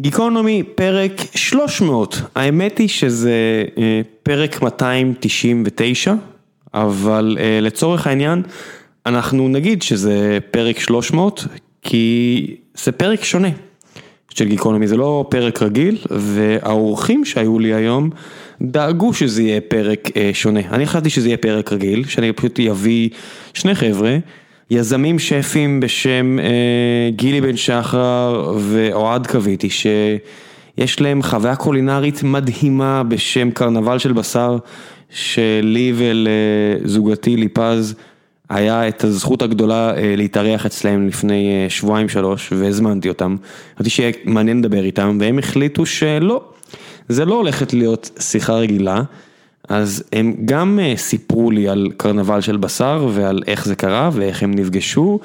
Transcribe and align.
גיקונומי, 0.00 0.62
פרק 0.62 1.12
300. 1.34 2.20
האמת 2.34 2.78
היא 2.78 2.88
שזה 2.88 3.64
אה, 3.78 4.00
פרק 4.22 4.62
299, 4.62 6.14
אבל 6.74 7.36
אה, 7.40 7.58
לצורך 7.62 8.06
העניין, 8.06 8.42
אנחנו 9.06 9.48
נגיד 9.48 9.82
שזה 9.82 10.38
פרק 10.50 10.78
300, 10.78 11.44
כי 11.82 12.56
זה 12.74 12.92
פרק 12.92 13.24
שונה 13.24 13.48
של 14.30 14.48
גיקונומי, 14.48 14.86
זה 14.86 14.96
לא 14.96 15.26
פרק 15.28 15.62
רגיל, 15.62 15.98
והאורחים 16.10 17.24
שהיו 17.24 17.58
לי 17.58 17.74
היום 17.74 18.10
דאגו 18.62 19.12
שזה 19.12 19.42
יהיה 19.42 19.60
פרק 19.60 20.16
אה, 20.16 20.30
שונה. 20.32 20.60
אני 20.70 20.86
חשבתי 20.86 21.10
שזה 21.10 21.28
יהיה 21.28 21.36
פרק 21.36 21.72
רגיל, 21.72 22.04
שאני 22.04 22.32
פשוט 22.32 22.60
אביא 22.60 23.08
שני 23.54 23.74
חבר'ה. 23.74 24.18
יזמים 24.70 25.18
שפים 25.18 25.80
בשם 25.80 26.38
אה, 26.38 27.10
גילי 27.10 27.40
בן 27.40 27.56
שחר 27.56 28.54
ואוהד 28.58 29.26
קוויתי 29.26 29.70
שיש 29.70 31.00
להם 31.00 31.22
חוויה 31.22 31.56
קולינרית 31.56 32.22
מדהימה 32.22 33.02
בשם 33.02 33.50
קרנבל 33.50 33.98
של 33.98 34.12
בשר 34.12 34.58
שלי 35.10 35.92
ולזוגתי 35.96 37.36
ליפז 37.36 37.94
היה 38.48 38.88
את 38.88 39.04
הזכות 39.04 39.42
הגדולה 39.42 39.96
אה, 39.96 40.14
להתארח 40.16 40.66
אצלם 40.66 41.08
לפני 41.08 41.48
אה, 41.64 41.70
שבועיים 41.70 42.08
שלוש 42.08 42.52
והזמנתי 42.52 43.08
אותם, 43.08 43.36
חשבתי 43.74 43.90
שיהיה 43.90 44.12
מעניין 44.24 44.58
לדבר 44.58 44.84
איתם 44.84 45.18
והם 45.20 45.38
החליטו 45.38 45.86
שלא, 45.86 46.44
זה 47.08 47.24
לא 47.24 47.34
הולכת 47.34 47.72
להיות 47.72 48.10
שיחה 48.20 48.54
רגילה. 48.54 49.02
אז 49.68 50.04
הם 50.12 50.34
גם 50.44 50.78
אה, 50.82 50.92
סיפרו 50.96 51.50
לי 51.50 51.68
על 51.68 51.88
קרנבל 51.96 52.40
של 52.40 52.56
בשר 52.56 53.08
ועל 53.12 53.42
איך 53.46 53.64
זה 53.64 53.74
קרה 53.74 54.10
ואיך 54.12 54.42
הם 54.42 54.54
נפגשו 54.54 55.18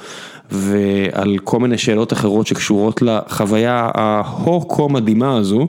ועל 0.52 1.38
כל 1.44 1.60
מיני 1.60 1.78
שאלות 1.78 2.14
אחרות 2.14 2.48
שקשורות 2.48 3.02
לחוויה 3.02 3.92
ההו-כה 3.94 4.88
מדהימה 4.88 5.38
הזו 5.38 5.68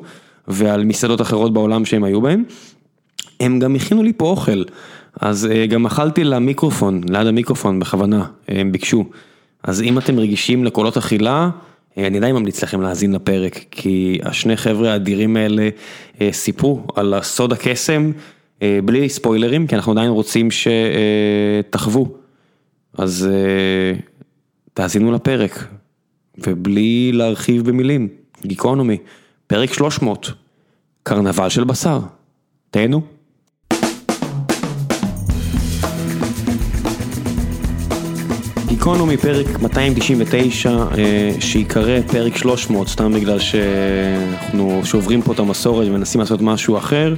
ועל 0.48 0.84
מסעדות 0.84 1.20
אחרות 1.20 1.52
בעולם 1.52 1.84
שהם 1.84 2.04
היו 2.04 2.20
בהם. 2.20 2.44
הם 3.40 3.58
גם 3.58 3.74
הכינו 3.74 4.02
לי 4.02 4.12
פה 4.12 4.26
אוכל, 4.26 4.62
אז 5.20 5.46
אה, 5.46 5.66
גם 5.66 5.86
אכלתי 5.86 6.24
למיקרופון, 6.24 7.00
ליד 7.08 7.26
המיקרופון 7.26 7.78
בכוונה, 7.80 8.24
הם 8.48 8.72
ביקשו. 8.72 9.04
אז 9.62 9.82
אם 9.82 9.98
אתם 9.98 10.18
רגישים 10.18 10.64
לקולות 10.64 10.96
אכילה, 10.96 11.50
אה, 11.98 12.06
אני 12.06 12.18
עדיין 12.18 12.34
ממליץ 12.34 12.62
לכם 12.62 12.80
להאזין 12.80 13.12
לפרק, 13.12 13.58
כי 13.70 14.18
השני 14.22 14.56
חבר'ה 14.56 14.92
האדירים 14.92 15.36
האלה 15.36 15.68
סיפרו 16.32 16.82
על 16.96 17.14
הסוד 17.14 17.52
הקסם. 17.52 18.12
אה, 18.62 18.78
בלי 18.84 19.08
ספוילרים, 19.08 19.66
כי 19.66 19.76
אנחנו 19.76 19.92
עדיין 19.92 20.10
רוצים 20.10 20.48
שתחוו. 20.50 22.16
אז 22.98 23.28
אה, 23.32 24.00
תאזינו 24.74 25.12
לפרק, 25.12 25.66
ובלי 26.38 27.12
להרחיב 27.12 27.68
במילים, 27.68 28.08
גיקונומי, 28.46 28.98
פרק 29.46 29.72
300, 29.72 30.30
קרנבל 31.02 31.48
של 31.48 31.64
בשר, 31.64 32.00
תהנו. 32.70 33.02
גיקונומי 38.66 39.16
פרק 39.16 39.60
299 39.62 40.70
אה, 40.70 41.30
שיקרא 41.40 42.00
פרק 42.00 42.36
300 42.36 42.88
סתם 42.88 43.12
בגלל 43.12 43.38
שאנחנו 43.38 44.80
שוברים 44.84 45.22
פה 45.22 45.32
את 45.32 45.38
המסורת 45.38 45.88
ומנסים 45.88 46.20
לעשות 46.20 46.40
משהו 46.40 46.78
אחר. 46.78 47.14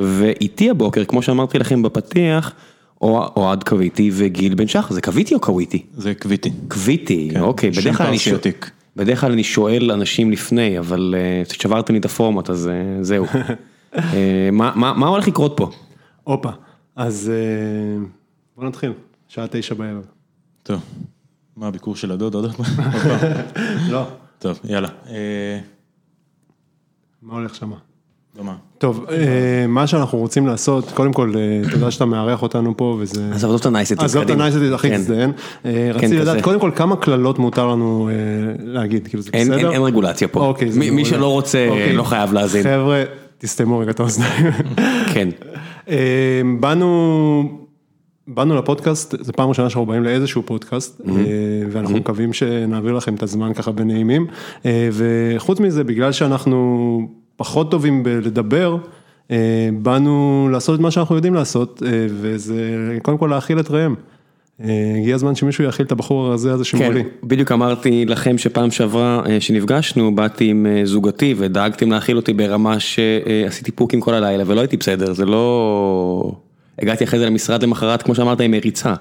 ואיתי 0.00 0.70
הבוקר, 0.70 1.04
כמו 1.04 1.22
שאמרתי 1.22 1.58
לכם 1.58 1.82
בפתיח, 1.82 2.52
אוהד 3.00 3.64
קוויתי 3.64 4.10
וגיל 4.12 4.54
בן 4.54 4.66
שחר, 4.66 4.94
זה 4.94 5.00
קוויתי 5.00 5.34
או 5.34 5.40
קוויתי? 5.40 5.86
זה 5.92 6.14
קוויתי. 6.14 6.52
קוויתי, 6.68 7.28
כן, 7.32 7.40
אוקיי, 7.40 7.70
בדרך 7.70 7.96
כלל 7.96 8.06
אני 8.06 8.18
שואל, 8.18 8.38
בדרך 8.96 9.20
כלל 9.20 9.32
אני 9.32 9.44
שואל 9.44 9.92
אנשים 9.92 10.30
לפני, 10.30 10.78
אבל 10.78 11.14
uh, 11.48 11.54
שברתם 11.54 11.92
לי 11.92 11.98
את 12.00 12.04
הפורמט, 12.04 12.50
אז 12.50 12.70
uh, 12.70 13.04
זהו. 13.04 13.26
uh, 13.26 13.98
מה, 14.52 14.72
מה, 14.74 14.92
מה 14.94 15.06
הולך 15.06 15.28
לקרות 15.28 15.54
פה? 15.56 15.70
הופה, 16.24 16.50
אז 16.96 17.32
uh, 17.32 18.06
בוא 18.56 18.64
נתחיל, 18.64 18.92
שעה 19.28 19.46
תשע 19.50 19.74
בערב. 19.74 20.06
טוב, 20.62 20.80
מה 21.56 21.66
הביקור 21.66 21.96
של 21.96 22.12
הדוד 22.12 22.34
עוד 22.34 22.54
פעם? 22.54 22.66
לא. 23.92 24.06
טוב, 24.38 24.60
יאללה. 24.64 24.88
מה 27.22 27.34
הולך 27.34 27.54
שמה? 27.54 27.76
טוב, 28.78 29.06
אה, 29.10 29.66
מה 29.68 29.86
שאנחנו 29.86 30.18
רוצים 30.18 30.46
לעשות, 30.46 30.90
קודם 30.90 31.12
כל, 31.12 31.32
אה, 31.36 31.70
תודה 31.70 31.90
שאתה 31.90 32.04
מארח 32.04 32.42
אותנו 32.42 32.76
פה 32.76 32.96
וזה... 33.00 33.30
עזוב 33.32 33.60
את 33.60 33.66
הנייסטיז, 33.66 33.98
עזוב 34.04 34.22
את 34.22 34.30
הנייסטיז, 34.30 34.72
הכי 34.72 34.90
תזדיין. 34.96 35.32
כן. 35.62 35.70
רציתי 35.94 36.16
כן, 36.16 36.22
לדעת, 36.22 36.42
קודם 36.42 36.60
כל, 36.60 36.70
כמה 36.74 36.96
קללות 36.96 37.38
מותר 37.38 37.66
לנו 37.66 38.08
אה, 38.08 38.14
להגיד, 38.64 39.08
כאילו 39.08 39.22
זה 39.22 39.30
בסדר? 39.34 39.72
אין 39.72 39.82
רגולציה 39.82 40.28
פה. 40.28 40.40
אוקיי, 40.40 40.70
מי 40.90 41.04
שלא 41.04 41.32
רוצה, 41.32 41.66
אוקיי. 41.68 41.92
לא 41.92 42.02
חייב 42.02 42.32
להאזין. 42.32 42.62
חבר'ה, 42.62 43.04
תסתמו 43.38 43.78
רגע 43.78 43.90
את 43.90 44.00
האוזניים. 44.00 44.46
כן. 45.14 45.28
באנו... 46.60 47.42
באנו 48.30 48.56
לפודקאסט, 48.56 49.14
זו 49.20 49.32
פעם 49.32 49.48
ראשונה 49.48 49.70
שאנחנו 49.70 49.86
באים 49.86 50.02
לאיזשהו 50.02 50.42
פודקאסט, 50.46 51.00
ואנחנו 51.70 51.96
מקווים 51.96 52.32
שנעביר 52.32 52.92
לכם 52.92 53.14
את 53.14 53.22
הזמן 53.22 53.54
ככה 53.54 53.72
בנעימים, 53.72 54.26
וחוץ 54.92 55.60
מזה, 55.60 55.84
בגלל 55.84 56.12
שאנחנו 56.12 57.00
פחות 57.38 57.70
טובים 57.70 58.02
בלדבר, 58.02 58.76
אה, 59.30 59.68
באנו 59.72 60.48
לעשות 60.52 60.74
את 60.74 60.80
מה 60.80 60.90
שאנחנו 60.90 61.14
יודעים 61.14 61.34
לעשות, 61.34 61.82
אה, 61.86 62.06
וזה 62.08 62.62
קודם 63.02 63.18
כל 63.18 63.26
להאכיל 63.26 63.60
את 63.60 63.70
ראם. 63.70 63.94
אה, 64.64 64.94
הגיע 65.00 65.14
הזמן 65.14 65.34
שמישהו 65.34 65.64
יאכיל 65.64 65.86
את 65.86 65.92
הבחור 65.92 66.26
הרזה 66.26 66.52
הזה 66.52 66.64
שמולי. 66.64 67.04
כן, 67.04 67.08
בדיוק 67.22 67.52
אמרתי 67.52 68.04
לכם 68.04 68.38
שפעם 68.38 68.70
שעברה 68.70 69.22
שנפגשנו, 69.40 70.14
באתי 70.14 70.44
עם 70.44 70.66
זוגתי 70.84 71.34
ודאגתם 71.38 71.90
להאכיל 71.90 72.16
אותי 72.16 72.32
ברמה 72.32 72.80
שעשיתי 72.80 73.72
פוקים 73.72 74.00
כל 74.00 74.14
הלילה 74.14 74.44
ולא 74.46 74.60
הייתי 74.60 74.76
בסדר, 74.76 75.12
זה 75.12 75.26
לא... 75.26 76.32
הגעתי 76.78 77.04
אחרי 77.04 77.18
זה 77.18 77.26
למשרד 77.26 77.62
למחרת, 77.62 78.02
כמו 78.02 78.14
שאמרת, 78.14 78.40
עם 78.40 78.50
מריצה. 78.50 78.94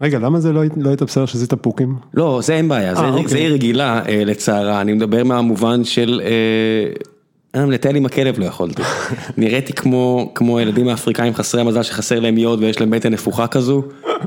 רגע, 0.00 0.18
למה 0.18 0.40
זה 0.40 0.52
לא, 0.52 0.62
לא 0.76 0.88
היית 0.88 1.02
בסדר 1.02 1.26
שעשית 1.26 1.54
פוקים? 1.54 1.96
לא, 2.14 2.40
זה 2.42 2.54
אין 2.54 2.68
בעיה, 2.68 2.94
זה, 2.94 3.08
אוקיי. 3.08 3.28
זה 3.28 3.38
רגילה 3.38 4.02
לצערה, 4.08 4.80
אני 4.80 4.92
מדבר 4.92 5.24
מהמובן 5.24 5.84
של... 5.84 6.20
גם 6.20 7.17
לטייל 7.54 7.96
עם 7.96 8.06
הכלב 8.06 8.38
לא 8.38 8.44
יכולתי, 8.44 8.82
נראיתי 9.36 9.72
כמו 9.72 10.32
כמו 10.34 10.60
ילדים 10.60 10.88
האפריקאים 10.88 11.34
חסרי 11.34 11.60
המזל 11.60 11.82
שחסר 11.82 12.20
להם 12.20 12.38
יוד 12.38 12.62
ויש 12.62 12.80
להם 12.80 12.90
בטן 12.90 13.12
נפוחה 13.12 13.46
כזו, 13.46 13.82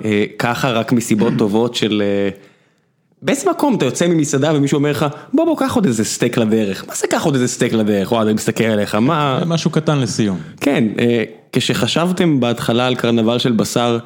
אה, 0.06 0.26
ככה 0.40 0.72
רק 0.72 0.92
מסיבות 0.92 1.34
טובות 1.38 1.76
של... 1.76 2.04
אה, 2.06 2.30
באיזה 3.22 3.50
מקום 3.50 3.76
אתה 3.76 3.86
יוצא 3.86 4.08
ממסעדה 4.08 4.52
ומישהו 4.56 4.78
אומר 4.78 4.92
לך 4.92 5.06
בוא 5.34 5.46
בוא 5.46 5.58
קח 5.58 5.76
עוד 5.76 5.86
איזה 5.86 6.06
סטייק 6.06 6.38
לדרך, 6.38 6.86
מה 6.88 6.96
זה 6.96 7.08
קח 7.08 7.26
עוד 7.26 7.34
איזה 7.34 7.48
סטייק 7.48 7.74
לדרך, 7.74 8.12
וואי 8.12 8.24
אני 8.24 8.34
מסתכל 8.34 8.64
עליך, 8.64 8.96
מה... 8.96 9.40
משהו 9.46 9.72
קטן 9.72 10.00
לסיום. 10.00 10.40
כן, 10.62 10.84
אה, 11.00 11.24
כשחשבתם 11.52 12.40
בהתחלה 12.40 12.88
על 12.88 12.96
קרנבל 12.96 13.40
של 13.40 13.52
בשר, 13.52 13.98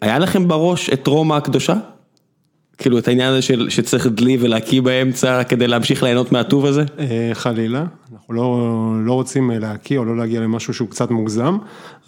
היה 0.00 0.18
לכם 0.18 0.48
בראש 0.48 0.90
את 0.90 1.06
רומא 1.06 1.34
הקדושה? 1.34 1.74
כאילו 2.80 2.98
את 2.98 3.08
העניין 3.08 3.32
הזה 3.32 3.42
של 3.42 3.70
שצריך 3.70 4.06
דלי 4.06 4.36
ולהקיא 4.40 4.82
באמצע 4.82 5.44
כדי 5.44 5.66
להמשיך 5.66 6.02
ליהנות 6.02 6.32
מהטוב 6.32 6.66
הזה? 6.66 6.84
אה, 6.98 7.30
חלילה, 7.32 7.84
אנחנו 8.12 8.34
לא 8.34 8.60
לא 9.04 9.12
רוצים 9.12 9.50
אה, 9.50 9.58
להקיא 9.58 9.98
או 9.98 10.04
לא 10.04 10.16
להגיע 10.16 10.40
למשהו 10.40 10.74
שהוא 10.74 10.88
קצת 10.88 11.10
מוגזם, 11.10 11.58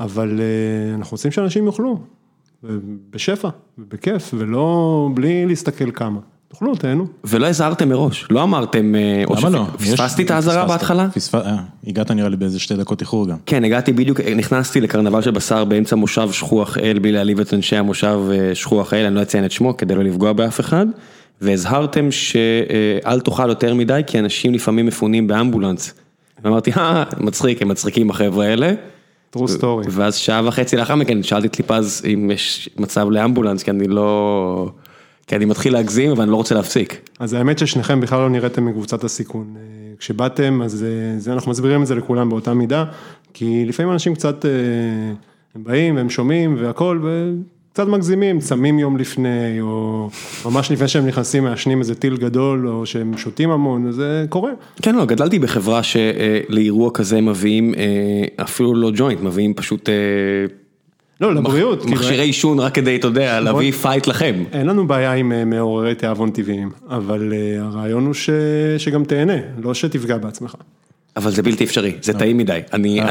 אבל 0.01 0.41
אה, 0.41 0.95
אנחנו 0.95 1.15
רוצים 1.15 1.31
שאנשים 1.31 1.67
יאכלו, 1.67 1.99
בשפע, 3.11 3.49
בכיף, 3.79 4.35
ולא, 4.35 5.09
בלי 5.15 5.47
להסתכל 5.47 5.91
כמה. 5.91 6.21
תאכלו, 6.53 6.75
תהנו. 6.75 7.07
ולא 7.25 7.47
הזהרתם 7.47 7.89
מראש, 7.89 8.27
לא 8.31 8.43
אמרתם, 8.43 8.95
אה, 8.95 9.25
למה 9.37 9.51
לא? 9.51 9.67
פספסתי 9.79 10.23
את 10.23 10.31
האזהרה 10.31 10.67
בהתחלה? 10.67 11.09
אה, 11.35 11.57
הגעת 11.87 12.11
נראה 12.11 12.29
לי 12.29 12.37
באיזה 12.37 12.61
שתי 12.61 12.77
דקות 12.77 13.01
איחור 13.01 13.29
גם. 13.29 13.37
כן, 13.47 13.65
הגעתי 13.65 13.93
בדיוק, 13.93 14.21
נכנסתי 14.21 14.81
לקרנבל 14.81 15.23
של 15.23 15.31
בשר 15.31 15.65
באמצע 15.65 15.97
מושב 15.97 16.33
שכוח 16.33 16.79
אל, 16.79 16.99
בלי 16.99 17.13
להעליב 17.13 17.41
את 17.41 17.55
אנשי 17.55 17.77
המושב 17.77 18.21
אה, 18.33 18.55
שכוח 18.55 18.95
אל, 18.95 19.07
אני 19.07 19.15
לא 19.15 19.23
אציין 19.23 19.45
את 19.45 19.53
שמו 19.53 19.77
כדי 19.77 19.95
לא 19.95 20.05
לפגוע 20.05 20.33
באף 20.33 20.61
אחד, 20.61 20.87
והזהרתם 21.41 22.11
שאל 22.11 23.21
תאכל 23.21 23.49
יותר 23.49 23.75
מדי, 23.75 24.01
כי 24.07 24.19
אנשים 24.19 24.55
לפעמים 24.55 24.87
מפונים 24.87 25.27
באמבולנס. 25.27 25.95
ואמרתי, 26.45 26.71
אה, 26.77 27.05
מצחיק, 27.21 27.63
הם 27.63 27.69
מצחיקים 27.69 28.11
החבר'ה 28.11 28.47
האלה. 28.47 28.73
true 29.37 29.39
story. 29.39 29.89
ואז 29.91 30.17
שעה 30.17 30.41
וחצי 30.45 30.77
לאחר 30.77 30.95
מכן 30.95 31.23
שאלתי 31.23 31.47
את 31.47 31.59
ליפז 31.59 32.03
אם 32.13 32.31
יש 32.31 32.69
מצב 32.77 33.11
לאמבולנס, 33.11 33.63
כי 33.63 33.71
אני 33.71 33.89
לא... 33.89 34.71
כי 35.33 35.37
אני 35.37 35.45
מתחיל 35.45 35.73
להגזים 35.73 36.11
אבל 36.11 36.23
אני 36.23 36.31
לא 36.31 36.37
רוצה 36.37 36.55
להפסיק. 36.55 37.11
אז 37.19 37.33
האמת 37.33 37.59
ששניכם 37.59 38.01
בכלל 38.01 38.21
לא 38.21 38.31
נראיתם 38.31 38.65
מקבוצת 38.65 39.05
הסיכון. 39.05 39.55
אה, 39.57 39.63
כשבאתם 39.99 40.63
אז 40.65 40.85
אה, 40.85 41.19
זה, 41.19 41.33
אנחנו 41.33 41.51
מסבירים 41.51 41.83
את 41.83 41.87
זה 41.87 41.95
לכולם 41.95 42.29
באותה 42.29 42.55
מידה, 42.55 42.85
כי 43.35 43.65
לפעמים 43.67 43.93
אנשים 43.93 44.15
קצת, 44.15 44.45
אה, 44.45 44.51
הם 45.55 45.65
באים 45.65 45.97
והם 45.97 46.11
שומעים 46.11 46.57
והכל 46.59 47.01
וקצת 47.03 47.87
מגזימים, 47.87 48.41
צמים 48.41 48.79
יום 48.79 48.97
לפני 48.97 49.61
או 49.61 50.09
ממש 50.45 50.71
לפני 50.71 50.89
שהם 50.89 51.07
נכנסים 51.07 51.45
מעשנים 51.45 51.79
איזה 51.79 51.95
טיל 51.95 52.17
גדול 52.17 52.69
או 52.69 52.87
שהם 52.87 53.17
שותים 53.17 53.51
המון, 53.51 53.93
זה 53.93 54.27
קורה. 54.29 54.51
כן, 54.83 54.95
לא, 54.95 55.05
גדלתי 55.05 55.39
בחברה 55.39 55.81
שלאירוע 55.83 56.91
כזה 56.95 57.21
מביאים 57.21 57.75
אפילו 58.37 58.75
לא 58.75 58.91
ג'וינט, 58.95 59.21
מביאים 59.21 59.55
פשוט... 59.55 59.89
לא, 61.23 61.35
לבריאות. 61.35 61.83
כאילו, 61.83 61.97
מכשירי 61.97 62.25
עישון 62.25 62.59
רק 62.59 62.75
כדי, 62.75 62.97
אתה 62.97 63.07
יודע, 63.07 63.41
להביא 63.41 63.73
fight 63.73 64.07
לכם. 64.07 64.45
אין 64.53 64.67
לנו 64.67 64.87
בעיה 64.87 65.13
עם 65.13 65.33
אה, 65.33 65.45
מעוררי 65.45 65.95
תיאבון 65.95 66.31
טבעיים, 66.31 66.71
אבל 66.89 67.33
אה, 67.33 67.65
הרעיון 67.65 68.07
הוא 68.07 68.15
ש... 68.15 68.31
שגם 68.79 69.05
תהנה, 69.05 69.37
לא 69.63 69.75
שתפגע 69.75 70.19
בעצמך. 70.19 70.55
אבל 71.17 71.31
זה 71.31 71.43
בלתי 71.43 71.65
אפשרי, 71.65 71.93
זה 72.03 72.13
טעים 72.13 72.37
מדי. 72.37 72.61
אני, 72.73 73.01
אה. 73.01 73.11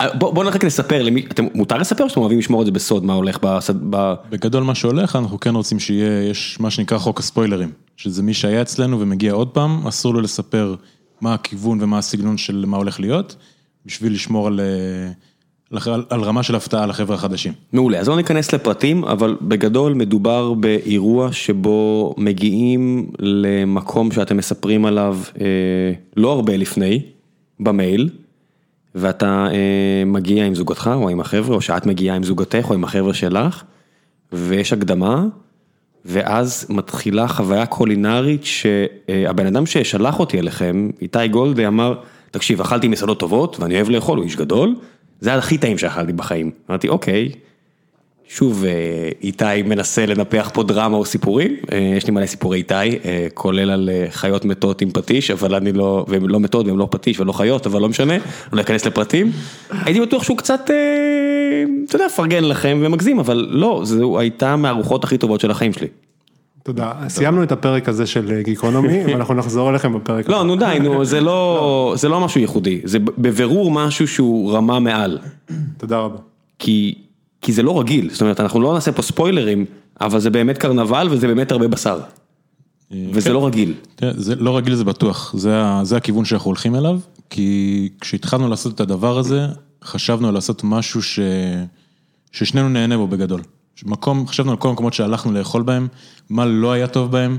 אה, 0.00 0.14
בוא 0.14 0.44
רק 0.44 0.64
נספר 0.64 1.02
למי, 1.02 1.26
אתם, 1.30 1.46
מותר 1.54 1.76
לספר 1.76 2.04
או 2.04 2.08
שאתם 2.08 2.20
אוהבים 2.20 2.38
לשמור 2.38 2.60
את 2.60 2.66
זה 2.66 2.72
בסוד, 2.72 3.04
מה 3.04 3.12
הולך 3.12 3.38
בסד... 3.42 3.74
ב... 3.90 4.14
בגדול 4.30 4.62
מה 4.62 4.74
שהולך, 4.74 5.16
אנחנו 5.16 5.40
כן 5.40 5.54
רוצים 5.54 5.80
שיהיה, 5.80 6.30
יש 6.30 6.56
מה 6.60 6.70
שנקרא 6.70 6.98
חוק 6.98 7.20
הספוילרים, 7.20 7.70
שזה 7.96 8.22
מי 8.22 8.34
שהיה 8.34 8.62
אצלנו 8.62 9.00
ומגיע 9.00 9.32
עוד 9.32 9.48
פעם, 9.48 9.86
אסור 9.86 10.14
לו 10.14 10.20
לספר 10.20 10.74
מה 11.20 11.34
הכיוון 11.34 11.78
ומה 11.82 11.98
הסגנון 11.98 12.36
של 12.36 12.64
מה 12.66 12.76
הולך 12.76 13.00
להיות, 13.00 13.36
בשביל 13.86 14.12
לשמור 14.12 14.46
על, 14.46 14.60
אה, 14.60 15.12
על, 16.10 16.22
רמה 16.22 16.42
של 16.42 16.54
הפתעה 16.54 16.86
לחבר'ה 16.86 17.14
החדשים. 17.14 17.52
מעולה, 17.72 17.98
אז 17.98 18.08
לא 18.08 18.16
ניכנס 18.16 18.54
לפרטים, 18.54 19.04
אבל 19.04 19.36
בגדול 19.42 19.94
מדובר 19.94 20.54
באירוע 20.54 21.32
שבו 21.32 22.14
מגיעים 22.18 23.10
למקום 23.18 24.12
שאתם 24.12 24.36
מספרים 24.36 24.84
עליו 24.84 25.18
אה, 25.40 25.46
לא 26.16 26.32
הרבה 26.32 26.56
לפני, 26.56 27.02
במייל, 27.60 28.08
ואתה 28.94 29.46
אה, 29.52 30.04
מגיע 30.06 30.46
עם 30.46 30.54
זוגתך 30.54 30.90
או 30.94 31.08
עם 31.08 31.20
החבר'ה, 31.20 31.56
או 31.56 31.60
שאת 31.60 31.86
מגיעה 31.86 32.16
עם 32.16 32.22
זוגתך 32.22 32.66
או 32.68 32.74
עם 32.74 32.84
החבר'ה 32.84 33.14
שלך, 33.14 33.62
ויש 34.32 34.72
הקדמה, 34.72 35.24
ואז 36.04 36.66
מתחילה 36.68 37.28
חוויה 37.28 37.66
קולינרית 37.66 38.44
שהבן 38.44 39.46
אדם 39.46 39.66
ששלח 39.66 40.20
אותי 40.20 40.38
אליכם, 40.38 40.90
איתי 41.02 41.28
גולדה 41.28 41.68
אמר, 41.68 41.94
תקשיב, 42.30 42.60
אכלתי 42.60 42.88
מסעדות 42.88 43.20
טובות 43.20 43.60
ואני 43.60 43.74
אוהב 43.74 43.90
לאכול, 43.90 44.18
הוא 44.18 44.24
איש 44.24 44.36
גדול, 44.36 44.74
זה 45.22 45.34
הכי 45.34 45.58
טעים 45.58 45.78
שאכלתי 45.78 46.12
בחיים. 46.12 46.50
אמרתי, 46.70 46.88
אוקיי, 46.88 47.30
שוב, 48.28 48.64
אה, 48.64 48.70
איתי 49.22 49.62
מנסה 49.64 50.06
לנפח 50.06 50.50
פה 50.54 50.62
דרמה 50.62 50.96
או 50.96 51.04
סיפורים, 51.04 51.56
אה, 51.72 51.78
יש 51.96 52.06
לי 52.06 52.12
מלא 52.12 52.26
סיפורי 52.26 52.58
איתי, 52.58 52.74
אה, 52.74 53.26
כולל 53.34 53.70
על 53.70 53.90
חיות 54.10 54.44
מתות 54.44 54.82
עם 54.82 54.90
פטיש, 54.90 55.30
אבל 55.30 55.54
אני 55.54 55.72
לא, 55.72 56.04
והן 56.08 56.22
לא 56.22 56.40
מתות 56.40 56.66
והן 56.66 56.76
לא 56.76 56.88
פטיש 56.90 57.20
ולא 57.20 57.32
חיות, 57.32 57.66
אבל 57.66 57.80
לא 57.80 57.88
משנה, 57.88 58.14
אני 58.14 58.22
לא 58.52 58.60
אכנס 58.60 58.86
לפרטים. 58.86 59.32
הייתי 59.70 60.00
בטוח 60.00 60.22
שהוא 60.22 60.38
קצת, 60.38 60.70
אתה 61.88 61.96
יודע, 61.96 62.08
פרגן 62.08 62.44
לכם 62.44 62.80
ומגזים, 62.82 63.18
אבל 63.18 63.46
לא, 63.50 63.80
זו 63.84 64.18
הייתה 64.18 64.56
מהארוחות 64.56 65.04
הכי 65.04 65.18
טובות 65.18 65.40
של 65.40 65.50
החיים 65.50 65.72
שלי. 65.72 65.88
תודה. 66.62 66.92
סיימנו 67.08 67.42
את 67.42 67.52
הפרק 67.52 67.88
הזה 67.88 68.06
של 68.06 68.30
אה, 68.30 68.42
גיקונומי, 68.42 69.04
ואנחנו 69.06 69.34
נחזור 69.34 69.70
אליכם 69.70 69.94
בפרק 69.94 70.28
לא, 70.28 70.44
נו 70.44 70.56
די, 70.56 70.78
נו, 70.82 71.04
זה 71.12 71.20
לא, 71.20 71.94
זה 71.96 72.08
לא 72.08 72.20
משהו 72.20 72.40
ייחודי, 72.40 72.80
זה 72.84 72.98
בבירור 72.98 73.70
משהו 73.70 74.08
שהוא 74.08 74.52
רמה 74.52 74.80
מעל. 74.80 75.18
תודה 75.76 75.98
רבה. 75.98 76.18
כי, 76.58 76.94
כי 77.40 77.52
זה 77.52 77.62
לא 77.62 77.80
רגיל, 77.80 78.10
זאת 78.10 78.20
אומרת, 78.20 78.40
אנחנו 78.40 78.60
לא 78.60 78.74
נעשה 78.74 78.92
פה 78.92 79.02
ספוילרים, 79.02 79.64
אבל 80.00 80.20
זה 80.20 80.30
באמת 80.30 80.58
קרנבל 80.58 81.08
וזה 81.10 81.26
באמת 81.26 81.52
הרבה 81.52 81.68
בשר. 81.68 82.00
וזה 83.12 83.28
כן. 83.28 83.34
לא 83.34 83.46
רגיל. 83.46 83.74
תראה, 83.94 84.12
זה 84.16 84.34
לא 84.34 84.56
רגיל 84.56 84.74
זה 84.74 84.84
בטוח, 84.84 85.34
זה, 85.36 85.62
זה 85.82 85.96
הכיוון 85.96 86.24
שאנחנו 86.24 86.48
הולכים 86.48 86.74
אליו, 86.74 87.00
כי 87.30 87.88
כשהתחלנו 88.00 88.48
לעשות 88.48 88.74
את 88.74 88.80
הדבר 88.80 89.18
הזה, 89.18 89.46
חשבנו 89.84 90.32
לעשות 90.32 90.60
משהו 90.64 91.02
ש... 91.02 91.20
ששנינו 92.32 92.68
נהנה 92.68 92.96
בו 92.96 93.06
בגדול. 93.06 93.40
מקום, 93.84 94.26
חשבנו 94.26 94.50
על 94.50 94.56
כל 94.56 94.68
המקומות 94.68 94.92
שהלכנו 94.92 95.32
לאכול 95.32 95.62
בהם, 95.62 95.88
מה 96.30 96.46
לא 96.46 96.72
היה 96.72 96.86
טוב 96.86 97.10
בהם, 97.10 97.38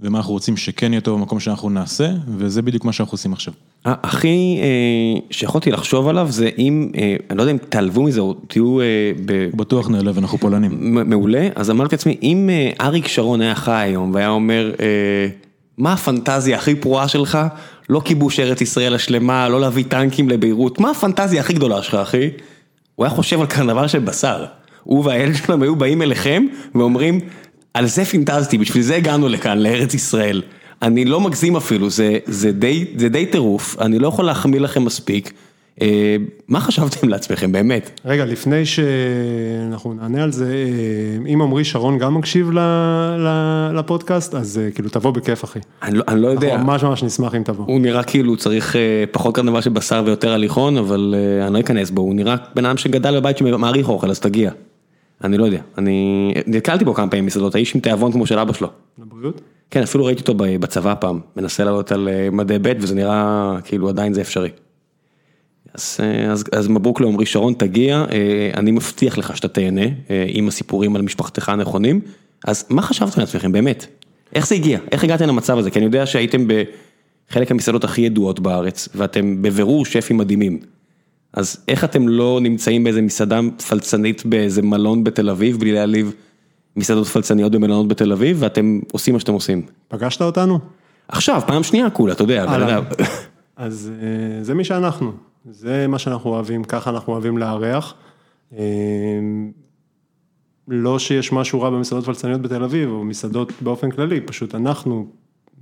ומה 0.00 0.18
אנחנו 0.18 0.32
רוצים 0.32 0.56
שכן 0.56 0.92
יהיה 0.92 1.00
טוב 1.00 1.18
במקום 1.18 1.40
שאנחנו 1.40 1.70
נעשה, 1.70 2.10
וזה 2.28 2.62
בדיוק 2.62 2.84
מה 2.84 2.92
שאנחנו 2.92 3.14
עושים 3.14 3.32
עכשיו. 3.32 3.54
הכי 3.84 4.58
אה, 4.62 5.20
שיכולתי 5.30 5.70
לחשוב 5.70 6.08
עליו 6.08 6.26
זה 6.30 6.50
אם, 6.58 6.90
אה, 6.98 7.16
אני 7.30 7.38
לא 7.38 7.42
יודע 7.42 7.52
אם 7.52 7.58
תעלבו 7.68 8.02
מזה 8.02 8.20
או 8.20 8.34
תהיו 8.34 8.80
אה, 8.80 8.84
ב- 9.24 9.50
בטוח 9.56 9.88
נעלב, 9.88 10.18
אנחנו 10.18 10.38
פולנים. 10.38 10.94
מעולה, 11.10 11.48
אז 11.54 11.70
אמרתי 11.70 11.94
לעצמי, 11.94 12.16
אם 12.22 12.50
אה, 12.52 12.86
אריק 12.86 13.08
שרון 13.08 13.40
היה 13.40 13.54
חי 13.54 13.72
היום 13.72 14.14
והיה 14.14 14.28
אומר, 14.28 14.72
אה, 14.80 15.28
מה 15.78 15.92
הפנטזיה 15.92 16.56
הכי 16.56 16.74
פרועה 16.74 17.08
שלך? 17.08 17.38
לא 17.88 18.00
כיבוש 18.04 18.40
ארץ 18.40 18.60
ישראל 18.60 18.94
השלמה, 18.94 19.48
לא 19.48 19.60
להביא 19.60 19.84
טנקים 19.88 20.28
לביירות, 20.28 20.80
מה 20.80 20.90
הפנטזיה 20.90 21.40
הכי 21.40 21.52
גדולה 21.52 21.82
שלך 21.82 21.94
אחי? 21.94 22.30
הוא 22.94 23.06
היה 23.06 23.14
חושב 23.14 23.40
על 23.40 23.46
קרנבל 23.46 23.88
של 23.88 23.98
בשר. 23.98 24.44
הוא 24.82 25.04
והילד 25.04 25.34
שלהם 25.34 25.62
היו 25.62 25.76
באים 25.76 26.02
אליכם 26.02 26.46
ואומרים, 26.74 27.20
על 27.74 27.86
זה 27.86 28.04
פינטזתי, 28.04 28.58
בשביל 28.58 28.82
זה 28.82 28.96
הגענו 28.96 29.28
לכאן, 29.28 29.58
לארץ 29.58 29.94
ישראל. 29.94 30.42
אני 30.82 31.04
לא 31.04 31.20
מגזים 31.20 31.56
אפילו, 31.56 31.90
זה, 31.90 32.18
זה, 32.26 32.52
די, 32.52 32.84
זה 32.96 33.08
די 33.08 33.26
טירוף, 33.26 33.76
אני 33.80 33.98
לא 33.98 34.08
יכול 34.08 34.24
להחמיא 34.24 34.60
לכם 34.60 34.84
מספיק. 34.84 35.32
אה, 35.82 36.16
מה 36.48 36.60
חשבתם 36.60 37.08
לעצמכם, 37.08 37.52
באמת? 37.52 38.00
רגע, 38.04 38.24
לפני 38.24 38.62
שאנחנו 38.66 39.94
נענה 39.94 40.22
על 40.22 40.32
זה, 40.32 40.46
אה, 41.24 41.32
אם 41.32 41.42
עמרי 41.42 41.64
שרון 41.64 41.98
גם 41.98 42.14
מקשיב 42.14 42.50
ל- 42.50 42.58
ל- 43.18 43.70
לפודקאסט, 43.78 44.34
אז 44.34 44.58
אה, 44.64 44.70
כאילו 44.70 44.88
תבוא 44.88 45.10
בכיף 45.10 45.44
אחי. 45.44 45.58
אני 45.82 45.98
לא, 45.98 46.04
אני 46.08 46.20
לא 46.20 46.28
יודע. 46.28 46.52
אנחנו 46.52 46.66
ממש 46.66 46.82
ממש 46.84 47.02
נשמח 47.02 47.34
אם 47.34 47.42
תבוא. 47.42 47.64
הוא 47.68 47.80
נראה 47.80 48.02
כאילו 48.02 48.36
צריך 48.36 48.76
אה, 48.76 48.80
פחות 49.10 49.34
קרנבל 49.34 49.60
של 49.60 49.70
בשר 49.70 50.02
ויותר 50.06 50.32
הליכון, 50.32 50.76
אבל 50.76 51.14
אני 51.46 51.54
לא 51.54 51.60
אכנס 51.60 51.90
בו, 51.90 52.02
הוא 52.02 52.14
נראה 52.14 52.36
בן 52.54 52.64
אדם 52.64 52.76
שגדל 52.76 53.20
בבית 53.20 53.38
שמעריך 53.38 53.88
אוכל, 53.88 54.10
אז 54.10 54.20
תגיע. 54.20 54.50
אני 55.24 55.38
לא 55.38 55.44
יודע, 55.44 55.60
אני 55.78 56.32
נתקלתי 56.46 56.84
בו 56.84 56.94
כמה 56.94 57.08
פעמים 57.08 57.24
במסעדות, 57.24 57.54
האיש 57.54 57.74
עם 57.74 57.80
תיאבון 57.80 58.12
כמו 58.12 58.26
של 58.26 58.38
אבא 58.38 58.52
שלו. 58.52 58.68
לבריאות? 58.98 59.40
כן, 59.70 59.82
אפילו 59.82 60.04
ראיתי 60.04 60.20
אותו 60.20 60.34
בצבא 60.36 60.94
פעם, 61.00 61.20
מנסה 61.36 61.64
לעלות 61.64 61.92
על 61.92 62.08
אה, 62.08 62.30
מדי 62.32 62.58
ב' 62.62 62.72
וזה 62.80 62.94
נראה 62.94 63.56
כאילו 63.64 63.88
עדיין 63.88 64.14
זה 64.14 64.20
אפשרי. 64.20 64.50
אז, 65.74 65.96
אה, 66.00 66.32
אז, 66.32 66.44
אז 66.52 66.68
מברוק 66.68 67.00
לעמרי 67.00 67.26
שרון, 67.26 67.54
תגיע, 67.54 68.04
אה, 68.12 68.50
אני 68.56 68.70
מבטיח 68.70 69.18
לך 69.18 69.36
שאתה 69.36 69.48
תהנה 69.48 69.86
עם 70.28 70.48
הסיפורים 70.48 70.96
על 70.96 71.02
משפחתך 71.02 71.48
הנכונים. 71.48 72.00
אז 72.44 72.64
מה 72.70 72.82
חשבתם 72.82 73.20
לעצמכם, 73.20 73.52
באמת? 73.52 73.86
איך 74.34 74.46
זה 74.46 74.54
הגיע? 74.54 74.78
איך 74.92 75.04
הגעתם 75.04 75.28
למצב 75.28 75.58
הזה? 75.58 75.70
כי 75.70 75.78
אני 75.78 75.86
יודע 75.86 76.06
שהייתם 76.06 76.46
בחלק 77.28 77.50
המסעדות 77.50 77.84
הכי 77.84 78.00
ידועות 78.00 78.40
בארץ, 78.40 78.88
ואתם 78.94 79.42
בבירור 79.42 79.84
שפים 79.84 80.16
מדהימים. 80.16 80.60
אז 81.32 81.64
איך 81.68 81.84
אתם 81.84 82.08
לא 82.08 82.38
נמצאים 82.42 82.84
באיזה 82.84 83.02
מסעדה 83.02 83.40
פלצנית 83.68 84.26
באיזה 84.26 84.62
מלון 84.62 85.04
בתל 85.04 85.30
אביב, 85.30 85.60
בלי 85.60 85.72
להעליב 85.72 86.12
מסעדות 86.76 87.06
פלצניות 87.06 87.52
במלונות 87.52 87.88
בתל 87.88 88.12
אביב, 88.12 88.36
ואתם 88.40 88.80
עושים 88.92 89.14
מה 89.14 89.20
שאתם 89.20 89.32
עושים? 89.32 89.62
פגשת 89.88 90.22
אותנו? 90.22 90.58
עכשיו, 91.08 91.42
פעם 91.46 91.62
שנייה 91.62 91.90
כולה, 91.90 92.12
אתה 92.12 92.22
יודע. 92.22 92.44
אז 93.56 93.92
אה, 94.02 94.44
זה 94.44 94.54
מי 94.54 94.64
שאנחנו, 94.64 95.12
זה 95.50 95.86
מה 95.88 95.98
שאנחנו 95.98 96.30
אוהבים, 96.30 96.64
ככה 96.64 96.90
אנחנו 96.90 97.12
אוהבים 97.12 97.38
לארח. 97.38 97.94
אה, 98.56 98.64
לא 100.68 100.98
שיש 100.98 101.32
משהו 101.32 101.60
רע 101.60 101.70
במסעדות 101.70 102.04
פלצניות 102.04 102.42
בתל 102.42 102.64
אביב, 102.64 102.90
או 102.90 103.04
מסעדות 103.04 103.52
באופן 103.60 103.90
כללי, 103.90 104.20
פשוט 104.20 104.54
אנחנו, 104.54 105.06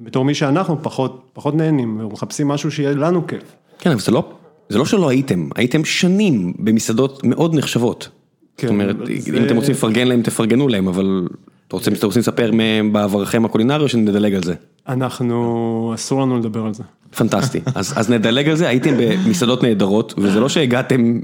בתור 0.00 0.24
מי 0.24 0.34
שאנחנו, 0.34 0.82
פחות, 0.82 1.30
פחות 1.32 1.54
נהנים, 1.54 2.00
ומחפשים 2.00 2.48
משהו 2.48 2.70
שיהיה 2.70 2.90
לנו 2.90 3.26
כיף. 3.26 3.56
כן, 3.78 3.90
אבל 3.90 4.00
זה 4.00 4.12
לא, 4.12 4.32
זה 4.68 4.78
לא 4.78 4.84
שלא 4.84 5.08
הייתם, 5.08 5.48
הייתם 5.56 5.84
שנים 5.84 6.52
במסעדות 6.58 7.24
מאוד 7.24 7.54
נחשבות. 7.54 8.08
כן, 8.56 8.66
זאת 8.66 8.72
אומרת, 8.72 8.96
אם 9.28 9.44
אתם 9.46 9.56
רוצים 9.56 9.70
לפרגן 9.70 10.08
להם, 10.08 10.22
תפרגנו 10.22 10.68
להם, 10.68 10.88
אבל 10.88 11.28
אתה 11.68 11.76
רוצים, 11.76 11.92
אתם 11.92 12.06
רוצים 12.06 12.20
לספר 12.20 12.52
מהם 12.52 12.92
בעברכם 12.92 13.44
הקולינרי 13.44 13.82
או 13.82 13.88
שנדלג 13.88 14.34
על 14.34 14.42
זה? 14.42 14.54
אנחנו, 14.88 15.92
אסור 15.94 16.22
לנו 16.22 16.38
לדבר 16.38 16.66
על 16.66 16.74
זה. 16.74 16.82
פנטסטי. 17.16 17.60
אז, 17.74 17.94
אז 17.96 18.10
נדלג 18.10 18.48
על 18.48 18.56
זה, 18.56 18.68
הייתם 18.68 18.94
במסעדות 18.98 19.62
נהדרות, 19.62 20.14
וזה 20.18 20.40
לא 20.40 20.48
שהגעתם, 20.48 21.20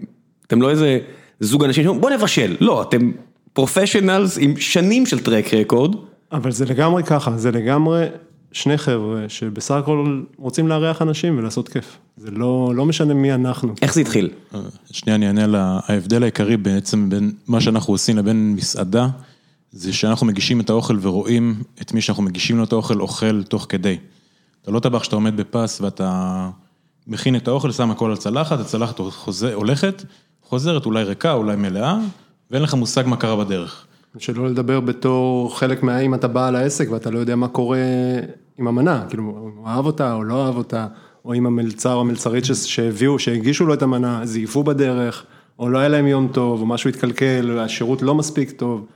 אתם 0.47 0.62
לא 0.62 0.71
איזה 0.71 0.99
זוג 1.40 1.64
אנשים 1.64 1.85
שאומרים 1.85 2.00
בוא 2.00 2.11
נבשל, 2.11 2.57
לא, 2.61 2.83
אתם 2.83 3.12
פרופשיונלס 3.52 4.38
עם 4.40 4.57
שנים 4.57 5.07
של 5.07 5.19
טרק 5.19 5.54
רקורד. 5.54 5.97
אבל 6.33 6.52
זה 6.52 6.64
לגמרי 6.64 7.02
ככה, 7.02 7.37
זה 7.37 7.50
לגמרי 7.50 8.07
שני 8.54 8.78
חבר'ה 8.78 9.28
שבסך 9.28 9.75
הכל 9.75 10.23
רוצים 10.38 10.68
לארח 10.68 11.02
אנשים 11.02 11.38
ולעשות 11.38 11.68
כיף. 11.68 11.99
זה 12.16 12.30
לא, 12.30 12.73
לא 12.75 12.87
משנה 12.87 13.14
מי 13.14 13.34
אנחנו. 13.34 13.75
איך 13.82 13.94
זה 13.94 14.00
התחיל? 14.00 14.30
שנייה 14.90 15.16
אני 15.16 15.26
אענה 15.26 15.44
על 15.44 15.54
ההבדל 15.58 16.23
העיקרי 16.23 16.56
בעצם 16.56 17.11
בין 17.11 17.32
מה 17.46 17.61
שאנחנו 17.61 17.94
עושים 17.94 18.16
לבין 18.16 18.54
מסעדה, 18.56 19.08
זה 19.73 19.92
שאנחנו 19.92 20.26
מגישים 20.26 20.61
את 20.61 20.70
האוכל 20.70 20.99
ורואים 21.02 21.54
את 21.82 21.94
מי 21.94 22.00
שאנחנו 22.00 22.23
מגישים 22.23 22.58
לו 22.58 22.64
את 22.64 22.73
האוכל 22.73 23.00
אוכל 23.00 23.42
תוך 23.42 23.66
כדי. 23.68 23.96
אתה 24.62 24.70
לא 24.70 24.80
טבח 24.80 25.04
שאתה 25.04 25.16
עומד 25.16 25.37
בפס 25.37 25.80
ואתה 25.80 26.50
מכין 27.06 27.37
את 27.37 27.49
האוכל, 27.49 27.73
שם 27.73 27.90
הכל 27.90 28.11
על 28.11 28.16
צלחת, 28.16 28.61
הצלחת 28.61 29.00
חוזר, 29.11 29.54
הולכת, 29.54 30.04
חוזרת 30.42 30.87
אולי 30.87 31.04
ריקה, 31.04 31.32
אולי 31.32 31.56
מלאה, 31.56 31.99
ואין 32.50 32.62
לך 32.62 32.75
מושג 32.75 33.04
מה 33.06 33.16
קרה 33.16 33.44
בדרך. 33.44 33.87
שלא 34.18 34.49
לדבר 34.49 34.80
בתור 34.80 35.58
חלק 35.58 35.82
מה... 35.82 35.99
אם 35.99 36.14
אתה 36.14 36.28
בעל 36.28 36.56
העסק 36.56 36.88
ואתה 36.90 37.11
לא 37.11 37.18
יודע 37.18 37.37
מה 37.37 37.49
קורה 37.49 37.78
עם 38.58 38.68
המנה, 38.68 39.04
כאילו, 39.08 39.23
הוא 39.23 39.66
אהב 39.66 39.87
אותה 39.87 40.14
או 40.14 40.25
לא 40.25 40.46
אהב 40.46 40.56
אותה, 40.56 40.87
או 41.25 41.32
עם 41.32 41.46
המלצר 41.46 41.94
או 41.94 42.00
המלצרית 42.00 42.44
שהביאו, 42.44 43.18
שהגישו 43.18 43.66
לו 43.66 43.75
את 43.75 43.82
המנה, 43.82 44.20
זייפו 44.25 44.64
בדרך, 44.64 45.25
או 45.58 45.68
לא 45.68 45.78
היה 45.78 45.88
להם 45.88 46.06
יום 46.06 46.28
טוב, 46.32 46.61
או 46.61 46.66
משהו 46.66 46.90
התקלקל, 46.90 47.58
השירות 47.58 48.02
לא 48.02 48.14
מספיק 48.14 48.50
טוב, 48.50 48.87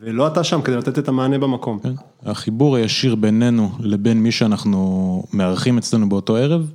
ולא 0.00 0.26
אתה 0.26 0.44
שם 0.44 0.62
כדי 0.62 0.76
לתת 0.76 0.98
את 0.98 1.08
המענה 1.08 1.38
במקום. 1.38 1.78
כן? 1.78 1.92
החיבור 2.26 2.76
הישיר 2.76 3.14
בינינו 3.14 3.70
לבין 3.80 4.22
מי 4.22 4.32
שאנחנו 4.32 5.22
מארחים 5.32 5.78
אצלנו 5.78 6.08
באותו 6.08 6.36
ערב, 6.36 6.70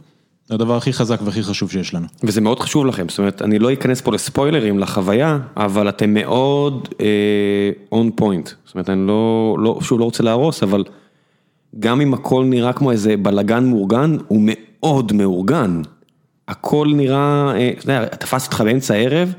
זה 0.48 0.56
הדבר 0.56 0.78
הכי 0.78 0.94
חזק 0.94 1.20
והכי 1.24 1.44
חשוב 1.44 1.72
שיש 1.72 1.94
לנו. 1.94 2.08
וזה 2.24 2.42
מאוד 2.42 2.60
חשוב 2.60 2.86
לכם, 2.86 3.10
זאת 3.10 3.20
אומרת, 3.20 3.42
אני 3.42 3.60
לא 3.60 3.74
אכנס 3.74 4.02
פה 4.02 4.12
לספוילרים 4.12 4.80
לחוויה, 4.80 5.40
אבל 5.58 5.90
אתם 5.90 6.14
מאוד 6.14 6.88
און 7.92 8.08
uh, 8.08 8.12
פוינט, 8.16 8.50
זאת 8.66 8.76
אומרת, 8.76 8.90
אני 8.90 9.08
לא, 9.08 9.56
לא, 9.60 9.80
שוב 9.82 10.00
לא 10.00 10.06
רוצה 10.06 10.24
להרוס, 10.24 10.64
אבל 10.64 10.84
גם 11.80 12.02
אם 12.02 12.14
הכל 12.14 12.44
נראה 12.46 12.74
כמו 12.74 12.92
איזה 12.92 13.18
בלגן 13.18 13.70
מאורגן, 13.70 14.18
הוא 14.28 14.42
מאוד 14.44 15.14
מאורגן. 15.14 15.82
הכל 16.48 16.88
נראה, 16.96 17.52
אה, 17.56 17.70
אתה 17.70 17.84
יודע, 17.84 18.06
תפס 18.06 18.46
אותך 18.46 18.62
באמצע 18.62 18.94
הערב, 18.94 19.34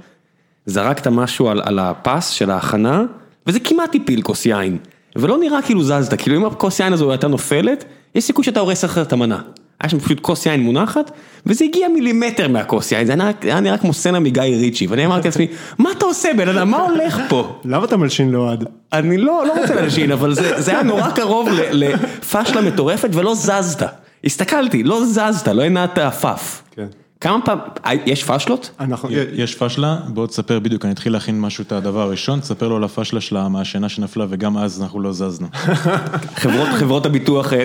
זרקת 0.66 1.06
משהו 1.06 1.48
על, 1.48 1.60
על 1.64 1.78
הפס 1.78 2.28
של 2.28 2.50
ההכנה, 2.50 3.04
וזה 3.46 3.60
כמעט 3.60 3.94
הפיל 3.94 4.22
כוס 4.22 4.46
יין. 4.46 4.78
ולא 5.16 5.38
נראה 5.38 5.62
כאילו 5.62 5.82
זזת, 5.82 6.20
כאילו 6.20 6.36
אם 6.36 6.44
הכוס 6.44 6.80
יין 6.80 6.92
הזו 6.92 7.10
הייתה 7.10 7.28
נופלת, 7.28 7.84
יש 8.14 8.24
סיכוי 8.24 8.44
שאתה 8.44 8.60
הורס 8.60 8.84
אחרת 8.84 9.06
את 9.06 9.12
המנה. 9.12 9.40
היה 9.80 9.90
שם 9.90 9.98
פשוט 9.98 10.20
כוס 10.20 10.46
יין 10.46 10.62
מונחת, 10.62 11.10
וזה 11.46 11.64
הגיע 11.64 11.88
מילימטר 11.88 12.48
מהכוס 12.48 12.92
יין, 12.92 13.06
זה 13.06 13.14
היה, 13.42 13.60
נראה 13.60 13.78
כמו 13.78 13.92
סצנה 13.92 14.20
מגיא 14.20 14.42
ריצ'י, 14.42 14.86
ואני 14.86 15.06
אמרתי 15.06 15.28
לעצמי, 15.28 15.46
מה 15.78 15.90
אתה 15.92 16.04
עושה 16.04 16.28
בן 16.36 16.48
אדם, 16.48 16.70
מה 16.70 16.78
הולך 16.78 17.20
פה? 17.28 17.60
למה 17.64 17.84
אתה 17.84 17.96
מלשין 17.96 18.30
לאוהד? 18.30 18.64
אני 18.92 19.18
לא, 19.18 19.44
לא 19.46 19.60
רוצה 19.60 19.74
להלשין, 19.74 20.12
אבל 20.12 20.34
זה, 20.34 20.60
זה 20.60 20.70
היה 20.70 20.82
נורא 20.82 21.10
קרוב 21.10 21.48
לפשלה 21.72 22.60
מטורפת 22.60 23.08
ולא 23.12 23.34
זזת. 23.34 23.82
הסתכלתי, 24.24 24.82
לא 24.82 25.04
זזת, 25.04 25.48
לא 25.48 25.62
הנעת 25.62 25.98
עפף. 25.98 26.62
כן. 26.70 26.86
כמה 27.20 27.40
פעם, 27.44 27.58
יש 28.06 28.24
פשלות? 28.24 28.70
אנחנו, 28.80 29.08
יש 29.32 29.54
פשלה, 29.54 29.96
בוא 30.08 30.26
תספר 30.26 30.58
בדיוק, 30.58 30.84
אני 30.84 30.92
אתחיל 30.92 31.12
להכין 31.12 31.40
משהו 31.40 31.62
את 31.62 31.72
הדבר 31.72 32.00
הראשון, 32.00 32.40
תספר 32.40 32.68
לו 32.68 32.76
על 32.76 32.84
הפשלה 32.84 33.20
שלה 33.20 33.48
מהשינה 33.48 33.88
שנפלה 33.88 34.26
וגם 34.28 34.58
אז 34.58 34.82
אנחנו 34.82 35.00
לא 35.00 35.12
זזנו. 35.12 35.48
חברות, 36.42 36.68
חברות 36.68 37.06
הביטוח, 37.06 37.52
אה, 37.52 37.64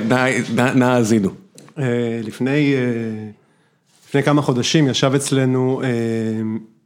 נא 0.75 0.85
האזינו. 0.85 1.44
אה, 1.79 2.21
לפני, 2.23 2.73
אה, 2.73 2.79
לפני 4.07 4.23
כמה 4.23 4.41
חודשים 4.41 4.87
ישב 4.87 5.11
אצלנו 5.15 5.81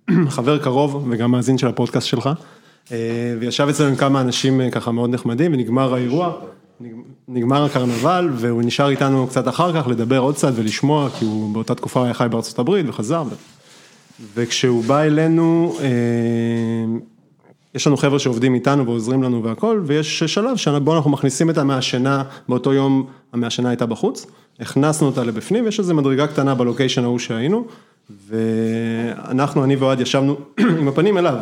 חבר 0.35 0.57
קרוב 0.57 1.07
וגם 1.09 1.31
מאזין 1.31 1.57
של 1.57 1.67
הפודקאסט 1.67 2.07
שלך, 2.07 2.29
וישב 3.39 3.67
אצלנו 3.69 3.89
עם 3.89 3.95
כמה 3.95 4.21
אנשים 4.21 4.61
ככה 4.71 4.91
מאוד 4.91 5.09
נחמדים 5.09 5.53
ונגמר 5.53 5.93
האירוע. 5.93 6.33
נגמר 7.27 7.65
הקרנבל 7.65 8.29
והוא 8.35 8.63
נשאר 8.63 8.89
איתנו 8.89 9.27
קצת 9.27 9.47
אחר 9.47 9.73
כך 9.73 9.87
לדבר 9.87 10.19
עוד 10.19 10.35
קצת 10.35 10.51
ולשמוע 10.55 11.09
כי 11.09 11.25
הוא 11.25 11.53
באותה 11.53 11.75
תקופה 11.75 12.03
היה 12.03 12.13
חי 12.13 12.27
בארצות 12.31 12.59
הברית 12.59 12.85
וחזר 12.89 13.23
וכשהוא 14.35 14.83
בא 14.83 15.01
אלינו 15.01 15.77
יש 17.75 17.87
לנו 17.87 17.97
חבר'ה 17.97 18.19
שעובדים 18.19 18.53
איתנו 18.53 18.85
ועוזרים 18.85 19.23
לנו 19.23 19.43
והכל 19.43 19.81
ויש 19.85 20.23
שלב 20.23 20.57
שבו 20.57 20.95
אנחנו 20.95 21.11
מכניסים 21.11 21.49
את 21.49 21.57
המעשנה 21.57 22.23
באותו 22.49 22.73
יום 22.73 23.07
המעשנה 23.33 23.69
הייתה 23.69 23.85
בחוץ 23.85 24.25
הכנסנו 24.59 25.07
אותה 25.07 25.23
לבפנים 25.23 25.67
יש 25.67 25.79
איזה 25.79 25.93
מדרגה 25.93 26.27
קטנה 26.27 26.55
בלוקיישן 26.55 27.03
ההוא 27.03 27.19
שהיינו 27.19 27.65
ואנחנו 28.27 29.63
אני 29.63 29.75
ואוהד 29.75 29.99
ישבנו 29.99 30.37
עם 30.59 30.87
הפנים 30.87 31.17
אליו 31.17 31.35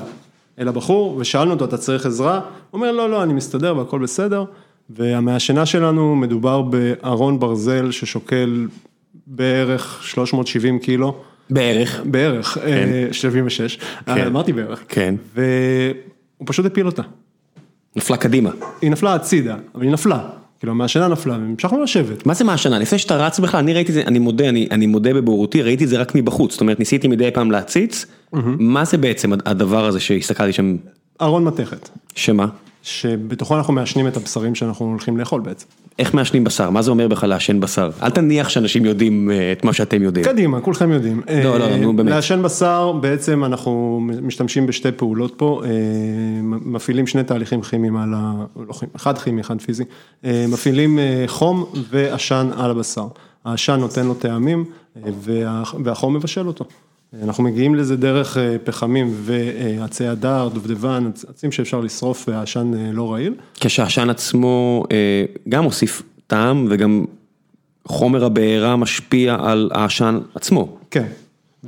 אל 0.60 0.68
הבחור 0.68 1.18
ושאלנו 1.20 1.52
אותו 1.52 1.66
אתה 1.66 1.78
צריך 1.78 2.06
עזרה 2.06 2.36
הוא 2.36 2.44
אומר 2.74 2.92
לא 2.92 3.10
לא 3.10 3.24
אני 3.24 3.34
מסתדר 3.34 3.78
והכל 3.78 4.00
בסדר 4.00 4.46
והמעשנה 4.90 5.66
שלנו 5.66 6.16
מדובר 6.16 6.62
בארון 6.62 7.40
ברזל 7.40 7.92
ששוקל 7.92 8.68
בערך 9.28 10.00
370 10.04 10.80
קילו. 10.80 11.16
בערך. 11.50 12.02
בערך, 12.06 12.48
כן. 12.48 12.90
76, 13.12 13.80
כן. 14.06 14.26
אמרתי 14.26 14.54
בערך. 14.54 14.84
כן. 14.88 15.16
והוא 15.36 16.46
פשוט 16.46 16.66
הפיל 16.66 16.86
אותה. 16.86 17.02
נפלה 17.96 18.18
קדימה. 18.18 18.50
היא 18.82 18.92
נפלה 18.92 19.14
הצידה, 19.14 19.56
אבל 19.76 19.84
היא 19.84 19.92
נפלה. 19.92 20.30
כאילו 20.60 20.72
המעשנה 20.72 21.08
נפלה 21.08 21.34
והמשכנו 21.34 21.84
לשבת. 21.84 22.26
מה 22.26 22.34
זה 22.34 22.44
מעשנה? 22.44 22.80
לפני 22.80 23.00
שאתה 23.00 23.16
רץ 23.16 23.40
בכלל, 23.40 23.60
אני 23.60 23.74
ראיתי 23.74 23.90
את 23.90 23.94
זה, 23.94 24.02
אני 24.08 24.20
מודה, 24.20 24.50
אני, 24.50 24.68
אני 24.72 24.86
מודה 24.86 25.14
בבורותי, 25.14 25.62
ראיתי 25.62 25.84
את 25.84 25.90
זה 25.90 25.98
רק 25.98 26.16
מבחוץ, 26.16 26.52
זאת 26.52 26.62
אומרת 26.62 26.80
ניסיתי 26.80 27.08
מדי 27.08 27.32
פעם 27.32 27.52
להציץ, 27.52 28.06
mm-hmm. 28.06 28.38
מה 28.60 28.86
זה 28.86 28.98
בעצם 28.98 29.32
הדבר 29.46 29.86
הזה 29.86 30.00
שהסתכלתי 30.00 30.54
שם? 30.54 30.76
ארון 31.22 31.44
מתכת. 31.44 31.90
שמה? 32.16 32.48
שבתוכו 32.84 33.58
אנחנו 33.58 33.74
מעשנים 33.74 34.08
את 34.08 34.18
הבשרים 34.18 34.56
שאנחנו 34.56 34.86
הולכים 34.86 35.18
לאכול 35.18 35.42
בעצם. 35.42 35.66
איך 36.00 36.14
מעשנים 36.14 36.44
בשר? 36.44 36.70
מה 36.70 36.82
זה 36.82 36.92
אומר 36.92 37.08
בכלל 37.08 37.30
לעשן 37.30 37.60
בשר? 37.60 37.90
אל 38.02 38.10
תניח 38.10 38.50
שאנשים 38.50 38.86
יודעים 38.86 39.32
אה, 39.32 39.52
את 39.52 39.64
מה 39.64 39.74
שאתם 39.74 40.04
יודעים. 40.04 40.26
קדימה, 40.26 40.62
כולכם 40.62 40.92
יודעים. 40.92 41.22
לא, 41.44 41.60
לא, 41.60 41.78
נו 41.78 41.96
באמת. 41.96 42.12
לעשן 42.12 42.42
בשר, 42.42 42.92
בעצם 42.92 43.44
אנחנו 43.44 44.02
משתמשים 44.22 44.68
בשתי 44.68 44.92
פעולות 44.92 45.34
פה, 45.38 45.62
אה, 45.66 45.70
מפעילים 46.44 47.08
שני 47.08 47.24
תהליכים 47.24 47.62
כימיים 47.62 47.98
על 47.98 48.14
ה... 48.16 48.34
לא 48.68 48.74
כימיים, 48.74 48.96
אחד 48.96 49.18
כימי, 49.18 49.42
אחד 49.42 49.62
פיזי, 49.62 49.84
אה, 50.26 50.46
מפעילים 50.50 51.00
חום 51.28 51.66
ועשן 51.90 52.50
על 52.58 52.72
הבשר. 52.72 53.08
העשן 53.46 53.76
נותן 53.80 54.06
לו 54.06 54.14
טעמים 54.14 54.66
והחום 55.84 56.16
מבשל 56.16 56.48
אותו. 56.48 56.66
אנחנו 57.24 57.44
מגיעים 57.44 57.76
לזה 57.76 57.98
דרך 57.98 58.38
אה, 58.38 58.56
פחמים 58.64 59.14
ועצי 59.14 60.08
הדר, 60.08 60.50
דובדבן, 60.54 61.12
עצים 61.30 61.52
שאפשר 61.52 61.80
לשרוף 61.80 62.26
והעשן 62.28 62.72
אה, 62.74 62.92
לא 62.92 63.14
רעיל. 63.14 63.34
כשהעשן 63.60 64.10
עצמו 64.10 64.84
אה, 64.92 65.26
גם 65.50 65.64
מוסיף 65.64 66.02
טעם 66.28 66.68
וגם 66.70 67.06
חומר 67.86 68.26
הבעירה 68.26 68.76
משפיע 68.76 69.38
על 69.40 69.70
העשן 69.74 70.20
עצמו. 70.36 70.78
כן. 70.92 71.08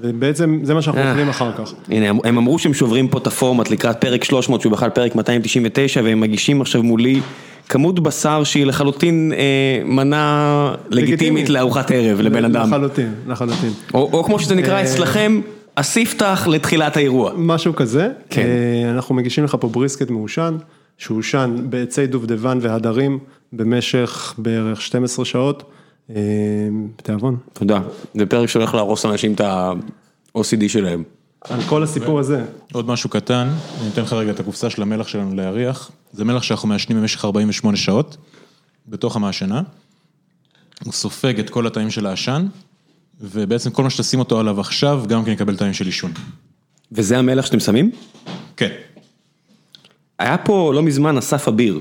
ובעצם 0.01 0.59
זה 0.63 0.73
מה 0.73 0.81
שאנחנו 0.81 1.09
אוכלים 1.09 1.29
אחר 1.29 1.51
כך. 1.57 1.73
הנה, 1.89 2.09
הם 2.23 2.37
אמרו 2.37 2.59
שהם 2.59 2.73
שוברים 2.73 3.07
פה 3.07 3.17
את 3.17 3.27
הפורמט 3.27 3.69
לקראת 3.69 4.01
פרק 4.01 4.23
300 4.23 4.61
שהוא 4.61 4.71
בכלל 4.71 4.89
פרק 4.89 5.15
299 5.15 6.01
והם 6.03 6.19
מגישים 6.19 6.61
עכשיו 6.61 6.83
מולי 6.83 7.21
כמות 7.69 7.99
בשר 7.99 8.43
שהיא 8.43 8.65
לחלוטין 8.65 9.33
אה, 9.35 9.83
מנה 9.85 10.75
לגיטימית 10.89 11.49
לארוחת 11.49 11.91
ערב 11.91 12.21
לבן 12.21 12.45
אדם. 12.45 12.67
לחלוטין, 12.67 13.13
לחלוטין. 13.27 13.71
או 13.93 14.09
או 14.13 14.23
כמו 14.23 14.39
שזה 14.39 14.55
נקרא 14.55 14.73
אה, 14.73 14.83
אצלכם, 14.83 15.41
הספתח 15.77 16.47
לתחילת 16.51 16.97
האירוע. 16.97 17.31
משהו 17.37 17.75
כזה. 17.75 18.09
כן. 18.29 18.41
אה, 18.41 18.91
אנחנו 18.91 19.15
מגישים 19.15 19.43
לך 19.43 19.57
פה 19.59 19.67
בריסקט 19.67 20.09
מעושן, 20.09 20.57
שעושן 20.97 21.55
בעצי 21.63 22.07
דובדבן 22.07 22.57
והדרים 22.61 23.19
במשך 23.53 24.33
בערך 24.37 24.81
12 24.81 25.25
שעות. 25.25 25.63
אה, 26.15 26.15
בתיאבון. 26.97 27.37
תודה. 27.53 27.81
זה 28.15 28.25
פרק 28.25 28.49
שהולך 28.49 28.73
להרוס 28.73 29.05
לאנשים 29.05 29.33
את 29.33 29.41
ה-OCD 29.41 30.67
שלהם. 30.67 31.03
על 31.41 31.61
כל 31.61 31.83
הסיפור 31.83 32.19
הזה. 32.19 32.45
עוד 32.73 32.87
משהו 32.87 33.09
קטן, 33.09 33.49
אני 33.81 33.89
אתן 33.89 34.01
לך 34.01 34.13
רגע 34.13 34.31
את 34.31 34.39
הקופסה 34.39 34.69
של 34.69 34.81
המלח 34.81 35.07
שלנו 35.07 35.35
להריח. 35.35 35.91
זה 36.13 36.25
מלח 36.25 36.43
שאנחנו 36.43 36.67
מעשנים 36.67 36.97
במשך 37.01 37.25
48 37.25 37.77
שעות, 37.77 38.17
בתוך 38.87 39.15
המעשנה. 39.15 39.61
הוא 40.83 40.93
סופג 40.93 41.39
את 41.39 41.49
כל 41.49 41.67
התאים 41.67 41.89
של 41.89 42.05
העשן, 42.05 42.47
ובעצם 43.21 43.69
כל 43.69 43.83
מה 43.83 43.89
שתשים 43.89 44.19
אותו 44.19 44.39
עליו 44.39 44.59
עכשיו, 44.59 45.03
גם 45.07 45.25
כן 45.25 45.31
יקבל 45.31 45.57
תאים 45.57 45.73
של 45.73 45.85
עישון. 45.85 46.11
וזה 46.91 47.17
המלח 47.17 47.45
שאתם 47.45 47.59
שמים? 47.59 47.91
כן. 48.57 48.69
היה 50.19 50.37
פה 50.37 50.73
לא 50.73 50.83
מזמן 50.83 51.17
אסף 51.17 51.47
אביר, 51.47 51.79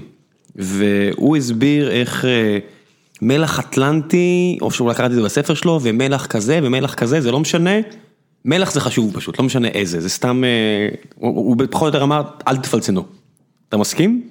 והוא 0.56 1.37
הסביר 1.37 1.90
איך 1.90 2.25
אה, 2.25 2.58
מלח 3.22 3.58
אטלנטי, 3.58 4.58
או 4.60 4.70
שאולי 4.70 4.94
קראתי 4.94 5.12
את 5.12 5.16
זה 5.16 5.25
בספר 5.25 5.54
שלו, 5.54 5.80
ומלח 5.82 6.26
כזה 6.26 6.60
ומלח 6.62 6.94
כזה, 6.94 7.20
זה 7.20 7.30
לא 7.30 7.40
משנה. 7.40 7.70
מלח 8.44 8.72
זה 8.72 8.80
חשוב 8.80 9.14
פשוט, 9.14 9.38
לא 9.38 9.44
משנה 9.44 9.68
איזה, 9.68 10.00
זה 10.00 10.08
סתם, 10.08 10.44
אה, 10.44 10.88
הוא 11.14 11.56
פחות 11.70 11.82
או 11.82 11.87
יותר 11.87 12.02
אמר, 12.02 12.22
אל 12.48 12.56
תפלצנו. 12.56 13.04
אתה 13.68 13.76
מסכים? 13.76 14.30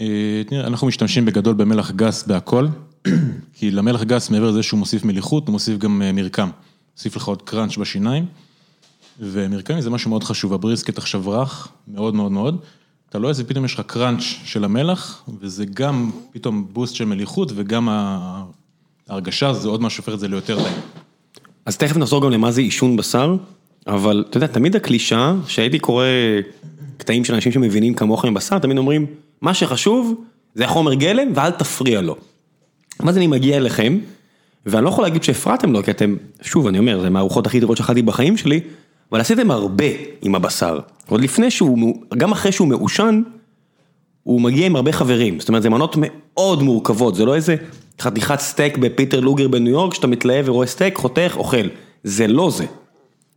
אה, 0.00 0.42
אנחנו 0.52 0.86
משתמשים 0.86 1.24
בגדול 1.24 1.54
במלח 1.54 1.90
גס 1.90 2.22
בהכל, 2.22 2.66
כי 3.56 3.70
למלח 3.70 4.02
גס 4.02 4.30
מעבר 4.30 4.50
לזה 4.50 4.62
שהוא 4.62 4.78
מוסיף 4.78 5.04
מליחות, 5.04 5.46
הוא 5.46 5.52
מוסיף 5.52 5.78
גם 5.78 6.02
אה, 6.02 6.12
מרקם. 6.12 6.48
מוסיף 6.96 7.16
לך 7.16 7.24
עוד 7.24 7.42
קראנץ' 7.42 7.76
בשיניים, 7.76 8.26
ומרקם 9.20 9.80
זה 9.80 9.90
משהו 9.90 10.10
מאוד 10.10 10.24
חשוב, 10.24 10.52
הבריסקט 10.52 10.98
עכשיו 10.98 11.30
רך, 11.30 11.68
מאוד 11.88 12.14
מאוד 12.14 12.32
מאוד. 12.32 12.60
אתה 13.10 13.18
לא 13.18 13.28
איזה, 13.28 13.44
פתאום 13.44 13.64
יש 13.64 13.74
לך 13.74 13.80
קראנץ' 13.86 14.20
של 14.20 14.64
המלח, 14.64 15.24
וזה 15.40 15.64
גם 15.64 16.10
פתאום 16.32 16.66
בוסט 16.72 16.94
של 16.94 17.04
מליחות, 17.04 17.52
וגם 17.54 17.88
ההרגשה, 19.08 19.52
זה 19.52 19.68
עוד 19.68 19.82
משהו 19.82 19.96
שהופך 19.96 20.14
את 20.14 20.20
זה 20.20 20.28
ליותר 20.28 20.62
טעים. 20.62 20.76
אז 21.66 21.76
תכף 21.76 21.96
נחזור 21.96 22.22
גם 22.22 22.30
למה 22.30 22.50
זה 22.50 22.60
עישון 22.60 22.96
בשר, 22.96 23.36
אבל 23.86 24.24
אתה 24.30 24.36
יודע, 24.36 24.46
תמיד 24.46 24.76
הקלישה, 24.76 25.34
שהייתי 25.46 25.78
קורא 25.78 26.04
קטעים 26.96 27.24
של 27.24 27.34
אנשים 27.34 27.52
שמבינים 27.52 27.94
כמוך 27.94 28.24
עם 28.24 28.34
בשר, 28.34 28.58
תמיד 28.58 28.78
אומרים, 28.78 29.06
מה 29.40 29.54
שחשוב 29.54 30.24
זה 30.54 30.64
החומר 30.64 30.94
גלם 30.94 31.28
ואל 31.34 31.50
תפריע 31.50 32.00
לו. 32.00 32.16
ואז 33.00 33.16
אני 33.16 33.26
מגיע 33.26 33.56
אליכם, 33.56 33.98
ואני 34.66 34.84
לא 34.84 34.88
יכול 34.88 35.04
להגיד 35.04 35.22
שהפרעתם 35.22 35.72
לו, 35.72 35.82
כי 35.82 35.90
אתם, 35.90 36.16
שוב, 36.42 36.66
אני 36.66 36.78
אומר, 36.78 37.00
זה 37.00 37.10
מהארוחות 37.10 37.46
הכי 37.46 37.60
טובות 37.60 37.76
שאכלתי 37.76 38.02
בחיים 38.02 38.36
שלי, 38.36 38.60
אבל 39.12 39.20
עשיתם 39.20 39.50
הרבה 39.50 39.84
עם 40.22 40.34
הבשר. 40.34 40.78
עוד 41.08 41.20
לפני 41.20 41.50
שהוא, 41.50 41.94
גם 42.16 42.32
אחרי 42.32 42.52
שהוא 42.52 42.68
מעושן, 42.68 43.22
הוא 44.22 44.40
מגיע 44.40 44.66
עם 44.66 44.76
הרבה 44.76 44.92
חברים, 44.92 45.40
זאת 45.40 45.48
אומרת, 45.48 45.62
זה 45.62 45.70
מנות 45.70 45.96
מאוד 45.98 46.62
מורכבות, 46.62 47.14
זה 47.14 47.24
לא 47.24 47.34
איזה 47.34 47.56
חתיכת 48.00 48.40
סטייק 48.40 48.78
בפיטר 48.78 49.20
לוגר 49.20 49.48
בניו 49.48 49.72
יורק, 49.72 49.94
שאתה 49.94 50.06
מתלהב 50.06 50.48
ורואה 50.48 50.66
סטייק, 50.66 50.96
חותך, 50.96 51.32
אוכל. 51.36 51.66
זה 52.04 52.26
לא 52.26 52.50
זה. 52.50 52.66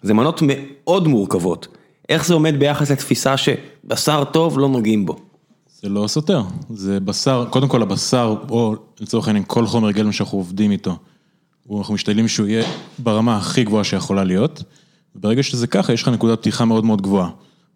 זה 0.01 0.13
מנות 0.13 0.41
מאוד 0.45 1.07
מורכבות. 1.07 1.67
איך 2.09 2.25
זה 2.25 2.33
עומד 2.33 2.59
ביחס 2.59 2.91
לתפיסה 2.91 3.35
שבשר 3.37 4.23
טוב 4.23 4.59
לא 4.59 4.69
נוגעים 4.69 5.05
בו? 5.05 5.15
זה 5.81 5.89
לא 5.89 6.07
סותר, 6.07 6.41
זה 6.69 6.99
בשר, 6.99 7.45
קודם 7.49 7.67
כל 7.67 7.81
הבשר, 7.81 8.35
או 8.49 8.75
לצורך 8.99 9.27
העניין 9.27 9.43
כל 9.47 9.65
חומר 9.65 9.91
גלם 9.91 10.11
שאנחנו 10.11 10.37
עובדים 10.37 10.71
איתו, 10.71 10.97
אנחנו 11.77 11.93
משתדלים 11.93 12.27
שהוא 12.27 12.47
יהיה 12.47 12.65
ברמה 12.99 13.37
הכי 13.37 13.63
גבוהה 13.63 13.83
שיכולה 13.83 14.23
להיות, 14.23 14.63
וברגע 15.15 15.43
שזה 15.43 15.67
ככה, 15.67 15.93
יש 15.93 16.01
לך 16.01 16.07
נקודת 16.07 16.39
פתיחה 16.39 16.65
מאוד 16.65 16.85
מאוד 16.85 17.01
גבוהה. 17.01 17.29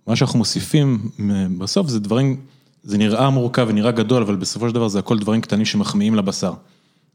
מה 0.07 0.15
שאנחנו 0.15 0.39
מוסיפים 0.39 1.09
בסוף 1.57 1.87
זה 1.87 1.99
דברים, 1.99 2.41
זה 2.83 2.97
נראה 2.97 3.29
מורכב 3.29 3.65
ונראה 3.69 3.91
גדול, 3.91 4.21
אבל 4.21 4.35
בסופו 4.35 4.69
של 4.69 4.75
דבר 4.75 4.87
זה 4.87 4.99
הכל 4.99 5.19
דברים 5.19 5.41
קטנים 5.41 5.65
שמחמיאים 5.65 6.15
לבשר. 6.15 6.53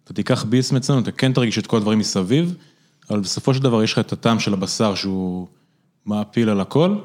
אתה 0.05 0.13
תיקח 0.13 0.45
ביס 0.45 0.73
אצלנו, 0.73 1.01
אתה 1.01 1.13
כן 1.13 1.33
תרגיש 1.33 1.59
את 1.59 1.67
כל 1.67 1.77
הדברים 1.77 1.99
מסביב, 1.99 2.55
אבל 3.11 3.21
בסופו 3.21 3.55
של 3.55 3.63
דבר 3.63 3.83
יש 3.83 3.93
לך 3.93 3.99
את 3.99 4.13
הטעם 4.13 4.41
של 4.41 4.53
הבשר 4.53 4.95
שהוא 4.95 5.47
מעפיל 6.07 6.49
על 6.49 6.61
הכל, 6.61 6.97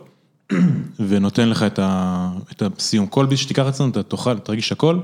ונותן 1.07 1.49
לך 1.49 1.63
את, 1.63 1.79
ה, 1.79 2.29
את 2.51 2.63
הסיום. 2.77 3.07
כל 3.07 3.25
ביס 3.25 3.39
שתיקח 3.39 3.67
אצלנו, 3.67 3.91
אתה 3.91 4.03
תאכל, 4.03 4.39
תרגיש 4.39 4.71
הכל, 4.71 4.99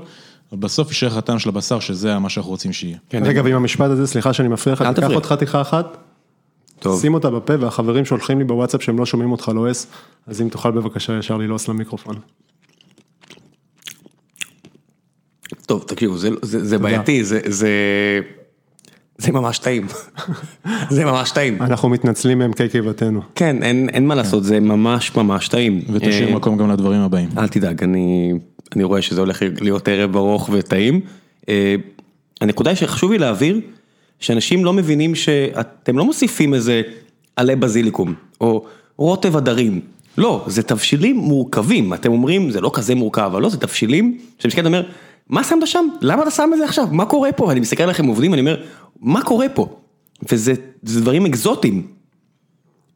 אבל 0.52 0.60
בסוף 0.60 0.88
יישאר 0.88 1.08
לך 1.08 1.16
הטעם 1.16 1.38
של 1.38 1.48
הבשר, 1.48 1.80
שזה 1.80 2.18
מה 2.18 2.28
שאנחנו 2.28 2.50
רוצים 2.50 2.72
שיהיה. 2.72 2.98
כן, 3.08 3.22
רגע, 3.26 3.42
ועם 3.44 3.56
המשפט 3.56 3.90
הזה, 3.90 4.06
סליחה 4.06 4.32
שאני 4.32 4.48
מפריע 4.48 4.72
לך, 4.74 4.84
תיקח 4.94 5.10
עוד 5.10 5.26
חתיכה 5.26 5.60
אחת. 5.60 5.96
שים 7.00 7.14
אותה 7.14 7.30
בפה, 7.30 7.52
והחברים 7.60 8.04
שולחים 8.04 8.38
לי 8.38 8.44
בוואטסאפ 8.44 8.82
שהם 8.82 8.98
לא 8.98 9.06
שומעים 9.06 9.32
אותך 9.32 9.48
לועס, 9.48 9.86
אז 10.26 10.40
אם 10.42 10.48
תוכל 10.48 10.70
בבקשה 10.70 11.18
ישר 11.18 11.36
ללעוס 11.36 11.68
למיקרופון. 11.68 12.16
טוב, 15.66 15.84
תקשיבו, 15.86 16.16
זה, 16.18 16.30
זה, 16.42 16.64
זה 16.64 16.78
בעייתי, 16.78 17.24
זה, 17.24 17.40
זה, 17.46 17.70
זה 19.18 19.32
ממש 19.32 19.58
טעים. 19.58 19.86
זה 20.90 21.04
ממש 21.04 21.30
טעים. 21.30 21.62
אנחנו 21.62 21.88
מתנצלים 21.88 22.38
מעמקי 22.38 22.68
קיבתנו. 22.68 23.20
כן, 23.34 23.62
אין, 23.62 23.88
אין 23.88 24.06
מה 24.06 24.14
לעשות, 24.14 24.44
זה 24.44 24.60
ממש 24.60 25.16
ממש 25.16 25.48
טעים. 25.48 25.82
ותשאיר 25.92 26.28
אה, 26.28 26.34
מקום 26.34 26.56
גם 26.56 26.70
לדברים 26.70 27.00
הבאים. 27.00 27.28
אל 27.38 27.48
תדאג, 27.48 27.82
אני, 27.82 28.32
אני 28.76 28.84
רואה 28.84 29.02
שזה 29.02 29.20
הולך 29.20 29.42
להיות 29.60 29.88
ערב 29.88 30.16
ארוך 30.16 30.50
וטעים. 30.52 31.00
אה, 31.48 31.74
הנקודה 32.40 32.76
שחשוב 32.76 33.12
לי 33.12 33.18
להעביר, 33.18 33.60
שאנשים 34.24 34.64
לא 34.64 34.72
מבינים 34.72 35.14
שאתם 35.14 35.98
לא 35.98 36.04
מוסיפים 36.04 36.54
איזה 36.54 36.82
עלי 37.36 37.56
בזיליקום, 37.56 38.14
או 38.40 38.66
רוטב 38.96 39.36
הדרים. 39.36 39.80
לא, 40.18 40.44
זה 40.46 40.62
תבשילים 40.62 41.16
מורכבים, 41.16 41.94
אתם 41.94 42.12
אומרים, 42.12 42.50
זה 42.50 42.60
לא 42.60 42.70
כזה 42.74 42.94
מורכב, 42.94 43.22
אבל 43.22 43.42
לא, 43.42 43.48
זה 43.48 43.56
תבשילים, 43.56 44.18
שמסתכל 44.38 44.66
אומר, 44.66 44.82
מה 45.28 45.44
שמת 45.44 45.66
שם? 45.66 45.84
למה 46.00 46.22
אתה 46.22 46.30
שם 46.30 46.50
את 46.52 46.58
זה 46.58 46.64
עכשיו? 46.64 46.88
מה 46.90 47.06
קורה 47.06 47.32
פה? 47.32 47.52
אני 47.52 47.60
מסתכל 47.60 47.82
עליכם 47.82 48.06
עובדים, 48.06 48.34
אני 48.34 48.40
אומר, 48.40 48.64
מה 49.00 49.24
קורה 49.24 49.48
פה? 49.48 49.80
וזה 50.30 50.54
דברים 50.84 51.26
אקזוטיים. 51.26 51.86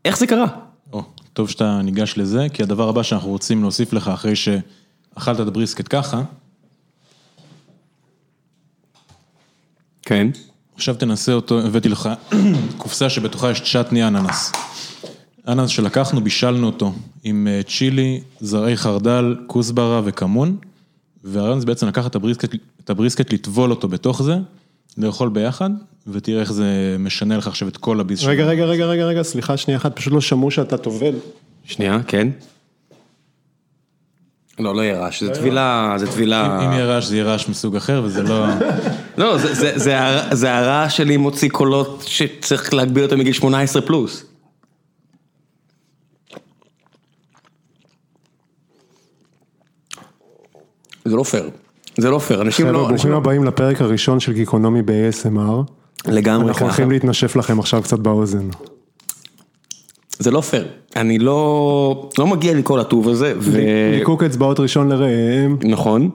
איך 0.05 0.19
זה 0.19 0.27
קרה? 0.27 0.47
או, 0.93 1.03
טוב 1.33 1.51
שאתה 1.51 1.83
ניגש 1.83 2.15
לזה, 2.17 2.47
כי 2.53 2.63
הדבר 2.63 2.89
הבא 2.89 3.03
שאנחנו 3.03 3.31
רוצים 3.31 3.63
להוסיף 3.63 3.93
לך 3.93 4.09
אחרי 4.09 4.37
שאכלת 4.37 5.41
את 5.41 5.47
הבריסקט 5.47 5.87
ככה, 5.91 6.23
כן. 10.03 10.29
עכשיו 10.79 10.95
תנסה 10.95 11.33
אותו, 11.33 11.61
הבאתי 11.61 11.89
לך 11.89 12.09
קופסה 12.79 13.11
שבתוכה 13.11 13.51
יש 13.51 13.61
צ'טני 13.61 14.09
אננס. 14.09 14.53
אננס 15.49 15.71
שלקחנו, 15.71 16.21
בישלנו 16.21 16.67
אותו 16.67 16.93
עם 17.25 17.49
אה, 17.51 17.61
צ'ילי, 17.63 18.21
זרעי 18.41 18.77
חרדל, 18.77 19.37
כוסברה 19.47 20.01
וכמון. 20.05 20.57
והרעיון 21.25 21.61
זה 21.61 21.67
בעצם 21.67 21.87
לקחת 21.87 22.17
את 22.85 22.91
הבריסקט, 22.91 23.33
לטבול 23.33 23.71
אותו 23.71 23.89
בתוך 23.89 24.23
זה, 24.23 24.37
לאכול 24.99 25.29
ביחד, 25.29 25.71
ותראה 26.07 26.41
איך 26.41 26.53
זה 26.53 26.97
משנה 26.99 27.37
לך 27.37 27.47
עכשיו 27.47 27.69
את 27.69 27.77
כל 27.77 28.01
הביס 28.01 28.19
שלך. 28.19 28.31
רגע, 28.31 28.47
רגע, 28.47 28.65
רגע, 28.65 28.87
רגע, 28.87 29.05
רגע, 29.05 29.23
סליחה 29.23 29.57
שנייה 29.57 29.79
אחת, 29.79 29.97
פשוט 29.97 30.13
לא 30.13 30.21
שמעו 30.21 30.51
שאתה 30.51 30.77
טובל. 30.77 31.15
שנייה, 31.65 31.99
כן. 32.07 32.29
לא, 34.59 34.75
לא 34.75 34.83
יהיה 34.83 34.99
רעש, 35.01 35.23
זה 35.23 35.35
טבילה, 35.35 35.95
זה 35.97 36.07
טבילה... 36.07 36.67
אם 36.67 36.73
יהיה 36.73 36.85
רעש, 36.85 37.05
זה 37.05 37.17
יהיה 37.17 37.25
רעש 37.25 37.49
מסוג 37.49 37.77
אחר, 37.77 38.03
וזה 38.05 38.23
לא... 38.23 38.47
לא, 39.19 39.37
זה 40.33 40.55
הרעש 40.55 40.97
שלי 40.97 41.17
מוציא 41.17 41.49
קולות 41.49 42.05
שצריך 42.07 42.75
להגביל 42.75 43.05
אותו 43.05 43.17
מגיל 43.17 43.33
18 43.33 43.83
פלוס. 43.83 44.25
זה 51.05 51.17
לא 51.17 51.23
פייר, 51.23 51.51
זה 51.99 52.11
לא 52.11 52.19
פייר, 52.19 52.43
אנשים 52.43 52.67
לא... 52.67 52.79
חבר'ה, 52.79 52.89
ברוכים 52.89 53.13
הבאים 53.13 53.45
לפרק 53.45 53.81
הראשון 53.81 54.21
של 54.21 54.33
גיקונומי 54.33 54.83
ב-ASMR. 54.83 55.73
לגמרי 56.07 56.23
ככה. 56.23 56.49
אנחנו 56.49 56.67
הולכים 56.67 56.91
להתנשף 56.91 57.37
לכם 57.37 57.59
עכשיו 57.59 57.83
קצת 57.83 57.99
באוזן. 57.99 58.49
זה 60.19 60.31
לא 60.31 60.41
פייר, 60.41 60.67
אני 60.97 61.19
לא, 61.19 62.11
לא 62.19 62.27
מגיע 62.27 62.55
לי 62.55 62.61
כל 62.65 62.81
הטוב 62.81 63.09
הזה. 63.09 63.35
ו... 63.39 63.61
ליקוק 63.93 64.23
אצבעות 64.23 64.61
ראשון 64.61 64.89
לרעם. 64.89 65.57
נכון. 65.65 66.11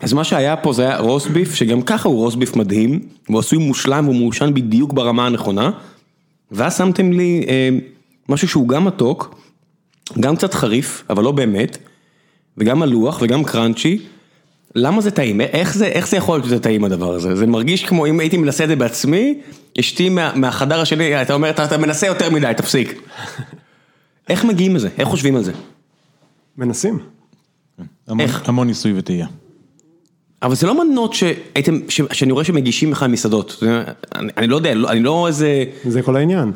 אז 0.00 0.12
מה 0.12 0.24
שהיה 0.24 0.56
פה 0.56 0.72
זה 0.72 0.82
היה 0.82 0.98
רוסביף, 0.98 1.54
שגם 1.54 1.82
ככה 1.82 2.08
הוא 2.08 2.16
רוסביף 2.16 2.56
מדהים, 2.56 3.00
והוא 3.28 3.38
עשוי 3.38 3.58
מושלם 3.58 4.04
והוא 4.04 4.16
מעושן 4.16 4.54
בדיוק 4.54 4.92
ברמה 4.92 5.26
הנכונה, 5.26 5.70
ואז 6.52 6.78
שמתם 6.78 7.12
לי 7.12 7.44
אה, 7.48 7.68
משהו 8.28 8.48
שהוא 8.48 8.68
גם 8.68 8.84
מתוק, 8.84 9.34
גם 10.20 10.36
קצת 10.36 10.54
חריף, 10.54 11.04
אבל 11.10 11.24
לא 11.24 11.32
באמת, 11.32 11.78
וגם 12.58 12.78
מלוח 12.78 13.18
וגם 13.22 13.44
קראנצ'י. 13.44 13.98
למה 14.74 15.00
זה 15.00 15.10
טעים? 15.10 15.40
איך 15.40 15.74
זה, 15.74 15.86
איך 15.86 16.08
זה 16.08 16.16
יכול 16.16 16.34
להיות 16.34 16.44
שזה 16.44 16.60
טעים 16.60 16.84
הדבר 16.84 17.14
הזה? 17.14 17.36
זה 17.36 17.46
מרגיש 17.46 17.84
כמו 17.84 18.06
אם 18.06 18.20
הייתי 18.20 18.36
מנסה 18.36 18.64
את 18.64 18.68
זה 18.68 18.76
בעצמי, 18.76 19.40
אשתי 19.80 20.08
מה, 20.08 20.32
מהחדר 20.34 20.80
השני, 20.80 21.22
אתה 21.22 21.34
אומר, 21.34 21.50
אתה, 21.50 21.64
אתה 21.64 21.78
מנסה 21.78 22.06
יותר 22.06 22.30
מדי, 22.30 22.52
תפסיק. 22.56 23.02
איך 24.30 24.44
מגיעים 24.44 24.76
לזה? 24.76 24.88
איך 24.98 25.08
חושבים 25.08 25.36
על 25.36 25.44
זה? 25.44 25.52
מנסים. 26.58 26.98
המון, 28.08 28.20
איך? 28.20 28.48
המון 28.48 28.66
ניסוי 28.66 28.92
וטעייה. 28.96 29.26
אבל 30.42 30.54
זה 30.54 30.66
לא 30.66 30.84
מנות 30.84 31.14
שהייתם, 31.14 31.78
שאני 31.88 32.32
רואה 32.32 32.44
שמגישים 32.44 32.92
לך 32.92 33.02
מסעדות, 33.08 33.62
אני, 34.14 34.32
אני 34.36 34.46
לא 34.46 34.56
יודע, 34.56 34.74
לא, 34.74 34.90
אני 34.90 35.00
לא 35.00 35.26
איזה... 35.26 35.64
זה 35.84 36.02
כל 36.02 36.16
העניין. 36.16 36.52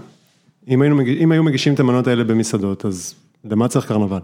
אם, 0.69 0.83
היינו, 0.83 1.01
אם 1.01 1.33
היו 1.33 1.43
מגישים 1.43 1.75
את 1.75 1.81
המנות 1.81 2.07
האלה 2.07 2.25
במסעדות, 2.25 2.85
אז 2.85 3.15
למה 3.45 3.69
צריך 3.69 3.87
קרנבל? 3.87 4.19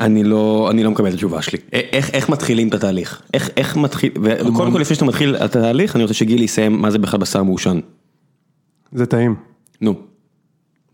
אני 0.00 0.24
לא, 0.24 0.68
אני 0.70 0.84
לא 0.84 0.90
מקבל 0.90 1.08
את 1.08 1.14
התשובה 1.14 1.42
שלי. 1.42 1.58
איך, 1.72 2.10
איך 2.10 2.28
מתחילים 2.28 2.68
את 2.68 2.74
התהליך? 2.74 3.22
איך, 3.34 3.50
איך 3.56 3.76
מתחיל, 3.76 4.12
וקודם 4.22 4.72
כל 4.72 4.78
לפני 4.78 4.94
שאתה 4.94 5.04
מתחיל 5.04 5.36
את 5.36 5.40
התהליך, 5.40 5.96
אני 5.96 6.02
רוצה 6.02 6.14
שגילי 6.14 6.44
יסיים 6.44 6.82
מה 6.82 6.90
זה 6.90 6.98
בכלל 6.98 7.20
בשר 7.20 7.42
מעושן. 7.42 7.80
זה 8.92 9.06
טעים. 9.06 9.34
נו, 9.80 9.94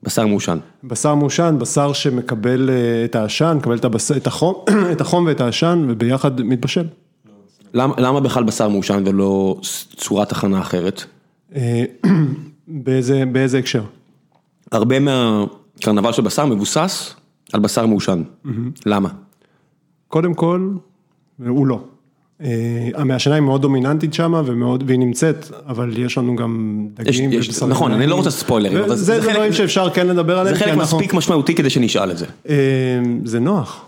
בשר 0.03 0.27
מעושן. 0.27 0.59
בשר 0.85 1.15
מעושן, 1.15 1.57
בשר 1.59 1.93
שמקבל 1.93 2.71
אה, 2.71 3.05
את 3.05 3.15
העשן, 3.15 3.57
מקבל 3.57 3.77
את, 3.77 3.85
הבס... 3.85 4.13
את, 4.13 4.27
החום, 4.27 4.65
את 4.93 5.01
החום 5.01 5.27
ואת 5.27 5.41
העשן 5.41 5.87
וביחד 5.89 6.41
מתבשל. 6.41 6.87
למה, 7.75 7.95
למה 7.99 8.21
בכלל 8.21 8.45
בשר 8.45 8.69
מעושן 8.69 9.03
ולא 9.07 9.57
צורת 9.97 10.33
הכנה 10.33 10.61
אחרת? 10.61 11.05
אה, 11.57 11.85
באיזה, 12.69 13.25
באיזה 13.33 13.59
הקשר? 13.59 13.83
הרבה 14.73 14.97
מהקרנבל 14.99 16.13
של 16.13 16.23
בשר 16.23 16.47
מבוסס 16.47 17.15
על 17.55 17.61
בשר 17.61 17.87
מעושן, 17.87 18.23
למה? 18.87 19.09
קודם 20.09 20.35
כל, 20.35 20.71
הוא 21.47 21.67
לא. 21.67 21.81
אה, 22.43 22.89
המעשנה 22.95 23.35
היא 23.35 23.43
מאוד 23.43 23.63
דומיננטית 23.63 24.15
שם 24.15 24.33
והיא 24.87 24.99
נמצאת, 24.99 25.47
אבל 25.67 25.99
יש 25.99 26.19
לנו 26.19 26.37
גם 26.37 26.87
דגים 26.95 27.31
ובשרים. 27.35 27.71
נכון, 27.71 27.93
אני 27.93 28.07
לא 28.07 28.15
רוצה 28.15 28.31
ספוילרים, 28.31 28.79
אבל 28.79 28.97
זה 28.97 29.21
דברים 29.21 29.53
שאפשר 29.53 29.91
כן 29.91 30.07
לדבר 30.07 30.39
עליהם. 30.39 30.57
זה 30.57 30.65
חלק 30.65 30.77
מספיק 30.77 31.15
משמעותי 31.15 31.55
כדי 31.55 31.71
שנשאל 31.71 32.11
את 32.11 32.19
זה. 32.19 32.27
אה, 32.49 32.55
זה 33.25 33.41
נוח. 33.41 33.85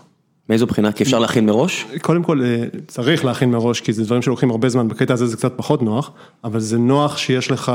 מאיזו 0.49 0.67
בחינה? 0.67 0.91
כי 0.91 1.03
אפשר 1.03 1.19
להכין 1.19 1.45
מראש? 1.45 1.85
קודם 2.01 2.23
כל 2.23 2.41
אה, 2.43 2.63
צריך 2.87 3.25
להכין 3.25 3.51
מראש, 3.51 3.81
כי 3.81 3.93
זה 3.93 4.03
דברים 4.03 4.21
שלוקחים 4.21 4.51
הרבה 4.51 4.69
זמן, 4.69 4.87
בקטע 4.87 5.13
הזה 5.13 5.25
זה 5.25 5.37
קצת 5.37 5.53
פחות 5.55 5.81
נוח, 5.81 6.11
אבל 6.43 6.59
זה 6.59 6.77
נוח 6.77 7.17
שיש 7.17 7.51
לך 7.51 7.71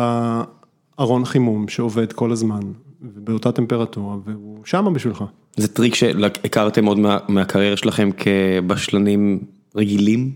ארון 1.00 1.24
חימום 1.24 1.68
שעובד 1.68 2.12
כל 2.12 2.33
הזמן, 2.33 2.61
באותה 3.00 3.52
טמפרטורה, 3.52 4.16
והוא 4.24 4.59
שמה 4.64 4.90
בשבילך. 4.90 5.24
זה 5.56 5.68
טריק 5.68 5.94
שהכרתם 5.94 6.84
עוד 6.84 6.98
מה, 6.98 7.18
מהקריירה 7.28 7.76
שלכם 7.76 8.10
כבשלנים 8.16 9.40
רגילים? 9.76 10.32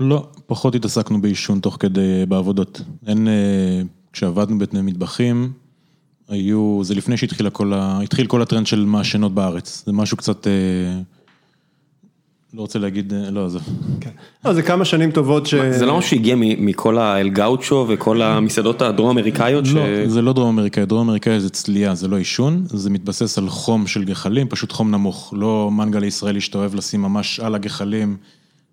לא, 0.00 0.28
פחות 0.46 0.74
התעסקנו 0.74 1.22
בעישון 1.22 1.60
תוך 1.60 1.76
כדי 1.80 2.26
בעבודות. 2.28 2.80
אין, 3.06 3.28
אה, 3.28 3.82
כשעבדנו 4.12 4.58
בתנאי 4.58 4.82
מטבחים, 4.82 5.52
היו, 6.28 6.80
זה 6.84 6.94
לפני 6.94 7.16
שהתחיל 7.16 7.50
כל, 7.50 7.72
ה, 7.72 8.00
כל 8.26 8.42
הטרנד 8.42 8.66
של 8.66 8.84
מעשנות 8.84 9.34
בארץ. 9.34 9.82
זה 9.86 9.92
משהו 9.92 10.16
קצת... 10.16 10.46
לא 12.54 12.60
רוצה 12.60 12.78
להגיד, 12.78 13.12
אה, 13.14 13.30
לא, 13.30 13.48
זה... 13.48 13.58
כן. 14.00 14.10
לא, 14.44 14.52
זה 14.52 14.62
כמה 14.62 14.84
שנים 14.84 15.10
טובות 15.10 15.46
ש... 15.46 15.54
זה 15.54 15.86
לא 15.86 15.98
משהו 15.98 16.10
שהגיע 16.10 16.34
מכל 16.38 16.98
האל 16.98 17.28
גאוצ'ו 17.28 17.86
וכל 17.88 18.22
המסעדות 18.22 18.82
הדרום 18.82 19.10
אמריקאיות? 19.10 19.64
לא, 19.68 20.08
זה 20.08 20.22
לא 20.22 20.32
דרום 20.32 20.48
אמריקאי, 20.48 20.86
דרום 20.86 21.08
אמריקאי 21.08 21.40
זה 21.40 21.50
צלייה, 21.50 21.94
זה 21.94 22.08
לא 22.08 22.16
עישון, 22.16 22.62
זה 22.66 22.90
מתבסס 22.90 23.38
על 23.38 23.48
חום 23.48 23.86
של 23.86 24.04
גחלים, 24.04 24.48
פשוט 24.48 24.72
חום 24.72 24.90
נמוך, 24.90 25.34
לא 25.36 25.70
מנגל 25.72 26.04
ישראלי 26.04 26.40
שאתה 26.40 26.58
אוהב 26.58 26.74
לשים 26.74 27.02
ממש 27.02 27.40
על 27.40 27.54
הגחלים, 27.54 28.16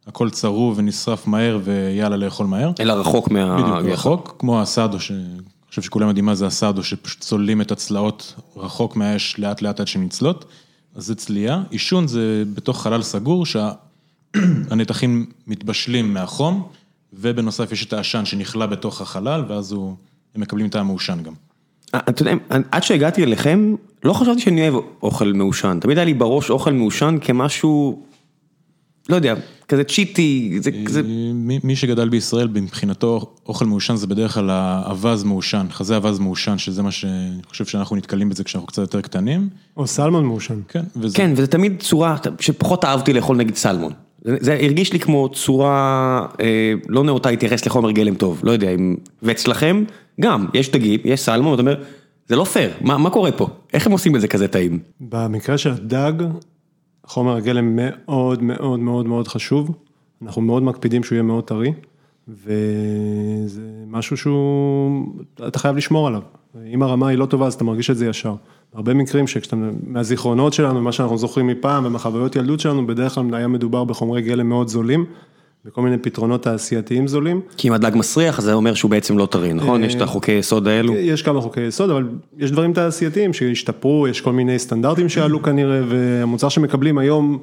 הכל 0.07 0.29
צרוב 0.29 0.77
ונשרף 0.77 1.27
מהר 1.27 1.59
ויאללה 1.63 2.17
לאכול 2.17 2.45
מהר. 2.47 2.71
אלא 2.79 2.93
רחוק 2.93 3.31
מה... 3.31 3.79
בדיוק, 3.79 3.93
רחוק, 3.93 4.35
כמו 4.39 4.61
הסאדו, 4.61 4.99
שאני 4.99 5.19
חושב 5.69 5.81
שכולם 5.81 6.07
יודעים 6.07 6.25
מה 6.25 6.35
זה 6.35 6.45
הסאדו, 6.45 6.83
שפשוט 6.83 7.19
צוללים 7.19 7.61
את 7.61 7.71
הצלעות 7.71 8.35
רחוק 8.57 8.95
מהאש 8.95 9.39
לאט 9.39 9.61
לאט 9.61 9.79
עד 9.79 9.87
שנצלות. 9.87 10.45
זה 10.99 11.15
צלייה, 11.15 11.63
עישון 11.69 12.07
זה 12.07 12.43
בתוך 12.53 12.83
חלל 12.83 13.01
סגור 13.01 13.45
שהנתחים 13.45 15.25
מתבשלים 15.47 16.13
מהחום 16.13 16.67
ובנוסף 17.13 17.71
יש 17.71 17.85
את 17.85 17.93
העשן 17.93 18.25
שנכלה 18.25 18.67
בתוך 18.67 19.01
החלל 19.01 19.43
ואז 19.47 19.71
הוא 19.71 19.95
הם 20.35 20.41
מקבלים 20.41 20.69
טעם 20.69 20.87
מעושן 20.87 21.23
גם. 21.23 21.33
אה, 21.95 21.99
אתה 22.09 22.21
יודע, 22.21 22.33
עד 22.71 22.83
שהגעתי 22.83 23.23
אליכם, 23.23 23.75
לא 24.03 24.13
חשבתי 24.13 24.41
שאני 24.41 24.69
אוהב 24.69 24.83
אוכל 25.03 25.33
מעושן. 25.33 25.77
תמיד 25.81 25.97
היה 25.97 26.05
לי 26.05 26.13
בראש 26.13 26.49
אוכל 26.49 26.73
מעושן 26.73 27.17
כמשהו, 27.21 28.03
לא 29.09 29.15
יודע, 29.15 29.35
כזה 29.67 29.83
צ'יטי, 29.83 30.57
זה 30.61 30.71
כזה... 30.85 31.01
מי 31.63 31.75
שגדל 31.75 32.09
בישראל, 32.09 32.47
מבחינתו 32.47 33.33
אוכל 33.45 33.65
מעושן 33.65 33.95
זה 33.95 34.07
בדרך 34.07 34.33
כלל 34.33 34.49
האווז 34.49 35.23
מעושן, 35.23 35.65
חזה 35.71 35.95
אווז 35.95 36.19
מעושן, 36.19 36.57
שזה 36.57 36.83
מה 36.83 36.91
שאני 36.91 37.43
חושב 37.47 37.65
שאנחנו 37.65 37.95
נתקלים 37.95 38.29
בזה 38.29 38.43
כשאנחנו 38.43 38.67
קצת 38.67 38.81
יותר 38.81 39.01
קטנים. 39.01 39.49
או 39.77 39.87
סלמון 39.87 40.25
מעושן. 40.25 40.59
כן, 40.67 40.83
וזה... 40.95 41.17
כן, 41.17 41.31
וזה 41.35 41.47
תמיד 41.47 41.75
צורה 41.79 42.15
שפחות 42.39 42.85
אהבתי 42.85 43.13
לאכול 43.13 43.37
נגיד 43.37 43.55
סלמון. 43.55 43.93
זה, 44.25 44.37
זה 44.39 44.53
הרגיש 44.53 44.93
לי 44.93 44.99
כמו 44.99 45.29
צורה 45.29 46.25
אה, 46.41 46.73
לא 46.87 47.03
נאותה 47.03 47.31
להתייחס 47.31 47.65
לחומר 47.65 47.91
גלם 47.91 48.15
טוב, 48.15 48.41
לא 48.43 48.51
יודע 48.51 48.69
אם... 48.69 48.95
ואצלכם, 49.23 49.83
גם, 50.21 50.45
יש 50.53 50.71
דגים, 50.71 50.99
יש 51.05 51.21
סלמון, 51.21 51.51
ואתה 51.51 51.61
אומר, 51.61 51.83
זה 52.27 52.35
לא 52.35 52.43
פייר, 52.43 52.71
מה, 52.81 52.97
מה 52.97 53.09
קורה 53.09 53.31
פה? 53.31 53.47
איך 53.73 53.85
הם 53.85 53.91
עושים 53.91 54.15
את 54.15 54.21
זה 54.21 54.27
כזה 54.27 54.47
טעים? 54.47 54.79
במקרה 55.01 55.57
של 55.57 55.71
הדג, 55.71 56.13
חומר 57.09 57.35
הגלם 57.35 57.75
מאוד 57.75 58.43
מאוד 58.43 58.79
מאוד 58.79 59.05
מאוד 59.05 59.27
חשוב, 59.27 59.71
אנחנו 60.21 60.41
מאוד 60.41 60.63
מקפידים 60.63 61.03
שהוא 61.03 61.15
יהיה 61.15 61.23
מאוד 61.23 61.43
טרי, 61.43 61.73
וזה 62.27 63.61
משהו 63.87 64.17
שהוא, 64.17 65.05
אתה 65.47 65.59
חייב 65.59 65.75
לשמור 65.75 66.07
עליו. 66.07 66.21
אם 66.73 66.83
הרמה 66.83 67.07
היא 67.07 67.17
לא 67.17 67.25
טובה 67.25 67.47
אז 67.47 67.53
אתה 67.53 67.63
מרגיש 67.63 67.89
את 67.89 67.97
זה 67.97 68.07
ישר. 68.07 68.35
הרבה 68.73 68.93
מקרים 68.93 69.27
שכשאתה, 69.27 69.55
מהזיכרונות 69.87 70.53
שלנו, 70.53 70.81
מה 70.81 70.91
שאנחנו 70.91 71.17
זוכרים 71.17 71.47
מפעם 71.47 71.85
ומהחוויות 71.85 72.35
ילדות 72.35 72.59
שלנו, 72.59 72.87
בדרך 72.87 73.15
כלל 73.15 73.35
היה 73.35 73.47
מדובר 73.47 73.83
בחומרי 73.83 74.21
גלם 74.21 74.49
מאוד 74.49 74.67
זולים, 74.67 75.05
בכל 75.65 75.81
מיני 75.81 75.97
פתרונות 75.97 76.43
תעשייתיים 76.43 77.07
זולים. 77.07 77.41
כי 77.57 77.67
אם 77.67 77.73
הדג 77.73 77.91
מסריח, 77.95 78.39
אז 78.39 78.43
זה 78.43 78.53
אומר 78.53 78.73
שהוא 78.73 78.91
בעצם 78.91 79.17
לא 79.17 79.25
טרי, 79.25 79.53
נכון? 79.53 79.83
יש 79.83 79.95
את 79.95 80.01
החוקי 80.01 80.31
יסוד 80.31 80.67
האלו. 80.67 80.93
יש 80.95 81.21
כמה 81.21 81.41
חוקי 81.41 81.61
יסוד, 81.61 81.89
אבל 81.89 82.07
יש 82.37 82.51
דברים 82.51 82.73
תעשייתיים 82.73 83.33
שהשתפרו, 83.33 84.07
יש 84.07 84.21
כל 84.21 84.33
מיני 84.33 84.59
סטנדרטים 84.59 85.09
שעלו 85.09 85.43
כנראה, 85.43 85.81
והמוצר 85.89 86.49
שמקבלים 86.49 86.97
היום 86.97 87.39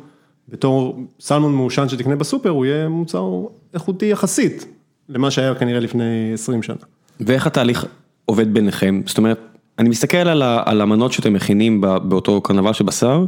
בתור 0.48 1.00
סלמון 1.20 1.54
מעושן 1.54 1.88
שתקנה 1.88 2.16
בסופר, 2.16 2.48
הוא 2.48 2.66
יהיה 2.66 2.88
מוצר 2.88 3.30
איכותי 3.74 4.06
יחסית 4.06 4.66
למה 5.08 5.30
שהיה 5.30 5.54
כנראה 5.54 5.80
לפני 5.80 6.30
20 6.34 6.62
שנה. 6.62 6.76
ואיך 7.20 7.46
התהליך 7.46 7.86
עובד 8.24 8.54
ביניכם? 8.54 9.02
זאת 9.06 9.18
אומרת, 9.18 9.38
אני 9.78 9.88
מסתכל 9.88 10.16
על, 10.16 10.42
ה, 10.42 10.62
על 10.64 10.80
המנות 10.80 11.12
שאתם 11.12 11.32
מכינים 11.32 11.80
באותו 11.80 12.40
קרנבל 12.40 12.72
של 12.72 12.84
בשר, 12.84 13.24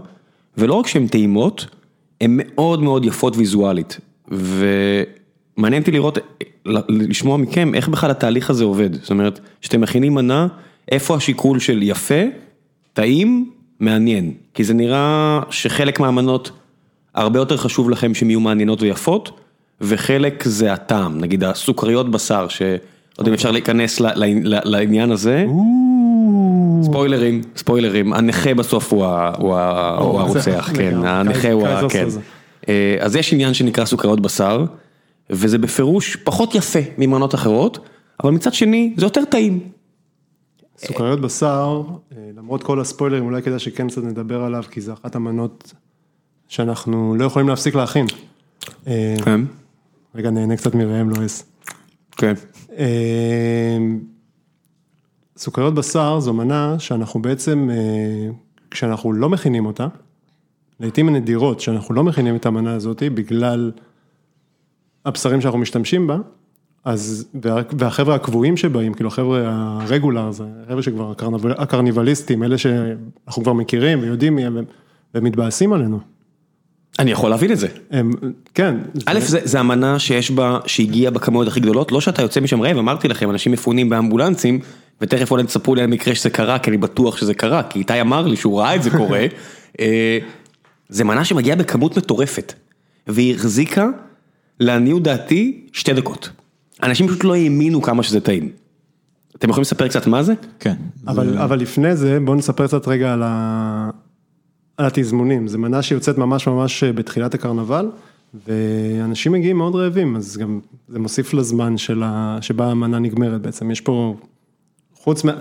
ולא 0.59 0.74
רק 0.74 0.87
שהן 0.87 1.07
טעימות, 1.07 1.66
הן 2.20 2.31
מאוד 2.44 2.83
מאוד 2.83 3.05
יפות 3.05 3.37
ויזואלית. 3.37 3.98
ומעניין 4.31 5.83
אותי 5.83 5.91
לראות, 5.91 6.19
לשמוע 6.88 7.37
מכם 7.37 7.75
איך 7.75 7.88
בכלל 7.88 8.11
התהליך 8.11 8.51
הזה 8.51 8.64
עובד. 8.64 8.95
זאת 8.95 9.11
אומרת, 9.11 9.41
כשאתם 9.61 9.81
מכינים 9.81 10.14
מנה, 10.14 10.47
איפה 10.93 11.17
השיקול 11.17 11.59
של 11.59 11.83
יפה, 11.83 12.23
טעים, 12.93 13.51
מעניין. 13.81 14.33
כי 14.55 14.64
זה 14.64 14.75
נראה 14.75 15.41
שחלק 15.51 16.01
מהמנות 16.01 16.51
הרבה 17.14 17.38
יותר 17.38 17.57
חשוב 17.57 17.91
לכם 17.91 18.14
שהן 18.14 18.31
יהיו 18.31 18.41
מעניינות 18.41 18.83
ויפות, 18.83 19.41
וחלק 19.81 20.45
זה 20.45 20.73
הטעם, 20.73 21.21
נגיד 21.21 21.45
הסוכריות 21.45 22.11
בשר, 22.11 22.49
שלא 22.49 22.67
יודע 23.19 23.29
אם 23.31 23.35
אפשר 23.35 23.51
להיכנס 23.51 24.01
לעניין 24.45 25.11
הזה. 25.11 25.45
ספוילרים, 26.83 27.43
ספוילרים, 27.57 28.12
הנכה 28.12 28.55
בסוף 28.55 28.93
הוא 28.93 29.05
הרוצח, 29.05 30.71
כן, 30.75 30.95
הנכה 31.05 31.53
הוא 31.53 31.67
ה... 31.67 31.81
כן. 32.68 33.04
אז 33.04 33.16
יש 33.16 33.33
עניין 33.33 33.54
שנקרא 33.54 33.85
סוכריות 33.85 34.20
בשר, 34.20 34.64
וזה 35.31 35.59
בפירוש 35.59 36.16
פחות 36.16 36.54
יפה 36.54 36.78
ממנות 36.98 37.35
אחרות, 37.35 37.88
אבל 38.22 38.31
מצד 38.31 38.54
שני 38.54 38.94
זה 38.96 39.07
יותר 39.07 39.24
טעים. 39.24 39.61
סוכריות 40.78 41.20
בשר, 41.20 41.83
למרות 42.37 42.62
כל 42.62 42.81
הספוילרים, 42.81 43.24
אולי 43.24 43.42
כדאי 43.42 43.59
שכן 43.59 43.88
קצת 43.88 44.04
נדבר 44.04 44.42
עליו, 44.42 44.64
כי 44.70 44.81
זה 44.81 44.92
אחת 44.92 45.14
המנות 45.16 45.72
שאנחנו 46.48 47.14
לא 47.18 47.24
יכולים 47.24 47.48
להפסיק 47.48 47.74
להכין. 47.74 48.07
כן. 49.24 49.40
רגע, 50.14 50.31
נהנה 50.31 50.57
קצת 50.57 50.74
מראם 50.74 51.11
לואיס. 51.11 51.44
כן. 52.16 52.35
סוכריות 55.37 55.74
בשר 55.74 56.20
זו 56.20 56.33
מנה 56.33 56.78
שאנחנו 56.78 57.22
בעצם, 57.22 57.68
כשאנחנו 58.70 59.12
לא 59.12 59.28
מכינים 59.28 59.66
אותה, 59.66 59.87
לעיתים 60.81 61.09
הנדירות 61.09 61.61
שאנחנו 61.61 61.95
לא 61.95 62.05
מכינים 62.05 62.37
את 62.37 62.47
המנה 62.47 62.73
הזאת 62.73 63.03
בגלל 63.03 63.71
הבשרים 65.05 65.41
שאנחנו 65.41 65.59
משתמשים 65.59 66.07
בה, 66.07 66.17
אז, 66.85 67.29
והחבר'ה 67.79 68.14
הקבועים 68.14 68.57
שבאים, 68.57 68.95
כאילו 68.95 69.09
החבר'ה 69.09 69.41
הרגולר, 69.81 70.31
זה 70.31 70.45
החבר'ה 70.67 70.83
שכבר 70.83 71.12
הקרניבליסטים, 71.59 72.43
אלה 72.43 72.59
שאנחנו 72.59 73.43
כבר 73.43 73.53
מכירים 73.53 74.01
ויודעים 74.03 74.35
מי 74.35 74.47
הם, 74.47 74.64
והם 75.14 75.25
מתבאסים 75.25 75.73
עלינו. 75.73 76.01
אני 76.99 77.11
יכול 77.11 77.31
להבין 77.31 77.53
את 77.53 77.59
זה. 77.59 77.69
הם, 77.91 78.11
כן. 78.55 78.77
א', 79.07 79.21
זה, 79.21 79.41
זה 79.45 79.61
המנה 79.61 79.99
שיש 79.99 80.31
בה, 80.31 80.59
שהגיעה 80.67 81.11
בכמויות 81.11 81.49
הכי 81.49 81.61
גדולות, 81.61 81.93
לא 81.93 82.01
שאתה 82.01 82.23
יוצא 82.23 82.41
משם 82.41 82.62
רעב, 82.62 82.79
אמרתי 82.79 83.09
לכם, 83.09 83.31
אנשים 83.31 83.53
מפונים 83.53 83.88
באמבולנסים, 83.88 84.61
ותכף 85.01 85.31
אולי 85.31 85.45
תספרו 85.45 85.75
לי 85.75 85.83
על 85.83 85.87
מקרה 85.87 86.14
שזה 86.14 86.31
קרה, 86.31 86.59
כי 86.59 86.71
אני 86.71 86.77
בטוח 86.77 87.17
שזה 87.17 87.35
קרה, 87.35 87.62
כי 87.62 87.79
איתי 87.79 88.01
אמר 88.01 88.27
לי 88.27 88.37
שהוא 88.37 88.61
ראה 88.61 88.75
את 88.75 88.83
זה 88.83 88.91
קורה. 88.91 89.27
זה 90.88 91.05
מנה 91.05 91.24
שמגיעה 91.24 91.57
בכמות 91.57 91.98
מטורפת, 91.98 92.53
והיא 93.07 93.35
החזיקה, 93.35 93.88
לעניות 94.61 95.03
דעתי, 95.03 95.66
שתי 95.72 95.92
דקות. 95.92 96.31
אנשים 96.83 97.09
פשוט 97.09 97.24
לא 97.24 97.35
האמינו 97.35 97.83
כמה 97.83 98.03
שזה 98.03 98.20
טעים. 98.20 98.51
אתם 99.37 99.51
יכולים 99.51 99.62
לספר 99.62 99.88
קצת 99.88 100.07
מה 100.07 100.22
זה? 100.22 100.35
כן. 100.61 100.74
אבל, 101.07 101.31
זה... 101.31 101.44
אבל 101.44 101.59
לפני 101.59 101.96
זה, 101.96 102.18
בואו 102.24 102.37
נספר 102.37 102.66
קצת 102.66 102.88
רגע 102.88 103.12
על, 103.12 103.22
ה... 103.24 103.90
על 104.77 104.87
התזמונים. 104.87 105.48
זו 105.48 105.59
מנה 105.59 105.83
שיוצאת 105.83 106.18
ממש 106.18 106.46
ממש 106.46 106.85
בתחילת 106.85 107.35
הקרנבל, 107.35 107.90
ואנשים 108.46 109.33
מגיעים 109.33 109.57
מאוד 109.57 109.74
רעבים, 109.74 110.16
אז 110.16 110.37
גם 110.37 110.61
זה 110.88 110.98
מוסיף 110.98 111.35
לזמן 111.35 111.74
ה... 112.03 112.38
שבה 112.40 112.70
המנה 112.70 112.98
נגמרת 112.98 113.40
בעצם. 113.40 113.70
יש 113.70 113.81
פה, 113.81 114.16
חוץ 114.94 115.24
מה... 115.24 115.33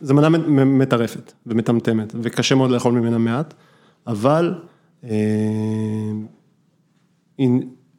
זו 0.00 0.14
מנה 0.14 0.28
מטרפת 0.64 1.32
ומטמטמת, 1.46 2.14
וקשה 2.22 2.54
מאוד 2.54 2.70
לאכול 2.70 2.92
ממנה 2.92 3.18
מעט. 3.18 3.54
אבל 4.06 4.54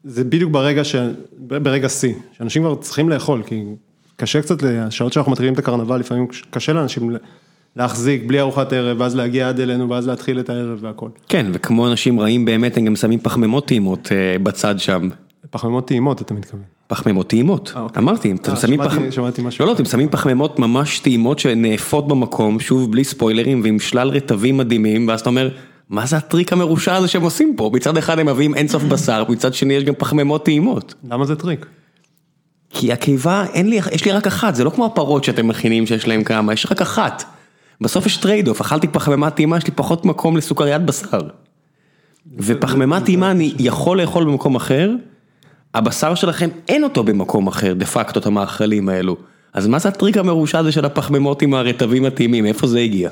זה 0.03 0.23
בדיוק 0.23 0.51
ברגע, 0.51 0.83
ש... 0.83 0.95
ברגע 1.47 1.89
שיא, 1.89 2.13
שאנשים 2.37 2.61
כבר 2.61 2.75
צריכים 2.75 3.09
לאכול, 3.09 3.43
כי 3.43 3.63
קשה 4.15 4.41
קצת, 4.41 4.63
השעות 4.63 5.13
שאנחנו 5.13 5.31
מתחילים 5.31 5.53
את 5.53 5.59
הקרנבל, 5.59 5.99
לפעמים 5.99 6.27
קשה 6.49 6.73
לאנשים 6.73 7.15
להחזיק 7.75 8.23
בלי 8.27 8.39
ארוחת 8.39 8.73
ערב, 8.73 8.99
ואז 8.99 9.15
להגיע 9.15 9.49
עד 9.49 9.59
אלינו, 9.59 9.89
ואז 9.89 10.07
להתחיל 10.07 10.39
את 10.39 10.49
הערב 10.49 10.77
והכל. 10.81 11.09
כן, 11.29 11.45
וכמו 11.53 11.87
אנשים 11.87 12.19
רעים 12.19 12.45
באמת, 12.45 12.77
הם 12.77 12.85
גם 12.85 12.95
שמים 12.95 13.19
פחמימות 13.19 13.67
טעימות 13.67 14.11
בצד 14.43 14.79
שם. 14.79 15.09
פחמימות 15.49 15.87
טעימות, 15.87 16.21
אתה 16.21 16.33
מתכוון. 16.33 16.63
פחמימות 16.87 17.29
טעימות, 17.29 17.73
אמרתי, 17.97 18.31
אתם 18.31 18.55
שמים 18.55 18.79
פחמימות, 18.83 19.59
לא, 19.59 19.65
לא, 19.65 19.71
אתם 19.71 19.85
שמים 19.85 20.09
פחמימות 20.09 20.59
ממש 20.59 20.99
טעימות 20.99 21.39
שנאפות 21.39 22.07
במקום, 22.07 22.59
שוב 22.59 22.91
בלי 22.91 23.03
ספוילרים 23.03 23.61
ועם 23.63 23.79
שלל 23.79 24.09
רטבים 24.09 24.57
מדהימים, 24.57 25.07
ואז 25.07 25.21
אתה 25.21 25.29
אומר, 25.29 25.49
מה 25.93 26.05
זה 26.05 26.17
הטריק 26.17 26.53
המרושע 26.53 26.95
הזה 26.95 27.07
שהם 27.07 27.21
עושים 27.21 27.53
פה? 27.57 27.71
מצד 27.73 27.97
אחד 27.97 28.19
הם 28.19 28.25
מביאים 28.25 28.55
אינסוף 28.55 28.83
בשר, 28.83 29.23
מצד 29.29 29.53
שני 29.53 29.73
יש 29.73 29.83
גם 29.83 29.93
פחמימות 29.97 30.45
טעימות. 30.45 30.93
למה 31.11 31.25
זה 31.25 31.35
טריק? 31.35 31.65
כי 32.69 32.93
הקיבה, 32.93 33.45
אין 33.53 33.69
לי, 33.69 33.79
יש 33.91 34.05
לי 34.05 34.11
רק 34.11 34.27
אחת, 34.27 34.55
זה 34.55 34.63
לא 34.63 34.69
כמו 34.69 34.85
הפרות 34.85 35.23
שאתם 35.23 35.47
מכינים 35.47 35.87
שיש 35.87 36.07
להם 36.07 36.23
כמה, 36.23 36.53
יש 36.53 36.67
רק 36.71 36.81
אחת. 36.81 37.23
בסוף 37.81 38.05
יש 38.05 38.17
trade 38.17 38.47
off, 38.47 38.61
אכלתי 38.61 38.87
פחמימה 38.87 39.29
טעימה, 39.29 39.57
יש 39.57 39.67
לי 39.67 39.73
פחות 39.75 40.05
מקום 40.05 40.37
לסוכריית 40.37 40.81
בשר. 40.81 41.21
ופחמימה 42.37 43.01
טעימה 43.01 43.31
אני 43.31 43.53
יכול 43.59 44.01
לאכול 44.01 44.23
במקום 44.23 44.55
אחר, 44.55 44.91
הבשר 45.73 46.15
שלכם 46.15 46.49
אין 46.67 46.83
אותו 46.83 47.03
במקום 47.03 47.47
אחר, 47.47 47.73
de 47.73 47.85
facto, 47.85 48.19
את 48.19 48.25
המאכלים 48.25 48.89
האלו. 48.89 49.17
אז 49.53 49.67
מה 49.67 49.79
זה 49.79 49.89
הטריק 49.89 50.17
המרושע 50.17 50.59
הזה 50.59 50.71
של 50.71 50.85
הפחמימות 50.85 51.41
עם 51.41 51.53
הרטבים 51.53 52.05
הטעימים, 52.05 52.45
איפה 52.45 52.67
זה 52.67 52.79
הגיע? 52.79 53.09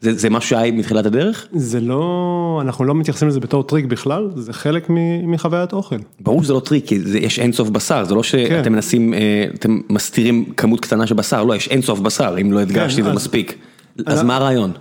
זה 0.00 0.14
זה 0.14 0.30
משהו 0.30 0.50
שהיה 0.50 0.72
מתחילת 0.72 1.06
הדרך? 1.06 1.46
זה 1.52 1.80
לא, 1.80 2.58
אנחנו 2.62 2.84
לא 2.84 2.94
מתייחסים 2.94 3.28
לזה 3.28 3.40
בתור 3.40 3.62
טריק 3.62 3.84
בכלל, 3.84 4.30
זה 4.36 4.52
חלק 4.52 4.86
מחוויית 5.26 5.72
אוכל. 5.72 5.96
ברור 6.20 6.42
שזה 6.42 6.52
לא 6.52 6.60
טריק, 6.60 6.86
כי 6.86 7.00
זה, 7.00 7.18
יש 7.18 7.38
אינסוף 7.38 7.68
בשר, 7.68 8.04
זה 8.04 8.14
לא 8.14 8.22
שאתם 8.22 8.64
כן. 8.64 8.72
מנסים, 8.72 9.14
אתם 9.54 9.80
מסתירים 9.90 10.44
כמות 10.56 10.80
קטנה 10.80 11.06
של 11.06 11.14
בשר, 11.14 11.44
לא, 11.44 11.56
יש 11.56 11.68
אינסוף 11.68 12.00
בשר, 12.00 12.36
אם 12.40 12.52
לא 12.52 12.60
הדגשתי 12.60 12.96
כן, 12.96 13.04
זה 13.04 13.10
אז, 13.10 13.16
מספיק. 13.16 13.58
אז 14.06 14.18
אז 14.18 14.22
מה 14.22 14.36
הרעיון? 14.36 14.72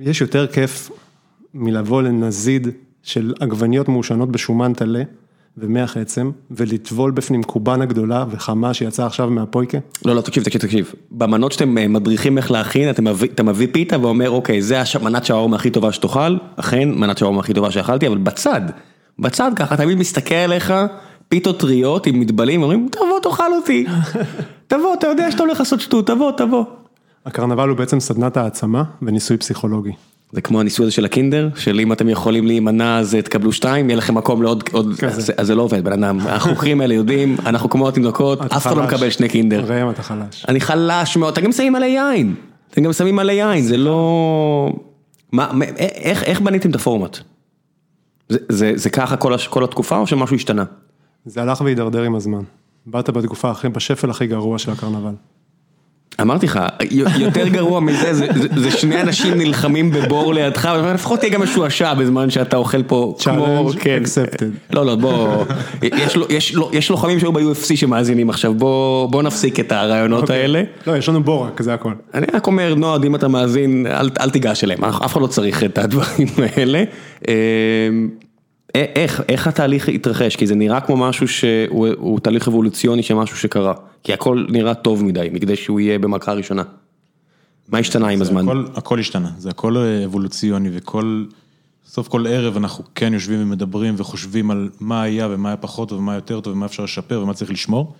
יש 0.00 0.20
יותר 0.20 0.46
כיף 0.46 0.90
מלבוא 1.54 2.02
לנזיד 2.02 2.68
של 3.02 3.34
עגבניות 3.40 3.88
מעושנות 3.88 4.32
בשומן 4.32 4.72
טלה. 4.72 5.02
ומח 5.58 5.96
עצם, 5.96 6.30
ולטבול 6.50 7.10
בפנים 7.10 7.42
קובאנה 7.42 7.84
גדולה 7.84 8.24
וחמה 8.30 8.74
שיצאה 8.74 9.06
עכשיו 9.06 9.30
מהפויקה? 9.30 9.78
לא, 10.04 10.14
לא, 10.14 10.20
תקשיב, 10.20 10.44
תקשיב, 10.44 10.60
תקשיב. 10.60 10.92
במנות 11.10 11.52
שאתם 11.52 11.92
מדריכים 11.92 12.38
איך 12.38 12.50
להכין, 12.50 12.90
אתה 12.90 13.02
מביא, 13.02 13.28
אתה 13.34 13.42
מביא 13.42 13.68
פיתה 13.72 14.00
ואומר, 14.00 14.30
אוקיי, 14.30 14.62
זה 14.62 14.82
מנת 15.02 15.24
שווארמה 15.24 15.56
הכי 15.56 15.70
טובה 15.70 15.92
שתאכל, 15.92 16.36
אכן, 16.56 16.88
מנת 16.90 17.18
שווארמה 17.18 17.40
הכי 17.40 17.54
טובה 17.54 17.70
שאכלתי, 17.70 18.06
אבל 18.06 18.18
בצד, 18.18 18.60
בצד 19.18 19.50
ככה, 19.56 19.76
תמיד 19.76 19.98
מסתכל 19.98 20.34
עליך, 20.34 20.74
פיתות 21.28 21.60
טריות 21.60 22.06
עם 22.06 22.20
מטבלים, 22.20 22.62
אומרים, 22.62 22.88
תבוא 22.92 23.20
תאכל 23.22 23.52
אותי. 23.52 23.86
תבוא, 24.66 24.94
אתה 24.94 25.06
יודע 25.06 25.30
שאתה 25.30 25.42
הולך 25.42 25.58
לעשות 25.58 25.80
שטות, 25.80 26.06
תבוא, 26.06 26.32
תבוא. 26.32 26.64
הקרנבל 27.26 27.68
הוא 27.68 27.76
בעצם 27.76 28.00
סדנת 28.00 28.36
העצמה 28.36 28.82
וניסוי 29.02 29.36
פסיכולוגי. 29.36 29.92
זה 30.32 30.40
כמו 30.40 30.60
הניסוי 30.60 30.84
הזה 30.86 30.92
של 30.94 31.04
הקינדר, 31.04 31.48
של 31.56 31.80
אם 31.80 31.92
אתם 31.92 32.08
יכולים 32.08 32.46
להימנע 32.46 32.98
אז 32.98 33.16
תקבלו 33.24 33.52
שתיים, 33.52 33.90
יהיה 33.90 33.96
לכם 33.96 34.14
מקום 34.14 34.42
לעוד, 34.42 34.64
עוד, 34.72 34.94
כזה. 34.98 35.32
אז 35.36 35.46
זה 35.46 35.54
לא 35.54 35.62
עובד, 35.62 35.84
בן 35.84 35.92
אדם, 36.04 36.18
החוקרים 36.20 36.80
האלה 36.80 36.94
יודעים, 36.94 37.36
אנחנו 37.46 37.70
כמו 37.70 37.88
התינוקות, 37.88 38.40
אף 38.40 38.66
אחד 38.66 38.76
לא. 38.76 38.82
מקבל 38.82 39.10
שני 39.10 39.28
קינדר. 39.28 39.64
ראם 39.66 39.90
אתה 39.90 40.02
חלש. 40.02 40.44
אני 40.48 40.60
חלש 40.60 41.16
מאוד, 41.16 41.32
אתם 41.32 41.42
גם 41.46 41.52
שמים 41.52 41.72
מלא 41.72 41.84
יין, 41.84 42.34
אתם 42.70 42.82
גם 42.82 42.92
שמים 42.92 43.16
מלא 43.16 43.32
יין, 43.32 43.62
זה 43.64 43.76
לא... 43.76 44.72
מה, 45.32 45.48
מה- 45.52 45.64
איך, 45.78 46.22
איך 46.22 46.40
בניתם 46.40 46.70
את 46.70 46.74
הפורמט? 46.74 47.18
זה, 48.28 48.38
זה, 48.48 48.72
זה 48.74 48.90
ככה 48.90 49.16
כל, 49.16 49.34
הש- 49.34 49.48
כל 49.48 49.64
התקופה 49.64 49.98
או 49.98 50.06
שמשהו 50.06 50.36
השתנה? 50.36 50.64
זה 51.26 51.42
הלך 51.42 51.60
והידרדר 51.60 52.02
עם 52.02 52.14
הזמן. 52.14 52.42
באת 52.86 53.10
בתקופה 53.10 53.50
הכי, 53.50 53.68
בשפל 53.68 54.10
הכי 54.10 54.26
גרוע 54.26 54.58
של 54.58 54.72
הקרנבל. 54.72 55.12
אמרתי 56.20 56.46
לך, 56.46 56.60
יותר 57.18 57.48
גרוע 57.48 57.80
מזה, 57.80 58.14
זה, 58.56 58.70
שני 58.70 59.00
אנשים 59.00 59.34
נלחמים 59.34 59.90
בבור 59.90 60.34
לידך, 60.34 60.66
אבל 60.66 60.92
לפחות 60.94 61.20
תהיה 61.20 61.32
גם 61.32 61.42
משועשע 61.42 61.94
בזמן 61.94 62.30
שאתה 62.30 62.56
אוכל 62.56 62.82
פה 62.82 63.14
כמו, 63.24 63.70
Challenge 63.72 63.78
כן. 63.80 64.02
accepted. 64.04 64.74
לא, 64.74 64.86
לא, 64.86 64.94
בוא, 64.94 65.44
יש, 65.82 66.16
לו- 66.16 66.26
יש, 66.30 66.54
לו- 66.54 66.70
יש 66.72 66.90
לוחמים 66.90 67.20
שהיו 67.20 67.32
ב-UFC 67.32 67.76
שמאזינים 67.76 68.30
עכשיו, 68.30 68.54
בוא, 68.54 69.22
נפסיק 69.22 69.60
את 69.60 69.72
הרעיונות 69.72 70.22
אוקיי. 70.22 70.40
האלה. 70.40 70.62
לא, 70.86 70.96
יש 70.96 71.08
לנו 71.08 71.22
בורק, 71.22 71.62
זה 71.62 71.74
הכל. 71.74 71.92
אני 72.14 72.26
רק 72.34 72.46
אומר, 72.46 72.74
נועד, 72.74 73.04
אם 73.04 73.14
אתה 73.14 73.28
מאזין, 73.28 73.86
אל, 74.20 74.30
תיגש 74.30 74.64
אליהם, 74.64 74.84
אף 74.84 75.02
אף 75.02 75.12
אחד 75.12 75.20
לא 75.20 75.26
צריך 75.26 75.64
את 75.64 75.78
הדברים 75.78 76.28
האלה. 76.56 76.82
אה, 78.76 78.84
איך, 78.94 79.22
איך 79.28 79.46
התהליך 79.46 79.88
התרחש? 79.88 80.36
כי 80.36 80.46
זה 80.46 80.54
נראה 80.54 80.80
כמו 80.80 80.96
משהו 80.96 81.28
שהוא 81.28 81.88
הוא 81.98 82.20
תהליך 82.20 82.48
אבולוציוני 82.48 83.02
של 83.02 83.14
משהו 83.14 83.36
שקרה. 83.36 83.74
כי 84.02 84.12
הכל 84.12 84.46
נראה 84.48 84.74
טוב 84.74 85.04
מדי, 85.04 85.28
מכדי 85.32 85.56
שהוא 85.56 85.80
יהיה 85.80 85.98
במכה 85.98 86.32
ראשונה. 86.32 86.62
מה 87.68 87.78
השתנה 87.78 88.08
עם 88.08 88.22
הזמן? 88.22 88.42
הכל, 88.42 88.64
הכל 88.74 88.98
השתנה, 88.98 89.30
זה 89.38 89.50
הכל 89.50 89.76
אבולוציוני 89.76 90.68
וכל, 90.72 91.24
סוף 91.86 92.08
כל 92.08 92.26
ערב 92.26 92.56
אנחנו 92.56 92.84
כן 92.94 93.14
יושבים 93.14 93.42
ומדברים 93.42 93.94
וחושבים 93.96 94.50
על 94.50 94.68
מה 94.80 95.02
היה 95.02 95.28
ומה 95.30 95.48
היה 95.48 95.56
פחות 95.56 95.92
ומה 95.92 96.14
יותר 96.14 96.40
טוב 96.40 96.52
ומה 96.52 96.66
אפשר 96.66 96.84
לשפר 96.84 97.20
ומה 97.22 97.34
צריך 97.34 97.50
לשמור. 97.50 97.94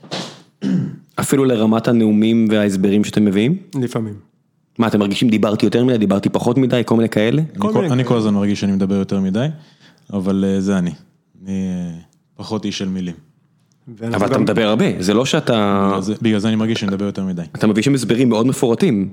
אפילו 1.20 1.44
לרמת 1.44 1.88
הנאומים 1.88 2.46
וההסברים 2.50 3.04
שאתם 3.04 3.24
מביאים? 3.24 3.56
לפעמים. 3.74 4.14
מה, 4.78 4.87
אתם 4.87 4.98
מרגישים 4.98 5.28
דיברתי 5.28 5.66
יותר 5.66 5.85
מדי, 5.85 5.98
דיברתי 5.98 6.28
פחות 6.28 6.59
מדי, 6.59 6.83
כל 6.87 6.96
מיני 6.96 7.09
כאלה? 7.09 7.42
כל 7.59 7.66
אני, 7.66 7.74
כל, 7.74 7.80
מיני 7.83 7.94
אני. 7.94 8.04
כל 8.04 8.16
הזמן 8.16 8.35
מרגיש 8.35 8.61
שאני 8.61 8.72
מדבר 8.72 8.94
יותר 8.94 9.20
מדי, 9.20 9.46
אבל 10.12 10.44
אה, 10.49 10.61
זה 10.61 10.79
אני. 10.79 10.90
אני 11.44 11.53
אה, 11.53 11.99
פחות 12.37 12.64
איש 12.64 12.79
של 12.79 12.88
מילים. 12.88 13.14
אבל 14.14 14.27
אתה 14.27 14.35
גם- 14.35 14.42
מדבר 14.42 14.68
הרבה, 14.68 14.85
זה 14.99 15.14
לא 15.14 15.25
שאתה... 15.25 15.87
בגלל 15.90 16.03
זה, 16.03 16.14
בגלל 16.23 16.38
זה 16.38 16.49
אני 16.49 16.57
מרגיש 16.57 16.81
שאני 16.81 16.92
מדבר 16.92 17.05
יותר 17.05 17.25
מדי. 17.25 17.42
אתה 17.55 17.66
מביא 17.66 17.83
שם 17.83 17.94
הסברים 17.94 18.29
מאוד 18.29 18.46
מפורטים. 18.46 19.09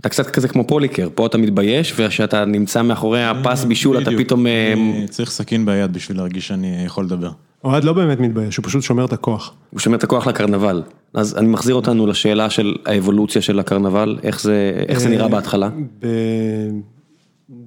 אתה 0.00 0.08
קצת 0.08 0.30
כזה 0.30 0.48
כמו 0.48 0.66
פוליקר, 0.66 1.08
פה 1.14 1.26
אתה 1.26 1.38
מתבייש, 1.38 1.94
וכשאתה 1.96 2.44
נמצא 2.44 2.82
מאחורי 2.82 3.24
הפס 3.24 3.64
בישול 3.64 3.98
אתה. 4.02 4.10
פתאום... 4.18 4.46
אה, 4.46 4.72
אני 4.72 5.06
צריך 5.08 5.30
סכין 5.30 5.66
ביד 5.66 5.92
בשביל 5.92 6.16
להרגיש 6.16 6.48
שאני 6.48 6.82
יכול 6.86 7.04
לדבר. 7.04 7.30
אוהד 7.64 7.84
לא 7.84 7.92
באמת 7.92 8.20
מתבייש, 8.20 8.56
הוא 8.56 8.64
פשט 8.64 8.80
שומר 8.82 9.04
את 9.04 9.12
הכוח. 9.12 9.54
הוא 9.70 9.80
שומר 9.80 9.96
את 9.96 10.04
הכוח 10.04 10.26
לקרנבל. 10.26 10.82
אז 11.14 11.36
אני 11.38 11.48
מחזיר 11.48 11.74
אותנו 11.74 12.06
לשאלה 12.06 12.50
של 12.50 12.74
האבולוציה 12.86 13.42
של 13.42 13.58
הקרנבל, 13.58 14.18
איך 14.22 14.40
זה, 14.40 14.84
איך 14.88 14.98
זה 15.00 15.08
נראה 15.08 15.28
בהתחלה. 15.28 15.68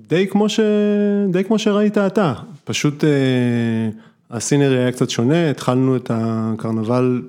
די 0.08 0.28
כמו 0.28 0.50
ש... 0.50 0.60
די 1.32 1.44
כמו 1.44 1.60
שראית 1.60 1.98
אתה, 1.98 2.34
פשוט 2.64 3.04
אה, 3.04 3.10
הסינרי 4.32 4.78
היה 4.78 4.92
קצת 4.92 5.10
שונה, 5.10 5.50
התחלנו 5.50 5.96
את 5.96 6.12
הקרנבל 6.14 7.22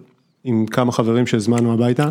עם 0.45 0.67
כמה 0.67 0.93
חברים 0.93 1.27
שהזמנו 1.27 1.73
הביתה, 1.75 2.09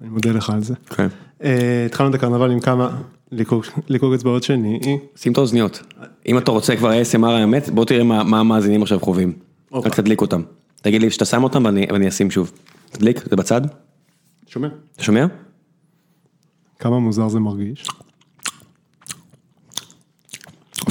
אני 0.00 0.08
מודה 0.10 0.30
לך 0.32 0.50
על 0.50 0.62
זה. 0.62 0.74
כן. 0.96 1.06
אה, 1.44 1.86
התחלנו 1.86 2.10
את 2.10 2.14
הקרנבל 2.14 2.50
עם 2.50 2.60
כמה, 2.60 2.90
ליקוק- 3.32 4.14
אצבעות 4.14 4.42
שני, 4.42 4.80
שים 5.16 5.32
את 5.32 5.38
האוזניות. 5.38 5.82
אם 6.26 6.38
אתה 6.38 6.50
רוצה 6.50 6.76
כבר 6.76 6.90
ASMR 6.92 7.26
האמת, 7.26 7.68
בוא 7.70 7.84
תראה 7.84 8.04
מה 8.04 8.24
מה 8.24 8.40
המאזינים 8.40 8.82
עכשיו 8.82 9.00
חווים. 9.00 9.32
אוקיי. 9.72 9.90
רק 9.90 9.96
תדליק 9.96 10.20
אותם. 10.20 10.42
תגיד 10.82 11.02
לי 11.02 11.10
שאתה 11.10 11.24
שם 11.24 11.44
אותם 11.44 11.64
ואני 11.64 11.86
ואני 11.92 12.08
אשים 12.08 12.30
שוב. 12.30 12.52
תדליק, 12.90 13.24
זה 13.30 13.36
בצד. 13.36 13.60
שומע? 14.46 14.68
אתה 14.96 15.02
שומע? 15.02 15.26
כמה 16.78 16.98
מוזר 16.98 17.28
זה 17.28 17.40
מרגיש. 17.40 17.86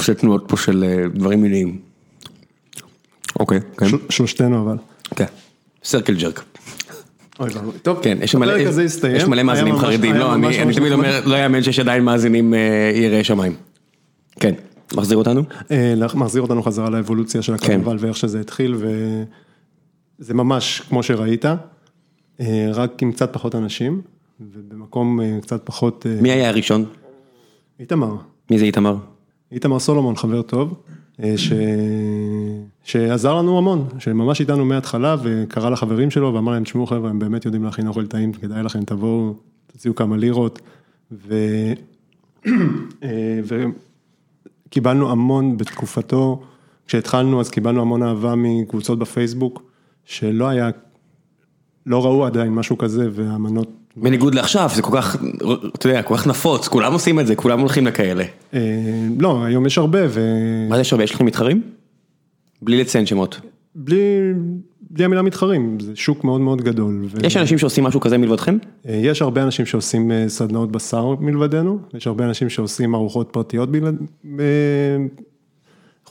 עושה 0.02 0.14
תנועות 0.14 0.44
פה 0.48 0.56
של 0.56 0.84
אה, 0.84 1.08
דברים 1.14 1.42
מיניים. 1.42 1.78
אוקיי, 3.40 3.60
כן. 3.78 3.88
של- 3.88 3.96
שלושתנו 4.10 4.62
אבל. 4.62 4.76
כן. 5.16 5.24
סרקל 5.84 6.14
ג'רק. 6.14 6.44
אוי 7.40 7.50
ואבוי. 7.54 7.72
טוב, 7.82 7.98
כן, 8.02 8.18
יש 8.22 8.34
מלא. 8.34 8.52
יש 9.12 9.24
מלא 9.24 9.42
מאזינים 9.42 9.74
ממש- 9.74 9.84
חרדים, 9.84 10.14
לא, 10.14 10.34
אני, 10.34 10.62
אני 10.62 10.74
תמיד. 10.74 10.92
אומר, 10.92 11.20
לא 11.26 11.36
יאמן 11.36 11.62
שיש 11.62 11.78
עדיין 11.78 12.04
מאזינים 12.04 12.54
אה, 12.54 12.58
יראי 12.94 13.24
שמיים. 13.24 13.54
כן, 14.40 14.54
מחזיר 14.96 15.16
אותנו? 15.18 15.42
אה, 15.70 15.94
מחזיר 16.14 16.42
אותנו 16.42 16.62
חזרה 16.62 16.90
לאבולוציה 16.90 17.42
של 17.42 17.56
כן. 17.58 17.64
הקרנבל 17.64 17.96
ואיך 18.00 18.16
שזה 18.16 18.40
התחיל 18.40 18.74
וזה 20.18 20.34
ממש 20.34 20.82
כמו 20.88 21.02
שראית, 21.02 21.44
אה, 22.40 22.68
רק 22.74 23.02
עם 23.02 23.12
קצת 23.12 23.32
פחות 23.32 23.54
אנשים 23.54 24.00
ובמקום 24.40 25.20
אה, 25.20 25.38
קצת 25.42 25.60
פחות, 25.64 26.06
אה, 26.06 26.20
מי 26.22 26.30
היה 26.30 26.48
הראשון? 26.48 26.84
איתמר, 27.80 28.14
מי 28.50 28.58
זה 28.58 28.64
איתמר? 28.64 28.96
איתמר 29.52 29.78
סולומון 29.78 30.16
חבר 30.16 30.42
טוב, 30.42 30.74
אה, 31.22 31.34
ש... 31.36 31.52
שעזר 32.84 33.34
לנו 33.34 33.58
המון, 33.58 33.88
שממש 33.98 34.40
איתנו 34.40 34.64
מההתחלה 34.64 35.16
וקרא 35.22 35.70
לחברים 35.70 36.10
שלו 36.10 36.34
ואמר 36.34 36.52
להם, 36.52 36.64
תשמעו 36.64 36.86
חבר'ה, 36.86 37.10
הם 37.10 37.18
באמת 37.18 37.44
יודעים 37.44 37.64
להכין 37.64 37.86
אוכל 37.86 38.06
טעים, 38.06 38.32
כדאי 38.32 38.62
לכם, 38.62 38.84
תבואו, 38.84 39.34
תוציאו 39.72 39.94
כמה 39.94 40.16
לירות. 40.16 40.60
ו... 41.12 41.34
אה, 43.02 43.40
וקיבלנו 44.68 45.10
המון 45.10 45.56
בתקופתו, 45.56 46.42
כשהתחלנו 46.86 47.40
אז 47.40 47.50
קיבלנו 47.50 47.80
המון 47.80 48.02
אהבה 48.02 48.34
מקבוצות 48.36 48.98
בפייסבוק, 48.98 49.62
שלא 50.04 50.48
היה, 50.48 50.70
לא 51.86 52.04
ראו 52.04 52.26
עדיין 52.26 52.54
משהו 52.54 52.78
כזה 52.78 53.08
והמנות, 53.12 53.70
בניגוד 53.96 54.34
לעכשיו, 54.34 54.70
זה 54.74 54.82
כל 54.82 54.96
כך, 54.96 55.16
אתה 55.74 55.88
יודע, 55.88 56.02
כל 56.02 56.16
כך 56.16 56.26
נפוץ, 56.26 56.68
כולם 56.68 56.92
עושים 56.92 57.20
את 57.20 57.26
זה, 57.26 57.36
כולם 57.36 57.60
הולכים 57.60 57.86
לכאלה. 57.86 58.24
אה, 58.54 58.60
לא, 59.18 59.44
היום 59.44 59.66
יש 59.66 59.78
הרבה 59.78 59.98
ו... 60.08 60.20
מה 60.68 60.76
זה 60.76 60.84
שווה, 60.84 61.04
יש 61.04 61.14
לכם 61.14 61.26
מתחרים? 61.26 61.62
בלי 62.62 62.80
לציין 62.80 63.06
שמות. 63.06 63.40
בלי, 63.74 64.32
בלי 64.90 65.04
המילה 65.04 65.22
מתחרים, 65.22 65.80
זה 65.80 65.92
שוק 65.94 66.24
מאוד 66.24 66.40
מאוד 66.40 66.62
גדול. 66.62 67.04
ו- 67.10 67.26
יש 67.26 67.36
אנשים 67.36 67.58
שעושים 67.58 67.84
משהו 67.84 68.00
כזה 68.00 68.18
מלבדכם? 68.18 68.58
אה, 68.88 69.00
יש 69.02 69.22
הרבה 69.22 69.42
אנשים 69.42 69.66
שעושים 69.66 70.12
אה, 70.12 70.24
סדנאות 70.28 70.72
בשר 70.72 71.14
מלבדנו, 71.20 71.78
יש 71.94 72.06
הרבה 72.06 72.24
אנשים 72.24 72.48
שעושים 72.48 72.94
ארוחות 72.94 73.28
פרטיות 73.32 73.68
אה, 73.74 74.44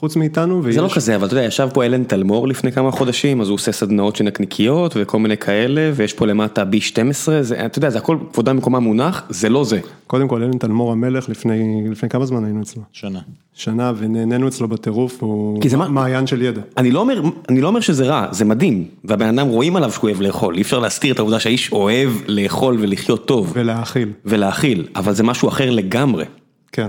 חוץ 0.02 0.16
מאיתנו, 0.16 0.64
ויש... 0.64 0.74
זה 0.74 0.80
לא 0.82 0.88
כזה, 0.94 1.16
אבל 1.16 1.26
אתה 1.26 1.34
יודע, 1.34 1.44
ישב 1.46 1.68
פה 1.74 1.84
אלן 1.84 2.04
תלמור 2.04 2.48
לפני 2.48 2.72
כמה 2.72 2.90
חודשים, 2.90 3.40
אז 3.40 3.48
הוא 3.48 3.54
עושה 3.54 3.72
סדנאות 3.72 4.16
של 4.16 4.24
נקניקיות 4.24 4.92
וכל 4.96 5.18
מיני 5.18 5.36
כאלה, 5.36 5.90
ויש 5.94 6.12
פה 6.12 6.26
למטה 6.26 6.62
B12, 6.62 6.98
זה, 7.40 7.66
אתה 7.66 7.78
יודע, 7.78 7.90
זה 7.90 7.98
הכל 7.98 8.16
כבודה 8.32 8.52
במקומה 8.52 8.80
מונח, 8.80 9.22
זה 9.28 9.48
לא 9.48 9.64
זה. 9.64 9.80
קודם 10.06 10.28
כל, 10.28 10.42
אלן 10.42 10.58
תלמור 10.58 10.92
המלך, 10.92 11.28
לפני, 11.28 11.62
לפני 11.90 12.08
כמה 12.08 12.26
זמן 12.26 12.44
היינו 12.44 12.62
אצלו? 12.62 12.82
שנה. 12.92 13.20
שנה, 13.54 13.92
ונהנינו 13.96 14.48
אצלו 14.48 14.68
בטירוף, 14.68 15.22
הוא 15.22 15.60
זה 15.68 15.76
מה- 15.76 15.88
מעיין 15.88 16.26
של 16.26 16.42
ידע. 16.42 16.60
אני 16.76 16.90
לא 16.90 17.00
אומר, 17.00 17.22
אני 17.48 17.60
לא 17.60 17.68
אומר 17.68 17.80
שזה 17.80 18.04
רע, 18.06 18.26
זה 18.30 18.44
מדהים, 18.44 18.84
והבן 19.04 19.38
אדם 19.38 19.48
רואים 19.48 19.76
עליו 19.76 19.90
שהוא 19.92 20.10
אוהב 20.10 20.20
לאכול, 20.20 20.56
אי 20.56 20.62
אפשר 20.62 20.78
להסתיר 20.78 21.14
את 21.14 21.18
העובדה 21.18 21.40
שהאיש 21.40 21.72
אוהב 21.72 22.10
לאכול 22.28 22.76
ולחיות 22.80 23.26
טוב, 23.26 23.52
ולהאכיל, 23.56 24.08
ולהאכיל, 24.24 24.86
אבל 24.96 25.12
זה 25.12 25.22
משהו 25.22 25.48
אחר 25.48 25.70
לגמרי. 25.70 26.24
כן. 26.72 26.88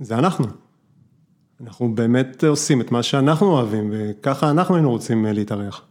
זה 0.00 0.18
אנחנו. 0.18 0.46
אנחנו 1.60 1.94
באמת 1.94 2.44
עושים 2.44 2.80
את 2.80 2.92
מה 2.92 3.02
שאנחנו 3.02 3.46
אוהבים, 3.46 3.90
וככה 3.92 4.50
אנחנו 4.50 4.74
היינו 4.74 4.90
רוצים 4.90 5.26
אה, 5.26 5.32
להתארח. 5.32 5.82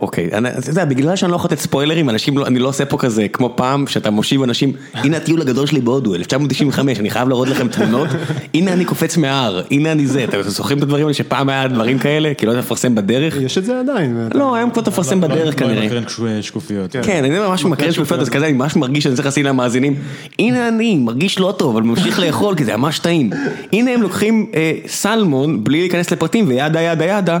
אוקיי, 0.00 0.28
אתה 0.58 0.70
יודע, 0.70 0.84
בגלל 0.84 1.16
שאני 1.16 1.30
לא 1.32 1.36
יכול 1.36 1.48
לתת 1.48 1.58
ספוילרים, 1.58 2.10
אנשים, 2.10 2.38
לא- 2.38 2.46
אני 2.46 2.58
לא 2.58 2.68
עושה 2.68 2.84
פה 2.84 2.98
כזה, 2.98 3.28
כמו 3.28 3.52
פעם, 3.56 3.86
שאתה 3.86 4.10
מושיב 4.10 4.42
אנשים, 4.42 4.72
הנה 4.94 5.16
הטיול 5.16 5.40
הגדול 5.40 5.66
שלי 5.66 5.80
בהודו, 5.80 6.14
1995, 6.14 6.98
אני 7.00 7.10
חייב 7.10 7.28
להראות 7.28 7.48
לכם 7.48 7.68
תמונות, 7.68 8.08
הנה 8.54 8.72
אני 8.72 8.84
קופץ 8.84 9.16
מההר, 9.16 9.62
הנה 9.70 9.92
אני 9.92 10.06
זה, 10.06 10.24
אתם 10.24 10.42
זוכרים 10.42 10.78
את 10.78 10.82
הדברים 10.82 11.04
האלה 11.04 11.14
שפעם 11.14 11.48
היה 11.48 11.68
דברים 11.68 11.98
כאלה, 11.98 12.32
כי 12.38 12.46
לא 12.46 12.50
היית 12.52 12.64
מפרסם 12.64 12.94
בדרך? 12.94 13.36
יש 13.40 13.58
את 13.58 13.64
זה 13.64 13.80
עדיין. 13.80 14.28
לא, 14.34 14.54
היום 14.54 14.70
כבר 14.70 14.82
אתה 14.82 14.90
מפרסם 14.90 15.20
בדרך 15.20 15.58
כנראה. 15.58 15.86
מקרן 15.86 16.02
שק- 16.08 16.40
שקופיות. 16.40 16.96
כן, 17.02 17.24
אני 17.24 17.38
ממש 17.38 17.64
מקרן 17.64 17.92
שקופיות, 17.92 18.20
אז 18.20 18.28
כזה 18.28 18.44
אני 18.46 18.52
ממש 18.52 18.76
מרגיש 18.76 19.04
שאני 19.04 19.14
צריך 19.16 19.28
לשים 19.28 19.44
למאזינים, 19.46 19.94
הנה 20.38 20.68
אני, 20.68 20.96
מרגיש 20.96 21.38
לא 21.38 21.54
טוב, 21.58 21.76
אבל 21.76 21.86
ממשיך 21.86 22.18
לאכול, 22.20 22.54
כי 22.56 22.64
זה 22.64 22.76
ממש 22.76 22.98
טעים. 22.98 23.30
הנה 23.72 23.90
הם 23.90 24.02
לוקחים 24.02 24.46
אה, 24.54 24.72
סלמון, 24.86 25.64
בלי 25.64 25.80
להיכנס 25.80 26.10
לפרטים, 26.10 26.48
וידה 26.48 26.80
ידה 26.80 27.04
ידה, 27.04 27.38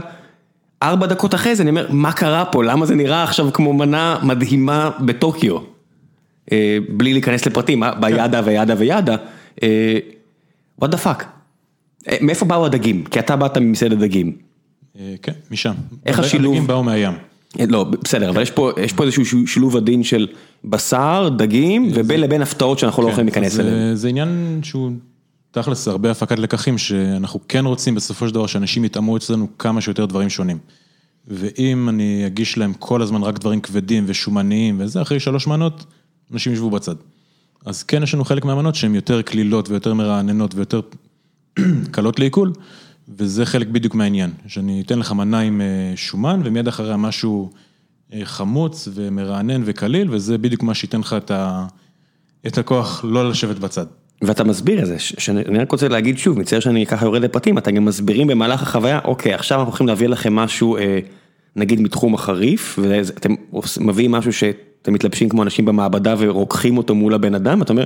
ארבע 0.82 1.06
דקות 1.06 1.34
אחרי 1.34 1.56
זה 1.56 1.62
אני 1.62 1.70
אומר, 1.70 1.86
מה 1.90 2.12
קרה 2.12 2.44
פה, 2.44 2.64
למה 2.64 2.86
זה 2.86 2.94
נראה 2.94 3.22
עכשיו 3.22 3.52
כמו 3.52 3.72
מנה 3.72 4.18
מדהימה 4.22 4.90
בטוקיו? 5.00 5.58
אה, 6.52 6.78
בלי 6.88 7.12
להיכנס 7.12 7.46
לפרטים, 7.46 7.80
מה, 7.80 7.94
בידה 7.94 8.40
וידה 8.44 8.74
וידה, 8.78 9.16
אה, 9.62 9.98
what 10.82 10.86
the 10.86 10.96
fuck. 11.04 11.24
אה, 12.08 12.16
מאיפה 12.20 12.44
באו 12.44 12.66
הדגים? 12.66 13.04
כי 13.04 13.18
אתה 13.18 13.36
באת 13.36 13.58
ממסעדת 13.58 13.98
דגים. 13.98 14.32
אה, 15.00 15.14
כן, 15.22 15.32
משם. 15.50 15.74
איך 16.06 16.18
הדגים 16.18 16.28
השילוב? 16.28 16.66
באו 16.66 16.82
מהים. 16.82 17.12
לא, 17.68 17.84
בסדר, 17.84 18.30
אבל 18.30 18.42
יש 18.42 18.50
פה, 18.50 18.70
יש 18.82 18.92
פה 18.92 19.04
איזשהו 19.04 19.46
שילוב 19.46 19.76
עדין 19.76 20.02
של 20.02 20.26
בשר, 20.64 21.28
דגים, 21.36 21.90
ובין 21.94 22.20
לבין 22.20 22.42
הפתעות 22.42 22.78
שאנחנו 22.78 23.02
לא 23.02 23.08
יכולים 23.08 23.26
להיכנס 23.26 23.60
אליהן. 23.60 23.94
זה 23.94 24.08
עניין 24.08 24.60
שהוא 24.62 24.92
תכלס 25.54 25.88
הרבה 25.88 26.10
הפקת 26.10 26.38
לקחים, 26.38 26.78
שאנחנו 26.78 27.40
כן 27.48 27.66
רוצים 27.66 27.94
בסופו 27.94 28.28
של 28.28 28.34
דבר 28.34 28.46
שאנשים 28.46 28.84
יטעמו 28.84 29.16
אצלנו 29.16 29.48
כמה 29.58 29.80
שיותר 29.80 30.06
דברים 30.06 30.28
שונים. 30.28 30.58
ואם 31.28 31.88
אני 31.88 32.26
אגיש 32.26 32.58
להם 32.58 32.72
כל 32.78 33.02
הזמן 33.02 33.22
רק 33.22 33.38
דברים 33.38 33.60
כבדים 33.60 34.04
ושומניים 34.06 34.76
וזה, 34.80 35.02
אחרי 35.02 35.20
שלוש 35.20 35.46
מנות, 35.46 35.84
אנשים 36.32 36.52
ישבו 36.52 36.70
בצד. 36.70 36.94
אז 37.64 37.82
כן, 37.82 38.02
יש 38.02 38.14
לנו 38.14 38.24
חלק 38.24 38.44
מהמנות 38.44 38.74
שהן 38.74 38.94
יותר 38.94 39.22
קלילות 39.22 39.68
ויותר 39.68 39.94
מרעננות 39.94 40.54
ויותר 40.54 40.80
קלות 41.94 42.18
לעיכול, 42.18 42.52
וזה 43.08 43.46
חלק 43.46 43.66
בדיוק 43.66 43.94
מהעניין, 43.94 44.30
שאני 44.46 44.82
אתן 44.86 44.98
לך 44.98 45.12
מנה 45.12 45.40
עם 45.40 45.60
אה, 45.60 45.92
שומן 45.96 46.40
ומיד 46.44 46.68
אחריה 46.68 46.96
משהו 46.96 47.50
אה, 48.12 48.20
חמוץ 48.24 48.88
ומרענן 48.94 49.62
וקליל, 49.64 50.08
וזה 50.10 50.38
בדיוק 50.38 50.62
מה 50.62 50.74
שייתן 50.74 51.00
לך 51.00 51.12
את, 51.12 51.30
ה... 51.30 51.66
את 52.46 52.58
הכוח 52.58 53.04
לא 53.04 53.30
לשבת 53.30 53.58
בצד. 53.58 53.86
ואתה 54.26 54.44
מסביר 54.44 54.82
את 54.82 54.86
זה, 54.86 54.98
שאני 54.98 55.42
אני 55.48 55.58
רק 55.58 55.72
רוצה 55.72 55.88
להגיד 55.88 56.18
שוב, 56.18 56.38
מצטער 56.38 56.60
שאני 56.60 56.86
ככה 56.86 57.06
יורד 57.06 57.22
לפרטים, 57.22 57.58
אתה 57.58 57.70
גם 57.70 57.84
מסבירים 57.84 58.26
במהלך 58.26 58.62
החוויה, 58.62 59.00
אוקיי, 59.04 59.34
עכשיו 59.34 59.58
אנחנו 59.58 59.70
הולכים 59.70 59.86
להביא 59.86 60.08
לכם 60.08 60.34
משהו, 60.34 60.76
אה, 60.76 60.98
נגיד 61.56 61.80
מתחום 61.80 62.14
החריף, 62.14 62.78
ואתם 62.82 63.34
מביאים 63.80 64.10
משהו 64.10 64.32
שאתם 64.32 64.92
מתלבשים 64.92 65.28
כמו 65.28 65.42
אנשים 65.42 65.64
במעבדה 65.64 66.14
ורוקחים 66.18 66.78
אותו 66.78 66.94
מול 66.94 67.14
הבן 67.14 67.34
אדם, 67.34 67.62
אתה 67.62 67.72
אומר, 67.72 67.84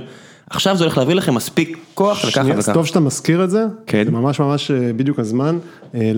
עכשיו 0.49 0.77
זה 0.77 0.83
הולך 0.83 0.97
להביא 0.97 1.15
לכם 1.15 1.33
מספיק 1.35 1.77
כוח 1.93 2.25
לקחת 2.25 2.45
וככה. 2.57 2.73
טוב 2.73 2.85
שאתה 2.85 2.99
מזכיר 2.99 3.43
את 3.43 3.49
זה, 3.49 3.65
כן. 3.87 4.05
זה 4.05 4.11
ממש 4.11 4.39
ממש 4.39 4.71
אה, 4.71 4.93
בדיוק 4.95 5.19
הזמן. 5.19 5.57
אה, 5.95 6.11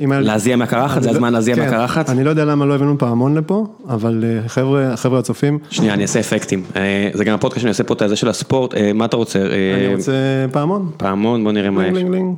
להזיע 0.00 0.56
מהקרחת? 0.56 0.96
אני 0.96 1.02
זה 1.02 1.08
לא- 1.08 1.14
הזמן 1.14 1.32
להזיע 1.32 1.54
כן, 1.54 1.60
מהקרחת? 1.64 2.10
אני 2.10 2.24
לא 2.24 2.30
יודע 2.30 2.44
למה 2.44 2.64
לא 2.66 2.74
הבאנו 2.74 2.98
פעמון 2.98 3.34
לפה, 3.34 3.66
אבל 3.88 4.24
אה, 4.24 4.48
חבר'ה, 4.48 4.96
חבר'ה 4.96 5.18
הצופים, 5.18 5.58
שנייה, 5.70 5.94
אני 5.94 6.02
אעשה 6.02 6.20
אפקטים. 6.20 6.64
זה 7.12 7.24
גם 7.24 7.34
הפודקאסט 7.34 7.60
שאני 7.60 7.70
עושה 7.70 7.84
פה 7.84 7.94
את 7.94 8.02
הזה 8.02 8.16
של 8.16 8.28
הספורט, 8.28 8.74
מה 8.94 9.04
אתה 9.04 9.16
רוצה? 9.16 9.38
אני 9.86 9.94
רוצה 9.94 10.12
פעמון. 10.52 10.90
פעמון, 10.96 11.44
בוא 11.44 11.52
נראה 11.52 11.70
מה 11.70 11.86
יש. 11.86 11.94
לינג 11.94 12.10
לינג. 12.10 12.34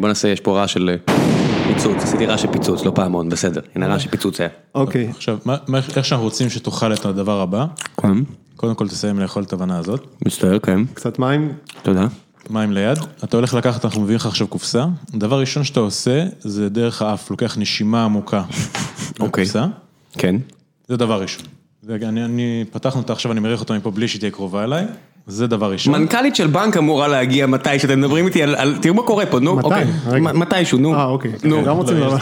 בוא 0.00 0.08
נעשה, 0.08 0.28
יש 0.28 0.40
פה 0.40 0.58
רעש 0.60 0.72
של 0.72 0.96
פיצוץ, 1.68 2.02
עשיתי 2.02 2.26
רעש 2.26 2.42
של 2.42 2.48
פיצוץ, 2.52 2.84
לא 2.84 2.92
פעמון, 2.94 3.28
בסדר, 3.28 3.60
הנה 3.74 3.86
רעש 3.86 4.02
של 4.04 4.10
פיצוץ 4.10 4.40
היה. 4.40 4.48
אוקיי, 4.74 5.08
עכשיו, 5.10 5.38
מה, 5.44 5.56
מה, 5.68 5.80
איך 5.96 6.04
שאנחנו 6.04 6.24
רוצים 6.24 6.50
שתאכל 6.50 6.92
את 6.92 7.04
הדבר 7.04 7.40
הבא, 7.40 7.64
קודם 8.62 8.74
כל 8.74 8.88
תסיים 8.88 9.18
לאכול 9.18 9.42
את 9.42 9.52
הבנה 9.52 9.78
הזאת, 9.78 10.06
מצטער, 10.26 10.58
כן, 10.58 10.80
קצת 10.94 11.18
מים. 11.18 11.52
תודה. 11.82 12.06
מים 12.50 12.72
ליד, 12.72 12.98
אתה 13.24 13.36
הולך 13.36 13.54
לקחת, 13.54 13.84
אנחנו 13.84 14.00
מביאים 14.00 14.16
לך 14.16 14.26
עכשיו 14.26 14.46
קופסה, 14.46 14.84
הדבר 15.14 15.36
הראשון 15.36 15.64
שאתה 15.64 15.80
עושה, 15.80 16.24
זה 16.40 16.68
דרך 16.68 17.02
האף, 17.02 17.30
לוקח 17.30 17.58
נשימה 17.58 18.04
עמוקה. 18.04 18.42
אוקיי. 19.20 19.44
לקופסה. 19.44 19.66
כן. 20.12 20.36
זה 20.88 20.96
דבר 20.96 21.22
ראשון. 21.22 21.46
זה, 21.82 21.96
אני, 22.02 22.24
אני, 22.24 22.64
פתחנו 22.72 23.00
אותה 23.00 23.12
עכשיו, 23.12 23.32
אני 23.32 23.40
מריח 23.40 23.60
אותו 23.60 23.74
מפה 23.74 23.90
בלי 23.90 24.08
שהיא 24.08 24.20
תהיה 24.20 24.30
קרובה 24.30 24.64
אליי, 24.64 24.84
זה 25.26 25.46
דבר 25.46 25.72
ראשון. 25.72 25.94
מנכ"לית 25.94 26.36
של 26.36 26.46
בנק 26.46 26.76
אמורה 26.76 27.08
להגיע 27.08 27.46
מתי 27.46 27.78
שאתם 27.78 28.00
מדברים 28.00 28.26
איתי 28.26 28.42
על, 28.42 28.54
על 28.54 28.78
תראו 28.82 28.94
מה 28.94 29.02
קורה 29.02 29.26
פה, 29.26 29.40
נו, 29.40 29.56
מתי? 29.56 29.66
אוקיי, 29.66 29.86
רגע. 30.06 30.32
מתישהו, 30.32 30.78
נו, 30.78 30.94
אה, 30.94 31.04
אוקיי. 31.04 31.32
נו, 31.44 31.64
גם 31.64 31.76
רוצים 31.76 31.96
לא. 31.96 32.16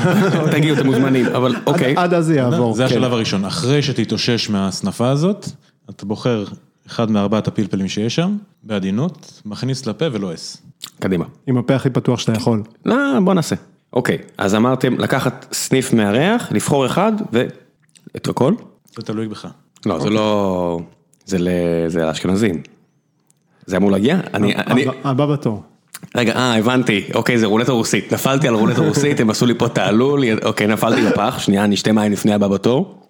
תגיעו, 0.53 0.76
אתם 0.76 0.87
מוזמנים, 0.87 1.26
אבל 1.26 1.57
אוקיי, 1.66 1.94
עד 1.96 2.14
אז 2.14 2.26
זה 2.26 2.37
יעבור. 2.37 2.74
זה 2.74 2.83
כן. 2.83 2.88
השלב 2.88 3.12
הראשון. 3.12 3.44
אחרי 3.44 3.83
שתתאושש 3.83 4.50
מהסנפה 4.50 5.09
הזאת, 5.09 5.48
אתה 5.90 6.07
בוחר 6.07 6.44
אחד 6.87 7.11
מארבעת 7.11 7.48
הפלפלים 7.48 7.88
שיש 7.88 8.14
שם, 8.14 8.37
בעדינות, 8.62 9.42
מכניס 9.44 9.87
לפה 9.87 10.05
ולועס. 10.12 10.57
קדימה. 11.00 11.24
עם 11.46 11.57
הפה 11.59 11.74
הכי 11.74 11.90
פתוח 11.90 12.18
שאתה 12.18 12.33
יכול. 12.33 12.62
לא, 12.85 12.96
בוא 13.24 13.35
נעשה. 13.35 13.57
אוקיי, 13.92 14.18
אז 14.38 14.55
אמרתם 14.55 14.98
לקחת 14.98 15.46
סניף 15.53 15.92
מהריח, 15.92 16.53
לבחור 16.53 16.87
אחד, 16.87 17.12
ואת 17.33 18.29
הכל? 18.29 18.55
זה 18.96 19.03
תלוי 19.03 19.29
בך. 19.29 19.48
לא, 19.87 20.00
זה 20.00 20.11
לא, 20.11 20.81
זה 21.26 21.38
ל- 21.38 21.48
זה 21.88 22.00
לאשכנזים. 22.05 22.62
זה 23.66 23.76
אמור 23.76 23.90
להגיע? 23.90 24.20
אני, 24.35 24.57
אני, 24.57 24.85
הבא- 25.05 25.26
בתור. 25.26 25.62
רגע, 26.16 26.33
אה, 26.37 26.57
הבנתי, 26.59 27.05
אוקיי, 27.14 27.38
זה 27.38 27.46
רולטה 27.46 27.72
רוסית, 27.72 28.12
נפלתי 28.12 28.48
על 28.48 28.55
רולטה 28.55 28.81
רוסית, 28.81 29.20
הם 29.20 29.31
עשו 29.31 29.46
לי 29.46 29.55
פה 29.59 29.68
תעלול, 29.68 30.20
אוקיי, 30.44 30.66
נפלתי 30.66 31.03
בפח, 31.11 31.38
שנייה, 31.38 31.64
אני 31.64 31.74
אשתה 31.74 31.92
מים 31.92 32.12
לפני 32.12 32.33
הבא 32.33 32.48
בתור. 32.48 33.03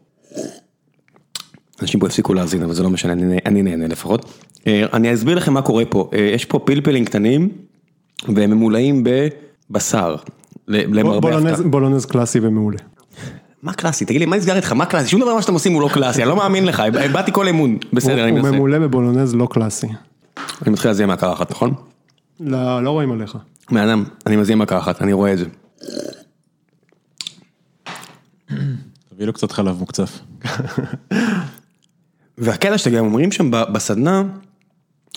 אנשים 1.83 2.01
פה 2.01 2.07
הפסיקו 2.07 2.35
להאזין, 2.35 2.63
אבל 2.63 2.75
זה 2.75 2.83
לא 2.83 2.91
משנה, 2.91 3.13
אני, 3.13 3.39
אני 3.47 3.63
נהנה 3.63 3.87
לפחות. 3.87 4.25
אה, 4.67 4.85
אני 4.93 5.15
אסביר 5.15 5.37
לכם 5.37 5.53
מה 5.53 5.63
קורה 5.63 5.85
פה, 5.85 6.11
אה, 6.13 6.19
יש 6.19 6.45
פה 6.45 6.59
פלפלים 6.59 7.05
קטנים, 7.05 7.49
והם 8.37 8.51
ממולאים 8.51 9.05
בבשר, 9.71 10.17
בולונז- 10.69 11.47
הפתעה. 11.49 11.69
בולונז 11.69 12.07
קלאסי 12.07 12.39
ומעולה. 12.43 12.79
מה 13.63 13.73
קלאסי? 13.73 14.05
תגיד 14.05 14.21
לי, 14.21 14.27
מה 14.27 14.37
נסגר 14.37 14.57
איתך? 14.57 14.73
מה 14.73 14.87
קלאסי? 14.87 15.09
שום 15.09 15.21
דבר 15.21 15.35
מה 15.35 15.43
שאתם 15.43 15.53
עושים 15.53 15.73
הוא 15.73 15.83
לא 15.83 15.89
קלאסי, 15.93 16.23
אני 16.23 16.29
לא 16.29 16.37
מאמין 16.37 16.65
לך, 16.67 16.81
איבדתי 16.81 17.33
כל 17.33 17.49
אמון. 17.49 17.79
בסדר, 17.93 18.23
אני 18.23 18.31
הוא 18.31 18.39
מנסה. 18.39 18.51
ממולא 18.51 18.79
בבולונז 18.79 19.35
לא 19.35 19.49
קלאסי. 19.51 19.87
אני 20.63 20.71
מתחיל 20.71 20.91
להזיע 20.91 21.07
מהקרחת, 21.07 21.51
נכון? 21.51 21.75
לא 22.41 22.83
לא 22.85 22.91
רואים 22.91 23.13
עליך. 23.13 23.39
בן 23.71 23.77
אדם, 23.77 24.05
אני 24.27 24.37
מזיע 24.37 24.57
מהקרחת, 24.57 25.03
אני 25.03 25.13
רואה 25.13 25.33
את 25.33 25.39
זה. 25.39 25.45
תביא 29.09 29.27
לו 29.27 29.33
קצת 29.33 29.53
חלב 29.53 29.79
מוקצף. 29.79 30.19
והקטע 32.41 32.79
שאתם 32.79 32.97
גם 32.97 33.05
אומרים 33.05 33.33
שם 33.33 33.51
בסדנה, 33.51 34.23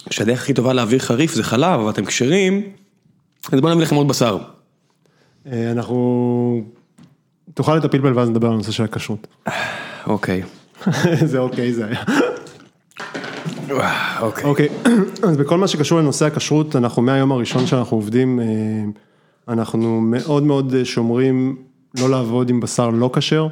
שהדרך 0.10 0.42
הכי 0.42 0.54
טובה 0.54 0.74
להעביר 0.74 1.00
חריף 1.00 1.34
זה 1.34 1.44
חלב, 1.44 1.80
אבל 1.80 1.90
אתם 1.90 2.06
כשרים, 2.06 2.62
אז 3.52 3.62
בואו 3.62 3.74
נביא 3.74 3.86
לכם 3.86 3.96
עוד 3.96 4.08
בשר. 4.08 4.38
אה, 5.48 5.72
אנחנו... 5.72 6.64
תאכל 7.54 7.78
את 7.78 7.86
הפלפל 7.86 8.14
ואז 8.18 8.30
נדבר 8.30 8.48
על 8.48 8.54
הנושא 8.54 8.72
של 8.72 8.84
הכשרות. 8.84 9.28
אוקיי. 10.08 10.44
זה 11.32 11.38
אוקיי 11.38 11.74
זה 11.74 11.86
היה. 11.86 12.04
אוקיי. 14.22 14.44
אוקיי, 14.44 14.70
אז 15.28 15.38
בכל 15.38 15.58
מה 15.58 15.68
שקשור 15.68 16.00
לנושא 16.00 16.26
הכשרות, 16.26 16.76
אנחנו 16.76 17.02
מהיום 17.02 17.32
הראשון 17.32 17.68
שאנחנו 17.68 17.98
עובדים, 17.98 18.40
אה, 18.40 18.46
אנחנו 19.54 20.02
מאוד 20.02 20.44
מאוד 20.44 20.74
אה, 20.74 20.86
שומרים 20.86 21.56
לא 22.00 22.10
לעבוד 22.10 22.50
עם 22.50 22.60
בשר 22.60 22.90
לא 22.90 23.10
כשר, 23.14 23.48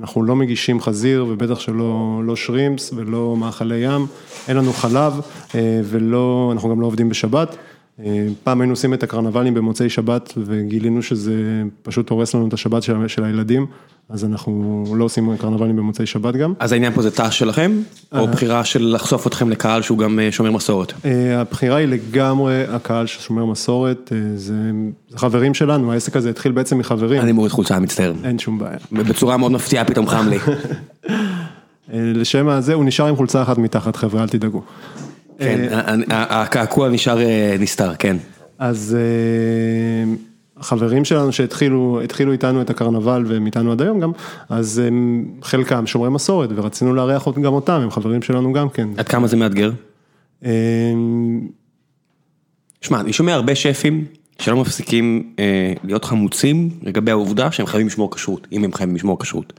אנחנו 0.00 0.22
לא 0.22 0.36
מגישים 0.36 0.80
חזיר 0.80 1.26
ובטח 1.28 1.60
שלא 1.60 2.20
לא 2.24 2.36
שרימפס 2.36 2.92
ולא 2.96 3.36
מאכלי 3.36 3.76
ים, 3.76 4.06
אין 4.48 4.56
לנו 4.56 4.72
חלב 4.72 5.20
אה, 5.54 5.80
ולא, 5.84 6.50
אנחנו 6.52 6.70
גם 6.70 6.80
לא 6.80 6.86
עובדים 6.86 7.08
בשבת. 7.08 7.56
אה, 8.04 8.26
פעם 8.44 8.60
היינו 8.60 8.72
עושים 8.72 8.94
את 8.94 9.02
הקרנבלים 9.02 9.54
במוצאי 9.54 9.88
שבת 9.88 10.32
וגילינו 10.36 11.02
שזה 11.02 11.34
פשוט 11.82 12.10
הורס 12.10 12.34
לנו 12.34 12.48
את 12.48 12.52
השבת 12.52 12.82
של, 12.82 13.08
של 13.08 13.24
הילדים, 13.24 13.66
אז 14.08 14.24
אנחנו 14.24 14.84
לא 14.96 15.04
עושים 15.04 15.36
קרנבלים 15.36 15.76
במוצאי 15.76 16.06
שבת 16.06 16.36
גם. 16.36 16.54
אז 16.58 16.72
העניין 16.72 16.92
פה 16.92 17.02
זה 17.02 17.10
תא 17.10 17.30
שלכם, 17.30 17.72
או 18.12 18.28
בחירה 18.28 18.64
של 18.64 18.92
לחשוף 18.94 19.26
אתכם 19.26 19.50
לקהל 19.50 19.82
שהוא 19.82 19.98
גם 19.98 20.20
אה, 20.20 20.32
שומר 20.32 20.50
מסורת? 20.50 20.92
אה, 21.04 21.40
הבחירה 21.40 21.76
היא 21.76 21.88
לגמרי 21.88 22.64
הקהל 22.64 23.06
ששומר 23.06 23.44
מסורת, 23.44 24.12
אה, 24.12 24.18
זה, 24.36 24.54
זה 25.08 25.18
חברים 25.18 25.54
שלנו, 25.54 25.92
העסק 25.92 26.16
הזה 26.16 26.30
התחיל 26.30 26.52
בעצם 26.52 26.78
מחברים, 26.78 27.20
אני 27.20 27.32
מוריד 27.32 27.52
חולצה, 27.52 27.78
מצטער. 27.78 28.12
אין 28.24 28.38
שום 28.38 28.58
בעיה. 28.58 28.78
בצורה 28.92 29.36
מאוד 29.36 29.52
מפתיעה 29.52 29.84
פתאום 29.84 30.08
חם 30.08 30.28
לי. 30.28 30.38
אה, 31.08 32.00
לשם 32.14 32.48
הזה, 32.48 32.74
הוא 32.74 32.84
נשאר 32.84 33.06
עם 33.06 33.16
חולצה 33.16 33.42
אחת 33.42 33.58
מתחת, 33.58 33.96
חבר'ה, 33.96 34.22
אל 34.22 34.28
תדאגו. 34.28 34.62
כן, 35.38 35.68
ה- 35.72 36.14
ה- 36.14 36.42
הקעקוע 36.42 36.88
נשאר 36.88 37.20
אה, 37.20 37.56
נסתר, 37.60 37.94
כן. 37.94 38.16
אז 38.58 38.96
אה, 38.98 40.14
החברים 40.56 41.04
שלנו 41.04 41.32
שהתחילו 41.32 42.00
התחילו 42.04 42.32
איתנו 42.32 42.62
את 42.62 42.70
הקרנבל 42.70 43.24
והם 43.26 43.46
איתנו 43.46 43.72
עד 43.72 43.82
היום 43.82 44.00
גם, 44.00 44.12
אז 44.48 44.82
חלקם 45.42 45.86
שומרי 45.86 46.10
מסורת 46.10 46.50
ורצינו 46.54 46.94
לארח 46.94 47.28
גם 47.28 47.52
אותם, 47.52 47.80
הם 47.80 47.90
חברים 47.90 48.22
שלנו 48.22 48.52
גם 48.52 48.68
כן. 48.68 48.88
עד 48.96 49.08
כמה 49.08 49.26
זה 49.26 49.36
מאתגר? 49.36 49.70
אה, 50.44 50.50
שמע, 52.80 53.00
אני 53.00 53.12
שומע 53.12 53.34
הרבה 53.34 53.54
שפים 53.54 54.04
שלא 54.38 54.56
מפסיקים 54.56 55.32
אה, 55.38 55.72
להיות 55.84 56.04
חמוצים 56.04 56.70
לגבי 56.82 57.10
העובדה 57.10 57.52
שהם 57.52 57.66
חייבים 57.66 57.86
לשמור 57.86 58.10
כשרות, 58.14 58.46
אם 58.52 58.64
הם 58.64 58.72
חייבים 58.72 58.96
לשמור 58.96 59.18
כשרות. 59.18 59.52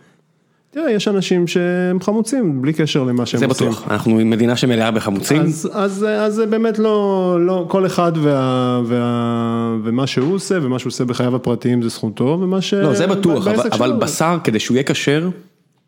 תראה, 0.77 0.91
יש 0.91 1.07
אנשים 1.07 1.47
שהם 1.47 1.99
חמוצים 2.01 2.61
בלי 2.61 2.73
קשר 2.73 3.03
למה 3.03 3.25
שהם 3.25 3.39
זה 3.39 3.45
עושים. 3.45 3.67
בטוח, 3.67 3.87
אנחנו 3.91 4.15
מדינה 4.15 4.55
שמלאה 4.55 4.91
בחמוצים. 4.91 5.41
אז, 5.41 5.69
אז, 5.73 6.05
אז 6.09 6.33
זה 6.33 6.45
באמת 6.45 6.79
לא, 6.79 7.37
לא, 7.45 7.65
כל 7.69 7.85
אחד 7.85 8.11
וה, 8.15 8.81
וה, 8.85 9.75
ומה 9.83 10.07
שהוא 10.07 10.33
עושה, 10.35 10.57
ומה 10.61 10.79
שהוא 10.79 10.89
עושה 10.89 11.05
בחייו 11.05 11.35
הפרטיים 11.35 11.81
זה 11.81 11.89
זכותו, 11.89 12.37
ומה 12.41 12.61
ש... 12.61 12.73
לא, 12.73 12.93
זה 12.93 13.07
בטוח, 13.07 13.47
אבל, 13.47 13.69
אבל. 13.71 13.93
בשר, 13.93 14.37
כדי 14.43 14.59
שהוא 14.59 14.75
יהיה 14.75 14.83
כשר, 14.83 15.29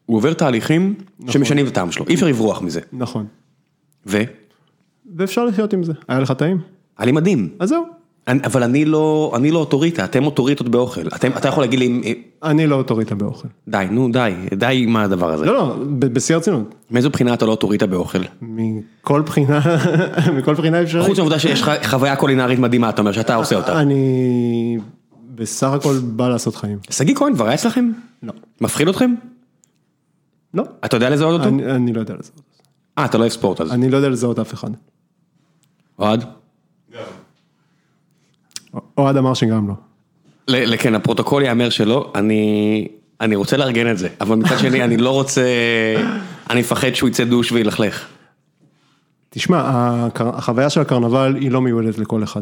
הוא 0.06 0.18
עובר 0.18 0.34
תהליכים 0.34 0.94
שמשנים 1.30 1.66
את 1.66 1.72
הטעם 1.72 1.92
שלו, 1.92 2.06
אי 2.10 2.14
אפשר 2.14 2.28
לברוח 2.28 2.62
מזה. 2.62 2.80
נכון, 2.94 3.26
ו? 4.08 4.22
ואפשר 5.16 5.46
לחיות 5.46 5.74
עם 5.74 5.84
זה. 5.84 5.94
היה 6.08 6.20
לך 6.20 6.32
טעים? 6.32 6.58
היה 6.98 7.06
לי 7.06 7.12
מדהים. 7.12 7.50
אז 7.60 7.70
זהו. 7.70 7.99
אני, 8.30 8.40
אבל 8.46 8.64
אני 8.64 8.86
לא, 8.86 9.34
אני 9.36 9.52
לא 9.52 9.60
אוטוריטה, 9.60 10.04
אתם 10.04 10.26
אוטוריטות 10.26 10.70
באוכל. 10.70 11.08
אתם, 11.16 11.32
אתה 11.38 11.48
יכול 11.48 11.64
להגיד 11.64 11.80
לי, 11.80 12.24
אני 12.44 12.68
לא 12.68 12.76
אוטוריטה 12.76 13.16
באוכל. 13.16 13.48
די, 13.68 13.86
נו 13.92 14.12
די, 14.12 14.34
די 14.54 14.84
עם 14.84 14.96
הדבר 14.96 15.32
הזה. 15.32 15.46
לא, 15.46 15.54
לא, 15.54 15.76
בשיא 16.00 16.36
הרצינות. 16.36 16.76
מאיזו 16.92 17.10
בחינה 17.10 17.34
אתה 17.34 17.46
לא 17.46 17.52
אוטוריטה 17.52 17.88
באוכל? 17.88 18.20
מכל 18.42 19.22
בחינה, 19.22 19.60
מכל 20.38 20.54
בחינה 20.54 20.82
אפשרית. 20.82 21.06
חוץ 21.06 21.18
מהעובדה 21.18 21.40
שיש 21.40 21.62
לך 21.62 21.72
חוויה 21.86 22.16
קולינרית 22.16 22.60
מדהימה, 22.60 22.90
אתה 22.90 23.02
אומר 23.02 23.12
שאתה 23.12 23.36
עושה 23.36 23.56
אותה. 23.56 23.82
אני 23.82 24.78
בסך 25.36 25.68
הכל 25.68 25.96
בא 26.04 26.30
לעשות 26.30 26.56
חיים. 26.56 26.78
שגיא 26.90 27.16
כהן 27.16 27.34
כבר 27.34 27.46
היה 27.46 27.54
אצלכם? 27.54 27.92
לא. 28.24 28.34
מפחיד 28.62 28.88
אתכם? 28.88 29.16
לא. 30.54 30.64
אתה 30.86 30.98
יודע 30.98 31.10
לזהות 31.10 31.40
אותו? 31.40 31.50
אני, 31.50 31.72
אני 31.72 31.94
לא 31.94 32.00
יודע 32.00 32.14
לזהות. 32.14 32.42
אה, 32.98 33.06
אתה 33.06 33.18
לא 33.18 33.24
אוהב 33.24 33.32
ספורט 33.32 33.62
אז. 33.62 33.72
אני 33.72 33.90
לא 33.90 33.98
יודע 33.98 34.10
לזהות 34.10 34.40
אף 34.40 34.54
אחד. 34.54 34.70
אוהד? 36.00 36.39
אוהד 39.00 39.18
אמר 39.18 39.34
שגם 39.34 39.68
לא. 39.68 39.74
כן, 40.80 40.96
הפרוטוקול 40.96 41.44
יאמר 41.44 41.70
שלא, 41.70 42.12
אני, 42.16 42.88
אני 43.22 43.36
רוצה 43.36 43.58
לארגן 43.58 43.92
את 43.92 43.98
זה, 43.98 44.08
אבל 44.22 44.36
מצד 44.36 44.58
שני 44.60 44.84
אני 44.84 44.98
לא 44.98 45.10
רוצה, 45.10 45.46
אני 46.50 46.60
מפחד 46.60 46.94
שהוא 46.94 47.10
יצא 47.10 47.24
דוש 47.24 47.52
וילכלך. 47.52 48.06
תשמע, 49.30 49.62
החוויה 50.16 50.70
של 50.70 50.82
הקרנבל 50.82 51.36
היא 51.40 51.52
לא 51.52 51.62
מיועדת 51.62 51.98
לכל 51.98 52.24
אחד. 52.24 52.42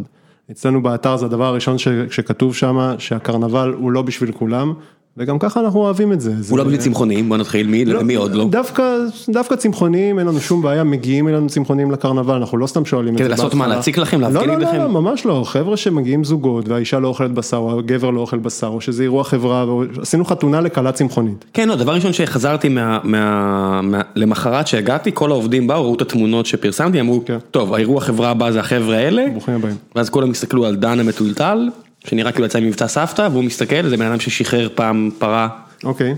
אצלנו 0.52 0.84
באתר 0.84 1.18
זה 1.18 1.26
הדבר 1.26 1.46
הראשון 1.46 1.78
ש- 1.78 1.88
שכתוב 2.12 2.56
שם, 2.56 2.96
שהקרנבל 2.98 3.74
הוא 3.78 3.92
לא 3.92 4.02
בשביל 4.02 4.32
כולם, 4.32 4.74
וגם 5.18 5.40
ככה 5.40 5.60
אנחנו 5.60 5.80
אוהבים 5.80 6.14
את 6.14 6.22
זה. 6.22 6.32
לא 6.56 6.64
בשביל 6.64 6.78
צמחונים, 6.80 7.30
בוא 7.30 7.38
נתחיל, 7.38 7.68
מי, 7.68 7.86
מי 8.04 8.16
עוד 8.16 8.36
לא? 8.36 8.48
דווקא, 8.50 8.84
דווקא 9.30 9.56
צמחונים, 9.56 10.20
אין 10.20 10.28
לנו 10.28 10.40
שום 10.40 10.62
בעיה, 10.62 10.84
מגיעים 10.84 11.28
אלינו 11.28 11.48
צמחונים 11.48 11.92
לקרנבל, 11.92 12.36
אנחנו 12.36 12.58
לא 12.58 12.68
סתם 12.68 12.86
שואלים 12.86 13.14
את 13.14 13.18
זה 13.18 13.24
כדי 13.24 13.30
לעשות 13.30 13.54
מה. 13.54 13.68
להציק 13.68 13.98
לכם, 13.98 14.22
להפגין 14.22 14.42
לא, 14.42 14.48
לא, 14.48 14.56
נגדכם? 14.56 14.78
לא, 14.78 14.90
ממש 14.90 15.26
לא, 15.26 15.44
חבר'ה 15.46 15.78
שמגיעים 15.78 16.24
זוגות, 16.24 16.68
והאישה 16.68 17.00
לא 17.00 17.08
אוכלת 17.08 17.32
בשר, 17.32 17.58
או 17.58 17.80
הגבר 17.80 18.10
לא 18.10 18.22
אוכל 18.22 18.38
בשר, 18.38 18.68
או 18.68 18.82
שזה 18.82 19.04
אירוע 19.04 19.24
חברה, 19.24 19.66
עשינו 20.02 20.26
חתונה 20.26 20.62
לכלה 20.62 20.92
צמחונית. 20.92 21.46
כן, 21.54 21.70
לא, 21.70 21.76
דבר 21.76 21.94
ראשון 21.94 22.14
שחזרתי 22.14 22.70
מה, 22.70 23.00
מה, 23.04 23.82
מה, 23.82 24.02
למחרת 24.16 24.68
שהגעתי, 24.68 25.12
כל 25.14 25.32
העובדים 25.32 25.68
באו, 25.68 25.84
ראו 25.84 25.96
את 25.96 26.02
התמונות 26.02 26.46
שפרסמתי, 26.46 27.00
אמרו, 27.00 27.22
כן. 27.26 27.38
טוב, 27.52 27.74
האירוע 27.74 27.98
החברה 27.98 28.30
הבאה 28.30 28.52
זה 28.52 28.60
החבר'ה 28.60 28.98
האלה. 28.98 29.26
ואז 29.96 30.10
כולם 30.10 30.32
הסתכלו 30.32 30.66
על 30.66 30.76
דן 30.76 31.00
המטולטל, 31.00 31.70
שנראה 32.10 32.32
כאילו 32.32 32.46
יצא 32.46 32.60
ממבצע 32.60 32.88
סבתא, 32.88 33.30
והוא 33.32 33.44
מסתכל, 33.44 33.90
זה 33.90 33.98
בן 33.98 34.06
אדם 34.06 34.20
ששחרר 34.20 34.70
פעם 34.76 35.10
פרה 35.20 35.48
אוקיי, 35.84 36.16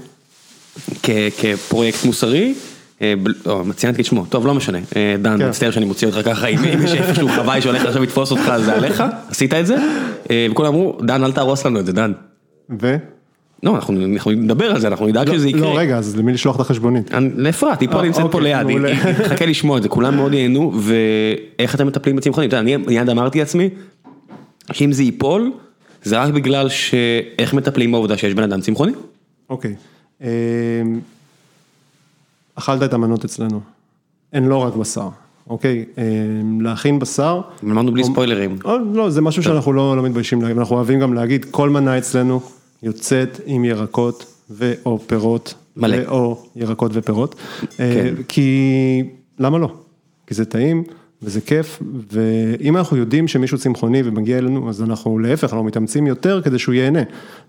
כפרויקט 1.38 2.06
מוסרי. 2.06 2.54
אה, 3.02 3.14
לא, 3.46 3.64
ציינתי 3.76 4.02
את 4.02 4.06
שמו, 4.06 4.26
טוב 4.26 4.48
לא 4.48 4.54
משנה, 4.54 4.78
אה, 4.96 5.16
דן, 5.22 5.38
כן. 5.40 5.50
מצטער 5.50 5.72
שאני 5.72 5.86
מוציא 5.86 6.08
אותך 6.08 6.20
ככה, 6.26 6.48
אם 6.48 6.60
יש 6.84 6.94
איפשהו 6.94 7.30
חוואי 7.36 7.62
שהולך 7.62 7.86
עכשיו 7.86 8.04
לתפוס 8.04 8.32
אותך, 8.32 8.54
זה 8.66 8.74
עליך, 8.74 9.04
עשית 9.30 9.54
את 9.54 9.68
זה, 9.68 9.76
אה, 10.32 10.48
וכולם 10.52 10.74
אמרו, 10.74 10.98
דן 11.02 11.24
אל 11.24 11.32
תהרוס 11.32 11.66
לנו 11.66 11.80
את 11.80 11.86
זה, 11.86 11.94
דן. 11.94 12.12
ו? 12.82 12.96
לא, 13.64 13.76
אנחנו 13.76 13.94
נדבר 14.32 14.72
על 14.72 14.80
זה, 14.80 14.88
אנחנו 14.88 15.08
נדאג 15.08 15.34
שזה 15.34 15.50
יקרה. 15.50 15.62
לא, 15.62 15.78
רגע, 15.78 15.98
אז 15.98 16.18
למי 16.18 16.34
לשלוח 16.34 16.56
את 16.56 16.62
החשבונית? 16.62 17.12
לאפרת, 17.36 17.82
היא 17.82 17.90
פה 17.90 18.02
נמצאת 18.02 18.22
פה 18.32 18.38
אוקיי, 18.38 18.42
ליד, 18.42 18.68
היא 18.68 19.14
תחכה 19.24 19.46
לשמוע 19.46 19.78
את 19.78 19.84
זה, 19.84 19.90
כולם 19.90 20.16
מאוד 20.16 20.34
ייהנו, 20.34 20.74
ואיך 20.80 21.76
אתם 21.76 21.88
מטפלים 21.88 22.16
בצמחונים, 22.16 22.50
אני 22.54 22.78
מיד 22.78 23.10
אמרתי 23.10 23.40
לעצמי, 23.40 23.70
שאם 24.72 24.92
זה 24.92 25.04
ייפול, 25.04 25.52
זה 26.04 26.22
רק 26.22 26.34
בגלל 26.34 26.70
שאיך 26.70 27.54
מטפלים 27.54 27.92
בעובדה 27.92 28.18
שיש 28.18 28.34
בן 28.34 28.44
אדם 28.44 28.62
צמחוני. 28.62 28.92
אוקיי. 29.50 29.76
אמ, 30.22 30.28
אכלת 32.56 32.84
את 32.84 32.94
המנות 32.94 33.26
אצלנו. 33.26 33.62
הן 34.34 34.46
לא 34.46 34.58
רק 34.58 34.76
בשר, 34.76 35.10
אוקיי? 35.50 35.86
אמ, 35.98 36.62
להכין 36.62 37.00
בשר. 37.00 37.42
אמרנו 37.64 37.92
בלי 37.92 38.04
ספוילרים. 38.04 38.58
לא, 38.94 39.10
זה 39.10 39.22
משהו 39.22 39.44
שאנחנו 39.44 39.74
לא, 39.74 39.98
לא 39.98 40.04
מתביישים 40.04 40.42
להגיד, 40.42 40.58
אנחנו 40.58 40.76
אוהבים 40.76 41.00
גם 41.00 41.14
להגיד, 41.14 41.46
כל 41.52 41.70
מנה 41.70 41.98
אצלנו 41.98 42.42
יוצאת 42.84 43.40
עם 43.46 43.66
ירקות 43.66 44.26
ו/או 44.50 45.00
פירות. 45.00 45.54
מלא. 45.78 45.98
ו/או 45.98 46.46
ירקות 46.56 46.92
ופירות. 46.94 47.36
כן. 47.78 48.14
כי, 48.28 49.04
למה 49.40 49.58
לא? 49.58 49.74
כי 50.28 50.34
זה 50.34 50.46
טעים 50.46 50.84
וזה 51.24 51.42
כיף, 51.42 51.82
ואם 52.14 52.78
אנחנו 52.78 52.98
יודעים 52.98 53.28
שמישהו 53.28 53.58
צמחוני 53.58 54.02
ומגיע 54.06 54.38
אלינו, 54.38 54.70
אז 54.70 54.82
אנחנו 54.84 55.20
להפך, 55.20 55.44
אנחנו 55.44 55.64
מתאמצים 55.64 56.08
יותר 56.08 56.42
כדי 56.42 56.60
שהוא 56.60 56.76
ייהנה. 56.76 57.00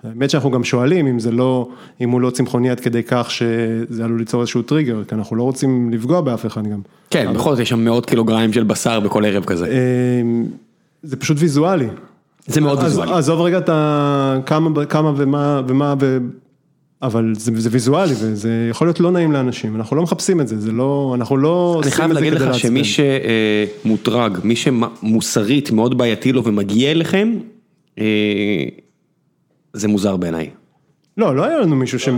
האמת 0.05 0.31
שאנחנו 0.31 0.51
גם 0.51 0.64
שואלים 0.64 1.07
אם 1.07 1.18
זה 1.18 1.31
לא, 1.31 1.68
אם 2.01 2.11
הוא 2.11 2.21
לא 2.21 2.31
צמחוני 2.31 2.71
עד 2.71 2.81
כדי 2.81 3.03
כך 3.03 3.31
שזה 3.31 4.05
עלול 4.05 4.18
ליצור 4.18 4.41
איזשהו 4.41 4.62
טריגר, 4.62 5.05
כי 5.05 5.14
אנחנו 5.14 5.37
לא 5.37 5.43
רוצים 5.43 5.91
לפגוע 5.93 6.21
באף 6.21 6.47
אחד 6.47 6.66
גם. 6.66 6.81
כן, 7.11 7.33
בכל 7.35 7.51
זאת 7.51 7.59
יש 7.61 7.68
שם 7.68 7.85
מאות 7.85 8.07
קילוגרמים 8.07 8.53
של 8.53 8.64
בשר 8.64 9.01
בכל 9.01 9.25
ערב 9.25 9.45
כזה. 9.45 9.66
אמ, 10.23 10.47
זה 11.03 11.16
פשוט 11.16 11.37
ויזואלי. 11.41 11.87
זה 12.47 12.61
מאוד 12.61 12.79
אז- 12.79 12.85
ויזואלי. 12.85 13.12
עזוב 13.12 13.41
רגע 13.41 13.59
את. 13.59 13.71
כמה, 14.47 14.85
כמה 14.89 15.12
ומה, 15.16 15.61
ומה, 15.68 15.95
ו... 16.01 16.18
אבל 17.03 17.33
זה, 17.37 17.53
זה 17.57 17.69
ויזואלי 17.73 18.13
וזה 18.21 18.67
יכול 18.71 18.87
להיות 18.87 19.01
לא 19.01 19.11
נעים 19.11 19.33
לאנשים, 19.33 19.77
אנחנו 19.77 19.97
לא 19.97 20.03
מחפשים 20.03 20.41
את 20.41 20.49
זה, 20.49 20.61
זה 20.61 20.73
לא, 20.73 21.13
אנחנו 21.15 21.37
לא 21.37 21.71
אני 21.73 21.79
עושים 21.79 21.93
חייב 21.93 22.11
את 22.11 22.15
זה 22.17 22.21
להגיד 22.21 22.35
כדי 22.39 22.45
לך 22.49 22.53
לעצבן. 22.55 22.69
שמי 22.69 22.83
שמוטרג, 23.85 24.39
מי 24.45 24.57
שמוסרית 24.57 25.71
מאוד 25.71 25.99
בעייתי 25.99 26.33
לו 26.33 26.45
ומגיע 26.45 26.91
אליכם, 26.91 27.33
אה, 27.99 28.05
זה 29.73 29.89
מוזר 29.89 30.17
בעיניי. 30.17 30.51
לא, 31.17 31.37
לא 31.37 31.45
היה 31.45 31.59
לנו 31.61 31.77
מישהו 31.77 31.99
ש... 31.99 32.09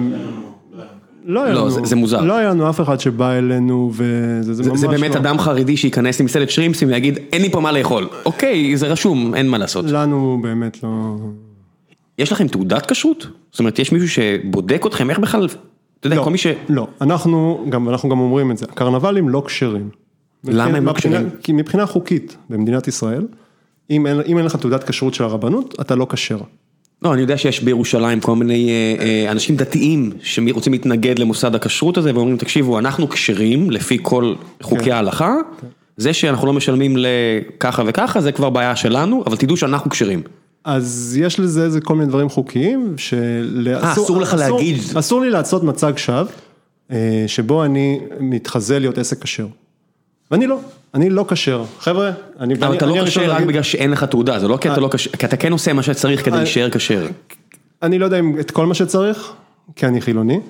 לא 1.24 1.44
היה 1.44 1.54
לא, 1.54 1.60
לנו, 1.60 1.70
זה- 1.70 1.80
זה 1.84 1.96
מוזר. 1.96 2.20
לא 2.20 2.36
היה 2.36 2.50
לנו 2.50 2.70
אף 2.70 2.80
אחד 2.80 3.00
שבא 3.00 3.32
אלינו 3.32 3.90
וזה 3.94 4.42
זה 4.42 4.62
זה, 4.62 4.70
ממש 4.70 4.80
זה 4.80 4.88
באמת 4.88 5.10
לא. 5.14 5.16
אדם 5.20 5.38
חרדי 5.38 5.76
שייכנס 5.76 6.20
עם 6.20 6.26
מסעדת 6.26 6.50
שרימפסים 6.50 6.88
ויגיד 6.88 7.18
אין 7.32 7.42
לי 7.42 7.50
פה 7.50 7.60
מה 7.60 7.72
לאכול. 7.72 8.08
אוקיי, 8.24 8.76
זה 8.76 8.86
רשום, 8.86 9.34
אין 9.34 9.48
מה 9.48 9.58
לעשות. 9.58 9.84
לנו 9.88 10.38
באמת 10.42 10.82
לא... 10.82 11.16
יש 12.18 12.32
לכם 12.32 12.48
תעודת 12.48 12.86
כשרות? 12.86 13.26
זאת 13.50 13.58
אומרת, 13.58 13.78
יש 13.78 13.92
מישהו 13.92 14.08
שבודק 14.08 14.82
אתכם, 14.86 15.10
איך 15.10 15.18
בכלל, 15.18 15.46
אתה 16.00 16.06
יודע, 16.06 16.16
לא, 16.16 16.24
כל 16.24 16.30
מי 16.30 16.38
ש... 16.38 16.46
לא, 16.68 16.86
אנחנו 17.00 17.66
גם, 17.68 17.88
אנחנו 17.88 18.08
גם 18.08 18.18
אומרים 18.18 18.50
את 18.50 18.58
זה, 18.58 18.66
הקרנבלים 18.70 19.28
לא 19.28 19.42
כשרים. 19.46 19.88
למה 20.44 20.78
הם 20.78 20.86
לא 20.86 20.92
כשרים? 20.92 21.30
כי 21.42 21.52
מבחינה 21.52 21.86
חוקית 21.86 22.36
במדינת 22.50 22.88
ישראל, 22.88 23.26
אם 23.90 24.06
אין, 24.06 24.20
אם 24.26 24.38
אין 24.38 24.46
לך 24.46 24.56
תעודת 24.56 24.84
כשרות 24.84 25.14
של 25.14 25.24
הרבנות, 25.24 25.74
אתה 25.80 25.94
לא 25.94 26.06
כשר. 26.10 26.38
לא, 27.02 27.12
אני 27.14 27.20
יודע 27.20 27.38
שיש 27.38 27.62
בירושלים 27.62 28.20
כל 28.20 28.36
מיני 28.36 28.70
אה, 28.70 29.04
אה, 29.04 29.30
אנשים 29.30 29.56
דתיים 29.56 30.12
שרוצים 30.22 30.72
להתנגד 30.72 31.18
למוסד 31.18 31.54
הכשרות 31.54 31.96
הזה 31.96 32.14
ואומרים, 32.14 32.36
תקשיבו, 32.36 32.78
אנחנו 32.78 33.08
כשרים 33.08 33.70
לפי 33.70 33.98
כל 34.02 34.34
חוקי 34.62 34.84
כן. 34.84 34.92
ההלכה, 34.92 35.34
זה 35.96 36.12
שאנחנו 36.12 36.46
לא 36.46 36.52
משלמים 36.52 36.96
לככה 36.96 37.82
וככה, 37.86 38.20
זה 38.20 38.32
כבר 38.32 38.50
בעיה 38.50 38.76
שלנו, 38.76 39.22
אבל 39.26 39.36
תדעו 39.36 39.56
שאנחנו 39.56 39.90
כשרים. 39.90 40.22
אז 40.64 41.18
יש 41.20 41.40
לזה 41.40 41.64
איזה 41.64 41.80
כל 41.80 41.94
מיני 41.94 42.08
דברים 42.08 42.28
חוקיים, 42.28 42.94
של... 42.98 43.68
אה, 43.82 43.92
אסור 43.92 44.20
לך 44.20 44.34
להגיד. 44.38 44.78
אסור 44.98 45.20
לי 45.20 45.30
לעשות 45.30 45.62
מצג 45.62 45.92
שווא, 45.96 46.24
אה, 46.90 47.24
שבו 47.26 47.64
אני 47.64 48.00
מתחזה 48.20 48.78
להיות 48.78 48.98
עסק 48.98 49.22
כשר. 49.22 49.46
ואני 50.30 50.46
לא, 50.46 50.58
אני 50.94 51.10
לא 51.10 51.24
כשר. 51.28 51.64
חבר'ה, 51.78 52.10
אני... 52.40 52.54
אבל 52.54 52.66
אני- 52.66 52.76
אתה 52.76 52.86
לא 52.86 53.06
כשר 53.06 53.30
רק 53.30 53.42
בגלל 53.44 53.62
שאין 53.62 53.90
לך 53.90 54.04
תעודה, 54.04 54.38
זה 54.38 54.48
לא 54.48 54.56
כי 54.56 54.68
אתה 54.68 54.76
אה. 54.76 54.80
לא 54.80 54.88
כשר, 54.92 55.10
כי 55.10 55.26
אתה 55.26 55.36
כן 55.36 55.52
עושה 55.52 55.72
מה 55.72 55.82
שצריך 55.82 56.24
כדי 56.24 56.34
אה. 56.34 56.38
להישאר 56.38 56.70
כשר. 56.70 57.06
אני 57.82 57.98
לא 57.98 58.04
יודע 58.04 58.18
אם 58.18 58.40
את 58.40 58.50
כל 58.50 58.66
מה 58.66 58.74
שצריך, 58.74 59.32
כי 59.76 59.86
אני 59.86 60.00
חילוני, 60.00 60.40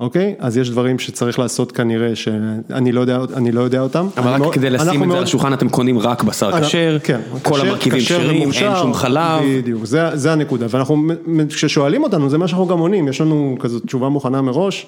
אוקיי? 0.00 0.34
אז 0.38 0.56
יש 0.56 0.70
דברים 0.70 0.98
שצריך 0.98 1.38
לעשות 1.38 1.72
כנראה 1.72 2.16
שאני 2.16 2.92
לא 2.92 3.00
יודע, 3.00 3.18
אני 3.36 3.52
לא 3.52 3.60
יודע 3.60 3.80
אותם. 3.80 4.08
אבל 4.16 4.42
רק 4.42 4.54
כדי 4.54 4.70
לשים 4.70 5.02
את 5.02 5.10
זה 5.10 5.16
על 5.16 5.22
השולחן 5.22 5.52
אתם 5.52 5.68
קונים 5.68 5.98
רק 5.98 6.22
בשר 6.22 6.60
כשר, 6.60 6.98
כן, 7.04 7.20
כל 7.42 7.60
המרכיבים 7.60 8.00
כשר 8.00 8.18
כשרים, 8.18 8.52
אין 8.52 8.76
שום 8.76 8.94
חלב. 8.94 9.42
בדיוק, 9.58 9.84
זה, 9.84 10.16
זה 10.16 10.32
הנקודה, 10.32 10.66
ואנחנו, 10.70 11.04
כששואלים 11.48 12.02
אותנו, 12.02 12.30
זה 12.30 12.38
מה 12.38 12.48
שאנחנו 12.48 12.66
גם 12.66 12.78
עונים, 12.78 13.08
יש 13.08 13.20
לנו 13.20 13.56
כזאת 13.60 13.86
תשובה 13.86 14.08
מוכנה 14.08 14.42
מראש, 14.42 14.86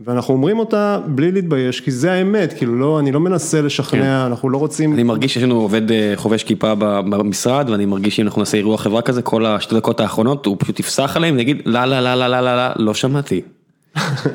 ואנחנו 0.00 0.34
אומרים 0.34 0.58
אותה 0.58 0.98
בלי 1.06 1.32
להתבייש, 1.32 1.80
כי 1.80 1.90
זה 1.90 2.12
האמת, 2.12 2.52
כאילו 2.52 2.78
לא, 2.78 2.98
אני 2.98 3.12
לא 3.12 3.20
מנסה 3.20 3.62
לשכנע, 3.62 4.26
אנחנו 4.26 4.50
לא 4.50 4.58
רוצים, 4.58 4.90
כן. 4.90 4.94
אני 4.94 5.02
מרגיש 5.02 5.34
שיש 5.34 5.42
לנו 5.42 5.60
עובד 5.60 5.90
אה, 5.92 6.12
חובש 6.16 6.44
כיפה 6.44 6.74
במשרד, 6.74 7.70
ואני 7.70 7.86
מרגיש 7.86 8.16
שאם 8.16 8.26
אנחנו 8.26 8.40
נעשה 8.40 8.56
אירוע 8.56 8.78
חברה 8.78 9.02
כזה, 9.02 9.22
כל 9.22 9.46
השתי 9.46 9.74
דקות 9.74 10.00
האחרונות, 10.00 10.46
הוא 10.46 10.56
פשוט 10.58 10.80
יפסח 10.80 11.16
עליהם 11.16 11.36
ויגיד, 11.36 11.62
לא, 11.66 11.84
לא, 11.84 12.00
לא, 12.00 12.14
לא, 12.14 12.26
לא, 12.26 12.40
לא, 12.40 12.56
לא, 12.56 12.72
לא 12.76 12.94
שמעתי. 12.94 13.40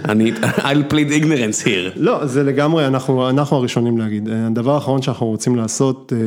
אני, 0.10 0.32
I'll 0.58 0.92
plead 0.92 1.22
ignorance 1.22 1.66
here. 1.66 1.92
לא, 1.96 2.26
זה 2.26 2.44
לגמרי, 2.44 2.88
אנחנו, 2.88 3.30
אנחנו 3.30 3.58
הראשונים 3.58 3.98
להגיד, 3.98 4.30
הדבר 4.30 4.76
האחרון 4.76 5.02
שאנחנו 5.02 5.28
רוצים 5.28 5.56
לעשות, 5.56 6.14
אה, 6.16 6.20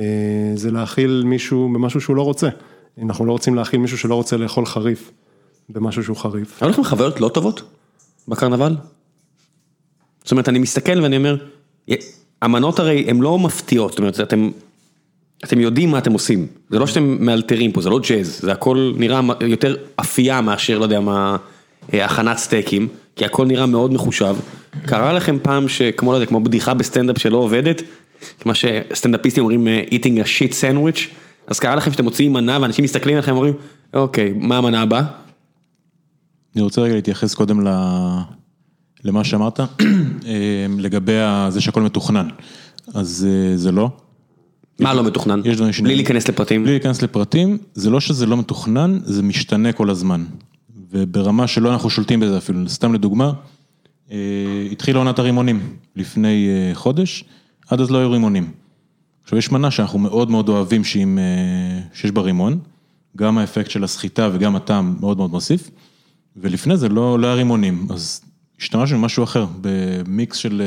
אה, 0.00 0.52
זה 0.54 0.70
להאכיל 0.70 1.22
מישהו 1.26 1.70
במשהו 1.74 2.00
שהוא 2.00 2.16
לא 2.16 2.22
רוצה, 2.22 2.48
אנחנו 3.02 3.24
לא 3.26 3.32
רוצים 3.32 3.54
להאכיל 3.54 3.80
מישהו 3.80 3.98
שלא 3.98 4.14
רוצה 4.14 4.36
לאכול 4.36 4.66
חריף, 4.66 5.10
במשהו 5.68 6.04
שהוא 6.04 6.16
חריף. 6.16 6.62
היו 6.62 6.70
לכם 6.70 6.84
חוויות 6.84 7.20
לא 7.20 7.28
טובות 7.28 7.62
בקרנבל? 8.28 8.76
זאת 10.22 10.30
אומרת, 10.30 10.48
אני 10.48 10.58
מסתכל 10.58 11.00
ואני 11.02 11.16
אומר, 11.16 11.36
המנות 12.42 12.78
הרי 12.78 13.04
הן 13.08 13.20
לא 13.20 13.38
מפתיעות, 13.38 13.90
זאת 13.90 13.98
אומרת, 13.98 14.20
אתם, 14.20 14.50
אתם 15.44 15.60
יודעים 15.60 15.90
מה 15.90 15.98
אתם 15.98 16.12
עושים, 16.12 16.46
זה 16.70 16.78
לא 16.78 16.86
שאתם 16.86 17.16
מאלתרים 17.20 17.72
פה, 17.72 17.82
זה 17.82 17.90
לא 17.90 17.98
ג'אז, 18.08 18.40
זה 18.40 18.52
הכל 18.52 18.92
נראה 18.96 19.20
יותר 19.40 19.76
אפייה 20.00 20.40
מאשר, 20.40 20.78
לא 20.78 20.84
יודע 20.84 21.00
מה, 21.00 21.30
אה, 21.30 21.51
הכנת 21.92 22.38
סטייקים, 22.38 22.88
כי 23.16 23.24
הכל 23.24 23.46
נראה 23.46 23.66
מאוד 23.66 23.92
מחושב. 23.92 24.36
קרה 24.86 25.12
לכם 25.12 25.36
פעם 25.42 25.68
שכמו, 25.68 26.12
לא 26.12 26.16
יודע, 26.16 26.26
כמו 26.26 26.40
בדיחה 26.40 26.74
בסטנדאפ 26.74 27.18
שלא 27.18 27.36
עובדת, 27.36 27.82
מה 28.44 28.54
שסטנדאפיסטים 28.54 29.44
אומרים, 29.44 29.68
אה, 29.68 29.82
eating 29.90 30.24
a 30.24 30.24
shit 30.24 30.52
sandwich, 30.52 31.00
אז 31.46 31.60
קרה 31.60 31.74
לכם 31.74 31.92
שאתם 31.92 32.04
מוציאים 32.04 32.32
מנה 32.32 32.58
ואנשים 32.62 32.84
מסתכלים 32.84 33.14
עליכם 33.14 33.32
ואומרים, 33.32 33.54
אוקיי, 33.94 34.32
מה 34.36 34.58
המנה 34.58 34.82
הבאה? 34.82 35.02
אני 36.54 36.62
רוצה 36.62 36.80
רגע 36.80 36.94
להתייחס 36.94 37.34
קודם 37.34 37.66
ל... 37.66 37.70
למה 39.04 39.24
שאמרת, 39.24 39.60
אה, 39.60 39.66
לגבי 40.78 41.12
זה 41.48 41.60
שהכל 41.60 41.82
מתוכנן. 41.82 42.28
אז 42.94 43.28
אה, 43.30 43.56
זה 43.56 43.72
לא. 43.72 43.90
מה 44.80 44.94
לא 44.94 45.04
מתוכנן? 45.04 45.40
יש 45.44 45.56
דברים 45.56 45.72
ש... 45.72 45.80
בלי 45.80 45.94
להיכנס 45.94 46.28
לפרטים. 46.28 46.62
בלי 46.62 46.72
להיכנס 46.72 47.02
לפרטים, 47.02 47.58
זה 47.74 47.90
לא 47.90 48.00
שזה 48.00 48.26
לא 48.26 48.36
מתוכנן, 48.36 48.98
זה 49.04 49.22
משתנה 49.22 49.72
כל 49.72 49.90
הזמן. 49.90 50.24
וברמה 50.92 51.46
שלא 51.46 51.72
אנחנו 51.72 51.90
שולטים 51.90 52.20
בזה 52.20 52.38
אפילו, 52.38 52.68
סתם 52.68 52.94
לדוגמה, 52.94 53.32
אה, 54.10 54.68
התחילה 54.72 54.98
עונת 54.98 55.18
הרימונים 55.18 55.76
לפני 55.96 56.48
אה, 56.48 56.74
חודש, 56.74 57.24
עד 57.68 57.80
אז 57.80 57.90
לא 57.90 57.98
היו 57.98 58.10
רימונים. 58.10 58.50
עכשיו 59.24 59.38
יש 59.38 59.52
מנה 59.52 59.70
שאנחנו 59.70 59.98
מאוד 59.98 60.30
מאוד 60.30 60.48
אוהבים 60.48 60.84
שהיא, 60.84 61.02
עם, 61.02 61.18
אה, 61.18 61.80
שיש 61.94 62.10
בה 62.10 62.22
רימון, 62.22 62.58
גם 63.16 63.38
האפקט 63.38 63.70
של 63.70 63.84
הסחיטה 63.84 64.30
וגם 64.32 64.56
הטעם 64.56 64.96
מאוד 65.00 65.16
מאוד 65.16 65.30
מוסיף, 65.30 65.70
ולפני 66.36 66.76
זה 66.76 66.88
לא, 66.88 67.18
לא 67.18 67.26
היה 67.26 67.36
רימונים, 67.36 67.86
אז 67.90 68.20
השתמשנו 68.60 68.98
במשהו 68.98 69.24
אחר, 69.24 69.46
במיקס 69.60 70.36
של, 70.36 70.62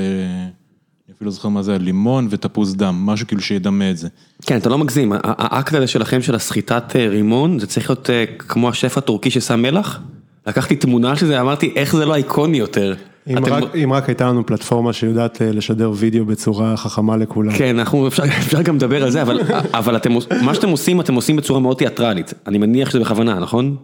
אני 1.07 1.15
אפילו 1.15 1.26
לא 1.26 1.32
זוכר 1.32 1.49
מה 1.49 1.63
זה, 1.63 1.78
לימון 1.78 2.28
ותפוז 2.30 2.76
דם, 2.76 2.95
משהו 3.05 3.28
כאילו 3.28 3.41
שידמה 3.41 3.91
את 3.91 3.97
זה. 3.97 4.07
כן, 4.41 4.57
אתה 4.57 4.69
לא 4.69 4.78
מגזים, 4.78 5.13
האקט 5.23 5.73
הזה 5.73 5.88
שלכם 5.88 6.21
של 6.21 6.36
הסחיטת 6.36 6.95
רימון, 6.95 7.59
זה 7.59 7.67
צריך 7.67 7.89
להיות 7.89 8.09
כמו 8.38 8.69
השף 8.69 8.97
הטורקי 8.97 9.32
ששם 9.32 9.61
מלח? 9.61 9.99
לקחתי 10.48 10.76
תמונה 10.76 11.16
של 11.16 11.26
זה, 11.28 11.41
אמרתי, 11.41 11.74
איך 11.76 11.96
זה 11.96 12.06
לא 12.06 12.16
איקוני 12.16 12.58
יותר? 12.58 12.93
אם 13.28 13.38
אתם- 13.38 13.54
רק, 13.54 13.64
אם 13.84 13.93
רק 13.93 14.10
הייתה 14.10 14.26
לנו 14.28 14.46
פלטפורמה 14.46 14.93
שיודעת 14.93 15.41
אה, 15.41 15.52
לשדר 15.52 15.91
וידאו 15.96 16.26
בצורה 16.26 16.78
חכמה 16.78 17.18
לכולם. 17.18 17.52
כן, 17.58 17.80
אנחנו, 17.80 18.08
אפשר, 18.08 18.24
אפשר 18.46 18.62
גם 18.62 18.76
לדבר 18.76 19.04
על 19.04 19.10
זה, 19.12 19.22
אבל, 19.22 19.39
אבל 19.74 19.96
אתם, 19.96 20.12
מה 20.41 20.54
שאתם 20.54 20.70
עושים, 20.70 21.02
אתם 21.02 21.14
עושים 21.14 21.36
בצורה 21.36 21.60
מאוד 21.60 21.78
תיאטרלית. 21.78 22.34
אני 22.48 22.58
מניח 22.58 22.89
שזה 22.89 23.00
בכוונה, 23.00 23.39
נכון? 23.39 23.76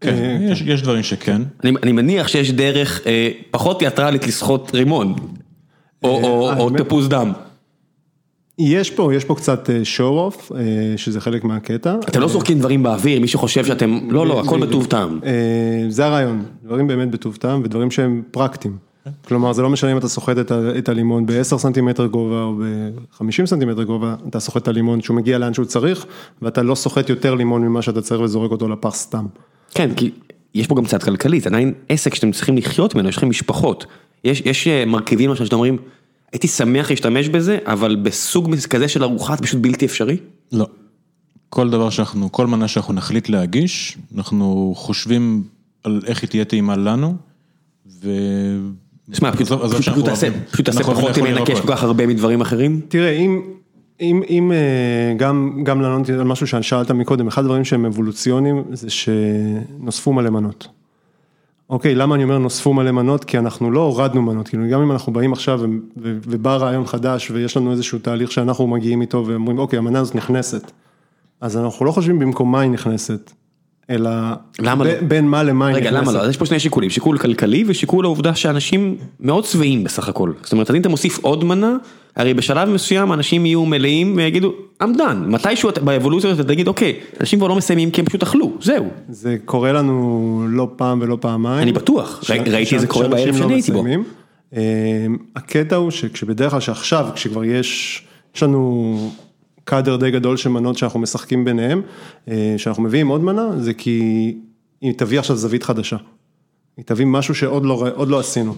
כן, 0.00 0.38
יש, 0.50 0.62
יש 0.66 0.82
דברים 0.82 1.02
שכן. 1.02 1.42
אני, 1.64 1.72
אני 1.82 1.92
מניח 1.92 2.28
שיש 2.28 2.52
דרך 2.52 3.00
אה, 3.06 3.28
פחות 3.50 3.78
תיאטרלית 3.78 4.26
לסחוט 4.26 4.74
רימון, 4.74 5.14
או, 6.04 6.08
או, 6.24 6.50
או 6.58 6.64
האמת- 6.68 6.80
תפוז 6.80 7.08
דם. 7.08 7.32
יש 8.58 8.90
פה, 8.90 9.14
יש 9.14 9.24
פה 9.24 9.34
קצת 9.34 9.70
show 9.96 10.30
off, 10.30 10.54
אה, 10.54 10.62
שזה 10.96 11.20
חלק 11.20 11.44
מהקטע. 11.44 11.96
אתם 12.08 12.20
לא 12.20 12.28
זורקים 12.28 12.58
דברים 12.58 12.82
באוויר, 12.82 13.20
מישהו 13.20 13.38
חושב 13.38 13.64
שאתם, 13.64 13.98
לא, 14.10 14.26
לא, 14.26 14.40
הכל 14.40 14.66
בטוב 14.66 14.86
טעם. 14.86 15.20
אה, 15.24 15.30
זה 15.88 16.06
הרעיון, 16.06 16.44
דברים 16.64 16.86
באמת 16.86 17.10
בטוב 17.10 17.36
טעם 17.36 17.60
ודברים 17.64 17.90
שהם 17.90 18.22
פרקטיים. 18.30 18.76
כלומר, 19.28 19.52
זה 19.52 19.62
לא 19.62 19.70
משנה 19.70 19.92
אם 19.92 19.98
אתה 19.98 20.08
סוחט 20.08 20.36
את 20.78 20.88
הלימון 20.88 21.26
ב-10 21.26 21.58
סנטימטר 21.58 22.06
גובה 22.06 22.42
או 22.42 22.54
ב-50 22.54 23.46
סנטימטר 23.46 23.82
גובה, 23.82 24.14
אתה 24.28 24.40
סוחט 24.40 24.62
את 24.62 24.68
הלימון 24.68 25.00
שהוא 25.00 25.16
מגיע 25.16 25.38
לאן 25.38 25.54
שהוא 25.54 25.66
צריך, 25.66 26.06
ואתה 26.42 26.62
לא 26.62 26.74
סוחט 26.74 27.10
יותר 27.10 27.34
לימון 27.34 27.62
ממה 27.62 27.82
שאתה 27.82 28.02
צריך 28.02 28.20
וזורק 28.20 28.50
אותו 28.50 28.68
לפח 28.68 28.94
סתם. 28.94 29.26
כן, 29.74 29.94
כי 29.94 30.10
יש 30.54 30.66
פה 30.66 30.74
גם 30.74 30.84
צד 30.84 31.02
כלכלי, 31.02 31.40
זה 31.40 31.48
עדיין 31.48 31.72
עסק 31.88 32.14
שאתם 32.14 32.32
צריכים 32.32 32.56
לחיות 32.56 32.94
ממנו, 32.94 33.08
יש 33.08 33.16
לכם 33.16 33.28
משפחות. 33.28 33.86
יש, 34.24 34.42
יש 34.44 34.68
אה, 34.68 34.84
מרכיבים 34.86 35.30
למשל 35.30 35.44
שאתם 35.44 35.56
אומרים, 35.56 35.76
הייתי 36.36 36.48
שמח 36.48 36.90
להשתמש 36.90 37.28
בזה, 37.28 37.58
אבל 37.64 37.96
בסוג 37.96 38.54
כזה 38.70 38.88
של 38.88 39.02
ארוחה 39.04 39.36
זה 39.36 39.42
פשוט 39.42 39.60
בלתי 39.60 39.86
אפשרי. 39.86 40.16
לא. 40.52 40.66
כל 41.48 41.70
דבר 41.70 41.90
שאנחנו, 41.90 42.32
כל 42.32 42.46
מנה 42.46 42.68
שאנחנו 42.68 42.94
נחליט 42.94 43.28
להגיש, 43.28 43.98
אנחנו 44.16 44.74
חושבים 44.76 45.42
על 45.84 46.00
איך 46.06 46.22
היא 46.22 46.30
תהיה 46.30 46.44
טעימה 46.44 46.76
לנו, 46.76 47.14
ו... 48.02 48.10
תשמע, 49.10 49.32
פשוט 49.32 50.64
תעשה 50.64 50.84
פחות 50.84 51.10
יש 51.10 51.16
ירקות. 51.16 51.60
כל 51.60 51.68
כך 51.68 51.82
הרבה 51.82 52.06
מדברים 52.06 52.40
אחרים. 52.40 52.80
תראה, 52.88 53.10
אם, 53.10 53.42
אם, 54.00 54.22
אם 54.28 54.52
אה, 54.52 55.14
גם, 55.16 55.60
גם 55.64 55.80
לענות 55.80 56.08
על 56.08 56.24
משהו 56.24 56.46
ששאלת 56.46 56.90
מקודם, 56.90 57.26
אחד 57.26 57.42
הדברים 57.42 57.64
שהם 57.64 57.84
אבולוציוניים 57.84 58.64
זה 58.72 58.90
שנוספו 58.90 60.12
מלא 60.12 60.30
מנות. 60.30 60.68
אוקיי, 61.70 61.94
למה 61.94 62.14
אני 62.14 62.24
אומר 62.24 62.38
נוספו 62.38 62.74
מלא 62.74 62.92
מנות? 62.92 63.24
כי 63.24 63.38
אנחנו 63.38 63.70
לא 63.70 63.80
הורדנו 63.80 64.22
מנות, 64.22 64.48
כאילו 64.48 64.68
גם 64.70 64.82
אם 64.82 64.92
אנחנו 64.92 65.12
באים 65.12 65.32
עכשיו 65.32 65.60
ובא 65.96 66.56
רעיון 66.56 66.86
חדש 66.86 67.30
ויש 67.30 67.56
לנו 67.56 67.72
איזשהו 67.72 67.98
תהליך 67.98 68.32
שאנחנו 68.32 68.66
מגיעים 68.66 69.00
איתו 69.00 69.24
ואומרים, 69.26 69.58
אוקיי, 69.58 69.78
המנה 69.78 70.00
הזאת 70.00 70.14
נכנסת. 70.14 70.72
אז 71.40 71.56
אנחנו 71.56 71.86
לא 71.86 71.92
חושבים 71.92 72.18
במקום 72.18 72.52
מה 72.52 72.60
היא 72.60 72.70
נכנסת, 72.70 73.32
אלא 73.90 74.10
למה 74.58 74.84
ב- 74.84 74.86
לא? 74.86 74.92
בין 75.08 75.28
מה 75.28 75.42
למה 75.42 75.66
היא 75.66 75.76
רגע, 75.76 75.90
נכנסת. 75.90 76.02
למה 76.02 76.18
לא? 76.18 76.22
אז 76.22 76.30
יש 76.30 76.36
פה 76.36 76.46
שני 76.46 76.60
שיקולים, 76.60 76.90
שיקול 76.90 77.18
כלכלי 77.18 77.64
ושיקול 77.66 78.04
העובדה 78.04 78.34
שאנשים 78.34 78.96
מאוד 79.20 79.44
שבעים 79.44 79.84
בסך 79.84 80.08
הכל. 80.08 80.32
זאת 80.42 80.52
אומרת, 80.52 80.70
אז 80.70 80.76
אם 80.76 80.80
אתה 80.80 80.88
מוסיף 80.88 81.18
עוד 81.18 81.44
מנה, 81.44 81.76
הרי 82.16 82.34
בשלב 82.34 82.68
מסוים 82.68 83.12
אנשים 83.12 83.46
יהיו 83.46 83.64
מלאים 83.64 84.16
ויגידו, 84.16 84.52
I'm 84.82 84.86
done, 84.86 85.26
מתישהו 85.26 85.70
באבולוציה 85.84 86.30
הזאת 86.30 86.46
תגיד, 86.46 86.68
אוקיי, 86.68 87.00
אנשים 87.20 87.38
כבר 87.38 87.48
לא 87.48 87.56
מסיימים 87.56 87.90
כי 87.90 88.00
הם 88.00 88.06
פשוט 88.06 88.22
אכלו, 88.22 88.52
זהו. 88.60 88.88
זה 89.08 89.36
קורה 89.44 89.72
לנו 89.72 90.46
לא 90.48 90.68
פעם 90.76 90.98
ולא 91.02 91.18
פעמיים. 91.20 91.62
אני 91.62 91.72
בטוח, 91.72 92.24
ראיתי 92.46 92.78
זה 92.78 92.86
קורה 92.86 93.08
בערב 93.08 93.26
לא 93.26 93.38
שאני 93.38 93.54
הייתי 93.54 93.72
בו. 93.72 93.82
מסיימים. 93.82 94.04
אה, 94.56 95.06
הקטע 95.36 95.76
הוא 95.76 95.90
שכשבדרך 95.90 96.50
כלל 96.50 96.60
שעכשיו, 96.60 97.08
כשכבר 97.14 97.44
יש, 97.44 98.02
יש 98.36 98.42
לנו 98.42 98.96
קאדר 99.64 99.96
די 99.96 100.10
גדול 100.10 100.36
של 100.36 100.48
מנות 100.48 100.78
שאנחנו 100.78 101.00
משחקים 101.00 101.44
ביניהם, 101.44 101.82
אה, 102.28 102.54
שאנחנו 102.56 102.82
מביאים 102.82 103.08
עוד 103.08 103.20
מנה, 103.20 103.48
זה 103.58 103.74
כי 103.74 104.34
היא 104.80 104.92
תביא 104.96 105.18
עכשיו 105.18 105.36
זווית 105.36 105.62
חדשה. 105.62 105.96
היא 106.76 106.84
תביא 106.84 107.06
משהו 107.06 107.34
שעוד 107.34 107.64
לא, 107.64 108.06
לא 108.08 108.18
עשינו. 108.18 108.54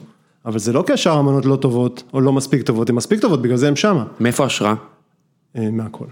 אבל 0.48 0.58
זה 0.58 0.72
לא 0.72 0.84
כי 0.86 0.92
השאר 0.92 1.18
המנות 1.18 1.46
לא 1.46 1.56
טובות, 1.56 2.02
או 2.12 2.20
לא 2.20 2.32
מספיק 2.32 2.62
טובות, 2.62 2.90
הן 2.90 2.96
מספיק 2.96 3.20
טובות, 3.20 3.42
בגלל 3.42 3.56
זה 3.56 3.68
הן 3.68 3.76
שמה. 3.76 4.04
מאיפה 4.20 4.44
ההשראה? 4.44 4.74
אה, 5.56 5.70
מהכל. 5.70 6.04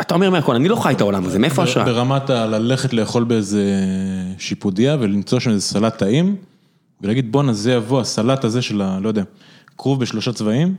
אתה 0.00 0.14
אומר 0.14 0.30
מהכל, 0.30 0.54
אני 0.54 0.68
לא 0.68 0.76
חי 0.76 0.92
את 0.92 1.00
העולם 1.00 1.24
הזה, 1.24 1.38
מאיפה 1.38 1.62
ההשראה? 1.62 1.84
ברמת 1.84 2.30
הללכת 2.30 2.92
לאכול 2.92 3.24
באיזה 3.24 3.64
שיפודיה 4.38 4.96
ולמצוא 5.00 5.40
שם 5.40 5.50
איזה 5.50 5.60
סלט 5.60 5.98
טעים, 5.98 6.36
ולהגיד 7.00 7.32
בואנה 7.32 7.52
זה 7.52 7.72
יבוא, 7.72 8.00
הסלט 8.00 8.44
הזה 8.44 8.62
של 8.62 8.82
ה... 8.82 8.98
לא 9.02 9.08
יודע, 9.08 9.22
כרוב 9.78 10.00
בשלושה 10.00 10.32
צבעים, 10.32 10.74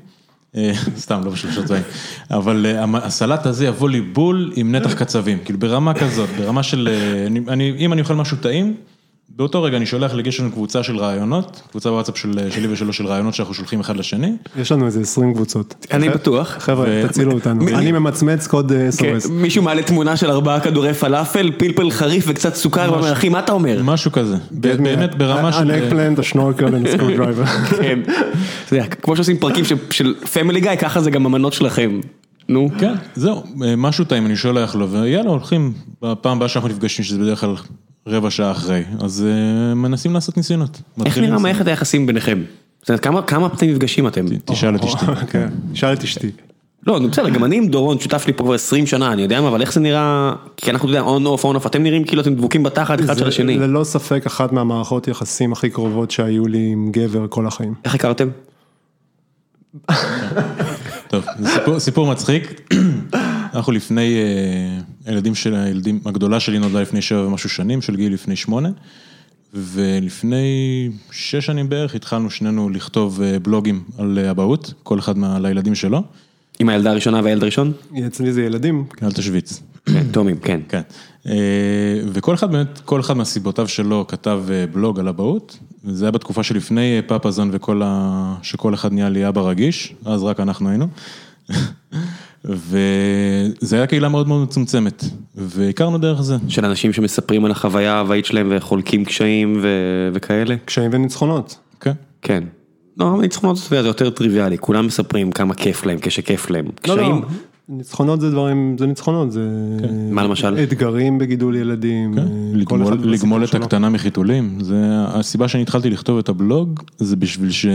אה, 0.55 0.71
סתם 0.97 1.21
לא 1.25 1.31
בשלושה 1.31 1.63
צבעים, 1.63 1.83
אבל 2.31 2.65
אה, 2.65 2.85
הסלט 2.97 3.45
הזה 3.45 3.65
יבוא 3.65 3.89
לי 3.89 4.01
בול 4.01 4.53
עם 4.55 4.75
נתח 4.75 4.93
קצבים, 4.93 5.37
כאילו 5.45 5.59
ברמה 5.59 5.93
כזאת, 5.93 6.29
ברמה 6.37 6.63
של, 6.63 6.89
אני, 7.47 7.73
אם 7.77 7.93
אני 7.93 8.01
אוכל 8.01 8.15
משהו 8.15 8.37
טעים, 8.37 8.75
באותו 9.35 9.63
רגע 9.63 9.77
אני 9.77 9.85
שולח 9.85 10.13
לגשם 10.13 10.49
קבוצה 10.49 10.83
של 10.83 10.97
רעיונות, 10.97 11.61
קבוצה 11.71 11.89
בוואטסאפ 11.89 12.17
של, 12.17 12.31
שלי 12.51 12.67
ושלו 12.67 12.93
של 12.93 13.05
רעיונות 13.05 13.33
שאנחנו 13.33 13.53
שולחים 13.53 13.79
אחד 13.79 13.97
לשני, 13.97 14.31
יש 14.59 14.71
לנו 14.71 14.85
איזה 14.85 15.01
20 15.01 15.33
קבוצות. 15.33 15.85
אני 15.91 16.09
בטוח. 16.09 16.55
חבר'ה, 16.59 16.85
ו- 16.89 17.07
תצילו 17.07 17.31
אותנו. 17.31 17.63
מי- 17.63 17.73
אני 17.75 17.91
ממצמץ 17.91 18.47
קוד 18.47 18.71
אה, 18.71 18.89
כן, 18.97 19.15
SOS. 19.17 19.31
מישהו 19.31 19.63
מעלה 19.63 19.83
תמונה 19.83 20.17
של 20.17 20.31
ארבעה 20.31 20.59
כדורי 20.59 20.93
פלאפל, 20.93 21.51
פלפל 21.57 21.91
חריף 21.91 22.25
וקצת 22.27 22.55
סוכר, 22.55 22.89
ואומר, 22.93 23.13
אחי, 23.13 23.29
מה 23.29 23.39
אתה 23.39 23.51
אומר? 23.51 23.81
משהו 23.83 24.11
כזה, 24.11 24.35
באמת 24.51 25.15
ברמה 25.15 25.51
של... 25.51 25.71
ה 25.71 25.75
nuck 25.75 25.91
planet, 25.91 26.19
השנורקל 26.19 26.65
וה 26.75 27.07
screwdriver. 27.17 27.45
כן. 27.45 27.99
אתה 28.65 28.75
יודע, 28.75 28.87
כמו 28.87 29.15
שעושים 29.15 29.37
פרקים 29.37 29.65
של- 29.65 29.75
של 29.91 30.15
פמילי 30.33 30.61
גיא, 30.61 30.75
ככה 30.75 31.01
זה 31.01 31.11
גם 31.11 31.25
המנות 31.25 31.53
שלכם. 31.53 31.99
נו. 32.49 32.69
כן, 32.79 32.93
זהו, 33.15 33.43
משהו 33.77 34.05
טעים, 34.05 34.25
אני 34.25 34.35
שולח 34.35 34.75
לו, 34.75 34.89
ויאללה, 34.89 35.29
הולכים, 35.29 35.73
בפעם 36.01 36.37
הבאה 36.37 36.49
שאנחנו 36.49 36.69
נפגשים, 36.69 37.05
שזה 37.05 37.19
בדרך 37.19 37.39
כלל 37.41 37.55
רבע 38.07 38.29
שעה 38.29 38.51
אחרי, 38.51 38.83
אז 38.99 39.25
אה, 39.27 39.73
מנסים 39.75 40.13
לעשות 40.13 40.37
ניסיונות. 40.37 40.81
איך 41.05 41.17
נראה. 41.17 41.39
מערכת 41.39 41.67
היחסים 41.67 42.07
ביניכם? 42.07 42.43
זאת 42.81 42.89
אומרת, 42.89 43.03
כמה- 43.03 43.21
כמה 43.21 43.47
אתם 43.47 43.65
נפגשים 43.67 44.07
אתם? 44.07 44.25
תשאל 44.45 44.75
את 44.75 44.83
אשתי. 44.83 45.05
כן, 45.29 45.47
שאל 45.73 45.93
את 45.93 46.03
אשתי. 46.03 46.31
לא, 46.87 46.99
נו 46.99 47.09
בסדר, 47.09 47.29
גם 47.29 47.43
אני 47.43 47.57
עם 47.57 47.67
דורון, 47.67 47.99
שותף 47.99 48.23
לי 48.27 48.33
פה 48.33 48.43
כבר 48.43 48.53
20 48.53 48.87
שנה, 48.87 49.13
אני 49.13 49.21
יודע 49.21 49.41
מה, 49.41 49.47
אבל 49.47 49.61
איך 49.61 49.73
זה 49.73 49.79
נראה, 49.79 50.33
כי 50.57 50.71
אנחנו, 50.71 50.89
אתה 50.89 50.97
יודע, 50.97 51.07
on 51.09 51.25
off, 51.25 51.43
on 51.43 51.55
off, 51.55 51.65
אתם 51.67 51.83
נראים 51.83 52.03
כאילו 52.03 52.21
אתם 52.21 52.35
דבוקים 52.35 52.63
בתחת 52.63 52.99
אחד 53.01 53.13
של 53.17 53.23
זה 53.23 53.27
השני. 53.27 53.57
ללא 53.59 53.83
ספק 53.83 54.23
אחת 54.25 54.51
מהמערכות 54.51 55.07
יחסים 55.07 55.51
הכי 55.51 55.69
קרובות 55.69 56.11
שהיו 56.11 56.47
לי 56.47 56.69
עם 56.71 56.91
גבר 56.91 57.25
כל 57.29 57.47
החיים. 57.47 57.73
איך 57.85 57.95
הכרתם? 57.95 58.27
טוב, 61.07 61.25
סיפור 61.77 62.07
מצחיק. 62.11 62.71
אנחנו 63.55 63.71
לפני, 63.71 64.13
אה, 64.15 64.81
הילדים 65.05 65.35
של 65.35 65.55
הילדים, 65.55 65.99
הגדולה 66.05 66.39
שלי 66.39 66.59
נולדה 66.59 66.81
לפני 66.81 67.01
שבע 67.01 67.27
ומשהו 67.27 67.49
שנים, 67.49 67.81
של 67.81 67.95
גיל 67.95 68.13
לפני 68.13 68.35
שמונה. 68.35 68.69
ולפני 69.53 70.45
שש 71.11 71.45
שנים 71.45 71.69
בערך 71.69 71.95
התחלנו 71.95 72.29
שנינו 72.29 72.69
לכתוב 72.69 73.21
אה, 73.21 73.39
בלוגים 73.39 73.83
על 73.97 74.19
אה, 74.23 74.31
אבהות, 74.31 74.73
כל 74.83 74.99
אחד 74.99 75.17
מה- 75.17 75.39
לילדים 75.39 75.75
שלו. 75.75 76.03
עם 76.59 76.69
הילדה 76.69 76.91
הראשונה 76.91 77.21
והילד 77.23 77.43
הראשון? 77.43 77.71
אצלי 78.07 78.33
זה 78.33 78.43
ילדים. 78.43 78.85
אל 79.03 79.11
תשוויץ. 79.11 79.61
כן, 79.85 80.03
תאומים, 80.11 80.39
כן. 80.39 80.59
כן, 80.69 80.81
אה, 81.27 81.33
וכל 82.07 82.33
אחד 82.35 82.51
באמת, 82.51 82.79
כל 82.85 82.99
אחד 82.99 83.17
מהסיבותיו 83.17 83.67
שלו 83.67 84.05
כתב 84.07 84.41
בלוג 84.73 84.99
על 84.99 85.07
אבהות, 85.07 85.57
וזה 85.85 86.05
היה 86.05 86.11
בתקופה 86.11 86.43
שלפני 86.43 87.01
פאפאזון 87.07 87.49
וכל 87.53 87.81
ה... 87.85 88.35
שכל 88.41 88.73
אחד 88.73 88.93
נהיה 88.93 89.09
לי 89.09 89.27
אבא 89.27 89.41
רגיש, 89.41 89.93
אז 90.05 90.23
רק 90.23 90.39
אנחנו 90.39 90.69
היינו. 90.69 90.87
וזה 92.45 93.75
היה 93.75 93.87
קהילה 93.87 94.09
מאוד 94.09 94.27
מאוד 94.27 94.43
מצומצמת, 94.43 95.03
והכרנו 95.35 95.97
דרך 95.97 96.21
זה. 96.21 96.35
של 96.47 96.65
אנשים 96.65 96.93
שמספרים 96.93 97.45
על 97.45 97.51
החוויה 97.51 97.93
ההוואית 97.93 98.25
שלהם 98.25 98.51
וחולקים 98.55 99.05
קשיים 99.05 99.59
ו- 99.61 100.09
וכאלה? 100.13 100.55
קשיים 100.65 100.91
וניצחונות. 100.93 101.57
כן. 101.79 101.91
כן. 102.21 102.43
לא, 102.97 103.21
ניצחונות 103.21 103.57
זה 103.57 103.75
יותר 103.75 104.09
טריוויאלי, 104.09 104.57
כולם 104.57 104.85
מספרים 104.85 105.31
כמה 105.31 105.53
כיף 105.53 105.85
להם 105.85 105.97
כשכיף 106.01 106.49
להם. 106.49 106.65
לא, 106.87 106.97
לא, 106.97 107.01
קשיים, 107.01 107.21
ניצחונות 107.71 108.21
זה 108.21 108.31
דברים, 108.31 108.75
זה 108.79 108.85
ניצחונות, 108.85 109.31
זה... 109.31 109.49
מה 110.11 110.23
למשל? 110.23 110.57
אתגרים 110.63 111.17
בגידול 111.17 111.55
ילדים. 111.55 112.15
כן, 112.15 112.27
לגמול, 112.53 112.93
לגמול 113.03 113.43
את. 113.43 113.55
הקטנה 113.55 113.89
מחיתולים, 113.89 114.57
זה 114.61 114.75
הסיבה 114.89 115.47
שאני 115.47 115.63
התחלתי 115.63 115.89
לכתוב 115.89 116.17
את 116.17 116.29
הבלוג, 116.29 116.79
זה 116.97 117.15
בשביל 117.15 117.51
ש... 117.51 117.65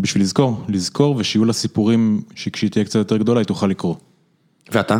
בשביל 0.00 0.22
לזכור, 0.22 0.64
לזכור 0.68 1.16
ושיהיו 1.16 1.44
לה 1.44 1.52
סיפורים 1.52 2.22
שכשהיא 2.34 2.70
תהיה 2.70 2.84
קצת 2.84 2.94
יותר 2.94 3.16
גדולה 3.16 3.40
היא 3.40 3.46
תוכל 3.46 3.66
לקרוא. 3.66 3.94
ואתה? 4.72 4.98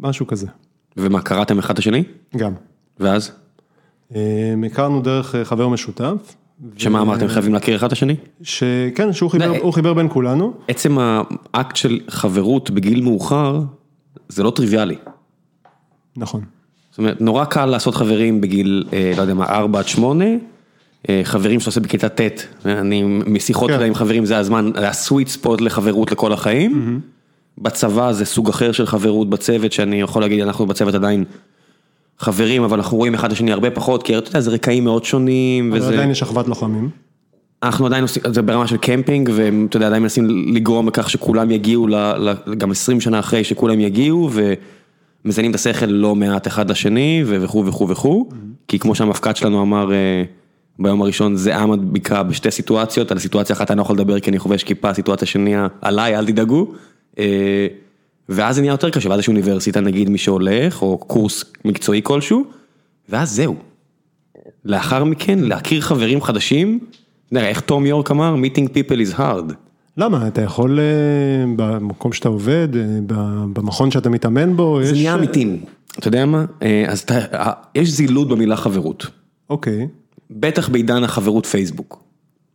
משהו 0.00 0.26
כזה, 0.26 0.46
ומה, 0.96 1.20
קראתם 1.20 1.58
אחד 1.58 1.72
את 1.72 1.78
השני? 1.78 2.04
גם. 2.36 2.52
ואז? 3.00 3.30
אה, 4.14 4.54
הכרנו 4.66 5.00
דרך 5.00 5.34
אה, 5.34 5.44
חבר 5.44 5.68
משותף. 5.68 6.34
שמה 6.76 7.00
אמרתם, 7.00 7.28
חייבים 7.28 7.54
להכיר 7.54 7.76
אחד 7.76 7.86
את 7.86 7.92
השני? 7.92 8.16
שכן, 8.42 9.12
שהוא 9.12 9.30
חיבר, 9.30 9.52
לא, 9.52 9.70
חיבר 9.70 9.94
בין 9.94 10.08
כולנו. 10.10 10.52
עצם 10.68 10.98
האקט 11.54 11.76
של 11.76 12.00
חברות 12.08 12.70
בגיל 12.70 13.00
מאוחר, 13.00 13.60
זה 14.28 14.42
לא 14.42 14.50
טריוויאלי. 14.50 14.96
נכון. 16.16 16.40
זאת 16.90 16.98
אומרת, 16.98 17.20
נורא 17.20 17.44
קל 17.44 17.66
לעשות 17.66 17.94
חברים 17.94 18.40
בגיל, 18.40 18.84
אה, 18.92 19.12
לא 19.16 19.22
יודע 19.22 19.34
מה, 19.34 19.44
4 19.44 19.78
עד 19.78 19.88
8, 19.88 20.24
אה, 21.08 21.20
חברים 21.24 21.60
שאתה 21.60 21.68
עושה 21.68 21.80
בכיתה 21.80 22.08
ט', 22.08 22.46
אני 22.64 23.02
משיחות 23.26 23.70
כן. 23.70 23.82
עם 23.82 23.94
חברים, 23.94 24.24
זה 24.24 24.38
הזמן, 24.38 24.70
זה 24.76 24.88
הסוויט 24.88 25.28
ספוט 25.28 25.60
לחברות 25.60 26.12
לכל 26.12 26.32
החיים. 26.32 27.00
בצבא 27.58 28.12
זה 28.12 28.24
סוג 28.24 28.48
אחר 28.48 28.72
של 28.72 28.86
חברות 28.86 29.30
בצוות, 29.30 29.72
שאני 29.72 30.00
יכול 30.00 30.22
להגיד, 30.22 30.40
אנחנו 30.40 30.66
בצוות 30.66 30.94
עדיין 30.94 31.24
חברים, 32.18 32.62
אבל 32.62 32.76
אנחנו 32.76 32.96
רואים 32.96 33.14
אחד 33.14 33.26
את 33.26 33.32
השני 33.32 33.52
הרבה 33.52 33.70
פחות, 33.70 34.02
כי 34.02 34.18
אתה 34.18 34.28
יודע, 34.28 34.40
זה 34.40 34.50
רקעים 34.50 34.84
מאוד 34.84 35.04
שונים, 35.04 35.72
אבל 35.72 35.80
וזה... 35.80 35.92
עדיין 35.92 36.10
יש 36.10 36.22
אחוות 36.22 36.48
לוחמים. 36.48 36.90
אנחנו 37.62 37.86
עדיין 37.86 38.02
עושים, 38.02 38.22
זה 38.32 38.42
ברמה 38.42 38.66
של 38.66 38.76
קמפינג, 38.76 39.30
ואתה 39.34 39.76
יודע, 39.76 39.86
עדיין 39.86 40.02
מנסים 40.02 40.54
לגרום 40.54 40.88
לכך 40.88 41.10
שכולם 41.10 41.50
יגיעו, 41.50 41.86
ל, 41.86 41.94
ל, 41.94 42.54
גם 42.58 42.70
20 42.70 43.00
שנה 43.00 43.18
אחרי 43.18 43.44
שכולם 43.44 43.80
יגיעו, 43.80 44.30
ומזיינים 44.32 45.50
את 45.50 45.54
השכל 45.54 45.86
לא 45.86 46.14
מעט 46.14 46.46
אחד 46.46 46.70
לשני, 46.70 47.22
וכו' 47.26 47.66
וכו' 47.66 47.88
וכו', 47.88 48.28
כי 48.68 48.78
כמו 48.78 48.94
שהמפקד 48.94 49.36
שלנו 49.36 49.62
אמר 49.62 49.92
אה, 49.92 50.22
ביום 50.78 51.02
הראשון, 51.02 51.36
זה 51.36 51.56
עם 51.56 51.70
מדביקה 51.70 52.22
בשתי 52.22 52.50
סיטואציות, 52.50 53.10
על 53.10 53.18
סיטואציה 53.18 53.56
אחת 53.56 53.70
אני 53.70 53.78
לא 53.78 53.82
יכול 53.82 53.96
לדבר 53.96 54.20
כי 54.20 54.30
אני 54.30 54.38
חובש 54.38 54.64
כיפה, 54.64 54.94
סיטואציה 54.94 55.28
שנייה 55.28 55.66
עליי, 55.82 56.18
אל 56.18 56.26
תדאגו. 56.26 56.72
אה, 58.30 58.34
ואז 58.36 58.54
זה 58.54 58.60
נהיה 58.60 58.70
יותר 58.70 58.90
קשה, 58.90 59.08
ואז 59.08 59.20
יש 59.20 59.28
אוניברסיטה 59.28 59.80
נגיד 59.80 60.08
מי 60.08 60.18
שהולך, 60.18 60.82
או 60.82 60.98
קורס 60.98 61.44
מקצועי 61.64 62.00
כלשהו, 62.02 62.44
ואז 63.08 63.30
זהו. 63.30 63.56
לאחר 64.64 65.04
מכן, 65.04 65.38
להכיר 65.38 65.80
חברים 65.80 66.22
חדשים, 66.22 66.78
יודע, 67.32 67.48
איך 67.48 67.60
תום 67.60 67.86
יורק 67.86 68.10
אמר, 68.10 68.34
meeting 68.34 68.68
people 68.68 69.12
is 69.12 69.18
hard. 69.18 69.52
למה? 69.96 70.28
אתה 70.28 70.42
יכול 70.42 70.78
אה, 70.78 70.84
במקום 71.56 72.12
שאתה 72.12 72.28
עובד, 72.28 72.68
אה, 72.76 72.82
במכון 73.52 73.90
שאתה 73.90 74.10
מתאמן 74.10 74.56
בו, 74.56 74.80
זה 74.82 74.92
יש... 74.92 74.98
נהיה 74.98 75.14
אמיתים. 75.14 75.64
אתה 75.98 76.08
יודע 76.08 76.26
מה? 76.26 76.44
אה, 76.62 76.84
אז 76.88 77.00
אתה, 77.00 77.18
אה, 77.18 77.52
יש 77.74 77.88
זילות 77.90 78.28
במילה 78.28 78.56
חברות. 78.56 79.06
אוקיי, 79.50 79.88
בטח 80.30 80.68
בעידן 80.68 81.04
החברות 81.04 81.46
פייסבוק. 81.46 82.02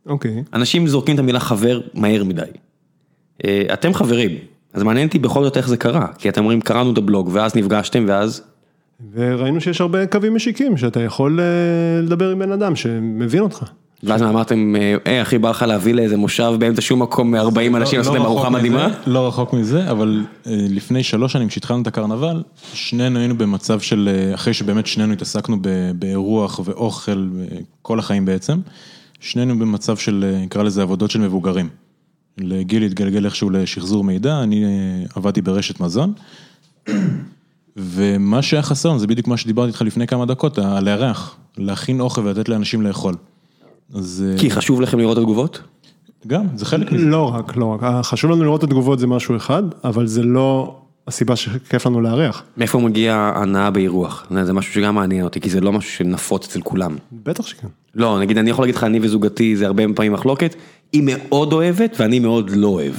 אוקיי. 0.06 0.44
אנשים 0.54 0.86
זורקים 0.86 1.14
את 1.14 1.20
המילה 1.20 1.40
חבר 1.40 1.80
מהר 1.94 2.24
מדי. 2.24 2.42
אה, 3.44 3.62
אתם 3.72 3.94
חברים, 3.94 4.38
אז 4.74 4.82
מעניין 4.82 5.06
אותי 5.06 5.18
בכל 5.18 5.44
זאת 5.44 5.56
איך 5.56 5.68
זה 5.68 5.76
קרה. 5.76 6.06
כי 6.18 6.28
אתם 6.28 6.40
אומרים, 6.40 6.60
קראנו 6.60 6.92
את 6.92 6.98
הבלוג, 6.98 7.30
ואז 7.32 7.56
נפגשתם, 7.56 8.04
ואז... 8.08 8.42
וראינו 9.14 9.60
שיש 9.60 9.80
הרבה 9.80 10.06
קווים 10.06 10.34
משיקים, 10.34 10.76
שאתה 10.76 11.00
יכול 11.00 11.40
אה, 11.40 11.44
לדבר 12.02 12.30
עם 12.30 12.38
בן 12.38 12.52
אדם 12.52 12.76
שמבין 12.76 13.42
אותך. 13.42 13.64
ואז 14.02 14.22
אמרתם, 14.22 14.76
אה, 14.76 14.94
היי 15.04 15.22
אחי, 15.22 15.38
בא 15.38 15.50
לך 15.50 15.62
להביא 15.62 15.94
לאיזה 15.94 16.16
מושב 16.16 16.52
באמצע 16.58 16.82
שום 16.82 17.02
מקום 17.02 17.30
מ-40 17.34 17.76
אנשים 17.76 17.98
לעשות 17.98 18.14
להם 18.14 18.22
רחוק 18.22 18.36
ארוחה 18.36 18.50
מדהימה? 18.50 18.88
לא 19.06 19.28
רחוק 19.28 19.52
מזה, 19.52 19.90
אבל 19.90 20.24
אה, 20.46 20.52
לפני 20.70 21.02
שלוש 21.02 21.32
שנים 21.32 21.48
כשהתחלנו 21.48 21.82
את 21.82 21.86
הקרנבל, 21.86 22.42
שנינו 22.74 23.18
היינו 23.18 23.38
במצב 23.38 23.80
של, 23.80 24.08
אה, 24.12 24.34
אחרי 24.34 24.54
שבאמת 24.54 24.86
שנינו 24.86 25.12
התעסקנו 25.12 25.56
באירוח 25.94 26.60
ואוכל, 26.64 27.28
אה, 27.40 27.58
כל 27.82 27.98
החיים 27.98 28.24
בעצם, 28.24 28.58
שנינו 29.20 29.58
במצב 29.58 29.96
של, 29.96 30.24
אה, 30.28 30.44
נקרא 30.44 30.62
לזה 30.62 30.82
עבודות 30.82 31.10
של 31.10 31.20
מבוגרים. 31.20 31.68
לגיל 32.38 32.82
התגלגל 32.82 33.24
איכשהו 33.24 33.50
לשחזור 33.50 34.04
מידע, 34.04 34.42
אני 34.42 34.64
אה, 34.64 34.68
עבדתי 35.14 35.42
ברשת 35.42 35.80
מזון. 35.80 36.12
ומה 37.76 38.42
שהיה 38.42 38.62
חסר, 38.62 38.98
זה 38.98 39.06
בדיוק 39.06 39.28
מה 39.28 39.36
שדיברתי 39.36 39.68
איתך 39.68 39.82
לפני 39.82 40.06
כמה 40.06 40.26
דקות, 40.26 40.58
ה- 40.58 40.80
לארח, 40.80 41.36
להכין 41.58 42.00
אוכל 42.00 42.20
ולתת 42.20 42.48
לאנשים 42.48 42.82
לאכול. 42.82 43.14
אז 43.94 44.24
אה, 44.28 44.38
כי 44.38 44.50
חשוב 44.50 44.80
לכם 44.80 44.98
לראות 44.98 45.18
את 45.18 45.22
התגובות? 45.22 45.62
גם, 46.26 46.46
זה 46.54 46.64
חלק 46.66 46.92
מזה. 46.92 47.04
לא 47.04 47.34
רק, 47.34 47.56
לא 47.56 47.66
רק. 47.66 48.04
חשוב 48.04 48.30
לנו 48.30 48.44
לראות 48.44 48.58
את 48.58 48.64
התגובות 48.64 48.98
זה 48.98 49.06
משהו 49.06 49.36
אחד, 49.36 49.62
אבל 49.84 50.06
זה 50.06 50.22
לא 50.22 50.76
הסיבה 51.08 51.36
שכיף 51.36 51.86
לנו 51.86 52.00
לארח. 52.00 52.42
מאיפה 52.56 52.78
מגיעה 52.78 53.32
הנאה 53.42 53.70
באירוח? 53.70 54.26
זה 54.44 54.52
משהו 54.52 54.74
שגם 54.74 54.94
מעניין 54.94 55.24
אותי, 55.24 55.40
כי 55.40 55.50
זה 55.50 55.60
לא 55.60 55.72
משהו 55.72 55.92
שנפוץ 55.92 56.46
אצל 56.46 56.60
כולם. 56.60 56.96
בטח 57.12 57.46
שכן. 57.46 57.68
לא, 57.94 58.20
נגיד, 58.20 58.38
אני 58.38 58.50
יכול 58.50 58.62
להגיד 58.62 58.74
לך, 58.74 58.84
אני 58.84 58.98
וזוגתי 59.02 59.56
זה 59.56 59.66
הרבה 59.66 59.82
פעמים 59.94 60.12
מחלוקת, 60.12 60.54
היא 60.92 61.02
מאוד 61.02 61.52
אוהבת 61.52 61.96
ואני 61.98 62.18
מאוד 62.18 62.50
לא 62.50 62.66
אוהב. 62.68 62.94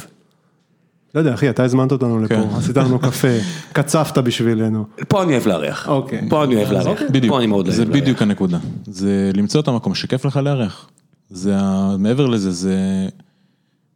לא 1.16 1.20
יודע, 1.20 1.34
אחי, 1.34 1.50
אתה 1.50 1.64
הזמנת 1.64 1.92
אותנו 1.92 2.20
לפה, 2.20 2.36
כן. 2.36 2.56
עשית 2.58 2.78
לנו 2.78 3.00
קפה, 3.00 3.28
קצפת 3.74 4.18
בשבילנו. 4.18 4.86
פה 5.08 5.24
אני 5.24 5.32
אוהב 5.32 5.48
לארח. 5.48 5.90
אוקיי. 5.90 6.30
פה 6.30 6.44
אני 6.44 6.56
אוהב 6.56 6.72
לארח. 6.72 7.02
בדיוק, 7.12 7.34
פה 7.34 7.40
אני 7.40 7.48
מאוד 7.48 7.70
זה 7.70 7.82
אוהב 7.82 7.90
לארח. 7.90 8.02
בדיוק 8.02 8.22
הנקודה, 8.22 8.58
זה 8.86 9.32
למצוא 9.34 9.62
את 9.62 9.68
המקום 9.68 9.96
שכיף 9.96 10.26
לך 10.26 10.38
לארח. 10.38 10.90
זה, 11.30 11.56
מעבר 12.00 12.28
לזה, 12.28 12.52
זה, 12.52 13.08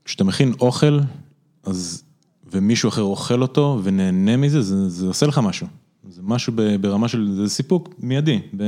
כשאתה 0.06 0.24
מכין 0.24 0.54
אוכל, 0.62 1.00
אז, 1.66 2.04
ומישהו 2.52 2.90
אחר 2.90 3.02
אוכל 3.02 3.42
אותו 3.42 3.80
ונהנה 3.84 4.38
מזה, 4.38 4.62
זה, 4.62 4.90
זה 4.90 5.08
עושה 5.08 5.26
לך 5.26 5.38
משהו. 5.38 5.68
זה 6.10 6.22
משהו 6.24 6.54
ברמה 6.82 7.08
של, 7.08 7.32
זה 7.36 7.50
סיפוק 7.50 7.94
מיידי. 8.00 8.40
ב... 8.58 8.64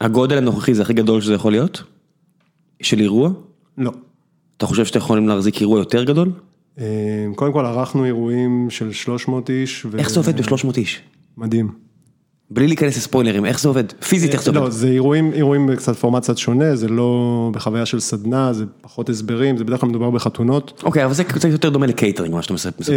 הגודל 0.00 0.38
הנוכחי 0.38 0.74
זה 0.74 0.82
הכי 0.82 0.92
גדול 0.92 1.20
שזה 1.20 1.34
יכול 1.34 1.52
להיות? 1.52 1.82
של 2.82 3.00
אירוע? 3.00 3.30
לא. 3.78 3.92
אתה 4.56 4.66
חושב 4.66 4.84
שאתם 4.84 4.98
יכולים 4.98 5.28
להחזיק 5.28 5.60
אירוע 5.60 5.78
יותר 5.78 6.04
גדול? 6.04 6.32
אה, 6.78 6.84
קודם 7.36 7.52
כל 7.52 7.66
ערכנו 7.66 8.04
אירועים 8.04 8.66
של 8.70 8.92
300 8.92 9.50
איש. 9.50 9.86
ו- 9.90 9.98
איך 9.98 10.10
זה 10.10 10.20
עובד 10.20 10.40
ב-300 10.40 10.76
איש? 10.76 11.00
מדהים. 11.36 11.85
בלי 12.50 12.66
להיכנס 12.66 12.96
לספוילרים, 12.96 13.44
איך 13.44 13.60
זה 13.60 13.68
עובד? 13.68 13.92
פיזית 13.92 14.32
איך 14.32 14.42
זה 14.42 14.52
לא, 14.52 14.60
עובד? 14.60 14.70
זה 14.70 14.88
אירועים, 14.88 15.32
אירועים 15.32 15.66
בקצת 15.66 15.96
פורמט 15.96 16.22
קצת 16.22 16.38
שונה, 16.38 16.76
זה 16.76 16.88
לא 16.88 17.50
בחוויה 17.52 17.86
של 17.86 18.00
סדנה, 18.00 18.52
זה 18.52 18.64
פחות 18.80 19.08
הסברים, 19.08 19.56
זה 19.56 19.64
בדרך 19.64 19.80
כלל 19.80 19.88
מדובר 19.88 20.10
בחתונות. 20.10 20.82
אוקיי, 20.86 21.04
אבל 21.04 21.14
זה 21.14 21.24
קצת 21.24 21.48
יותר 21.48 21.70
דומה 21.70 21.86
לקייטרינג, 21.86 22.34
מה 22.34 22.42
שאתה 22.42 22.54
מספר. 22.54 22.92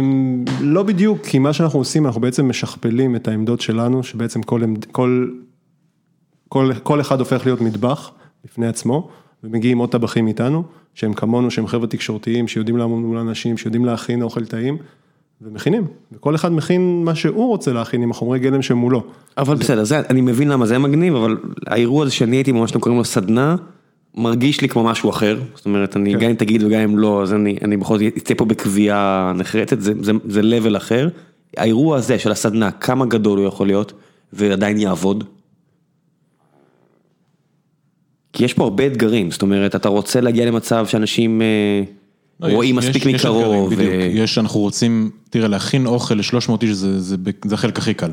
אמ, 0.00 0.44
לא 0.60 0.82
בדיוק, 0.82 1.22
כי 1.26 1.38
מה 1.38 1.52
שאנחנו 1.52 1.78
עושים, 1.78 2.06
אנחנו 2.06 2.20
בעצם 2.20 2.48
משכפלים 2.48 3.16
את 3.16 3.28
העמדות 3.28 3.60
שלנו, 3.60 4.02
שבעצם 4.02 4.42
כל, 4.42 4.62
עמד- 4.62 4.84
כל, 4.84 5.28
כל, 6.48 6.70
כל 6.82 7.00
אחד 7.00 7.18
הופך 7.18 7.42
להיות 7.46 7.60
מטבח 7.60 8.10
בפני 8.44 8.66
עצמו, 8.66 9.08
ומגיעים 9.44 9.78
עוד 9.78 9.90
טבחים 9.90 10.26
איתנו, 10.26 10.62
שהם 10.94 11.12
כמונו, 11.12 11.50
שהם 11.50 11.66
חבר'ה 11.66 11.86
תקשורתיים, 11.86 12.48
שיודעים 12.48 12.76
לעמוד 12.76 13.02
מול 13.02 13.18
אנשים, 13.18 13.56
שיודעים 13.56 13.84
להכין 13.84 14.22
אוכל 14.22 14.44
טעים, 14.44 14.76
ומכינים, 15.42 15.86
וכל 16.12 16.34
אחד 16.34 16.52
מכין 16.52 17.04
מה 17.04 17.14
שהוא 17.14 17.48
רוצה 17.48 17.72
להכין 17.72 18.02
עם 18.02 18.10
החומרי 18.10 18.38
גלם 18.38 18.62
שמולו. 18.62 19.02
אבל 19.38 19.56
בסדר, 19.56 19.84
זה, 19.84 20.00
אני 20.10 20.20
מבין 20.20 20.48
למה 20.48 20.66
זה 20.66 20.78
מגניב, 20.78 21.14
אבל 21.14 21.36
האירוע 21.66 22.02
הזה 22.02 22.12
שאני 22.12 22.36
הייתי 22.36 22.52
במה 22.52 22.68
שאתם 22.68 22.80
קוראים 22.80 22.98
לו 22.98 23.04
סדנה, 23.04 23.56
מרגיש 24.14 24.60
לי 24.60 24.68
כמו 24.68 24.84
משהו 24.84 25.10
אחר, 25.10 25.40
זאת 25.54 25.66
אומרת, 25.66 25.96
אני 25.96 26.12
כן. 26.12 26.18
גם 26.18 26.30
אם 26.30 26.36
תגיד 26.36 26.62
וגם 26.62 26.80
אם 26.80 26.98
לא, 26.98 27.22
אז 27.22 27.32
אני, 27.32 27.58
אני 27.62 27.76
בכל 27.76 27.98
זאת 27.98 28.16
אצא 28.16 28.34
פה 28.34 28.44
בקביעה 28.44 29.32
נחרצת, 29.36 29.80
זה, 29.80 29.92
זה, 30.00 30.12
זה 30.24 30.40
level 30.40 30.76
אחר. 30.76 31.08
האירוע 31.56 31.96
הזה 31.96 32.18
של 32.18 32.32
הסדנה, 32.32 32.70
כמה 32.70 33.06
גדול 33.06 33.38
הוא 33.38 33.46
יכול 33.46 33.66
להיות, 33.66 33.92
ועדיין 34.32 34.78
יעבוד? 34.78 35.24
כי 38.32 38.44
יש 38.44 38.54
פה 38.54 38.64
הרבה 38.64 38.86
אתגרים, 38.86 39.30
זאת 39.30 39.42
אומרת, 39.42 39.76
אתה 39.76 39.88
רוצה 39.88 40.20
להגיע 40.20 40.46
למצב 40.46 40.86
שאנשים 40.86 41.42
אה, 41.42 41.82
רואים 42.40 42.78
יש- 42.78 42.84
מספיק 42.84 43.06
מקרוב. 43.06 43.72
ו- 43.76 43.82
יש, 44.10 44.38
אנחנו 44.38 44.60
רוצים, 44.60 45.10
תראה, 45.30 45.48
להכין 45.48 45.86
אוכל 45.86 46.14
ל-300 46.14 46.62
איש 46.62 46.70
זה, 46.70 47.00
זה, 47.00 47.16
ב- 47.16 47.30
זה 47.48 47.54
החלק 47.54 47.78
הכי 47.78 47.94
קל. 47.94 48.10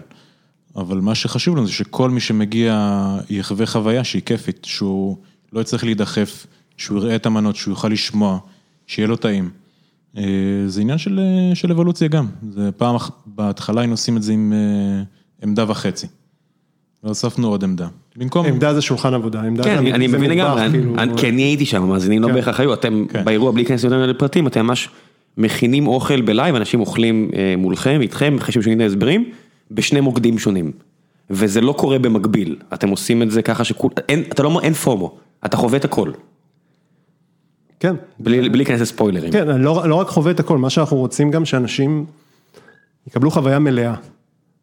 אבל 0.76 1.00
מה 1.00 1.16
שחשוב 1.16 1.56
לנו 1.58 1.66
זה 1.66 1.72
שכל 1.72 2.10
מי 2.10 2.20
שמגיע 2.20 2.98
יחווה 3.30 3.66
חוויה 3.66 4.04
שהיא 4.04 4.22
כיפית, 4.22 4.66
שהוא 4.66 5.18
לא 5.54 5.60
יצטרך 5.62 5.84
להידחף, 5.84 6.48
שהוא 6.78 6.98
יראה 6.98 7.16
את 7.16 7.26
המנות, 7.26 7.56
שהוא 7.56 7.72
יוכל 7.72 7.88
לשמוע, 7.88 8.40
שיהיה 8.88 9.08
לו 9.08 9.16
טעים. 9.16 9.50
אה, 10.18 10.24
זה 10.68 10.82
עניין 10.82 10.98
של, 10.98 11.20
אה, 11.20 11.56
של 11.56 11.72
אבולוציה 11.72 12.08
גם. 12.08 12.28
זה 12.52 12.72
פעם, 12.72 12.96
בהתחלה 13.26 13.82
היינו 13.82 13.94
עושים 13.94 14.18
את 14.18 14.24
זה 14.24 14.34
עם 14.34 14.54
אה, 14.54 15.04
עמדה 15.44 15.72
וחצי. 15.72 16.08
והוספנו 17.04 17.48
עוד 17.48 17.64
עמדה. 17.64 17.88
במקום... 18.16 18.46
עמדה 18.46 18.74
זה 18.74 18.82
שולחן 18.82 19.14
עבודה, 19.14 19.42
עמדה 19.42 19.64
כן, 19.64 19.84
זה- 19.86 19.96
אני, 19.96 20.08
מבין 20.08 20.30
לגמרי, 20.32 20.70
כאילו, 20.72 20.96
אני- 20.98 21.18
כי 21.18 21.30
אני 21.30 21.42
הייתי 21.42 21.66
שם, 21.66 21.84
המאזינים 21.84 22.22
לא 22.22 22.28
כן. 22.28 22.34
בהכרח 22.34 22.60
היו, 22.60 22.74
אתם 22.74 23.06
כן. 23.10 23.26
באירוע 23.26 23.52
בלי 23.52 23.62
להיכנס 23.62 23.84
יותר 23.84 24.06
לפרטים, 24.06 24.48
אתם 24.48 24.66
ממש 24.66 24.90
מכינים 25.38 25.88
אוכל 25.88 26.22
בלייב, 26.22 26.56
אנשים 26.56 26.80
אוכלים 26.80 27.30
אה, 27.36 27.56
מולכם, 27.58 28.02
איתכם, 28.02 28.36
אחרי 28.40 28.54
שהם 28.54 28.62
שומעים 28.62 28.80
את 28.80 28.84
ההסברים, 28.84 29.30
בשני 29.72 30.00
מוקדים 30.02 30.40
שונים. 30.40 30.72
וזה 31.30 31.62
לא 31.62 31.74
קורה 31.74 32.00
במקביל, 32.00 32.56
אתם 32.74 32.90
עושים 32.90 33.22
את 33.22 33.32
זה 33.32 33.42
ככה 33.42 33.64
שכול, 33.64 33.92
אין, 34.10 34.20
אתה 34.32 34.44
לא, 34.44 34.60
אין 34.64 34.74
פומו, 34.74 35.16
אתה 35.46 35.58
חווה 35.58 35.78
את 35.78 35.86
הכל, 35.86 36.12
כן, 37.80 37.96
בלי 38.20 38.50
להיכנס 38.50 38.82
לספוילרים. 38.82 39.32
כן, 39.32 39.48
לא, 39.48 39.88
לא 39.88 39.96
רק 39.96 40.08
חווה 40.08 40.32
את 40.32 40.40
הכל, 40.40 40.58
מה 40.58 40.70
שאנחנו 40.70 40.98
רוצים 40.98 41.32
גם 41.32 41.46
שאנשים 41.46 42.06
יקבלו 43.08 43.32
חוויה 43.32 43.60
מלאה. 43.60 43.94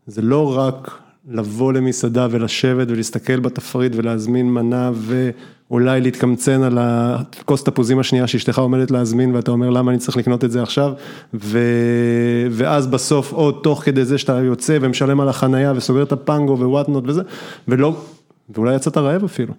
זה 0.07 0.22
לא 0.22 0.59
רק 0.59 0.99
לבוא 1.31 1.72
למסעדה 1.72 2.26
ולשבת 2.31 2.91
ולהסתכל 2.91 3.41
בתפריט 3.41 3.93
ולהזמין 3.97 4.51
מנה 4.51 4.91
ואולי 4.95 6.01
להתקמצן 6.01 6.62
על 6.62 6.79
הכוס 6.81 7.64
תפוזים 7.64 7.99
השנייה 7.99 8.26
שאשתך 8.26 8.59
עומדת 8.59 8.91
להזמין 8.91 9.35
ואתה 9.35 9.51
אומר 9.51 9.70
למה 9.70 9.91
אני 9.91 9.99
צריך 9.99 10.16
לקנות 10.16 10.45
את 10.45 10.51
זה 10.51 10.62
עכשיו 10.62 10.93
ו... 11.35 11.59
ואז 12.51 12.87
בסוף 12.87 13.33
עוד 13.33 13.61
תוך 13.62 13.83
כדי 13.85 14.05
זה 14.05 14.18
שאתה 14.18 14.33
יוצא 14.33 14.79
ומשלם 14.81 15.20
על 15.20 15.29
החנייה 15.29 15.72
וסוגר 15.76 16.03
את 16.03 16.12
הפנגו 16.12 16.53
ווואטנוט 16.59 17.05
וזה 17.07 17.22
ולא, 17.68 17.97
ואולי 18.55 18.74
יצאת 18.74 18.97
רעב 18.97 19.24
אפילו. 19.24 19.55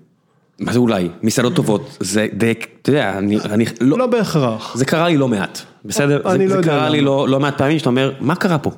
מה 0.60 0.74
זה 0.74 0.80
אולי? 0.80 1.10
מסעדות 1.24 1.56
טובות, 1.56 1.98
זה 2.00 2.28
די, 2.34 2.54
אתה 2.82 2.90
יודע, 2.90 3.18
אני, 3.18 3.40
אני, 3.40 3.66
לא, 3.82 3.98
לא 3.98 4.08
בהכרח. 4.08 4.78
זה 4.78 4.86
קרה 4.86 5.08
לי 5.08 5.18
לא 5.18 5.28
מעט, 5.28 5.60
בסדר? 5.86 6.22
אני 6.34 6.48
זה, 6.48 6.56
לא 6.56 6.62
זה 6.62 6.68
קרה 6.68 6.90
לי. 6.90 7.02
לא, 7.02 7.30
לא 7.30 7.40
מעט 7.40 7.58
פעמים 7.58 7.80
שאתה 7.80 7.90
אומר, 7.90 8.12
מה 8.20 8.36
קרה 8.36 8.58
פה? 8.58 8.72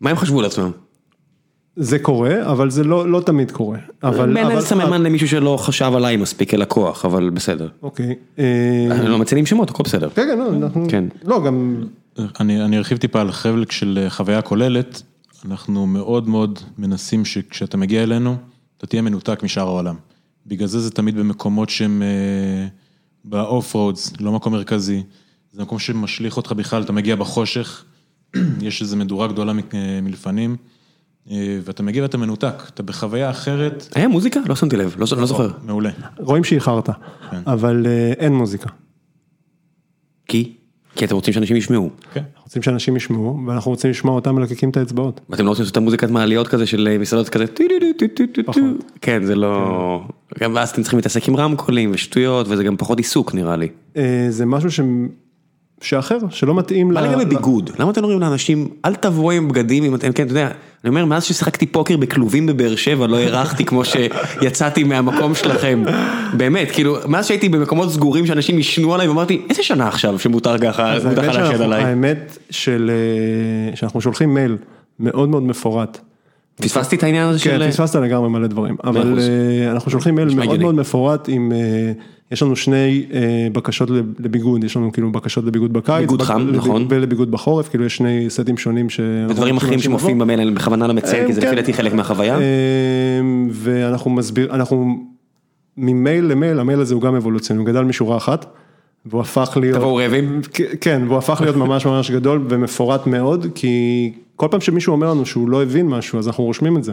מה 0.00 0.10
הם 0.10 0.16
חשבו 0.16 0.42
לעצמם? 0.42 0.70
זה 1.76 1.98
קורה, 1.98 2.50
אבל 2.50 2.70
זה 2.70 2.84
לא, 2.84 3.08
לא 3.08 3.20
תמיד 3.20 3.50
קורה. 3.50 3.78
אבל, 4.02 4.36
זה 4.60 4.66
סממן 4.66 5.02
למישהו 5.02 5.28
שלא 5.28 5.56
חשב 5.56 5.92
עליי 5.94 6.16
מספיק 6.16 6.50
כלקוח, 6.50 7.04
אבל 7.04 7.30
בסדר. 7.30 7.68
אוקיי. 7.82 8.14
אה, 8.38 9.08
לא 9.08 9.18
מציינים 9.18 9.46
שמות, 9.46 9.70
הכל 9.70 9.82
בסדר. 9.82 10.08
כן, 10.10 10.28
כן, 10.32 10.38
לא, 10.38 10.48
אנחנו, 10.56 10.86
כן. 10.88 11.04
לא, 11.24 11.44
גם, 11.44 11.84
אני, 12.40 12.64
אני 12.64 12.78
ארחיב 12.78 12.98
טיפה 12.98 13.20
על 13.20 13.32
חלק 13.32 13.72
של 13.72 14.06
חוויה 14.08 14.42
כוללת, 14.42 15.02
אנחנו 15.44 15.86
מאוד 15.86 16.28
מאוד 16.28 16.58
מנסים 16.78 17.24
שכשאתה 17.24 17.76
מגיע 17.76 18.02
אלינו, 18.02 18.36
אתה 18.78 18.86
תהיה 18.86 19.02
מנותק 19.02 19.42
משאר 19.42 19.66
העולם. 19.66 19.94
בגלל 20.46 20.68
זה 20.68 20.80
זה 20.80 20.90
תמיד 20.90 21.16
במקומות 21.16 21.70
שהם 21.70 22.02
אה, 22.02 22.66
באוף 23.24 23.74
רודס, 23.74 24.12
לא 24.20 24.32
מקום 24.32 24.52
מרכזי, 24.52 25.02
זה 25.52 25.62
מקום 25.62 25.78
שמשליך 25.78 26.36
אותך 26.36 26.52
בכלל, 26.52 26.82
אתה 26.82 26.92
מגיע 26.92 27.16
בחושך, 27.16 27.84
יש 28.60 28.82
איזו 28.82 28.96
מדורה 28.96 29.26
גדולה 29.26 29.52
מ- 29.52 29.58
אה, 29.74 30.00
מלפנים, 30.02 30.56
ואתה 31.64 31.82
מגיע 31.82 32.02
ואתה 32.02 32.18
מנותק, 32.18 32.54
אתה 32.74 32.82
בחוויה 32.82 33.30
אחרת, 33.30 33.88
היה 33.94 34.08
מוזיקה? 34.08 34.40
לא 34.48 34.56
שמתי 34.56 34.76
לב, 34.76 34.94
לא, 34.98 35.06
לא 35.18 35.26
זוכר. 35.26 35.50
מעולה. 35.64 35.90
רואים 36.18 36.44
שאיחרת, 36.44 36.90
כן. 37.30 37.40
אבל 37.46 37.86
אה, 37.86 38.12
אין 38.18 38.34
מוזיקה. 38.34 38.68
כי? 40.28 40.52
כי 40.94 41.04
אתם 41.04 41.14
רוצים 41.14 41.34
שאנשים 41.34 41.56
ישמעו. 41.56 41.90
כן. 42.12 42.20
אנחנו 42.20 42.42
רוצים 42.44 42.62
שאנשים 42.62 42.96
ישמעו, 42.96 43.38
ואנחנו 43.46 43.70
רוצים 43.70 43.90
לשמוע 43.90 44.14
אותם 44.14 44.34
מלקקים 44.34 44.70
את 44.70 44.76
האצבעות. 44.76 45.20
ואתם 45.30 45.44
לא 45.44 45.48
רוצים 45.48 45.62
לעשות 45.62 45.72
את 45.72 45.76
המוזיקת 45.76 46.10
מעליות 46.10 46.48
כזה 46.48 46.66
של 46.66 46.88
אה, 46.92 46.98
מסעדות 46.98 47.28
כזה. 47.28 47.44
כן 49.00 49.24
זה 49.24 49.34
לא, 49.34 50.00
גם 50.40 50.52
ואז 50.54 50.70
אתם 50.70 50.82
צריכים 50.82 50.98
להתעסק 50.98 51.28
עם 51.28 51.36
רמקולים 51.36 51.90
ושטויות 51.94 52.46
וזה 52.48 52.64
גם 52.64 52.76
פחות 52.76 52.98
עיסוק 52.98 53.34
נראה 53.34 53.56
לי. 53.56 53.68
אה, 53.96 54.26
זה 54.28 54.46
משהו 54.46 54.70
ש... 54.70 54.80
שאחר, 55.82 56.18
שלא 56.30 56.54
מתאים 56.54 56.88
מה 56.88 57.00
ל- 57.00 57.04
לגבי 57.10 57.24
ל- 57.24 57.28
ביגוד? 57.28 57.70
למה 57.78 57.90
אתם 57.90 58.02
אומרים 58.02 58.20
לאנשים 58.20 58.68
אל 58.84 58.94
תבואו 58.94 59.30
עם 59.30 59.48
בגדים 59.48 59.84
אם 59.84 59.94
אתם 59.94 60.12
כן 60.12 60.22
אתה 60.24 60.32
יודע, 60.32 60.50
אני 60.84 60.88
אומר 60.88 61.04
מאז 61.04 61.24
ששיחקתי 61.24 61.66
פוקר 61.66 61.96
בכלובים 61.96 62.46
בבאר 62.46 62.76
שבע 62.76 63.06
לא 63.06 63.16
הארכתי 63.16 63.64
כמו 63.64 63.82
שיצאתי 63.84 64.84
מהמקום 64.84 65.34
שלכם, 65.34 65.82
באמת 66.32 66.70
כאילו 66.70 66.96
מאז 67.06 67.26
שהייתי 67.26 67.48
במקומות 67.48 67.90
סגורים 67.90 68.26
שאנשים 68.26 68.58
ישנו 68.58 68.94
עליי 68.94 69.08
ואמרתי 69.08 69.42
איזה 69.50 69.62
שנה 69.62 69.88
עכשיו 69.88 70.18
שמותר 70.18 70.58
ככה 70.58 70.92
אז 70.92 71.06
מותר 71.06 71.32
שאנחנו- 71.32 71.64
עליי. 71.64 71.84
האמת 71.84 72.38
של... 72.50 72.90
אה, 73.70 73.76
שאנחנו 73.76 74.00
שולחים 74.00 74.34
מייל 74.34 74.56
מאוד 75.00 75.28
מאוד 75.28 75.42
מפורט. 75.42 75.98
פספסתי 76.62 76.96
את 76.96 77.02
העניין 77.02 77.28
הזה 77.28 77.38
כן, 77.38 77.58
של... 77.58 77.70
פספסת 77.70 77.96
לגמרי 77.96 78.28
מלא 78.28 78.46
דברים, 78.46 78.76
אבל. 78.84 79.18
אה, 79.18 79.70
אנחנו 79.72 79.90
שולחים 79.90 80.14
מייל 80.14 80.34
מאוד. 80.34 80.60
מאוד 80.60 80.74
מפורט 80.74 81.28
עם, 81.28 81.52
אה, 81.52 81.92
יש 82.30 82.42
לנו 82.42 82.56
שני 82.56 83.06
אה, 83.12 83.20
בקשות 83.52 83.90
לב- 83.90 84.14
לביגוד, 84.18 84.64
יש 84.64 84.76
לנו 84.76 84.92
כאילו 84.92 85.12
בקשות 85.12 85.44
לביגוד 85.44 85.72
בקיץ, 85.72 86.00
ביגוד 86.00 86.22
חם, 86.22 86.40
לביג- 86.48 86.56
נכון. 86.56 86.86
ולביגוד 86.88 87.30
בחורף, 87.30 87.68
כאילו 87.68 87.84
יש 87.84 87.96
שני 87.96 88.26
סטים 88.30 88.56
שונים 88.56 88.90
ש... 88.90 89.00
ודברים 89.28 89.56
אחרים 89.56 89.78
שמופיעים 89.78 90.18
במייל 90.18 90.40
אני 90.40 90.50
בכוונה 90.50 90.86
לא 90.86 90.94
מציין 90.94 91.26
כי 91.26 91.32
זה 91.32 91.40
כן. 91.40 91.46
לפי 91.46 91.56
דעתי 91.56 91.72
חלק 91.72 91.92
מהחוויה. 91.92 92.38
אה, 92.38 92.40
ואנחנו 93.52 94.10
מסביר, 94.10 94.54
אנחנו 94.54 94.96
ממייל 95.76 96.24
למייל, 96.24 96.58
המייל 96.60 96.80
הזה 96.80 96.94
הוא 96.94 97.02
גם 97.02 97.14
אבולוציוני, 97.14 97.60
הוא 97.62 97.68
גדל 97.68 97.82
משורה 97.82 98.16
אחת, 98.16 98.46
והוא 99.06 99.20
הפך 99.20 99.56
להיות... 99.60 99.76
תבואו 99.78 99.96
רעבים. 99.96 100.40
כן, 100.80 101.02
והוא 101.06 101.18
הפך 101.18 101.40
להיות 101.40 101.56
ממש 101.56 101.86
ממש 101.86 102.10
גדול 102.10 102.46
ומפורט 102.48 103.06
מאוד, 103.06 103.46
כי 103.54 103.72
כל 104.36 104.46
פעם 104.50 104.60
שמישהו 104.60 104.92
אומר 104.92 105.10
לנו 105.10 105.26
שהוא 105.26 105.48
לא 105.48 105.62
הבין 105.62 105.86
משהו, 105.88 106.18
אז 106.18 106.26
אנחנו 106.26 106.44
רושמים 106.44 106.76
את 106.76 106.84
זה. 106.84 106.92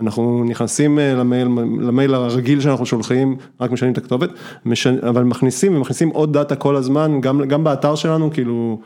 אנחנו 0.00 0.44
נכנסים 0.44 0.98
אה, 0.98 1.14
למייל, 1.14 1.48
למייל 1.80 2.14
הרגיל 2.14 2.60
שאנחנו 2.60 2.86
שולחים, 2.86 3.36
רק 3.60 3.70
משנים 3.70 3.92
את 3.92 3.98
הכתובת, 3.98 4.30
משנ... 4.64 4.96
אבל 5.08 5.22
מכניסים 5.22 5.76
ומכניסים 5.76 6.08
עוד 6.08 6.32
דאטה 6.32 6.56
כל 6.56 6.76
הזמן, 6.76 7.20
גם, 7.20 7.44
גם 7.48 7.64
באתר 7.64 7.94
שלנו, 7.94 8.30
כאילו, 8.32 8.80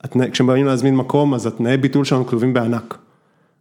התנא... 0.00 0.30
כשבאים 0.30 0.66
להזמין 0.66 0.96
מקום, 0.96 1.34
אז 1.34 1.46
התנאי 1.46 1.76
ביטול 1.76 2.04
שלנו 2.04 2.26
כתובים 2.26 2.54
בענק. 2.54 2.98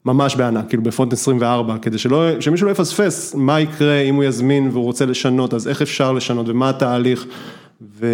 ממש 0.05 0.35
בענק, 0.35 0.69
כאילו 0.69 0.83
בפונט 0.83 1.13
24, 1.13 1.77
כדי 1.77 1.97
שלא, 1.97 2.41
שמישהו 2.41 2.67
לא 2.67 2.71
יפספס 2.71 3.35
מה 3.35 3.59
יקרה 3.59 3.99
אם 3.99 4.15
הוא 4.15 4.23
יזמין 4.23 4.69
והוא 4.71 4.83
רוצה 4.83 5.05
לשנות, 5.05 5.53
אז 5.53 5.67
איך 5.67 5.81
אפשר 5.81 6.11
לשנות 6.11 6.49
ומה 6.49 6.69
התהליך. 6.69 7.25
ו... 7.99 8.05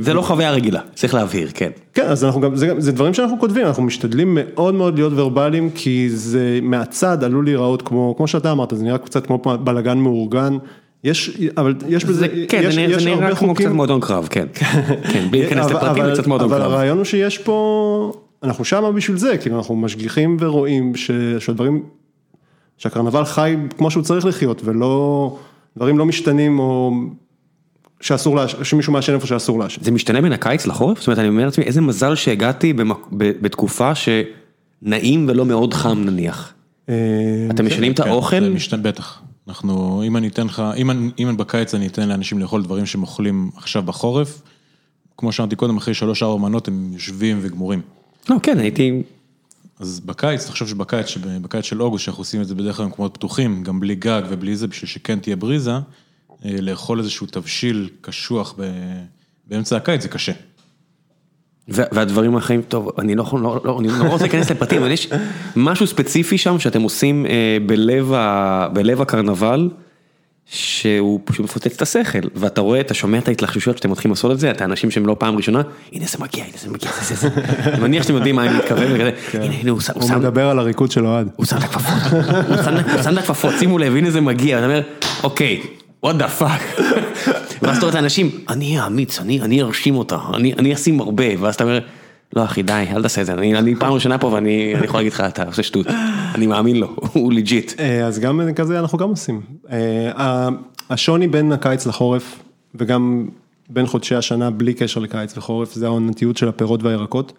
זה 0.00 0.14
לא 0.14 0.22
חוויה 0.22 0.50
רגילה, 0.50 0.80
צריך 0.94 1.14
להבהיר, 1.14 1.50
כן. 1.54 1.70
כן, 1.94 2.02
אז 2.06 2.24
אנחנו 2.24 2.40
גם, 2.40 2.56
זה, 2.56 2.72
זה 2.78 2.92
דברים 2.92 3.14
שאנחנו 3.14 3.40
כותבים, 3.40 3.66
אנחנו 3.66 3.82
משתדלים 3.82 4.38
מאוד 4.40 4.74
מאוד 4.74 4.94
להיות 4.94 5.12
ורבליים, 5.16 5.70
כי 5.74 6.10
זה 6.10 6.58
מהצד 6.62 7.24
עלול 7.24 7.44
להיראות 7.44 7.82
כמו, 7.82 8.14
כמו 8.16 8.26
שאתה 8.28 8.52
אמרת, 8.52 8.72
זה 8.76 8.84
נראה 8.84 8.98
קצת 8.98 9.26
כמו 9.26 9.38
בלאגן 9.38 9.98
מאורגן, 9.98 10.56
יש, 11.04 11.38
אבל 11.56 11.74
יש 11.88 12.04
בזה, 12.04 12.20
זה, 12.20 12.44
כן, 12.48 12.60
יש, 12.64 12.74
זה 12.74 12.80
נראה- 12.80 12.96
יש 12.96 13.02
זה 13.02 13.14
נראה 13.14 13.36
כמו 13.36 13.54
קצת 13.54 13.66
מועדון 13.70 14.00
קרב, 14.00 14.28
כן. 14.30 14.46
כן, 15.12 15.26
בלי 15.30 15.40
להיכנס 15.40 15.66
אבל- 15.66 15.76
לפרטים, 15.76 16.02
אבל- 16.02 16.14
קצת 16.14 16.26
מועדון 16.26 16.48
אבל 16.52 16.58
קרב. 16.62 16.70
הרעיון 16.72 16.96
הוא 16.96 17.04
שיש 17.04 17.38
פה, 17.38 18.12
אנחנו 18.42 18.64
שמה 18.64 18.92
בשביל 18.92 19.16
זה, 19.16 19.36
כאילו 19.38 19.56
אנחנו 19.56 19.76
משגיחים 19.76 20.36
ורואים 20.40 20.94
ש, 20.96 21.10
שהדברים, 21.38 21.82
שהקרנבל 22.78 23.24
חי 23.24 23.56
כמו 23.78 23.90
שהוא 23.90 24.02
צריך 24.02 24.26
לחיות, 24.26 24.60
ולא, 24.64 25.36
דברים 25.76 25.98
לא 25.98 26.06
משתנים 26.06 26.58
או 26.58 26.92
שאסור, 28.00 28.36
לעש- 28.36 28.56
שמישהו 28.62 28.92
מעשן 28.92 29.14
איפה 29.14 29.26
שאסור 29.26 29.58
לעשן. 29.58 29.82
זה 29.84 29.90
משתנה 29.90 30.20
בין 30.20 30.32
הקיץ 30.32 30.66
לחורף? 30.66 30.98
זאת 30.98 31.06
אומרת, 31.06 31.18
אני 31.18 31.28
אומר 31.28 31.44
לעצמי, 31.44 31.64
איזה 31.64 31.80
מזל 31.80 32.14
שהגעתי 32.14 32.72
במק- 32.72 33.08
ב- 33.16 33.32
בתקופה 33.40 33.92
שנעים 33.94 35.26
ולא 35.28 35.44
מאוד 35.46 35.74
חם 35.74 36.02
נניח. 36.06 36.52
אה, 36.88 36.94
אתם 37.50 37.66
משנים 37.66 37.92
את 37.92 38.00
כן, 38.00 38.08
האוכל? 38.08 38.40
זה 38.40 38.50
משתנה, 38.50 38.82
בטח. 38.82 39.22
אנחנו, 39.48 40.02
אם 40.06 40.16
אני 40.16 40.28
אתן 40.28 40.46
לך, 40.46 40.62
אם 40.76 40.90
אני- 40.90 41.10
אם 41.18 41.28
אני 41.28 41.36
בקיץ 41.36 41.74
אני 41.74 41.86
אתן 41.86 42.08
לאנשים 42.08 42.38
לאכול 42.38 42.62
דברים 42.62 42.86
שהם 42.86 43.02
אוכלים 43.02 43.50
עכשיו 43.56 43.82
בחורף, 43.82 44.42
כמו 45.16 45.32
שאמרתי 45.32 45.56
קודם, 45.56 45.76
אחרי 45.76 45.94
שלוש-ארבע 45.94 46.42
מנות 46.42 46.68
הם 46.68 46.90
יושבים 46.92 47.38
וגמורים. 47.42 47.80
לא, 48.28 48.36
כן, 48.42 48.58
הייתי... 48.58 49.02
אז 49.80 50.00
בקיץ, 50.00 50.46
תחשוב 50.46 50.68
שבקיץ, 50.68 51.06
שבקיץ 51.06 51.64
של 51.64 51.82
אוגוסט, 51.82 52.04
שאנחנו 52.04 52.20
עושים 52.20 52.40
את 52.42 52.46
זה 52.48 52.54
בדרך 52.54 52.76
כלל 52.76 52.86
במקומות 52.86 53.14
פתוחים, 53.14 53.62
גם 53.62 53.80
בלי 53.80 53.94
גג 53.94 54.22
ובלי 54.28 54.56
זה, 54.56 54.66
בשביל 54.66 54.88
שכן 54.88 55.18
תהיה 55.18 55.36
בריזה, 55.36 55.72
לאכול 56.44 56.98
איזשהו 56.98 57.26
תבשיל 57.26 57.88
קשוח 58.00 58.54
ב- 58.58 58.62
באמצע 59.46 59.76
הקיץ 59.76 60.02
זה 60.02 60.08
קשה. 60.08 60.32
ו- 61.68 61.82
והדברים 61.92 62.34
האחרים, 62.36 62.62
טוב, 62.62 62.90
אני 62.98 63.14
לא 63.14 63.22
יכול, 63.22 63.40
לא, 63.40 63.60
לא, 63.64 63.78
אני 63.80 63.88
לא 63.88 64.04
רוצה 64.04 64.24
להיכנס 64.24 64.50
לפרטים, 64.50 64.82
אבל 64.82 64.90
יש 64.90 65.08
משהו 65.56 65.86
ספציפי 65.86 66.38
שם 66.38 66.58
שאתם 66.58 66.82
עושים 66.82 67.26
אה, 67.26 67.32
בלב, 67.66 68.12
ה, 68.12 68.68
בלב 68.72 69.00
הקרנבל, 69.00 69.70
שהוא 70.48 71.20
פשוט 71.24 71.44
מפוצץ 71.44 71.74
את 71.76 71.82
השכל, 71.82 72.18
ואתה 72.34 72.60
רואה, 72.60 72.80
אתה 72.80 72.94
שומע 72.94 73.18
את 73.18 73.28
ההתלחשויות 73.28 73.76
שאתם 73.76 73.90
מתחילים 73.90 74.12
לעשות 74.12 74.32
את 74.32 74.40
זה, 74.40 74.50
אתה 74.50 74.64
אנשים 74.64 74.90
שהם 74.90 75.06
לא 75.06 75.16
פעם 75.18 75.36
ראשונה, 75.36 75.62
הנה 75.92 76.04
זה 76.06 76.18
מגיע, 76.20 76.44
הנה 76.44 76.56
זה 76.58 76.70
מגיע, 76.70 76.90
זה 77.02 77.14
זה 77.14 77.28
זה, 77.28 77.34
אני 77.72 77.80
מניח 77.80 78.02
שאתם 78.02 78.14
יודעים 78.14 78.36
מה 78.36 78.46
אני 78.46 78.58
מתכוון, 78.58 78.92
וכזה, 78.92 79.10
הנה 79.32 79.54
הנה 79.54 79.70
הוא 79.70 79.80
שם, 79.80 79.92
הוא 79.94 80.02
הוא 80.02 80.08
שם, 80.10 80.18
מדבר 80.18 80.48
על 80.48 80.58
הריקוד 80.58 80.90
של 80.90 81.06
אוהד. 81.06 81.28
הוא 81.36 81.46
שם 81.46 81.56
את 81.56 81.62
הכפפות, 81.62 82.12
הוא 82.48 82.56
שם- 83.02 83.12
את 83.12 83.18
הכפפות, 83.18 83.54
שימו 83.58 83.78
לב, 83.78 83.96
הנה 83.96 84.10
זה 84.10 84.20
מגיע, 84.20 84.56
ואתה 84.56 84.66
אומר, 84.66 84.80
אוקיי, 85.22 85.62
what 86.04 86.08
the 86.08 86.40
fuck, 86.40 86.82
ואז 87.62 87.76
אתה 87.76 87.86
רואה 87.86 87.88
את 87.88 87.94
האנשים, 87.94 88.30
אני 88.48 88.64
אהיה 88.64 88.86
אמיץ, 88.86 89.20
אני 89.20 89.62
ארשים 89.62 89.96
אותה, 89.96 90.18
אני 90.34 90.74
אשים 90.74 91.00
הרבה, 91.00 91.24
ואז 91.38 91.54
אתה 91.54 91.64
אומר, 91.64 91.78
לא 92.36 92.44
אחי 92.44 92.62
די, 92.62 92.84
אל 92.90 93.02
תעשה 93.02 93.20
את 93.20 93.26
זה, 93.26 93.34
אני 93.34 93.74
פעם 93.74 93.92
ראשונה 93.92 94.18
פה 94.18 94.26
ואני 94.26 94.74
אני 94.74 94.84
יכול 94.84 95.00
להגיד 95.00 95.12
לך, 95.12 95.20
אתה 95.20 95.44
עושה 95.44 95.62
שטות, 95.62 95.86
אני 96.34 96.46
מאמין 96.46 96.76
לו, 96.76 96.96
הוא 97.12 97.32
legit. 97.32 97.80
אה, 97.80 98.06
אז 98.06 98.18
גם 98.18 98.40
כזה 98.56 98.80
אנחנו 98.80 98.98
גם 98.98 99.08
עושים. 99.08 99.40
אה, 99.70 100.48
השוני 100.90 101.28
בין 101.28 101.52
הקיץ 101.52 101.86
לחורף 101.86 102.42
וגם 102.74 103.28
בין 103.70 103.86
חודשי 103.86 104.14
השנה 104.14 104.50
בלי 104.50 104.74
קשר 104.74 105.00
לקיץ 105.00 105.38
וחורף 105.38 105.74
זה 105.74 105.86
העונתיות 105.86 106.36
של 106.36 106.48
הפירות 106.48 106.82
והירקות. 106.82 107.32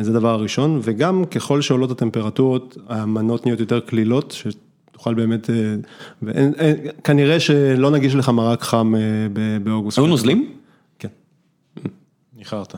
זה 0.00 0.10
הדבר 0.10 0.28
הראשון 0.28 0.80
וגם 0.82 1.24
ככל 1.24 1.60
שעולות 1.60 1.90
הטמפרטורות 1.90 2.76
המנות 2.88 3.46
נהיות 3.46 3.60
יותר 3.60 3.80
קלילות 3.80 4.42
שתוכל 4.96 5.14
באמת, 5.14 5.50
אה, 5.50 5.54
ואין- 6.22 6.52
אין- 6.58 6.76
כנראה 7.04 7.40
שלא 7.40 7.90
נגיש 7.90 8.14
לך 8.14 8.28
מרק 8.28 8.62
חם 8.62 8.94
אה, 8.94 9.00
ב- 9.32 9.64
באוגוסט. 9.64 9.98
היו 9.98 10.06
נוזלים? 10.06 10.52
כן. 10.98 11.08
ניחרת. 12.36 12.74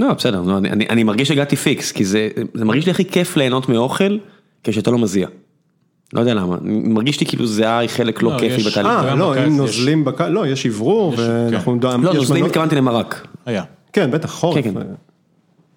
לא 0.00 0.12
בסדר, 0.14 0.42
לא, 0.42 0.58
אני- 0.58 0.70
אני 0.70 0.86
אני 0.90 1.02
מרגיש 1.04 1.28
שהגעתי 1.28 1.56
פיקס, 1.56 1.92
כי 1.92 2.04
זה 2.04 2.28
זה 2.54 2.64
מרגיש 2.64 2.86
לי 2.86 2.90
הכי 2.90 3.04
כיף 3.04 3.36
ליהנות 3.36 3.68
מאוכל 3.68 4.18
כשאתה 4.64 4.90
לא 4.90 4.98
מזיע. 4.98 5.28
לא 6.12 6.20
יודע 6.20 6.34
למה, 6.34 6.56
מרגיש 6.64 7.20
לי 7.20 7.26
כאילו 7.26 7.46
זיעה 7.46 7.78
היא 7.78 7.88
חלק 7.88 8.22
לא 8.22 8.32
לא, 8.32 8.38
כיפי 8.38 8.62
בתהליך. 8.62 8.90
אה, 8.90 9.14
לא, 9.14 9.44
אם 9.46 9.56
נוזלים 9.56 10.04
בקיץ, 10.04 10.26
לא, 10.30 10.46
יש 10.46 10.66
אוורור 10.66 11.14
יש- 11.14 11.20
ואנחנו... 11.20 11.78
כן. 11.80 12.00
לא, 12.00 12.12
נוזלים 12.14 12.44
התכוונתי 12.44 12.74
למרק. 12.76 13.26
היה. 13.46 13.64
כן, 13.92 14.10
בטח, 14.10 14.30
חורף. 14.30 14.54
כן, 14.64 14.74
כן. 14.74 14.80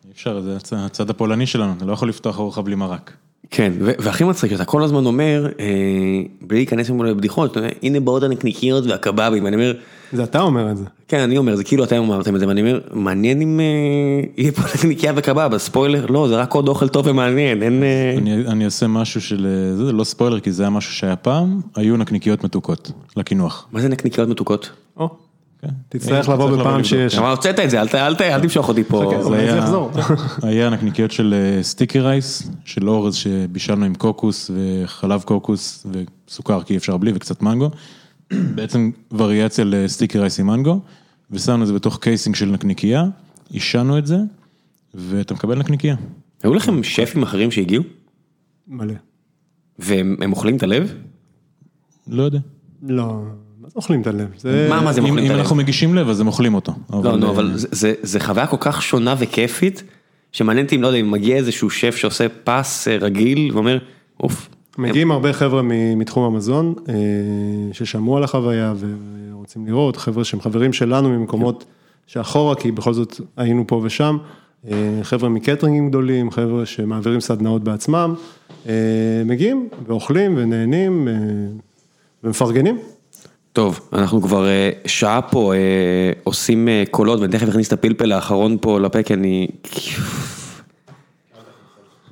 אי 0.06 0.12
אפשר, 0.12 0.42
זה 0.42 0.58
הצ- 0.58 0.76
הצד 0.76 1.10
הפולני 1.10 1.46
שלנו, 1.46 1.74
אתה 1.78 1.86
לא 1.86 1.94
יכול 1.94 2.10
לפתוח 2.10 2.40
ארוחה 2.40 2.62
בלי 2.62 2.76
מרק. 2.76 3.14
כן, 3.52 3.74
והכי 3.80 4.24
מצחיק 4.24 4.52
שאתה 4.52 4.66
כל 4.66 4.84
הזמן 4.84 5.06
אומר, 5.06 5.48
אה, 5.60 5.66
בלי 6.42 6.58
להיכנס 6.58 6.90
ממנו 6.90 7.04
לבדיחות, 7.04 7.52
אתה 7.52 7.60
הנה 7.84 8.00
באות 8.00 8.24
הנקניקיות 8.24 8.86
והקבבים, 8.86 9.44
ואני 9.44 9.56
אומר, 9.56 9.74
זה 10.14 10.24
אתה 10.24 10.42
אומר 10.42 10.72
את 10.72 10.78
זה. 10.78 10.86
כן, 11.08 11.20
אני 11.20 11.38
אומר, 11.38 11.56
זה 11.56 11.64
כאילו 11.64 11.84
אתם 11.84 11.96
אמרתם 11.96 12.36
את 12.36 12.40
זה, 12.40 12.48
ואני 12.48 12.62
אומר, 12.62 12.80
מעניין 12.94 13.42
אם 13.42 13.60
אה, 13.60 13.66
יהיה 14.38 14.52
פה 14.52 14.62
נקניקייה 14.76 15.14
וקבב, 15.16 15.50
אז 15.54 15.62
ספוילר, 15.62 16.06
לא, 16.06 16.28
זה 16.28 16.38
רק 16.38 16.54
עוד 16.54 16.68
אוכל 16.68 16.88
טוב 16.88 17.08
ומעניין, 17.08 17.64
אין... 17.64 17.84
אה, 17.84 18.16
אני, 18.18 18.34
אני 18.48 18.66
אעשה 18.66 18.88
משהו 18.88 19.22
של, 19.22 19.48
זה 19.78 19.92
לא 19.92 20.04
ספוילר, 20.04 20.40
כי 20.40 20.52
זה 20.52 20.64
היה 20.64 20.70
משהו 20.70 20.94
שהיה 20.94 21.16
פעם, 21.16 21.62
היו 21.76 21.98
נקניקיות 21.98 22.44
מתוקות, 22.44 22.92
לקינוח. 23.18 23.68
מה 23.72 23.82
זה 23.82 23.90
נקניקיות 23.90 24.30
מתוקות? 24.30 24.70
או. 24.98 25.29
תצטרך 25.90 26.30
אה, 26.30 26.34
לבוא 26.34 26.58
בפעם. 26.58 26.84
שיש. 26.84 27.18
אבל 27.18 27.30
הוצאת 27.30 27.60
את 27.60 27.70
זה, 27.70 27.82
אל 27.82 28.42
תמשוך 28.42 28.70
אותי 28.70 28.84
פה. 28.84 29.24
זה 29.30 29.38
יחזור. 29.38 29.92
היה 30.44 30.70
נקניקיות 30.70 31.12
של 31.12 31.34
אה, 31.34 31.64
sticky 31.64 32.00
rice, 32.00 32.52
של 32.66 32.90
אורז 32.90 33.16
שבישלנו 33.16 33.86
עם 33.86 33.96
קוקוס 33.96 34.52
וחלב 34.56 35.22
קוקוס 35.22 35.88
וסוכר 36.28 36.64
כי 36.64 36.74
אי 36.74 36.78
אפשר 36.78 36.98
בלי 36.98 37.12
וקצת 37.16 37.42
מנגו. 37.42 37.70
בעצם 38.56 38.92
וריאציה 39.12 39.66
ל 39.66 39.74
sticky 39.74 40.20
rice 40.20 40.40
עם 40.40 40.48
מנגו, 40.48 40.80
ושמנו 41.32 41.62
את 41.62 41.68
זה 41.68 41.74
בתוך 41.74 42.00
casing 42.02 42.36
של 42.36 42.46
נקניקייה, 42.46 43.04
עישנו 43.50 43.98
את 43.98 44.08
זה, 44.08 44.18
ואתה 44.94 45.34
מקבל 45.34 45.60
נקניקייה. 45.60 45.96
היו 46.44 46.54
לכם 46.54 46.84
שפים 46.84 47.24
אחרים 47.24 47.52
שהגיעו, 47.52 47.84
מלא. 48.68 48.94
והם 49.80 50.16
הם 50.22 50.32
אוכלים 50.32 50.58
את 50.58 50.64
הלב? 50.64 50.94
לא 52.08 52.24
יודע. 52.24 52.40
לא, 52.82 53.22
אוכלים 53.80 54.02
את 54.02 54.08
הלב? 54.08 54.28
זה... 54.38 54.68
מה, 54.70 54.82
מה 54.82 54.94
זה 54.94 55.00
הם 55.02 55.06
אם, 55.06 55.12
אוכלים 55.12 55.26
את 55.26 55.30
אם 55.30 55.36
הלב? 55.36 55.42
אנחנו 55.42 55.56
מגישים 55.56 55.96
לב 55.96 56.10
אז 56.10 56.20
הם 56.20 56.28
אוכלים 56.28 56.54
אותו. 56.56 56.72
לא, 57.04 57.18
נו, 57.18 57.26
אה, 57.26 57.32
אבל 57.32 57.52
זה- 57.56 57.68
זה- 57.72 57.94
זה 58.02 58.20
חוויה 58.20 58.48
כל 58.48 58.58
כך 58.60 58.82
שונה 58.82 59.16
וכיפית, 59.20 59.84
שמעניין 60.32 60.66
אותי 60.66 60.76
אם, 60.76 60.82
לא 60.82 60.88
יודע, 60.88 61.00
אם 61.00 61.12
מגיע 61.12 61.36
איזשהו 61.36 61.70
שף 61.70 61.96
שעושה 61.96 62.26
פס 62.44 62.88
אה, 62.88 62.98
רגיל, 62.98 63.52
ואומר, 63.54 63.78
אוף. 64.24 64.50
מגיעים 64.78 65.12
הרבה 65.12 65.34
חבר'ה 65.34 65.62
מתחום 65.96 66.24
המזון, 66.34 66.74
אה, 66.90 66.94
ששמעו 67.72 68.18
על 68.18 68.24
החוויה 68.24 68.74
ורוצים 69.32 69.68
לראות, 69.68 69.98
חבר'ה 69.98 70.24
שהם 70.24 70.42
חברים 70.42 70.74
שלנו 70.74 71.10
ממקומות 71.10 71.66
שאחורה, 72.08 72.56
כי 72.56 72.72
בכל 72.72 72.94
זאת 72.94 73.22
היינו 73.38 73.64
פה 73.68 73.82
ושם, 73.84 74.18
אה, 74.72 74.76
חבר'ה 75.04 75.30
מקטרינגים 75.30 75.90
גדולים, 75.90 76.32
חבר'ה 76.32 76.66
שמעבירים 76.66 77.20
סדנאות 77.20 77.64
בעצמם, 77.64 78.14
אה, 78.68 78.74
מגיעים 79.26 79.68
ואוכלים 79.88 80.34
ונהנים 80.38 81.08
אה, 81.08 81.14
ומפרגנים. 82.24 82.78
טוב, 83.54 83.90
אנחנו 83.94 84.22
כבר 84.22 84.48
אה, 84.48 84.70
שעה 84.86 85.22
פה 85.22 85.54
אה, 85.54 85.60
עושים 86.24 86.68
אה, 86.68 86.84
קולות, 86.92 87.20
ואני 87.20 87.32
תכף 87.32 87.50
אכניס 87.50 87.68
את 87.68 87.74
הפלפל 87.74 88.12
האחרון 88.12 88.58
פה 88.62 88.80
לפה, 88.80 89.04
כי 89.04 89.14
אני... 89.14 89.48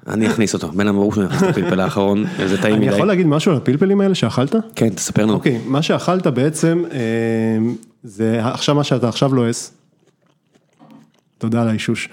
אני 0.08 0.28
אכניס 0.28 0.54
אותו, 0.54 0.68
בין 0.68 0.88
אמרו 0.88 1.12
שאני 1.12 1.26
אכניס 1.26 1.44
את 1.44 1.48
הפלפל 1.50 1.80
האחרון, 1.80 2.26
זה 2.50 2.62
טעים 2.62 2.76
אני 2.76 2.86
מדי. 2.86 2.96
יכול 2.96 3.08
להגיד 3.08 3.28
משהו 3.28 3.52
על 3.52 3.58
הפלפלים 3.58 4.02
האלה 4.02 4.16
שאכלת? 4.16 4.56
כן, 4.76 4.90
תספר 4.90 5.24
לנו. 5.24 5.34
אוקיי, 5.34 5.60
מה 5.66 5.82
שאכלת 5.82 6.28
בעצם, 6.28 6.84
זה 8.04 8.40
עכשיו 8.44 8.76
מה 8.76 8.84
שאתה 8.84 9.10
עכשיו 9.10 9.36
לועס, 9.36 9.74
תודה 11.38 11.62
על 11.62 11.68
האישוש, 11.68 12.10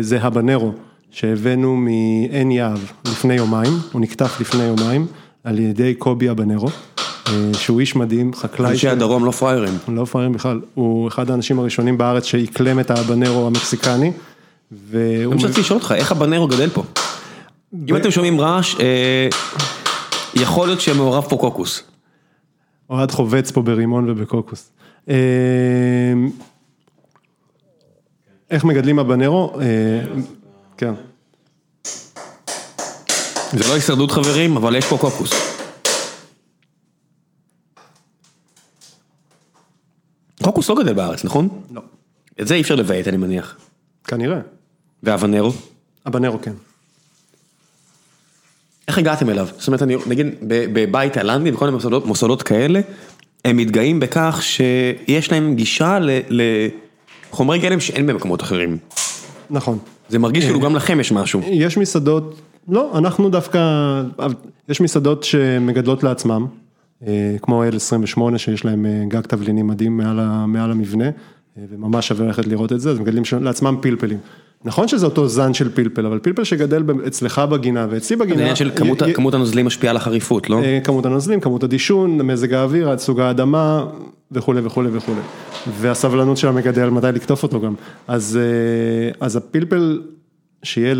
זה 0.00 0.22
הבנרו 0.22 0.72
שהבאנו 1.10 1.76
מעין 1.76 2.50
יהב 2.50 2.78
לפני 3.04 3.34
יומיים, 3.34 3.72
הוא 3.92 4.00
נקטף 4.00 4.40
לפני 4.40 4.62
יומיים 4.62 5.06
על 5.44 5.58
ידי 5.58 5.94
קובי 5.94 6.28
הבנרו, 6.28 6.68
שהוא 7.52 7.80
איש 7.80 7.96
מדהים, 7.96 8.34
חקלאי, 8.34 8.70
אנשי 8.70 8.88
הדרום 8.88 9.24
לא 9.24 9.30
פראיירים. 9.30 9.78
לא 9.88 10.04
פראייר 10.04 10.30
בכלל, 10.30 10.60
הוא 10.74 11.08
אחד 11.08 11.30
האנשים 11.30 11.58
הראשונים 11.58 11.98
בארץ 11.98 12.24
שאיקלם 12.24 12.80
את 12.80 12.90
הבנרו 12.90 13.46
המקסיקני, 13.46 14.12
והוא... 14.72 15.32
אני 15.34 15.44
רציתי 15.44 15.60
לשאול 15.60 15.78
אותך, 15.78 15.94
איך 15.96 16.12
הבנרו 16.12 16.46
גדל 16.46 16.70
פה? 16.70 16.82
אם 17.88 17.96
אתם 17.96 18.10
שומעים 18.10 18.40
רעש, 18.40 18.74
אה, 18.80 19.28
יכול 20.34 20.66
להיות 20.68 20.80
שמעורב 20.80 21.24
פה 21.28 21.36
קוקוס. 21.36 21.82
אוהד 22.90 23.10
חובץ 23.10 23.50
פה 23.50 23.62
ברימון 23.62 24.10
ובקוקוס. 24.10 24.70
אה, 25.08 25.14
איך 28.50 28.64
מגדלים 28.64 28.98
הבנרו? 28.98 29.52
אה, 29.60 30.20
כן. 30.76 30.94
זה 33.52 33.68
לא 33.68 33.74
הישרדות 33.74 34.10
חברים, 34.10 34.56
אבל 34.56 34.76
יש 34.76 34.84
פה 34.84 34.98
קוקוס. 34.98 35.43
קוקוס 40.42 40.68
לא 40.68 40.76
גדל 40.82 40.92
בארץ, 40.92 41.24
נכון? 41.24 41.48
לא. 41.70 41.80
את 42.40 42.46
זה 42.46 42.54
אי 42.54 42.60
אפשר 42.60 42.74
לבייט, 42.74 43.08
אני 43.08 43.16
מניח. 43.16 43.56
כנראה. 44.04 44.38
והוונרו? 45.02 45.52
הבנרו 46.06 46.42
כן. 46.42 46.52
איך 48.88 48.98
הגעתם 48.98 49.30
אליו? 49.30 49.48
זאת 49.58 49.66
אומרת, 49.66 49.82
אני, 49.82 49.96
נגיד, 50.06 50.26
בבית 50.46 51.12
תאילנדי 51.12 51.50
וכל 51.50 51.64
מיני 51.64 51.74
מוסדות, 51.74 52.06
מוסדות 52.06 52.42
כאלה, 52.42 52.80
הם 53.44 53.56
מתגאים 53.56 54.00
בכך 54.00 54.38
שיש 54.42 55.32
להם 55.32 55.54
גישה 55.54 55.98
לחומרי 56.28 57.58
גלם 57.58 57.80
שאין 57.80 58.06
במקומות 58.06 58.42
אחרים. 58.42 58.78
נכון. 59.50 59.78
זה 60.08 60.18
מרגיש 60.18 60.44
כאילו 60.44 60.60
גם 60.60 60.76
לכם 60.76 61.00
יש 61.00 61.12
משהו. 61.12 61.40
יש 61.44 61.76
מסעדות, 61.78 62.40
לא, 62.68 62.98
אנחנו 62.98 63.30
דווקא, 63.30 63.60
יש 64.68 64.80
מסעדות 64.80 65.24
שמגדלות 65.24 66.02
לעצמם, 66.02 66.46
כמו 67.42 67.64
L28 67.64 68.38
שיש 68.38 68.64
להם 68.64 68.86
אה, 68.86 69.04
גג 69.08 69.20
תבלינים 69.20 69.66
מדהים 69.66 69.96
מעל, 69.96 70.20
מעל 70.46 70.70
המבנה, 70.70 71.04
אה, 71.04 71.10
וממש 71.70 72.08
שווה 72.08 72.26
ללכת 72.26 72.46
לראות 72.46 72.72
את 72.72 72.80
זה, 72.80 72.90
אז 72.90 72.98
מגדלים 72.98 73.22
לעצמם 73.40 73.76
פלפלים. 73.80 74.18
נכון 74.64 74.88
שזה 74.88 75.06
אותו 75.06 75.28
זן 75.28 75.54
של 75.54 75.70
פלפל, 75.74 76.06
אבל 76.06 76.18
פלפל 76.18 76.44
שגדל 76.44 76.82
אצלך 77.06 77.38
בגינה 77.38 77.86
ואצלי 77.90 78.16
בגינה, 78.16 78.36
זה 78.36 78.42
עניין 78.42 78.56
של 78.56 78.70
כמות 78.76 79.02
י- 79.02 79.14
כמות 79.14 79.34
הנוזלים 79.34 79.66
משפיעה 79.66 79.90
על 79.90 79.96
החריפות, 79.96 80.50
לא? 80.50 80.62
אה, 80.62 80.78
כמות 80.84 81.06
הנוזלים, 81.06 81.40
כמות 81.40 81.62
הדישון, 81.64 82.22
מזג 82.22 82.52
האוויר, 82.54 82.98
סוג 82.98 83.20
האדמה 83.20 83.86
וכולי 84.32 84.60
וכולי 84.64 84.88
וכולי. 84.92 85.20
והסבלנות 85.80 86.36
של 86.36 86.48
המגדל 86.48 86.88
מתי 86.90 87.06
לקטוף 87.14 87.42
אותו 87.42 87.60
גם. 87.60 87.74
אז, 88.08 88.38
אה, 88.42 89.26
אז 89.26 89.36
הפלפל 89.36 90.00
שיהיה 90.64 90.94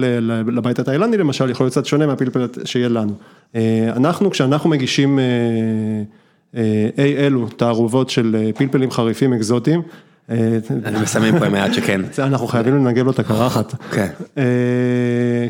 לבית 0.47 0.79
התאילנדי 0.79 1.17
למשל, 1.17 1.51
יכול 1.51 1.65
להיות 1.65 1.73
קצת 1.73 1.87
שונה 1.87 2.07
מהפלפל 2.07 2.47
שיהיה 2.65 2.89
לנו. 2.89 3.13
אה, 3.55 3.93
אנחנו, 3.97 4.31
כשאנחנו 4.31 4.71
מגישים 4.71 5.19
אה, 5.19 5.25
אה, 6.57 6.89
אי 7.05 7.17
אלו 7.17 7.49
תערובות 7.49 8.11
של 8.11 8.37
אה, 8.39 8.51
פלפלים 8.53 8.91
חריפים 8.91 9.33
אקזוטיים, 9.33 9.83
אה, 10.31 10.59
מסמן 11.03 11.39
פה 11.39 11.47
עם 11.47 11.55
היד 11.55 11.73
שכן. 11.73 12.01
אנחנו 12.19 12.47
חייבים 12.47 12.75
לנגב 12.75 13.05
לו 13.05 13.11
את 13.11 13.19
הקרחת. 13.19 13.75
כן. 13.91 14.09
אה, 14.39 14.45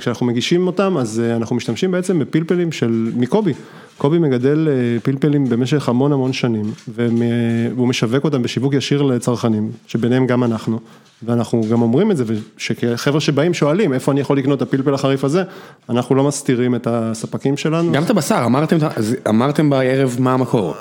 כשאנחנו 0.01 0.27
מגישים 0.27 0.67
אותם, 0.67 0.97
אז 0.97 1.23
אה, 1.25 1.37
אנחנו 1.37 1.57
משתמשים 1.57 1.91
בעצם 1.91 2.19
בפלפלים 2.19 2.73
של, 2.73 3.11
מקובי. 3.17 3.53
קובי 3.99 4.19
מגדל 4.19 4.69
פלפלים 5.03 5.49
במשך 5.49 5.89
המון 5.89 6.13
המון 6.13 6.33
שנים, 6.33 6.73
והוא 6.89 7.89
משווק 7.89 8.25
אותם 8.25 8.43
בשיווק 8.43 8.75
ישיר 8.75 9.03
לצרכנים, 9.03 9.71
שביניהם 9.87 10.27
גם 10.27 10.45
אנחנו, 10.45 10.79
ואנחנו 11.23 11.63
גם 11.71 11.83
אומרים 11.83 12.11
את 12.11 12.17
זה, 12.17 12.25
שחבר'ה 12.57 13.21
שבאים 13.21 13.55
שואלים, 13.55 13.93
איפה 13.93 14.13
אני 14.13 14.21
יכול 14.21 14.39
לקנות 14.39 14.63
את 14.63 14.69
הפלפל 14.69 14.95
החריף 14.95 15.25
הזה, 15.25 15.43
אנחנו 15.89 16.15
לא 16.15 16.25
מסתירים 16.25 16.75
את 16.75 16.87
הספקים 16.91 17.57
שלנו. 17.57 17.93
גם 17.93 18.03
את 18.03 18.11
הבשר, 18.11 18.43
אמרתם, 18.47 18.77
אמרתם 19.29 19.71
בערב 19.71 20.17
מה 20.19 20.33
המקור. 20.33 20.75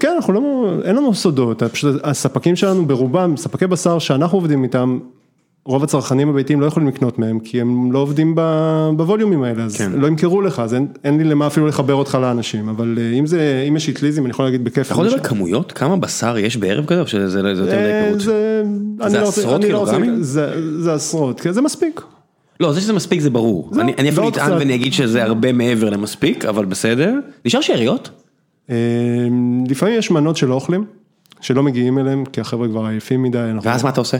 כן, 0.00 0.12
אנחנו 0.16 0.32
לא, 0.32 0.72
אין 0.84 0.96
לנו 0.96 1.14
סודות, 1.14 1.62
הספקים 2.04 2.56
שלנו 2.56 2.86
ברובם, 2.86 3.15
ספקי 3.36 3.66
בשר 3.66 3.98
שאנחנו 3.98 4.38
עובדים 4.38 4.62
איתם, 4.64 4.98
רוב 5.64 5.82
הצרכנים 5.84 6.28
הביתיים 6.28 6.60
לא 6.60 6.66
יכולים 6.66 6.88
לקנות 6.88 7.18
מהם, 7.18 7.38
כי 7.38 7.60
הם 7.60 7.92
לא 7.92 7.98
עובדים 7.98 8.34
בווליומים 8.96 9.42
האלה, 9.42 9.64
אז 9.64 9.76
כן. 9.76 9.92
לא 9.94 10.06
ימכרו 10.06 10.42
לך, 10.42 10.58
אז 10.60 10.74
אין, 10.74 10.86
אין 11.04 11.18
לי 11.18 11.24
למה 11.24 11.46
אפילו 11.46 11.66
לחבר 11.66 11.94
אותך 11.94 12.18
לאנשים, 12.20 12.68
אבל 12.68 12.98
אה, 13.00 13.18
אם 13.18 13.26
זה, 13.26 13.64
אם 13.68 13.76
יש 13.76 13.88
איטליזם, 13.88 14.22
אני 14.22 14.30
יכול 14.30 14.44
להגיד 14.44 14.64
בכיף. 14.64 14.86
אתה 14.86 14.92
יכול 14.92 15.04
לדבר 15.04 15.16
על 15.18 15.24
כמויות? 15.24 15.72
כמה 15.72 15.96
בשר 15.96 16.38
יש 16.38 16.56
בערב 16.56 16.86
כזה? 16.86 17.00
או 17.00 17.06
שזה 17.06 17.28
זה 17.28 17.42
זה 17.54 17.62
יותר 17.62 17.76
מדי 17.78 17.90
אה, 17.90 18.02
פירוט? 18.04 18.20
זה, 18.20 18.62
לא 18.98 19.04
רוצה- 19.04 19.22
עשרות 19.22 19.64
אני 19.64 19.72
לא 19.72 19.78
רוצה- 19.78 19.92
קילוגרמים? 19.92 20.22
זה 20.22 20.52
זה 20.82 20.94
עשרות, 20.94 21.40
זה 21.50 21.62
מספיק. 21.62 22.00
לא, 22.60 22.72
זה 22.72 22.80
שזה 22.80 22.92
מספיק 22.92 23.20
זה 23.20 23.30
ברור. 23.30 23.68
זהו, 23.72 23.80
אני 23.82 23.92
אני 23.98 24.08
אפילו 24.08 24.28
אטען. 24.28 24.52
ואני 24.58 24.74
אגיד 24.74 24.92
שזה 24.92 25.24
הרבה 25.24 25.52
מעבר 25.52 25.90
למספיק, 25.90 26.44
אבל 26.44 26.64
בסדר. 26.64 27.14
נשאר 27.44 27.60
שאריות? 27.60 28.10
אה, 28.70 28.76
לפעמים 29.68 29.94
יש 29.98 30.10
מנות 30.10 30.36
שלא 30.36 30.54
אוכלים, 30.54 30.84
שלא 31.40 31.62
מגיעים 31.62 31.98
אליהם, 31.98 32.24
כי 32.24 32.40
החבר'ה 32.40 32.68
כבר 32.68 32.86
עייפים 32.86 33.22
מדי. 33.22 33.38
אנחנו- 33.38 33.70
ואז 33.70 33.82
מה 33.84 33.90
אתה 33.90 34.00
עושה? 34.00 34.16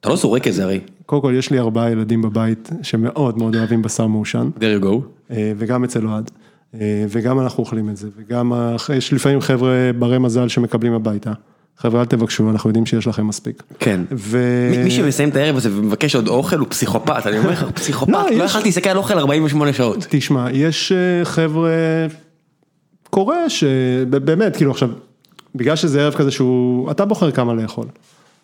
אתה 0.00 0.08
לא 0.08 0.16
זורק 0.16 0.48
את 0.48 0.54
זה 0.54 0.64
הרי. 0.64 0.80
קודם 1.06 1.22
כל 1.22 1.34
יש 1.38 1.50
לי 1.50 1.58
ארבעה 1.58 1.90
ילדים 1.90 2.22
בבית 2.22 2.70
שמאוד 2.82 3.38
מאוד 3.38 3.56
אוהבים 3.56 3.82
בשר 3.82 4.06
מעושן. 4.06 4.50
there 4.58 4.82
you 4.82 4.84
go. 4.84 4.88
אה, 5.30 5.52
וגם 5.58 5.84
אצל 5.84 6.06
אוהד, 6.06 6.30
אה, 6.74 6.80
וגם 7.08 7.40
אנחנו 7.40 7.60
אוכלים 7.60 7.88
את 7.88 7.96
זה, 7.96 8.08
וגם 8.16 8.52
יש 8.96 9.12
לפעמים 9.12 9.40
חבר'ה 9.40 9.70
ברי 9.98 10.18
מזל 10.18 10.48
שמקבלים 10.48 10.92
הביתה. 10.92 11.32
חבר'ה 11.78 12.00
אל 12.00 12.06
תבקשו, 12.06 12.50
אנחנו 12.50 12.70
יודעים 12.70 12.86
שיש 12.86 13.06
לכם 13.06 13.26
מספיק. 13.26 13.62
כן. 13.78 14.00
ו... 14.12 14.38
מי 14.70 14.84
מי 14.84 14.90
שמסיים 14.90 15.28
את 15.28 15.36
הערב 15.36 15.56
הזה 15.56 15.68
ומבקש 15.78 16.14
עוד 16.16 16.28
אוכל 16.28 16.58
הוא 16.58 16.66
פסיכופת, 16.70 17.26
אני 17.26 17.38
אומר 17.38 17.50
לך, 17.50 17.64
פסיכופת, 17.74 18.12
לא, 18.12 18.30
לא 18.38 18.44
יכלתי 18.44 18.68
להסתכל 18.68 18.90
על 18.90 18.96
אוכל 18.96 19.18
48 19.18 19.72
שעות. 19.72 20.06
תשמע, 20.10 20.46
יש 20.52 20.92
אה, 20.92 21.24
חבר'ה, 21.24 21.70
קורה 23.10 23.50
שבאמת, 23.50 24.56
כאילו 24.56 24.70
עכשיו, 24.70 24.88
בגלל 25.54 25.76
שזה 25.76 26.02
ערב 26.02 26.14
כזה 26.14 26.30
שהוא, 26.30 26.90
אתה 26.90 27.04
בוחר 27.04 27.30
כמה 27.30 27.54
לאכול. 27.54 27.86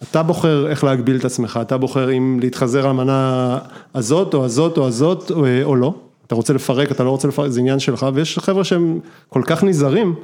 אתה 0.02 0.22
בוחר 0.22 0.70
איך 0.70 0.84
להגביל 0.84 1.16
את 1.16 1.24
עצמך, 1.24 1.58
אתה 1.62 1.78
בוחר 1.78 2.12
אם 2.12 2.38
להתחזר 2.42 2.84
על 2.84 2.90
המנה 2.90 3.58
הזאת 3.94 4.34
או 4.34 4.44
הזאת 4.44 4.78
או 4.78 4.86
הזאת 4.86 5.30
או, 5.30 5.46
או 5.62 5.76
לא. 5.76 5.94
אתה 6.26 6.34
רוצה 6.34 6.52
לפרק, 6.52 6.92
אתה 6.92 7.04
לא 7.04 7.10
רוצה 7.10 7.28
לפרק, 7.28 7.50
זה 7.50 7.60
עניין 7.60 7.78
שלך, 7.78 8.06
ויש 8.14 8.38
חבר'ה 8.38 8.64
שהם 8.64 9.00
כל 9.28 9.42
כך 9.46 9.64
נזהרים, 9.64 10.14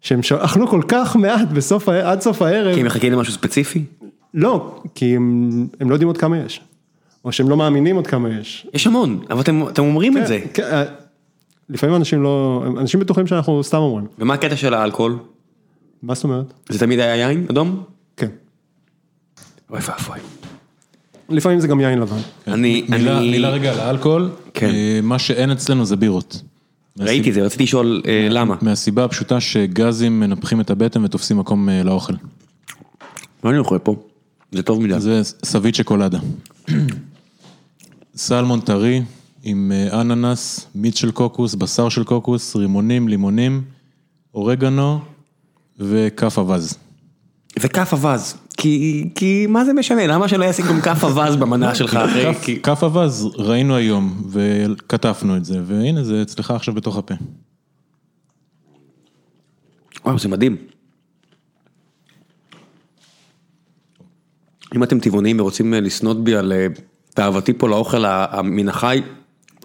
שהם 0.00 0.20
אכלו 0.38 0.68
כל 0.68 0.82
כך 0.88 1.16
מעט 1.16 1.48
בסוף, 1.48 1.88
עד 1.88 2.20
סוף 2.20 2.42
הערב, 2.42 2.74
כי 2.74 2.80
הם 2.80 2.86
מחכים 2.86 3.12
למשהו 3.12 3.32
ספציפי? 3.32 3.84
לא, 4.34 4.80
כי 4.94 5.16
הם, 5.16 5.48
הם 5.80 5.90
לא 5.90 5.94
יודעים 5.94 6.08
עוד 6.08 6.18
כמה 6.18 6.38
יש, 6.38 6.60
או 7.24 7.32
שהם 7.32 7.48
לא 7.48 7.56
מאמינים 7.56 7.96
עוד 7.96 8.06
כמה 8.06 8.28
יש. 8.28 8.66
יש 8.74 8.86
המון, 8.86 9.20
אבל 9.30 9.40
אתם, 9.40 9.68
אתם 9.68 9.82
אומרים 9.82 10.18
את 10.18 10.26
זה. 10.26 10.40
כן, 10.54 10.62
אה, 10.62 10.84
לפעמים 11.68 11.96
אנשים 11.96 12.22
לא, 12.22 12.64
אנשים 12.80 13.00
בטוחים 13.00 13.26
שאנחנו 13.26 13.64
סתם 13.64 13.78
אומרים, 13.78 14.06
ומה 14.18 14.34
הקטע 14.34 14.56
של 14.56 14.74
האלכוהול? 14.74 15.18
מה 16.04 16.14
זאת 16.14 16.24
אומרת? 16.24 16.54
זה 16.68 16.78
תמיד 16.78 17.00
היה 17.00 17.16
יין 17.16 17.46
אדום? 17.50 17.82
כן, 18.16 18.28
אוי 19.70 19.80
ואבוי. 19.82 20.18
לפעמים 21.28 21.60
זה 21.60 21.68
גם 21.68 21.80
יין 21.80 21.98
לבן. 21.98 22.16
אני, 22.46 22.84
מילה, 22.88 23.18
אני, 23.18 23.30
מילה 23.30 23.48
רגע 23.48 23.72
על 23.72 23.80
האלכוהול, 23.80 24.30
כן. 24.54 24.70
אה, 24.70 25.00
מה 25.02 25.18
שאין 25.18 25.50
אצלנו 25.50 25.84
זה 25.84 25.96
בירות. 25.96 26.42
ראיתי 26.98 27.28
את 27.28 27.34
זה, 27.34 27.42
רציתי 27.42 27.62
לשאול 27.62 28.02
אה, 28.06 28.28
למה. 28.30 28.54
מהסיבה 28.62 29.04
הפשוטה 29.04 29.40
שגזים 29.40 30.20
מנפחים 30.20 30.60
את 30.60 30.70
הבטן 30.70 31.04
ותופסים 31.04 31.38
מקום 31.38 31.68
אה, 31.68 31.82
לאוכל. 31.82 32.12
מה 33.42 33.50
אני 33.50 33.58
אוכל 33.58 33.78
פה? 33.78 33.96
זה 34.52 34.62
טוב 34.62 34.82
מדי. 34.82 35.00
זה 35.00 35.22
סבית 35.24 35.74
שקולדה. 35.74 36.18
סלמון 38.16 38.60
טרי 38.60 39.02
עם 39.42 39.72
אננס, 39.92 40.66
מיץ 40.74 40.98
של 40.98 41.10
קוקוס, 41.10 41.54
בשר 41.54 41.88
של 41.88 42.04
קוקוס, 42.04 42.56
רימונים, 42.56 43.08
לימונים, 43.08 43.62
אורגנו 44.34 45.00
וכף 45.78 46.38
אווז. 46.38 46.78
וכף 47.58 47.92
אווז, 47.92 48.34
כי, 48.56 49.04
כי 49.14 49.46
מה 49.48 49.64
זה 49.64 49.72
משנה, 49.72 50.06
למה 50.06 50.28
שלא 50.28 50.44
ישים 50.44 50.66
גם 50.66 50.80
כף 50.80 51.04
אווז 51.04 51.36
במנה 51.36 51.74
שלך 51.78 51.94
אחרי, 51.96 52.34
כף- 52.34 52.44
כי... 52.44 52.60
אווז 52.82 53.28
ראינו 53.34 53.76
היום 53.76 54.22
וכתפנו 54.30 55.36
את 55.36 55.44
זה, 55.44 55.60
והנה 55.66 56.04
זה 56.04 56.22
אצלך 56.22 56.50
עכשיו 56.50 56.74
בתוך 56.74 56.96
הפה. 56.96 57.14
וואו, 60.04 60.18
זה 60.18 60.28
מדהים. 60.28 60.56
אם 64.76 64.82
אתם 64.82 65.00
טבעונים 65.00 65.40
ורוצים 65.40 65.74
אה, 65.74 65.80
לשנות 65.80 66.24
בי 66.24 66.34
על 66.36 66.52
אה, 66.52 66.66
תאוותי 67.14 67.52
פה 67.52 67.68
לאוכל 67.68 68.04
מן 68.44 68.68
החי, 68.68 69.02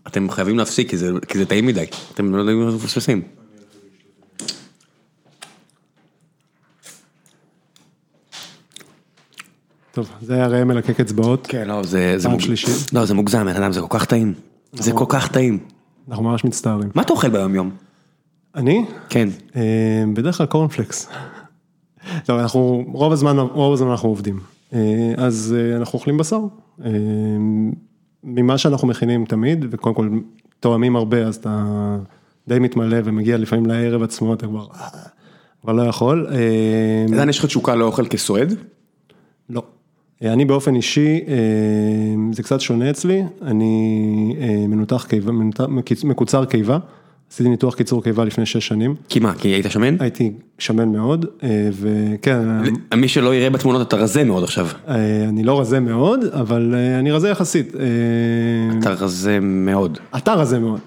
אתם 0.08 0.30
חייבים 0.30 0.58
להפסיק, 0.58 0.90
כי 0.90 0.98
זה, 0.98 1.12
כי 1.28 1.38
זה 1.38 1.46
טעים 1.46 1.66
מדי, 1.66 1.86
אתם 2.14 2.36
לא 2.36 2.40
יודעים 2.40 2.60
מה 2.64 2.70
אתם 2.70 2.76
מפספסים. 2.76 3.22
טוב, 9.92 10.10
זה 10.22 10.34
היה 10.34 10.48
ראם 10.48 10.68
מלקק 10.68 11.00
אצבעות, 11.00 11.48
כן, 11.48 11.68
לא, 11.68 11.84
זה... 11.84 12.16
פעם 12.24 12.32
מוג- 12.32 12.42
שלישית. 12.42 12.94
לא, 12.94 13.06
זה 13.06 13.14
מוגזם, 13.14 13.46
בן 13.46 13.56
אדם, 13.64 13.72
זה 13.72 13.82
כל 13.82 13.88
כך 14.00 14.06
טעים. 14.06 14.34
זה 14.74 14.92
כל 14.92 15.06
כך 15.10 15.28
טעים. 15.32 15.60
אנחנו 16.10 16.24
ממש 16.24 16.44
מצטערים. 16.46 16.90
מה 16.96 17.02
אתה 17.02 17.14
אוכל 17.14 17.30
ביום 17.30 17.56
יום? 17.56 17.70
אני? 18.56 18.86
כן. 19.10 19.30
אה, 19.56 19.62
בדרך 20.14 20.38
כלל 20.38 20.46
קורנפלקס. 20.46 21.10
לא, 22.30 22.40
אנחנו, 22.42 22.84
רוב 22.94 23.14
הזמן, 23.14 23.40
רוב 23.40 23.74
הזמן 23.74 23.90
אנחנו 23.90 24.10
עובדים. 24.10 24.40
אה, 24.74 24.80
אז 25.18 25.56
אה, 25.60 25.78
אנחנו 25.78 26.00
אוכלים 26.00 26.18
בשר. 26.18 26.40
אה, 26.86 26.90
ממה 28.24 28.58
שאנחנו 28.58 28.88
מכינים 28.88 29.26
תמיד, 29.26 29.66
וקודם 29.72 29.96
כל 29.96 30.10
תואמים 30.60 30.96
הרבה, 30.96 31.18
אז 31.28 31.36
אתה 31.36 31.66
די 32.48 32.60
מתמלא 32.60 32.98
ומגיע 33.04 33.38
לפעמים 33.38 33.66
לערב 33.66 34.04
עצמו, 34.04 34.34
אתה 34.34 34.48
כבר, 34.48 34.68
כבר 35.62 35.74
לא 35.74 35.82
יכול. 35.82 36.28
עדיין 37.14 37.30
יש 37.30 37.40
לך 37.40 37.46
תשוקה 37.46 37.76
לאוכל 37.76 38.06
כסועד? 38.08 38.54
לא. 39.50 39.64
אה, 40.24 40.34
אני 40.34 40.46
באופן 40.46 40.76
אישי, 40.76 41.20
אה, 41.28 41.34
זה 42.32 42.44
קצת 42.44 42.62
שונה 42.62 42.90
אצלי, 42.90 43.24
אני 43.42 44.36
אה, 44.42 44.68
מנותח 44.68 45.06
קיבה, 45.10 45.32
מקוצר 46.04 46.46
קיבה, 46.46 46.78
עשיתי 47.32 47.50
ניתוח 47.50 47.76
קיצור 47.76 48.04
קיבה 48.04 48.26
לפני 48.26 48.46
שש 48.46 48.68
שנים, 48.68 48.96
כי 49.10 49.20
מה, 49.20 49.34
כי 49.34 49.48
היית 49.48 49.66
שמן? 49.70 49.96
הייתי 50.00 50.32
שמן 50.58 50.92
מאוד, 50.92 51.26
וכן, 51.74 52.40
מי 52.96 53.08
שלא 53.08 53.36
יראה 53.36 53.50
בתמונות 53.50 53.88
אתה 53.88 53.96
רזה 53.96 54.24
מאוד 54.24 54.44
עכשיו. 54.44 54.68
אני 55.30 55.44
לא 55.44 55.60
רזה 55.60 55.80
מאוד, 55.80 56.20
אבל 56.26 56.76
אני 57.00 57.12
רזה 57.12 57.30
יחסית. 57.30 57.74
אתה 58.80 58.92
רזה 58.92 59.40
מאוד. 59.42 59.98
אתה 60.18 60.34
רזה 60.34 60.60
מאוד. 60.60 60.80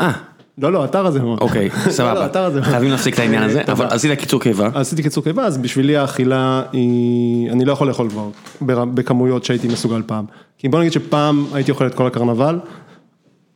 אה, 0.00 0.12
לא, 0.58 0.72
לא, 0.72 0.84
אתה 0.84 1.00
רזה 1.00 1.20
מאוד. 1.22 1.38
אוקיי, 1.40 1.68
לא, 1.72 1.74
לא, 1.86 1.92
סבבה. 1.92 2.26
אתה 2.26 2.46
רזה 2.46 2.60
מאוד. 2.60 2.70
חייבים 2.70 2.90
להפסיק 2.90 3.14
את 3.14 3.18
העניין 3.18 3.42
הזה. 3.42 3.62
אבל 3.72 3.86
עשית 3.86 4.18
קיצור 4.18 4.40
קיבה. 4.40 4.68
עשיתי 4.74 5.02
קיצור 5.02 5.24
קיבה, 5.24 5.44
אז 5.44 5.58
בשבילי 5.58 5.96
האכילה 5.96 6.62
היא, 6.72 7.50
אני 7.50 7.64
לא 7.64 7.72
יכול 7.72 7.88
לאכול 7.88 8.10
כבר 8.10 8.28
בר- 8.60 8.84
בכמויות 8.84 9.44
שהייתי 9.44 9.68
מסוגל 9.68 10.02
פעם. 10.06 10.24
כי 10.58 10.68
בוא 10.68 10.80
נגיד 10.80 10.92
שפעם 10.92 11.46
הייתי 11.52 11.70
אוכל 11.70 11.86
את 11.86 11.94
כל 11.94 12.06
הקרנבל, 12.06 12.58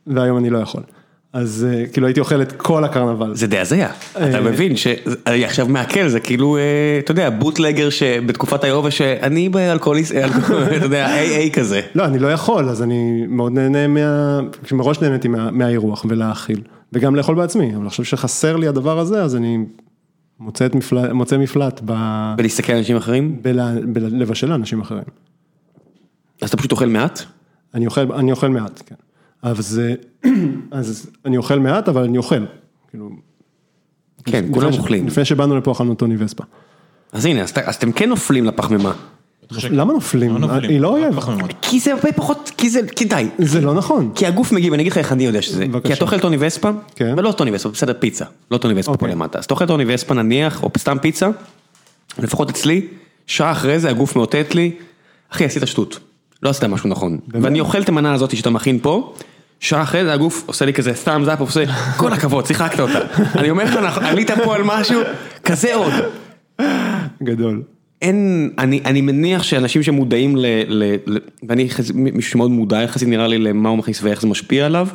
והיום 0.07 0.37
אני 0.37 0.49
לא 0.49 0.57
יכול. 0.57 0.81
אז 1.33 1.67
אה, 1.69 1.85
כאילו 1.87 2.07
הייתי 2.07 2.19
אוכל 2.19 2.41
את 2.41 2.51
כל 2.51 2.83
הקרנבל. 2.83 3.35
זה 3.35 3.47
די 3.47 3.59
הזיה, 3.59 3.89
אתה 4.11 4.37
אה, 4.37 4.41
מבין 4.41 4.75
שאני 4.75 5.45
עכשיו 5.45 5.67
מעכל, 5.67 6.07
זה 6.07 6.19
כאילו, 6.19 6.57
אה, 6.57 6.61
אתה 6.99 7.11
יודע, 7.11 7.29
בוטלגר 7.29 7.89
שבתקופת 7.89 8.63
היובש, 8.63 8.97
שאני 8.97 9.49
באלכוהוליסט, 9.49 10.11
אה, 10.11 10.23
אלכוהול, 10.23 10.63
אתה 10.77 10.85
יודע, 10.85 11.07
AA 11.23 11.53
כזה. 11.53 11.81
לא, 11.95 12.05
אני 12.05 12.19
לא 12.19 12.27
יכול, 12.27 12.69
אז 12.69 12.83
אני 12.83 13.25
מאוד 13.27 13.51
נהנה 13.51 13.87
מה... 13.87 14.39
מראש 14.71 15.01
נהניתי 15.01 15.27
מה, 15.27 15.51
מהאירוח 15.51 16.05
ולהאכיל, 16.09 16.61
וגם 16.93 17.15
לאכול 17.15 17.35
בעצמי, 17.35 17.75
אבל 17.75 17.89
חושב 17.89 18.03
שחסר 18.03 18.55
לי 18.55 18.67
הדבר 18.67 18.99
הזה, 18.99 19.23
אז 19.23 19.35
אני 19.35 19.57
מוצא, 20.39 20.67
מפל... 20.75 21.13
מוצא 21.13 21.37
מפלט 21.37 21.81
ב... 21.85 21.93
ולהסתכל 22.37 22.71
על 22.73 22.77
אנשים 22.77 22.97
אחרים, 22.97 23.41
בלה... 23.41 23.71
בלבשל 23.93 24.49
לאנשים 24.49 24.81
אחרים. 24.81 25.03
אז 26.41 26.49
אתה 26.49 26.57
פשוט 26.57 26.71
אוכל 26.71 26.85
מעט? 26.85 27.19
אני 27.73 27.85
אוכל, 27.85 28.11
אני 28.13 28.31
אוכל 28.31 28.47
מעט, 28.47 28.81
כן. 28.85 28.95
אז, 29.41 29.81
אז 30.71 31.11
אני 31.25 31.37
אוכל 31.37 31.59
מעט, 31.59 31.89
אבל 31.89 32.03
אני 32.03 32.17
אוכל. 32.17 32.45
כאילו, 32.89 33.09
כן, 34.25 34.45
כולם 34.51 34.71
ש- 34.71 34.77
אוכלים. 34.77 35.07
לפני 35.07 35.25
שבאנו 35.25 35.57
לפה 35.57 35.71
אכלנו 35.71 35.95
טוני 35.95 36.15
וספה. 36.19 36.43
אז 37.11 37.25
הנה, 37.25 37.41
אז 37.41 37.53
אז 37.65 37.75
אתם 37.75 37.91
כן 37.91 38.09
נופלים 38.09 38.45
לפחמימה. 38.45 38.93
למה 39.69 39.93
נופלים? 39.93 40.43
היא 40.69 40.79
לא 40.79 40.87
אויב. 40.87 41.19
כי 41.61 41.79
זה 41.79 41.93
הרבה 41.93 42.11
פחות, 42.11 42.51
כי 42.57 42.69
זה, 42.69 42.79
כי 42.95 43.05
די. 43.05 43.27
זה 43.37 43.61
לא 43.61 43.73
נכון. 43.73 44.11
כי 44.15 44.25
הגוף 44.25 44.51
מגיב, 44.51 44.73
אני 44.73 44.81
אגיד 44.81 44.91
לך 44.91 44.97
איך 44.97 45.11
אני 45.11 45.25
יודע 45.25 45.41
שזה. 45.41 45.65
כי 45.83 45.93
אתה 45.93 46.03
אוכל 46.03 46.19
טוני 46.19 46.37
וספה, 46.39 46.69
כן. 46.95 47.13
ולא 47.17 47.31
טוני 47.31 47.51
וספה, 47.53 47.69
בסדר 47.69 47.93
פיצה, 47.99 48.25
לא 48.51 48.57
טוני 48.57 48.79
וספה 48.79 48.91
פה 48.91 48.93
אוקיי. 48.93 49.11
למטה, 49.11 49.39
אז 49.39 49.45
אתה 49.45 49.53
אוכל 49.53 49.65
טוני 49.65 49.83
וספה 49.87 50.13
נניח, 50.13 50.63
או 50.63 50.69
סתם 50.77 50.97
פיצה, 51.01 51.29
לפחות 52.19 52.49
אצלי, 52.49 52.87
שעה 53.27 53.51
אחרי 53.51 53.79
זה 53.79 53.89
הגוף 53.89 54.15
מאותת 54.15 54.55
לי, 54.55 54.71
אחי 55.29 55.45
עשית 55.45 55.67
שטות, 55.67 55.99
לא 56.43 56.49
עשית 56.49 56.63
משהו 56.63 56.89
נכון, 56.89 57.17
ואני 57.27 57.59
אוכל 57.59 57.81
את 57.81 57.89
המנה 57.89 58.13
הזאת 58.13 58.37
שאתה 58.37 58.49
מכין 58.49 58.79
פה, 58.81 59.13
שעה 59.59 59.81
אחרי 59.81 60.03
זה 60.03 60.13
הגוף 60.13 60.43
עושה 60.45 60.65
לי 60.65 60.73
כזה 60.73 60.93
סתם 60.93 61.21
זאפ, 61.25 61.39
עושה 61.39 61.63
כל 61.97 62.13
הכבוד, 62.13 62.45
שיחקת 62.45 62.79
אותה, 62.79 62.99
אני 63.35 63.49
אומר 63.49 63.81
לך, 63.81 63.97
עלית 63.97 64.31
פה 64.31 64.55
על 64.55 64.61
משהו, 64.63 65.01
כזה 65.43 65.75
עוד. 65.75 65.93
גדול. 67.23 67.61
אין, 68.01 68.49
אני, 68.57 68.81
אני 68.85 69.01
מניח 69.01 69.43
שאנשים 69.43 69.83
שמודעים 69.83 70.35
ל... 70.35 70.45
ל, 70.67 70.95
ל 71.07 71.17
ואני 71.49 71.61
יחס- 71.61 71.91
מישהו 71.93 72.31
שמאוד 72.31 72.51
מודע 72.51 72.81
יחסית 72.81 73.07
נראה 73.07 73.27
לי 73.27 73.37
למה 73.37 73.69
הוא 73.69 73.77
מכניס 73.77 74.03
ואיך 74.03 74.21
זה 74.21 74.27
משפיע 74.27 74.65
עליו, 74.65 74.87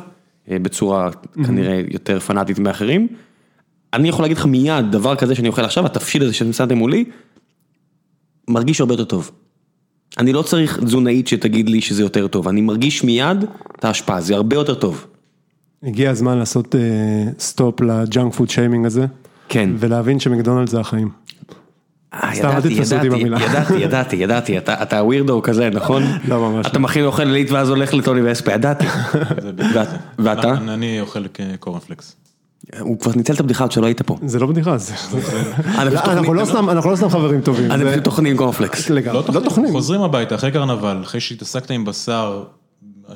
אה, 0.51 0.59
בצורה 0.59 1.09
כנראה 1.45 1.81
יותר 1.91 2.19
פנאטית 2.19 2.59
מאחרים. 2.59 3.07
אני 3.93 4.09
יכול 4.09 4.23
להגיד 4.25 4.37
לך 4.37 4.45
מיד 4.45 4.91
דבר 4.91 5.15
כזה 5.15 5.35
שאני 5.35 5.47
אוכל 5.47 5.65
עכשיו, 5.65 5.85
התפשיט 5.85 6.21
הזה 6.21 6.33
ששמתם 6.33 6.77
מולי, 6.77 7.05
מרגיש 8.47 8.79
הרבה 8.81 8.93
יותר 8.93 9.05
טוב. 9.05 9.31
אני 10.17 10.33
לא 10.33 10.41
צריך 10.41 10.79
תזונאית 10.83 11.27
שתגיד 11.27 11.69
לי 11.69 11.81
שזה 11.81 12.01
יותר 12.03 12.27
טוב, 12.27 12.47
אני 12.47 12.61
מרגיש 12.61 13.03
מיד 13.03 13.45
את 13.79 13.85
ההשפעה, 13.85 14.21
זה 14.21 14.35
הרבה 14.35 14.55
יותר 14.55 14.73
טוב. 14.73 15.05
הגיע 15.83 16.09
הזמן 16.09 16.37
לעשות 16.37 16.75
stop 17.39 17.81
ל 17.81 17.91
junk 17.91 18.33
food 18.33 18.49
shaming 18.49 18.85
הזה. 18.85 19.05
כן. 19.49 19.69
ולהבין 19.79 20.19
שמקדונלדס 20.19 20.71
זה 20.71 20.79
החיים. 20.79 21.09
אה, 22.13 22.29
סתם, 22.35 22.47
אל 22.47 22.51
ידעתי, 22.51 22.75
תתפסו 22.75 22.95
אותי 22.95 23.07
ידעתי, 23.07 23.21
במילה. 23.23 23.37
ידעתי, 23.45 23.73
ידעתי, 23.75 24.15
ידעתי, 24.15 24.57
אתה 24.57 25.03
weirdo 25.03 25.41
כזה, 25.41 25.69
נכון? 25.73 26.03
לא, 26.27 26.49
ממש 26.51 26.65
אתה 26.67 26.77
לא. 26.77 26.83
מכין 26.83 27.05
אוכל 27.05 27.23
עילית 27.23 27.51
ואז 27.51 27.69
הולך 27.69 27.93
לטוני 27.93 28.31
וספה, 28.31 28.51
ידעתי. 28.53 28.85
ואתה? 30.19 30.51
אני- 30.53 30.73
אני 30.73 31.01
אוכל 31.01 31.23
קורנפלקס. 31.59 32.15
הוא 32.79 32.99
כבר 32.99 33.11
ניצל 33.15 33.33
את 33.33 33.39
הבדיחה 33.39 33.63
עוד 33.63 33.71
שלא 33.71 33.85
היית 33.85 34.01
פה. 34.01 34.17
זה 34.25 34.39
לא 34.39 34.47
בדיחה, 34.47 34.77
זה... 34.77 34.93
אה, 35.77 35.83
לא, 35.85 35.99
אנחנו 36.05 36.33
לא 36.33 36.45
סתם- 36.45 36.69
אנחנו 36.69 36.91
לא 36.91 36.95
סתם 36.95 37.09
חברים 37.09 37.41
טובים. 37.41 37.77
זה 37.77 37.91
פשוט 37.91 38.03
תוכנית 38.03 38.37
קורנפלקס. 38.37 38.89
לגמרי. 38.89 39.21
לא 39.33 39.39
תוכנים. 39.39 39.71
חוזרים 39.71 40.01
הביתה 40.01 40.35
אחרי 40.35 40.51
קרנבל, 40.51 40.97
אחרי 41.03 41.19
שהתעסקת 41.21 41.71
עם 41.71 41.85
בשר 41.85 42.43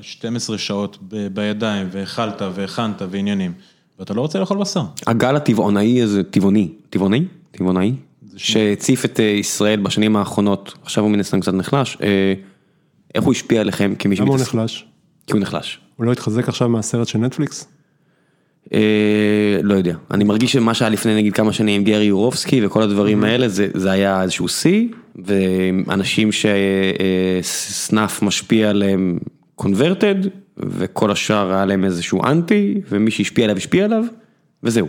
12 0.01 0.57
שעות 0.57 0.97
בידיים, 1.33 1.87
והאכלת 1.91 2.41
והכנת 2.55 3.01
ועניינים, 3.09 3.51
ואתה 3.99 4.13
לא 4.13 4.21
רוצה 4.21 4.39
לאכול 4.39 4.57
בשר. 4.57 4.81
הגל 5.07 5.35
הטבעונאי 5.35 6.01
הזה, 6.01 6.23
טבעוני, 6.23 6.69
טבעוני? 6.89 7.25
טבעונאי? 7.51 7.93
שהציף 8.37 9.05
את 9.05 9.19
אה, 9.19 9.25
ישראל 9.25 9.79
בשנים 9.79 10.15
האחרונות, 10.15 10.73
עכשיו 10.83 11.03
הוא 11.03 11.11
מן 11.11 11.19
הסתם 11.19 11.39
קצת 11.39 11.53
נחלש, 11.53 11.97
אה, 12.03 12.33
איך 13.15 13.23
הוא 13.23 13.31
השפיע 13.31 13.61
עליכם 13.61 13.93
כמי 13.99 14.15
למה 14.15 14.27
הוא 14.27 14.37
שמתעסק? 14.37 14.55
נחלש? 14.55 14.85
כי 15.27 15.33
הוא 15.33 15.41
נחלש. 15.41 15.79
הוא 15.95 16.05
לא 16.05 16.11
התחזק 16.11 16.49
עכשיו 16.49 16.69
מהסרט 16.69 17.07
של 17.07 17.19
נטפליקס? 17.19 17.67
אה, 18.73 19.59
לא 19.63 19.73
יודע, 19.73 19.95
אני 20.11 20.23
מרגיש 20.23 20.51
שמה 20.51 20.73
שהיה 20.73 20.89
לפני 20.89 21.15
נגיד 21.15 21.33
כמה 21.33 21.53
שנים 21.53 21.81
עם 21.81 21.83
גרי 21.83 22.03
יורובסקי 22.03 22.65
וכל 22.65 22.81
הדברים 22.81 23.23
האלה, 23.23 23.47
זה 23.47 23.67
זה 23.73 23.91
היה 23.91 24.21
איזשהו 24.21 24.47
שיא, 24.47 24.87
ואנשים 25.25 26.29
שסנאף 27.41 28.21
משפיע 28.21 28.69
עליהם 28.69 29.19
קונברטד, 29.55 30.15
וכל 30.57 31.11
השאר 31.11 31.53
היה 31.53 31.65
להם 31.65 31.85
איזשהו 31.85 32.23
אנטי, 32.23 32.81
ומי 32.89 33.11
שהשפיע 33.11 33.43
עליו 33.43 33.57
השפיע 33.57 33.85
עליו, 33.85 34.03
וזהו. 34.63 34.87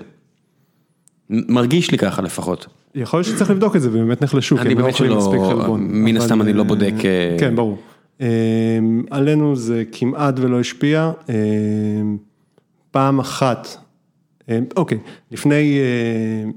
מרגיש 1.33 1.91
לי 1.91 1.99
ככה 1.99 2.23
לפחות. 2.23 2.67
יכול 2.95 3.19
להיות 3.21 3.27
שצריך 3.27 3.51
לבדוק 3.51 3.77
את 3.77 3.83
זה, 3.83 3.89
ובאמת 3.89 4.23
נחלשו, 4.23 4.57
כי 4.57 4.69
הם 4.69 4.79
לא 4.79 4.89
אוכלים 4.89 5.11
שלא- 5.11 5.19
מספיק 5.19 5.41
חלבון. 5.41 5.81
מן 5.91 6.17
הסתם 6.17 6.43
אני 6.43 6.53
לא 6.53 6.63
אה, 6.63 6.69
בודק, 6.69 6.93
אה, 7.05 7.37
כן, 7.41 7.57
ברור. 7.57 7.79
אה, 8.21 8.27
עלינו 9.11 9.57
זה 9.57 9.85
כמעט 9.93 10.35
ולא 10.39 10.61
השפיע. 10.61 11.13
פעם 12.91 13.19
אחת, 13.19 13.69
אוקיי, 14.77 14.99
לפני 15.31 15.79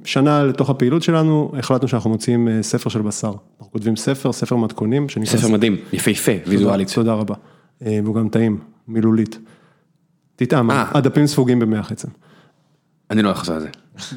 שנה 0.04 0.44
לתוך 0.44 0.70
הפעילות 0.70 1.04
שלנו, 1.04 1.52
החלטנו 1.60 1.88
שאנחנו 1.88 2.10
מוציאים 2.10 2.48
ספר 2.62 2.90
של 2.90 3.02
בשר. 3.02 3.34
אנחנו 3.60 3.72
כותבים 3.72 3.96
ספר, 3.96 4.32
ספר 4.32 4.56
מתכונים. 4.56 5.08
ספר 5.26 5.48
מדהים, 5.48 5.78
יפהפה, 5.94 6.32
ויזואלית. 6.48 6.90
תודה 6.96 7.14
רבה. 7.14 7.36
והוא 7.82 8.16
גם 8.16 8.30
טעים, 8.30 8.58
מילולית. 8.88 9.40
תטעם. 10.36 10.70
הדפים 10.72 11.28
ספוגים 11.28 11.60
במח 11.60 11.92
עצם. 11.92 12.08
אני 13.12 13.22
לא 13.22 13.30
לעשות 13.30 13.58
את 13.58 13.62
זה. 13.62 13.70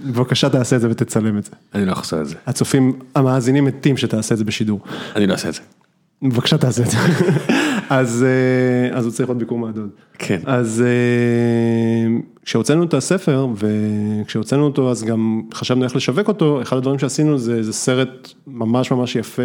בבקשה 0.06 0.48
תעשה 0.48 0.76
את 0.76 0.80
זה 0.80 0.90
ותצלם 0.90 1.38
את 1.38 1.44
זה. 1.44 1.50
אני 1.74 1.86
לא 1.86 1.92
לעשות 1.92 2.20
את 2.20 2.28
זה. 2.28 2.34
הצופים, 2.46 2.98
המאזינים 3.14 3.64
מתים 3.64 3.96
שתעשה 3.96 4.34
את 4.34 4.38
זה 4.38 4.44
בשידור. 4.44 4.80
אני 5.16 5.26
לא 5.26 5.32
אעשה 5.32 5.48
את 5.48 5.54
זה. 5.54 5.60
בבקשה 6.22 6.58
תעשה 6.58 6.82
את 6.82 6.90
זה. 6.90 6.96
אז, 7.90 8.24
אה, 8.28 8.98
אז 8.98 9.04
הוא 9.04 9.12
צריך 9.12 9.28
עוד 9.28 9.38
ביקור 9.38 9.58
מהדוד. 9.58 9.88
כן. 10.18 10.40
אז 10.44 10.84
אה, 10.86 12.18
כשהוצאנו 12.44 12.84
את 12.84 12.94
הספר 12.94 13.46
וכשהוצאנו 13.56 14.64
אותו 14.64 14.90
אז 14.90 15.04
גם 15.04 15.42
חשבנו 15.54 15.84
איך 15.84 15.96
לשווק 15.96 16.28
אותו, 16.28 16.62
אחד 16.62 16.76
הדברים 16.76 16.98
שעשינו 16.98 17.38
זה, 17.38 17.62
זה 17.62 17.72
סרט 17.72 18.28
ממש 18.46 18.90
ממש 18.90 19.16
יפה 19.16 19.42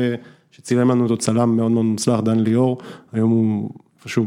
שצילם 0.51 0.91
לנו 0.91 1.03
אותו 1.03 1.17
צלם 1.17 1.55
מאוד 1.57 1.71
מאוד 1.71 1.85
מוצלח, 1.85 2.19
דן 2.19 2.39
ליאור, 2.39 2.77
היום 3.11 3.31
הוא 3.31 3.69
איפשהו 3.99 4.25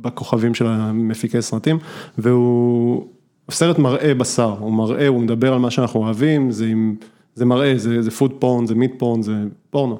בכוכבים 0.00 0.54
של 0.54 0.66
המפיקי 0.66 1.42
סרטים, 1.42 1.78
והוא 2.18 3.06
סרט 3.50 3.78
מראה 3.78 4.14
בשר, 4.14 4.54
הוא 4.58 4.72
מראה, 4.72 5.06
הוא 5.08 5.20
מדבר 5.20 5.52
על 5.52 5.58
מה 5.58 5.70
שאנחנו 5.70 6.00
אוהבים, 6.00 6.50
זה, 6.50 6.66
עם, 6.66 6.94
זה 7.34 7.44
מראה, 7.44 7.72
זה, 7.78 8.02
זה 8.02 8.10
פוד 8.10 8.32
פורן, 8.38 8.66
זה 8.66 8.74
מיט 8.74 8.92
פורן, 8.98 9.22
זה 9.22 9.32
פורנו. 9.70 9.98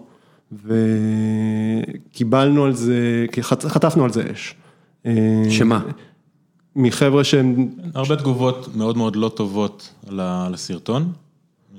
וקיבלנו 2.12 2.64
על 2.64 2.72
זה, 2.72 3.26
חטפנו 3.42 4.05
על 4.05 4.12
זה 4.12 4.22
אש. 4.32 4.55
אה, 5.07 5.12
שמה? 5.51 5.80
מחבר'ה 6.76 7.24
שהם, 7.24 7.68
הרבה 7.94 8.16
תגובות 8.16 8.68
מאוד 8.76 8.96
מאוד 8.96 9.16
לא 9.16 9.28
טובות 9.28 9.94
על 10.09 10.20
ה- 10.20 10.46
על 10.46 10.55
הסרטון, 10.55 11.12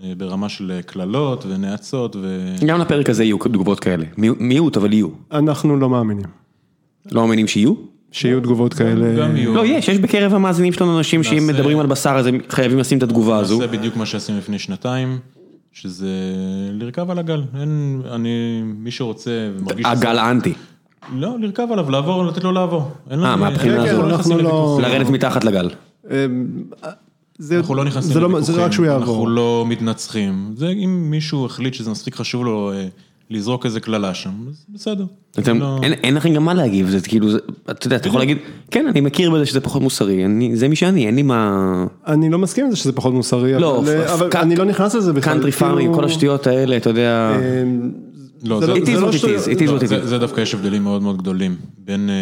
אה, 0.03 0.13
ברמה 0.17 0.49
של 0.49 0.79
קללות 0.85 1.45
ונאצות 1.49 2.15
ו... 2.15 2.55
גם 2.65 2.79
לפרק 2.79 3.09
הזה 3.09 3.23
יהיו 3.23 3.37
תגובות 3.37 3.79
כאלה. 3.79 4.05
מיעוט, 4.17 4.77
אבל 4.77 4.93
יהיו. 4.93 5.07
אנחנו 5.31 5.77
לא 5.77 5.89
מאמינים, 5.89 6.25
לא 7.11 7.21
מאמינים 7.21 7.47
שיהיו? 7.47 7.90
שיהיו 8.11 8.39
תגובות 8.39 8.73
כאלה. 8.73 9.15
גם 9.17 9.35
יהיו. 9.35 9.55
לא, 9.55 9.65
יש, 9.65 9.87
יש 9.87 9.99
בקרב 9.99 10.33
המאזינים 10.33 10.73
שלנו 10.73 10.97
אנשים 10.97 11.23
שאם 11.23 11.47
מדברים 11.47 11.79
על 11.79 11.85
בשר 11.85 12.09
אז 12.09 12.27
הם 12.27 12.37
חייבים 12.49 12.79
לשים 12.79 12.97
את 12.97 13.03
התגובה 13.03 13.37
הזו. 13.37 13.59
נעשה 13.59 13.71
בדיוק 13.71 13.95
מה 13.95 14.05
שעשינו 14.05 14.37
לפני 14.37 14.59
שנתיים, 14.59 15.19
שזה 15.71 16.07
לרכב 16.71 17.11
על 17.11 17.19
הגל, 17.19 17.43
אין, 17.61 18.01
אני, 18.11 18.61
מי 18.63 18.91
שרוצה 18.91 19.31
ומרגיש... 19.59 19.85
הגל 19.89 20.17
האנטי. 20.17 20.53
לא, 21.15 21.35
לרכב 21.39 21.67
עליו, 21.71 21.89
לעבור, 21.89 22.25
לתת 22.25 22.43
לו 22.43 22.51
לעבור. 22.51 22.91
אה, 23.11 23.35
מהבחינה 23.35 23.85
אין- 23.85 23.95
הזו. 23.95 24.05
אנחנו 24.05 24.33
אנחנו 24.33 24.37
לא-. 24.37 24.79
לרדת 24.81 25.09
מתחת 25.09 25.43
לגל. 25.43 25.69
אה, 26.11 26.25
זה, 27.37 27.57
אנחנו 27.57 27.75
לא 27.75 27.85
נכנסים 27.85 28.13
זה 28.13 28.19
לא, 28.19 28.29
לוויכוחים, 28.29 28.85
זה 28.85 28.95
אנחנו. 28.95 29.29
לא 29.29 29.65
מתנצחים. 29.67 30.53
זה 30.55 30.67
אם 30.67 31.11
מישהו 31.11 31.45
החליט 31.45 31.73
שזה 31.73 31.91
מספיק 31.91 32.15
חשוב 32.15 32.45
לו 32.45 32.71
אה, 32.73 32.87
לזרוק 33.31 33.65
איזה 33.65 33.79
קללה 33.79 34.13
שם, 34.13 34.29
אז 34.49 34.65
בסדר. 34.69 35.05
אתם, 35.39 35.59
לא- 35.59 35.79
אין, 35.83 35.93
אין 35.93 36.15
לכם 36.15 36.33
גם 36.33 36.45
מה 36.45 36.53
להגיב, 36.53 36.89
זה 36.89 36.99
כאילו, 37.01 37.31
זה, 37.31 37.37
אתה 37.71 37.87
יודע, 37.87 37.95
אתה 37.95 38.07
יכול 38.07 38.21
להגיד, 38.21 38.37
כן, 38.71 38.85
אני 38.87 39.01
מכיר 39.01 39.31
בזה 39.31 39.45
שזה 39.45 39.61
פחות 39.61 39.81
מוסרי, 39.81 40.25
אני, 40.25 40.55
זה 40.55 40.67
מי 40.67 40.75
שאני, 40.75 41.05
אין 41.07 41.15
לי 41.15 41.21
מה... 41.23 41.63
אני 42.07 42.29
לא 42.29 42.39
מסכים 42.39 42.65
עם 42.65 42.71
זה 42.71 42.77
שזה 42.77 42.91
פחות 42.91 43.13
מוסרי, 43.13 43.53
לא, 43.59 43.79
אבל, 43.79 44.01
אבל 44.07 44.29
פ- 44.31 44.35
אני 44.35 44.55
לא 44.55 44.65
נכנס 44.65 44.95
לזה 44.95 45.13
בכלל. 45.13 45.33
קאנטרי 45.33 45.51
כאילו, 45.51 45.69
farming, 45.71 45.95
כל 45.95 46.05
השטויות 46.05 46.47
האלה, 46.47 46.77
אתה 46.77 46.89
יודע, 46.89 47.31
אה, 47.35 47.63
לא, 48.43 48.59
זה 48.59 48.65
זה- 48.65 48.71
לא- 48.71 48.85
זה 48.85 48.91
לא 49.65 49.73
לא, 49.73 50.05
זה, 50.05 50.17
דווקא 50.17 50.41
יש 50.41 50.53
הבדלים 50.53 50.83
מאוד 50.83 51.01
מאוד 51.01 51.17
גדולים 51.17 51.55
בין, 51.77 52.09
אה, 52.09 52.15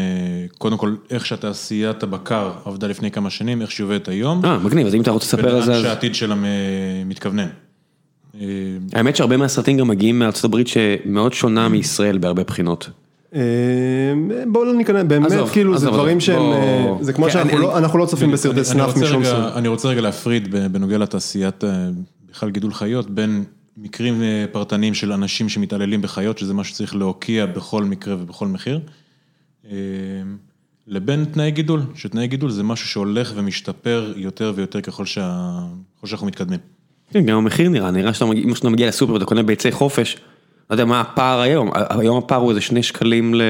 קודם 0.57 0.77
כל, 0.77 0.95
איך 1.09 1.25
שהתעשיית 1.25 2.03
הבקר 2.03 2.51
עבדה 2.65 2.87
לפני 2.87 3.11
כמה 3.11 3.29
שנים, 3.29 3.61
איך 3.61 3.71
שהיא 3.71 3.85
עובדת 3.85 4.07
היום, 4.07 4.45
אה, 4.45 4.57
מגניב, 4.59 4.87
אז 4.87 4.95
אם 4.95 5.01
אתה 5.01 5.11
רוצה 5.11 5.25
לספר 5.25 5.55
על 5.55 5.61
זה, 5.61 5.67
ולאן 5.67 5.77
אז... 5.79 5.83
שהעתיד 5.83 6.15
שלה 6.15 6.35
מתכוונן. 7.05 7.47
אה, 8.39 8.45
האמת 8.93 9.15
שהרבה 9.15 9.37
מהסרטים 9.37 9.77
גם 9.77 9.87
מגיעים 9.87 10.19
מארצות 10.19 10.45
הברית 10.45 10.67
שמאוד 10.67 11.33
שונה 11.33 11.69
מישראל 11.69 12.17
בהרבה 12.17 12.43
בחינות. 12.43 12.89
אה, 13.35 13.41
בואו 14.47 14.65
לא 14.65 14.73
ניכנס, 14.73 15.03
באמת 15.07 15.31
כאילו 15.51 15.77
זה 15.77 15.87
דברים 15.87 16.19
שהם, 16.19 16.41
אה, 16.41 16.93
זה 17.01 17.13
כמו 17.13 17.25
כן, 17.25 17.31
שאנחנו 17.31 17.97
לא- 17.97 17.99
לא 17.99 18.05
צופים 18.05 18.31
בסרטי 18.31 18.57
אני 18.57 18.65
סנאפ 18.65 18.87
רוצה 18.87 19.01
משום 19.01 19.23
סוג. 19.23 19.35
אני 19.55 19.67
רוצה 19.67 19.87
רגע 19.87 20.01
להפריד 20.01 20.55
בנוגע 20.71 20.97
לתעשיית, 20.97 21.63
בכלל 22.31 22.49
גידול 22.49 22.73
חיות, 22.73 23.09
בין 23.09 23.43
מקרים 23.77 24.21
פרטניים 24.51 24.93
של 24.93 25.11
אנשים 25.11 25.49
שמתעללים 25.49 26.01
בחיות, 26.01 26.37
שזה 26.37 26.53
משהו 26.53 26.73
שצריך 26.73 26.95
להוקיע 26.95 27.45
בכל 27.45 27.83
מקרה 27.83 28.15
ובכל 28.19 28.47
מחיר, 28.47 28.79
לבין 30.87 31.25
תנאי 31.25 31.51
גידול, 31.51 31.81
שתנאי 31.95 32.27
גידול 32.27 32.51
זה 32.51 32.63
משהו 32.63 32.87
שהולך 32.87 33.33
ומשתפר 33.35 34.13
יותר 34.15 34.53
ויותר 34.55 34.81
ככל 34.81 35.05
שאנחנו 35.05 36.27
מתקדמים. 36.27 36.59
כן, 37.13 37.25
גם 37.25 37.37
המחיר 37.37 37.69
נראה, 37.69 37.91
נראה 37.91 38.13
שאתה 38.13 38.25
מגיע, 38.25 38.43
אם 38.43 38.55
שאתה 38.55 38.69
מגיע 38.69 38.87
לסופר 38.87 39.13
ואתה 39.13 39.25
קונה 39.25 39.43
ביצי 39.43 39.71
חופש, 39.71 40.17
לא 40.69 40.73
יודע 40.73 40.85
מה 40.85 41.01
הפער 41.01 41.39
היום, 41.39 41.69
היום 41.89 42.17
הפער 42.17 42.39
הוא 42.39 42.49
איזה 42.49 42.61
שני 42.61 42.83
שקלים 42.83 43.35
ל- 43.35 43.41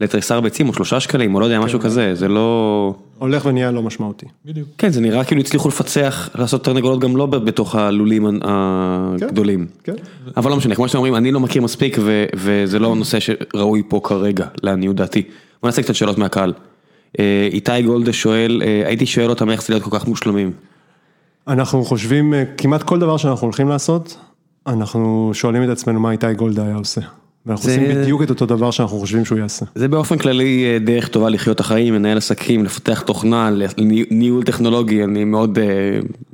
לתריסר 0.00 0.40
ביצים 0.40 0.68
או 0.68 0.74
שלושה 0.74 1.00
שקלים 1.00 1.34
או 1.34 1.40
לא 1.40 1.44
יודע, 1.44 1.60
משהו 1.60 1.80
כזה, 1.80 2.14
זה 2.14 2.28
לא... 2.28 2.94
הולך 3.18 3.46
ונהיה 3.46 3.70
לא 3.70 3.82
משמעותי. 3.82 4.26
בדיוק. 4.44 4.68
כן, 4.78 4.90
זה 4.90 5.00
נראה 5.00 5.24
כאילו 5.24 5.40
הצליחו 5.40 5.68
לפצח, 5.68 6.30
לעשות 6.34 6.64
תרנגולות 6.64 7.00
גם 7.00 7.16
לא 7.16 7.26
בתוך 7.26 7.74
הלולים 7.74 8.26
הגדולים. 8.42 9.66
כן. 9.84 9.92
אבל 10.36 10.50
לא 10.50 10.56
משנה, 10.56 10.74
כמו 10.74 10.88
שאתם 10.88 10.98
אומרים, 10.98 11.14
אני 11.14 11.32
לא 11.32 11.40
מכיר 11.40 11.62
מספיק 11.62 11.96
ו- 12.00 12.24
וזה 12.34 12.78
לא 12.78 12.96
נושא 12.96 13.18
שראוי 13.20 13.82
פה 13.88 14.00
כרגע, 14.04 14.46
לעניות 14.62 14.96
דעתי. 14.96 15.22
בוא 15.62 15.68
נעשה 15.68 15.82
קצת 15.82 15.94
שאלות 15.94 16.18
מהקהל. 16.18 16.52
אה, 17.18 17.48
איתי 17.52 17.82
גולדה 17.82 18.12
שואל, 18.12 18.62
אה, 18.64 18.82
הייתי 18.86 19.06
שואל 19.06 19.30
אותם 19.30 19.50
איך 19.50 19.62
זה 19.62 19.72
להיות 19.72 19.82
כל 19.84 19.98
כך 19.98 20.06
מושלמים. 20.08 20.52
אנחנו 21.48 21.84
חושבים, 21.84 22.34
אה, 22.34 22.44
כמעט 22.58 22.82
כל 22.82 22.98
דבר 22.98 23.16
שאנחנו 23.16 23.44
הולכים 23.46 23.68
לעשות, 23.68 24.16
אנחנו 24.66 25.30
שואלים 25.34 25.64
את 25.64 25.68
עצמנו 25.68 26.00
מה 26.00 26.10
איתי 26.10 26.34
גולדה 26.34 26.64
היה 26.66 26.74
עושה. 26.76 27.00
ואנחנו 27.46 27.64
זה- 27.70 27.80
עושים 27.80 27.96
בדיוק 28.02 28.22
את 28.22 28.30
אותו 28.30 28.46
דבר 28.46 28.70
שאנחנו 28.70 28.98
חושבים 28.98 29.24
שהוא 29.24 29.38
יעשה. 29.38 29.66
זה 29.74 29.88
באופן 29.88 30.18
כללי 30.18 30.64
אה, 30.64 30.78
דרך 30.78 31.08
טובה 31.08 31.28
לחיות 31.28 31.60
החיים, 31.60 31.94
לנהל 31.94 32.16
עסקים, 32.18 32.64
לפתח 32.64 33.00
תוכנה, 33.00 33.50
ניהול 34.10 34.42
טכנולוגי, 34.42 35.04
אני 35.04 35.24
מאוד 35.24 35.58
אה, 35.58 35.64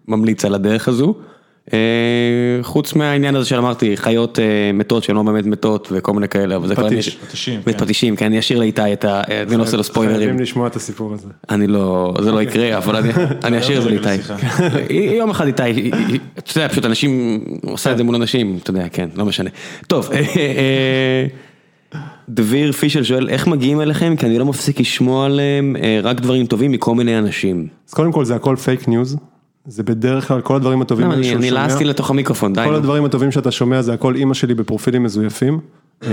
ממליץ 0.09 0.45
על 0.45 0.55
הדרך 0.55 0.89
הזו. 0.89 1.15
אה, 1.73 1.79
חוץ 2.63 2.95
מהעניין 2.95 3.37
הזה 3.37 3.49
שאמרתי, 3.49 3.97
חיות 3.97 4.39
אה, 4.39 4.45
מתות 4.75 5.03
שהן 5.05 5.17
לא 5.17 5.23
באמת 5.23 5.47
מתות 5.47 5.89
וכל 5.93 6.13
מיני 6.13 6.29
כאלה, 6.29 6.57
אבל 6.57 6.69
זה 6.69 6.75
כבר... 6.75 6.87
פטיש. 6.89 7.17
פטישים, 7.17 7.63
כן. 7.63 7.73
פטישים, 7.73 8.17
כן, 8.17 8.27
אני 8.27 8.39
אשאיר 8.39 8.59
לאיתי 8.59 8.93
את 8.93 9.05
ה... 9.05 9.23
אני 9.49 9.57
לא 9.57 9.63
עושה 9.63 9.77
לו 9.77 9.83
ספוילרים. 9.85 10.19
חייבים 10.19 10.41
לשמוע 10.41 10.67
את 10.67 10.77
הסיפור 10.77 11.15
הזה. 11.15 11.29
אני 11.51 11.67
לא, 11.67 12.15
זה 12.23 12.33
לא 12.33 12.43
יקרה, 12.43 12.77
אבל 12.77 12.97
אני- 13.45 13.59
אשאיר 13.59 13.79
את 13.79 13.83
זה 13.83 13.89
רגע 13.89 14.01
לאיתי. 14.01 14.95
יום 15.19 15.31
אחד 15.31 15.47
איתי, 15.47 15.91
אתה 16.39 16.59
יודע, 16.59 16.69
פשוט 16.69 16.85
אנשים, 16.85 17.41
עושה 17.63 17.93
את 17.93 17.97
זה 17.99 18.05
מול 18.05 18.15
אנשים, 18.15 18.59
אתה 18.63 18.71
יודע, 18.71 18.89
כן, 18.93 19.09
לא 19.17 19.25
משנה. 19.25 19.51
טוב, 19.87 20.11
אה, 20.13 21.27
דביר 22.29 22.73
פישל 22.73 23.03
שואל, 23.03 23.29
איך 23.29 23.47
מגיעים 23.47 23.81
אליכם? 23.81 24.15
כי 24.17 24.27
אני 24.27 24.39
לא 24.39 24.45
מפסיק 24.45 24.81
לשמוע 24.81 25.27
עליהם 25.27 25.77
רק 26.03 26.21
דברים 26.21 26.47
טובים 26.47 26.73
מכל 26.73 26.95
מיני 26.95 27.19
אנשים. 27.19 27.67
אז 27.89 27.95
קודם 27.95 28.13
כל 28.13 28.25
זה 28.25 28.35
הכל 28.35 28.57
fake 28.57 28.89
news, 28.89 29.17
זה 29.69 29.83
בדרך 29.83 30.29
כלל 30.29 30.41
כל 30.41 30.57
הדברים 30.57 30.83
הטובים 30.83 31.07
לא, 31.07 31.13
האלה 31.13 31.33
אני 31.33 31.49
שומע. 31.49 31.51
לעסתי 31.51 31.85
לתוך 31.85 32.11
המיקרופון, 32.11 32.53
די. 32.53 32.65
כל. 32.65 32.75
הדברים 32.75 33.05
הטובים 33.05 33.33
שאתה 33.33 33.51
שומע 33.51 33.83
זה 33.83 33.95
הכל 33.95 34.15
אימא 34.15 34.35
שלי 34.35 34.55
בפרופילים 34.55 35.03
מזויפים. 35.03 35.61
אה, 36.05 36.11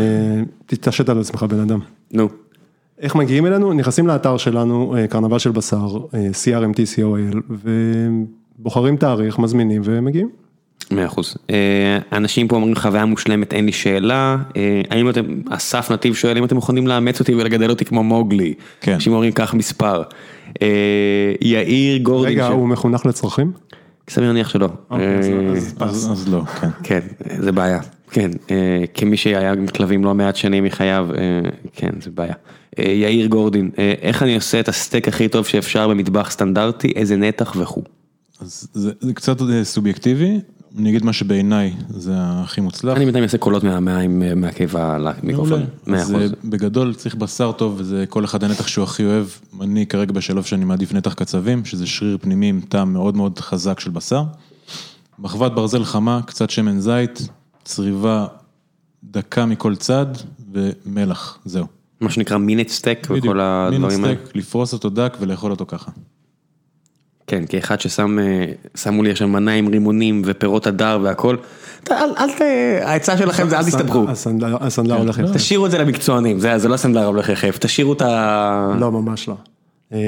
תתעשת 0.65 1.09
על 1.09 1.19
עצמך 1.19 1.43
בן 1.43 1.59
אדם. 1.59 1.79
נו, 2.11 2.29
איך 2.99 3.15
מגיעים 3.15 3.45
אלינו? 3.45 3.73
נכנסים 3.73 4.07
לאתר 4.07 4.37
שלנו, 4.37 4.95
אה, 4.97 5.07
קרנבל 5.07 5.39
של 5.39 5.51
בשר, 5.51 5.97
אה, 6.13 6.27
CRMT 6.33 6.77
co.il, 6.95 7.37
ובוחרים 8.59 8.97
תאריך, 8.97 9.39
מזמינים 9.39 9.81
ומגיעים. 9.85 10.29
מאה 10.91 11.05
אחוז. 11.05 11.37
אנשים 12.11 12.47
פה 12.47 12.55
אומרים 12.55 12.75
חוויה 12.75 13.05
מושלמת, 13.05 13.53
אין 13.53 13.65
לי 13.65 13.71
שאלה. 13.71 14.37
האם 14.89 15.09
אתם, 15.09 15.25
אסף 15.49 15.91
נתיב 15.91 16.15
שואל 16.15 16.37
אם 16.37 16.43
אתם 16.43 16.55
מוכנים 16.55 16.87
לאמץ 16.87 17.19
אותי 17.19 17.35
ולגדל 17.35 17.69
אותי 17.69 17.85
כמו 17.85 18.03
מוגלי. 18.03 18.53
כן. 18.81 18.93
אנשים 18.93 19.13
אומרים 19.13 19.31
קח 19.31 19.53
מספר. 19.53 20.03
אה, 20.61 20.67
יאיר 21.41 21.97
גורדין. 21.97 22.31
רגע, 22.31 22.47
הוא 22.47 22.67
מחונך 22.67 23.05
לצרכים? 23.05 23.51
סביר 24.09 24.27
להניח 24.27 24.49
שלא. 24.49 24.69
אוקיי, 24.89 25.17
אז- 25.19 25.75
אה, 25.81 25.85
אז 25.87 26.27
לא, 26.31 26.41
כן. 26.45 26.69
כן, 26.83 26.99
זה 27.39 27.51
בעיה. 27.51 27.79
כן, 28.11 28.31
אה, 28.51 28.83
כמי 28.93 29.17
שהיה 29.17 29.51
עם 29.53 29.67
כלבים 29.67 30.03
לא 30.03 30.13
מעט 30.15 30.35
שנים 30.35 30.63
מחייו, 30.63 31.07
כן, 31.73 31.89
זה 32.01 32.09
בעיה. 32.11 32.33
יאיר 32.79 33.27
גורדין, 33.27 33.69
איך 34.01 34.23
אני 34.23 34.35
עושה 34.35 34.59
את 34.59 34.67
הסטייק 34.69 35.07
הכי 35.07 35.27
טוב 35.27 35.45
שאפשר 35.45 35.87
במטבח 35.87 36.31
סטנדרטי, 36.31 36.91
איזה 36.95 37.15
נתח 37.15 37.55
וכו'. 37.59 37.81
אז 38.41 38.67
זה, 38.73 38.91
זה 38.99 39.13
קצת 39.13 39.37
סובייקטיבי, 39.63 40.39
אני 40.77 40.89
אגיד 40.89 41.05
מה 41.05 41.13
שבעיניי 41.13 41.73
זה 41.89 42.11
הכי 42.15 42.61
מוצלח. 42.61 42.97
אני 42.97 43.05
בינתיים 43.05 43.23
אעשה 43.23 43.37
קולות 43.37 43.63
מהקיבה 44.35 44.97
למיקרופון. 44.97 45.65
אה, 45.87 46.03
בגדול 46.43 46.93
צריך 46.93 47.15
בשר 47.15 47.51
טוב 47.51 47.75
וזה 47.77 48.05
כל 48.09 48.25
אחד 48.25 48.43
הנתח 48.43 48.67
שהוא 48.67 48.83
הכי 48.83 49.05
אוהב. 49.05 49.27
אני 49.61 49.87
כרגע 49.87 50.13
בשלב 50.13 50.43
שאני 50.43 50.65
מעדיף 50.65 50.93
נתח 50.93 51.13
קצבים, 51.13 51.65
שזה 51.65 51.87
שריר 51.87 52.17
פנימי 52.21 52.49
עם 52.49 52.61
טעם 52.69 52.93
מאוד 52.93 53.17
מאוד 53.17 53.39
חזק 53.39 53.79
של 53.79 53.91
בשר. 53.91 54.23
מחבת 55.19 55.51
ברזל 55.51 55.83
חמה, 55.83 56.19
קצת 56.25 56.49
שמן 56.49 56.79
זית, 56.79 57.27
צריבה 57.63 58.27
דקה 59.03 59.45
מכל 59.45 59.75
צד 59.75 60.05
ומלח, 60.53 61.39
זהו. 61.45 61.65
מה 62.01 62.09
שנקרא 62.09 62.37
minute 62.37 62.69
steak 62.69 63.07
וכל 63.09 63.39
הדברים 63.39 63.85
האלה. 63.85 63.95
סטייק, 63.95 64.35
לפרוס 64.35 64.73
אותו 64.73 64.89
דק 64.89 65.17
ולאכול 65.19 65.51
אותו 65.51 65.65
ככה. 65.67 65.91
כן, 67.27 67.43
כאחד 67.49 67.79
ששם, 67.79 68.19
אה, 68.19 68.45
שמו 68.75 69.03
לי 69.03 69.11
עכשיו 69.11 69.27
מנה 69.27 69.53
עם 69.53 69.67
רימונים 69.67 70.21
ופירות 70.25 70.67
הדר 70.67 70.99
והכל. 71.03 71.35
אל, 71.91 71.95
אל 72.17 72.31
ת... 72.31 72.41
העצה 72.81 73.17
שלכם 73.17 73.49
זה 73.49 73.57
אל 73.57 73.63
תסתבכו. 73.63 74.05
הסנדלר 74.09 74.57
הסנדלר 74.59 74.97
הולך 74.97 75.19
יחף. 75.19 75.35
תשאירו 75.35 75.65
את 75.65 75.71
זה 75.71 75.77
למקצוענים, 75.77 76.39
זה 76.39 76.57
זה 76.57 76.67
לא 76.67 76.77
סנדלר 76.77 77.05
הולך 77.05 77.29
יחף, 77.29 77.57
תשאירו 77.57 77.93
את 77.93 78.01
ה... 78.01 78.75
לא, 78.79 78.91
ממש 78.91 79.27
לא. 79.27 79.35
אה, 79.93 79.99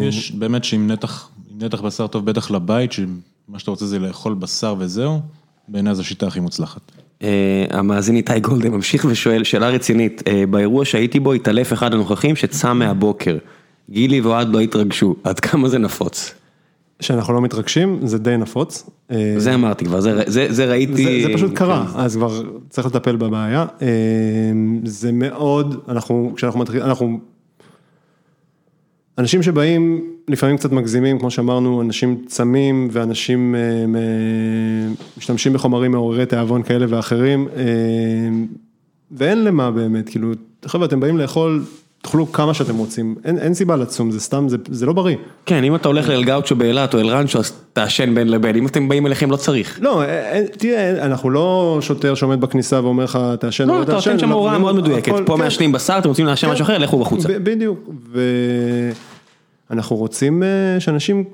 יש 0.00 0.32
באמת 0.32 0.64
שעם 0.64 0.86
נתח, 0.86 1.28
נתח 1.58 1.80
בשר 1.80 2.06
טוב 2.06 2.26
בטח 2.26 2.50
לבית, 2.50 2.92
שמה 2.92 3.58
שאתה 3.58 3.70
רוצה 3.70 3.86
זה 3.86 3.98
לאכול 3.98 4.34
בשר 4.34 4.74
וזהו, 4.78 5.20
בעיניי 5.68 5.94
זו 5.94 6.02
השיטה 6.02 6.26
הכי 6.26 6.40
מוצלחת. 6.40 6.80
אה, 7.22 7.64
המאזין 7.70 8.16
איתי 8.16 8.40
גולדן 8.40 8.70
ממשיך 8.70 9.06
ושואל 9.10 9.44
שאלה 9.44 9.68
רצינית, 9.68 10.22
באירוע 10.50 10.84
שהייתי 10.84 11.20
בו 11.20 11.32
התעלף 11.32 11.72
אחד 11.72 11.94
הנוכחים 11.94 12.36
שצם 12.36 12.78
מהבוקר. 12.78 13.38
גילי 13.90 14.20
ואוהד 14.20 14.48
לא 14.48 14.60
התרגשו, 14.60 15.14
עד 15.24 15.40
כמה 15.40 15.68
זה 15.68 15.78
נפוץ? 15.78 16.34
שאנחנו 17.02 17.34
לא 17.34 17.40
מתרגשים, 17.42 17.98
זה 18.06 18.18
די 18.18 18.36
נפוץ. 18.36 18.90
אה, 19.10 19.34
זה 19.38 19.54
אמרתי 19.54 19.84
כבר, 19.84 20.00
זה- 20.00 20.22
זה 20.26 20.46
זה 20.50 20.64
ראיתי. 20.70 21.22
זה, 21.22 21.28
זה 21.28 21.34
פשוט 21.34 21.52
קרה, 21.54 21.86
כן. 21.92 21.98
אז 22.00 22.16
כבר 22.16 22.42
צריך 22.70 22.86
לטפל 22.86 23.16
בבעיה. 23.16 23.66
אה, 23.82 23.88
זה 24.84 25.12
מאוד, 25.12 25.80
אנחנו, 25.88 26.32
כשאנחנו 26.36 26.60
מתחילים, 26.60 26.84
אנחנו... 26.86 27.18
אנשים 29.18 29.42
שבאים, 29.42 30.00
לפעמים 30.28 30.56
קצת 30.56 30.72
מגזימים, 30.72 31.18
כמו 31.18 31.30
שאמרנו, 31.30 31.82
אנשים 31.82 32.22
צמים 32.26 32.88
ואנשים 32.92 33.54
אה, 33.54 33.60
משתמשים 35.18 35.52
בחומרים 35.52 35.90
מעוררי 35.92 36.26
תיאבון 36.26 36.62
כאלה 36.62 36.86
ואחרים, 36.88 37.48
אה, 37.56 37.62
ואין 39.10 39.44
למה 39.44 39.70
באמת, 39.70 40.08
כאילו, 40.08 40.32
חבר'ה, 40.66 40.86
אתם 40.86 41.00
באים 41.00 41.18
לאכול, 41.18 41.62
תאכלו 42.02 42.32
כמה 42.32 42.54
שאתם 42.54 42.76
רוצים, 42.76 43.14
אין, 43.24 43.38
אין 43.38 43.54
סיבה 43.54 43.76
לצום, 43.76 44.10
זה 44.10 44.20
סתם, 44.20 44.48
זה, 44.48 44.56
זה 44.70 44.86
לא 44.86 44.92
בריא. 44.92 45.16
כן, 45.46 45.64
אם 45.64 45.74
אתה 45.74 45.88
הולך 45.88 46.08
לאל 46.08 46.24
גאוצ'ו 46.24 46.56
באילת 46.56 46.94
או 46.94 47.00
אל 47.00 47.06
רנצ'ו 47.08 47.38
אז 47.38 47.52
תעשן 47.72 48.14
בין 48.14 48.28
לבין, 48.28 48.56
אם 48.56 48.66
אתם 48.66 48.88
באים 48.88 49.06
אליכם 49.06 49.30
לא 49.30 49.36
צריך. 49.36 49.78
לא, 49.82 50.04
אין- 50.04 50.46
תראה, 50.58 51.04
אנחנו 51.04 51.30
לא 51.30 51.78
שוטר 51.80 52.14
שעומד 52.14 52.40
בכניסה 52.40 52.84
ואומר 52.84 53.04
לך, 53.04 53.18
תעשן 53.40 53.64
או 53.64 53.74
לא, 53.74 53.78
לא 53.78 53.82
אתה 53.82 53.92
תעשן. 53.92 54.10
נותן 54.10 54.20
שם 54.26 54.32
הוראה 54.32 54.58
מאוד 54.58 54.76
מדויקת, 54.76 55.12
פה 55.26 55.34
כן. 55.36 55.42
מעשנים 55.42 55.72
בשר, 55.72 55.98
אתם 55.98 56.08
רוצים 56.08 56.26
לעשן 56.26 56.48
משהו 56.50 56.62
אחר, 56.64 56.78
לכו 56.78 56.98
בחוצה. 56.98 57.28
בדיוק, 57.28 57.90
ואנחנו 59.70 59.96
רוצים 59.96 60.42
אה, 60.42 60.48
שאנשים 60.80 61.24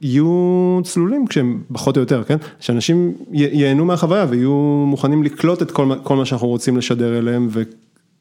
יהיו 0.00 0.80
צלולים 0.84 1.26
כשהם, 1.26 1.62
פחות 1.72 1.96
או 1.96 2.02
יותר, 2.02 2.22
כן? 2.24 2.36
שאנשים 2.60 3.12
ייהנו 3.32 3.84
מהחוויה 3.84 4.26
ויהיו 4.28 4.52
מוכנים 4.86 5.22
לקלוט 5.22 5.62
את 5.62 5.70
כל 5.70 5.88
כל 6.02 6.16
מה 6.16 6.24
שאנחנו 6.24 6.48
רוצים 6.48 6.76
לשדר 6.76 7.18
אליהם 7.18 7.48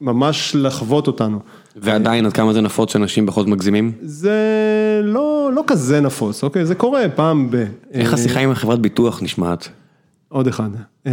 וממש 0.03 0.55
לחוות 0.55 1.07
אותנו. 1.07 1.39
ועדיין 1.75 2.25
עד 2.25 2.33
כמה 2.33 2.53
זה 2.53 2.61
נפוץ 2.61 2.93
שאנשים 2.93 3.25
בכל 3.25 3.41
זאת 3.41 3.49
מגזימים? 3.49 3.91
זה 4.01 4.31
לא, 5.03 5.49
לא 5.53 5.63
כזה 5.67 6.01
נפוץ, 6.01 6.43
אוקיי? 6.43 6.65
זה 6.65 6.75
קורה 6.75 7.09
פעם 7.15 7.51
ב... 7.51 7.65
איך 7.91 8.09
אה, 8.09 8.13
השיחה 8.13 8.39
עם 8.39 8.51
החברת 8.51 8.79
ביטוח 8.79 9.23
נשמעת? 9.23 9.69
עוד 10.29 10.47
אחד. 10.47 10.69
אה, 11.07 11.11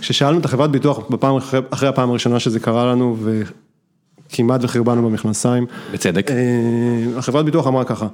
כששאלנו 0.00 0.38
את 0.38 0.44
החברת 0.44 0.70
ביטוח 0.70 0.98
בפעם, 1.10 1.36
אחרי, 1.36 1.60
אחרי 1.70 1.88
הפעם 1.88 2.10
הראשונה 2.10 2.40
שזה 2.40 2.60
קרה 2.60 2.86
לנו 2.92 3.16
וכמעט 4.28 4.60
וחרבנו 4.64 5.10
במכנסיים, 5.10 5.66
בצדק. 5.92 6.30
אה, 6.30 7.18
החברת 7.18 7.44
ביטוח 7.44 7.66
אמרה 7.66 7.84
ככה, 7.84 8.06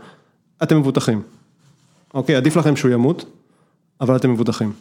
אתם 0.62 0.78
מבוטחים, 0.78 1.22
אוקיי, 2.14 2.36
עדיף 2.36 2.56
לכם 2.56 2.76
שהוא 2.76 2.90
ימות, 2.90 3.24
אבל 4.00 4.16
אתם 4.16 4.32
מבוטחים. 4.32 4.72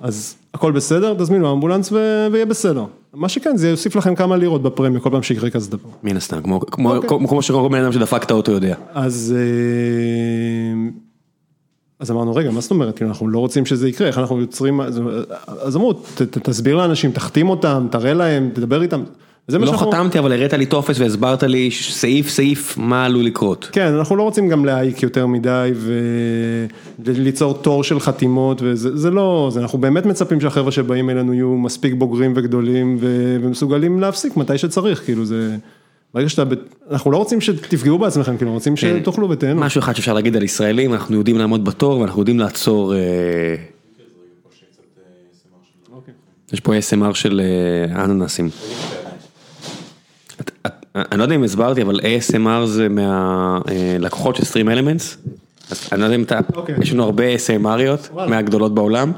אז 0.00 0.34
הכל 0.54 0.72
בסדר, 0.72 1.14
תזמינו 1.14 1.52
אמבולנס 1.52 1.92
ו- 1.92 2.26
ויהיה 2.32 2.46
בסדר. 2.46 2.84
מה 3.14 3.28
שכן, 3.28 3.56
זה 3.56 3.68
יוסיף 3.68 3.96
לכם 3.96 4.14
כמה 4.14 4.36
לירות 4.36 4.62
בפרמיה 4.62 5.00
כל 5.00 5.10
פעם 5.10 5.22
שיקרה 5.22 5.50
כזה 5.50 5.70
דבר. 5.70 5.88
מן 6.02 6.16
הסתם, 6.16 6.42
כמו- 6.42 6.60
כמו 6.60 6.94
אוקיי. 6.94 7.08
כמו- 7.08 7.28
כמו 7.28 7.42
שכל 7.42 7.68
בן 7.72 7.82
אדם 7.82 7.92
שדפק 7.92 8.22
את 8.24 8.30
האוטו 8.30 8.52
יודע. 8.52 8.74
אז, 8.94 9.34
אה, 9.36 10.90
אז 11.98 12.10
אמרנו, 12.10 12.34
רגע, 12.34 12.50
מה 12.50 12.60
זאת 12.60 12.70
אומרת, 12.70 12.96
כאילו, 12.96 13.10
אנחנו 13.10 13.28
לא 13.28 13.38
רוצים 13.38 13.66
שזה 13.66 13.88
יקרה, 13.88 14.06
איך 14.08 14.18
אנחנו 14.18 14.40
יוצרים, 14.40 14.80
אז- 14.80 15.00
אמרו, 15.76 15.92
תסביר 16.42 16.76
לאנשים, 16.76 17.12
תחתים 17.12 17.48
אותם, 17.48 17.86
תראה 17.90 18.14
להם, 18.14 18.50
תדבר 18.54 18.82
איתם. 18.82 19.02
לא 19.48 19.66
שאנחנו- 19.66 19.92
חתמתי 19.92 20.18
אבל 20.18 20.32
הראית 20.32 20.52
לי 20.52 20.66
טופס 20.66 21.00
והסברת 21.00 21.42
לי 21.42 21.70
סעיף 21.70 22.28
סעיף 22.28 22.78
מה 22.78 23.04
עלול 23.04 23.24
לקרות. 23.24 23.68
כן, 23.72 23.86
אנחנו 23.86 24.16
לא 24.16 24.22
רוצים 24.22 24.48
גם 24.48 24.64
להעיק 24.64 25.02
יותר 25.02 25.26
מדי 25.26 25.70
וליצור 27.04 27.54
תור 27.54 27.84
של 27.84 28.00
חתימות 28.00 28.58
וזה 28.64 28.96
זה 28.96 29.10
לא, 29.10 29.50
זה, 29.52 29.60
אנחנו 29.60 29.78
באמת 29.78 30.06
מצפים 30.06 30.40
שהחבר'ה 30.40 30.70
שבאים 30.72 31.10
אלינו 31.10 31.34
יהיו 31.34 31.48
מספיק 31.56 31.94
בוגרים 31.94 32.32
וגדולים 32.36 32.96
ו- 33.00 33.36
ומסוגלים 33.42 34.00
להפסיק 34.00 34.36
מתי 34.36 34.58
שצריך, 34.58 35.04
כאילו 35.04 35.24
זה, 35.24 35.56
ברגע 36.14 36.28
שאתה, 36.28 36.42
אנחנו 36.90 37.10
לא 37.10 37.16
רוצים 37.16 37.40
שתפגעו 37.40 37.98
בעצמכם, 37.98 38.36
כאילו 38.36 38.52
רוצים 38.52 38.76
שתאכלו 38.76 39.30
ותהנו. 39.30 39.60
משהו 39.60 39.78
אחד 39.78 39.96
שאפשר 39.96 40.12
להגיד 40.12 40.36
על 40.36 40.42
ישראלים, 40.42 40.92
אנחנו 40.92 41.16
יודעים 41.16 41.38
לעמוד 41.38 41.64
בתור 41.64 42.00
ואנחנו 42.00 42.20
יודעים 42.20 42.38
לעצור. 42.38 42.94
אה, 42.94 43.00
יש 46.52 46.60
פה 46.60 46.72
ASMR 46.78 47.14
של 47.14 47.40
אה, 47.94 48.04
אננסים. 48.04 48.48
אני 50.94 51.18
לא 51.18 51.22
יודע 51.22 51.34
אם 51.34 51.44
הסברתי, 51.44 51.82
אבל 51.82 52.00
ASMR 52.00 52.66
זה 52.66 52.88
מהלקוחות 52.88 54.36
של 54.36 54.42
Stream 54.42 54.66
Elements. 54.66 55.30
אז 55.70 55.88
אני 55.92 56.00
לא 56.00 56.04
יודע 56.04 56.16
אם 56.16 56.22
אתה, 56.22 56.38
אוקיי. 56.54 56.74
יש 56.82 56.92
לנו 56.92 57.02
הרבה 57.02 57.24
ASMRיות. 57.34 58.12
מהגדולות 58.28 58.74
בעולם, 58.74 59.12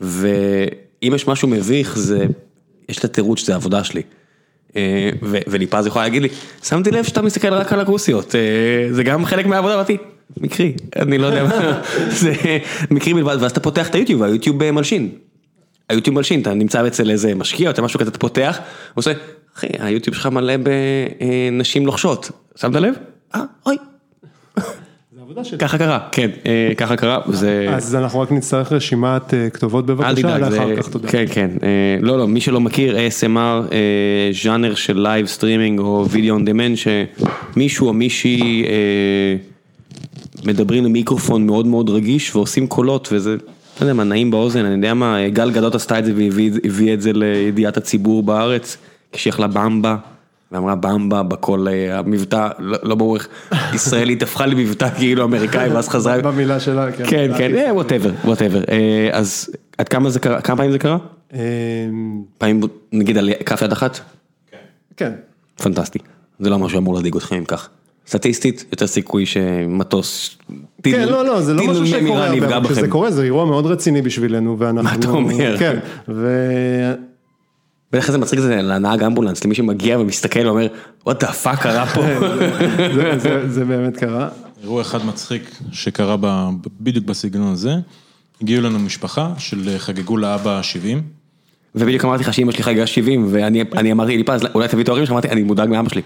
ואם 0.00 1.12
יש 1.14 1.28
משהו 1.28 1.48
מביך 1.48 1.98
זה, 1.98 2.26
יש 2.88 2.98
את 2.98 3.04
התירוץ 3.04 3.38
שזה 3.38 3.52
העבודה 3.52 3.84
שלי. 3.84 4.02
אה, 4.76 5.10
וליפז 5.22 5.86
יכולה 5.86 6.04
להגיד 6.04 6.22
לי, 6.22 6.28
שמתי 6.64 6.90
לב 6.90 7.04
שאתה 7.04 7.22
מסתכל 7.22 7.54
רק 7.54 7.72
על 7.72 7.80
הכוסיות, 7.80 8.34
אה, 8.34 8.40
זה 8.92 9.02
גם 9.02 9.24
חלק 9.24 9.46
מהעבודה, 9.46 9.74
אמרתי, 9.74 9.96
מקרי, 10.36 10.72
אני 10.96 11.18
לא 11.18 11.26
יודע 11.26 11.44
מה, 11.44 11.82
זה 12.20 12.32
מקרי 12.90 13.14
בלבד, 13.14 13.36
ואז 13.40 13.50
אתה 13.50 13.60
פותח 13.60 13.88
את 13.88 13.94
היוטיוב, 13.94 14.20
והיוטיוב 14.20 14.62
אה, 14.62 14.72
מלשין. 14.72 15.10
היוטיוב 15.88 16.16
מלשין, 16.16 16.40
אתה 16.40 16.54
נמצא 16.54 16.86
אצל 16.86 17.10
איזה 17.10 17.34
משקיע 17.34 17.70
או 17.78 17.82
משהו 17.82 18.00
כזה, 18.00 18.10
אתה 18.10 18.18
פותח, 18.18 18.58
הוא 18.58 18.64
עושה, 18.94 19.12
אחי, 19.58 19.66
היוטיוב 19.78 20.16
שלך 20.16 20.26
מלא 20.26 20.54
בנשים 20.56 21.86
לוחשות, 21.86 22.30
שמת 22.56 22.74
לב? 22.74 22.94
אה, 23.34 23.40
אוי, 23.66 23.76
זה 24.56 25.20
עבודה 25.22 25.44
שלי. 25.44 25.58
ככה 25.58 25.78
קרה, 25.78 25.98
כן, 26.12 26.30
אה, 26.46 26.72
ככה 26.76 26.96
קרה, 26.96 27.20
זה... 27.28 27.66
אז 27.70 27.94
אנחנו 27.94 28.20
רק 28.20 28.32
נצטרך 28.32 28.72
רשימת 28.72 29.34
אה, 29.34 29.50
כתובות 29.50 29.90
אל 29.90 29.94
בבקשה, 29.94 30.38
לאחר 30.38 30.76
כך 30.76 30.88
תודה. 30.88 31.08
כן 31.08 31.24
כן, 31.30 31.50
אה, 31.62 31.68
לא 32.00 32.18
לא, 32.18 32.28
מי 32.28 32.40
שלא 32.40 32.60
מכיר 32.60 32.96
ASMR, 32.96 33.74
ז'אנר 34.42 34.74
של 34.74 35.00
live 35.00 35.26
streaming 35.26 35.80
או 35.80 36.06
video 36.10 36.34
on 36.34 36.44
demand, 36.44 36.72
שמישהו 36.76 37.88
או 37.88 37.92
מישהי 37.92 38.64
מדברים 40.44 40.84
למיקרופון 40.84 41.46
מאוד 41.46 41.66
מאוד 41.66 41.90
רגיש 41.90 42.36
ועושים 42.36 42.66
קולות 42.66 43.08
וזה, 43.12 43.30
לא 43.80 43.80
יודע 43.80 43.92
מה, 43.92 44.04
נעים 44.04 44.30
באוזן, 44.30 44.64
אני 44.64 44.74
יודע 44.74 44.94
מה, 44.94 45.28
גל 45.28 45.50
גדות 45.50 45.74
עשתה 45.74 45.98
את 45.98 46.04
זה 46.04 46.12
והביא 46.16 46.50
הביא 46.64 46.94
את 46.94 47.02
זה 47.02 47.10
לידיעת 47.14 47.76
הציבור 47.76 48.22
בארץ, 48.22 48.76
כשהיא 49.12 49.32
אכלה 49.32 49.46
במבה. 49.46 49.96
ואמרה 50.52 50.74
במבה 50.74 51.22
בקול 51.22 51.68
אה, 51.68 51.98
המבטא, 51.98 52.48
לא 52.58 52.78
לא 52.82 52.94
ברור 52.94 53.16
איך 53.16 53.28
ישראלית 53.74 54.22
הפכה 54.22 54.46
למבטא 54.46 54.88
כאילו 54.96 55.24
אמריקאי 55.24 55.68
ואז 55.70 55.88
חזרה, 55.88 56.20
במילה 56.32 56.60
שלה, 56.60 56.92
כן. 56.92 57.04
כן, 57.08 57.30
כן, 57.38 57.70
whatever, 57.72 58.10
whatever. 58.24 58.60
אז 59.12 59.50
עד 59.78 59.88
כמה 59.88 60.10
זה 60.10 60.20
קרה, 60.20 60.40
כמה 60.40 60.56
פעמים 60.56 60.72
זה 60.72 60.78
קרה? 60.78 60.98
אה, 61.34 61.38
פעמים 62.38 62.60
נגיד 62.92 63.18
על 63.18 63.30
כף 63.46 63.62
יד 63.62 63.72
אחת? 63.72 64.00
כן. 64.96 65.12
פנטסטי. 65.62 65.98
זה 66.40 66.50
לא 66.50 66.58
משהו 66.58 66.70
שאמור 66.78 66.94
להדאיג 66.94 67.16
אתכם 67.16 67.36
אם 67.36 67.44
כך. 67.44 67.68
סטטיסטית, 68.06 68.64
יותר 68.72 68.86
סיכוי 68.86 69.26
שמטוס, 69.26 70.36
טיל- 70.82 70.96
כן, 70.96 71.08
לא, 71.08 71.24
לא, 71.24 71.40
זה 71.40 71.54
לא 71.54 71.66
משהו 71.66 71.86
שקורה 71.86 72.26
הרבה, 72.26 72.68
כשזה. 72.68 72.88
קורה 72.88 73.10
זה 73.10 73.22
אירוע 73.22 73.44
מאוד 73.44 73.66
רציני 73.66 74.02
בשבילנו, 74.02 74.56
ואנחנו... 74.58 74.82
מה 74.82 74.94
אתה 74.94 75.08
אומר? 75.08 75.58
כן, 75.58 75.78
ו... 77.88 77.92
בדרך 77.92 78.06
כלל 78.06 78.12
זה 78.12 78.18
מצחיק 78.18 78.40
זה 78.40 78.62
לנהג 78.62 79.02
אמבולנס, 79.02 79.44
למי 79.44 79.54
שמגיע 79.54 79.98
ומסתכל 79.98 80.46
ואומר, 80.46 80.66
what 81.08 81.12
the 81.12 81.44
fuck 81.44 81.56
קרה 81.62 81.86
פה. 81.86 82.02
זה- 83.48 83.64
באמת 83.64 83.96
קרה. 83.96 84.28
אירוע 84.62 84.82
אחד 84.82 85.06
מצחיק 85.06 85.50
שקרה 85.72 86.16
בדיוק 86.80 87.04
בסגנון 87.04 87.52
הזה, 87.52 87.74
הגיעו 88.42 88.62
לנו 88.62 88.78
משפחה 88.78 89.32
של 89.38 89.74
חגגו 89.78 90.16
לאבא 90.16 90.62
70, 90.62 91.02
ובדיוק 91.74 92.04
אמרתי 92.04 92.22
לך 92.22 92.34
שאמא 92.34 92.52
שלי 92.52 92.62
חגגה 92.62 92.86
70 92.86 93.26
ואני 93.30 93.62
אני 93.76 93.92
אמרתי 93.92 94.16
לי 94.16 94.24
פז 94.24 94.40
אולי 94.54 94.68
תביא 94.68 94.82
את 94.82 94.88
ההורים 94.88 95.06
שלך, 95.06 95.12
אמרתי 95.12 95.28
אני 95.28 95.42
מודאג 95.42 95.68
מאבא 95.68 95.88
שלי. 95.88 96.02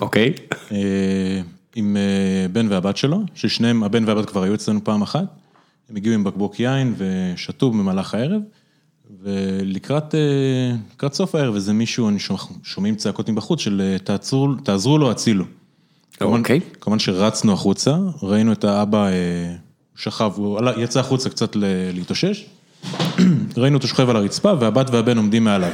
אוקיי? 0.00 0.32
אה, 0.72 0.76
עם 1.74 1.96
אה, 1.96 2.48
בן 2.48 2.66
והבת 2.70 2.96
שלו, 2.96 3.22
ששניהם, 3.34 3.84
הבן 3.84 4.04
והבת 4.08 4.26
כבר 4.26 4.42
היו 4.42 4.54
אצלנו 4.54 4.84
פעם 4.84 5.02
אחת, 5.02 5.24
הם 5.90 5.96
הגיעו 5.96 6.14
עם 6.14 6.24
בקבוק 6.24 6.60
יין 6.60 6.94
ושתו 6.98 7.70
במהלך 7.70 8.14
הערב, 8.14 8.40
ולקראת 9.22 10.14
אה, 10.14 10.20
לקראת 10.94 11.14
סוף 11.14 11.34
הערב 11.34 11.54
איזה 11.54 11.72
מישהו, 11.72 12.08
אני 12.08 12.18
שומע, 12.18 12.38
שומעים 12.62 12.94
צעקות 12.96 13.28
מבחוץ 13.28 13.60
של 13.60 13.82
אה, 13.84 14.16
תעזרו 14.64 14.98
לו, 14.98 15.10
הצילו. 15.10 15.44
אוקיי. 16.20 16.60
כמובן 16.80 16.98
שרצנו 16.98 17.52
החוצה, 17.52 17.96
ראינו 18.22 18.52
את 18.52 18.64
האבא 18.64 19.06
אה, 19.06 19.12
שכב, 19.96 20.32
הוא 20.36 20.58
עלה, 20.58 20.72
יצא 20.76 21.00
החוצה 21.00 21.30
קצת 21.30 21.56
ל- 21.56 21.64
להתאושש, 21.94 22.46
ראינו 23.56 23.76
אותו 23.76 23.88
שוכב 23.88 24.10
על 24.10 24.16
הרצפה 24.16 24.52
והבת 24.60 24.90
והבן 24.90 25.16
עומדים 25.16 25.44
מעליו, 25.44 25.70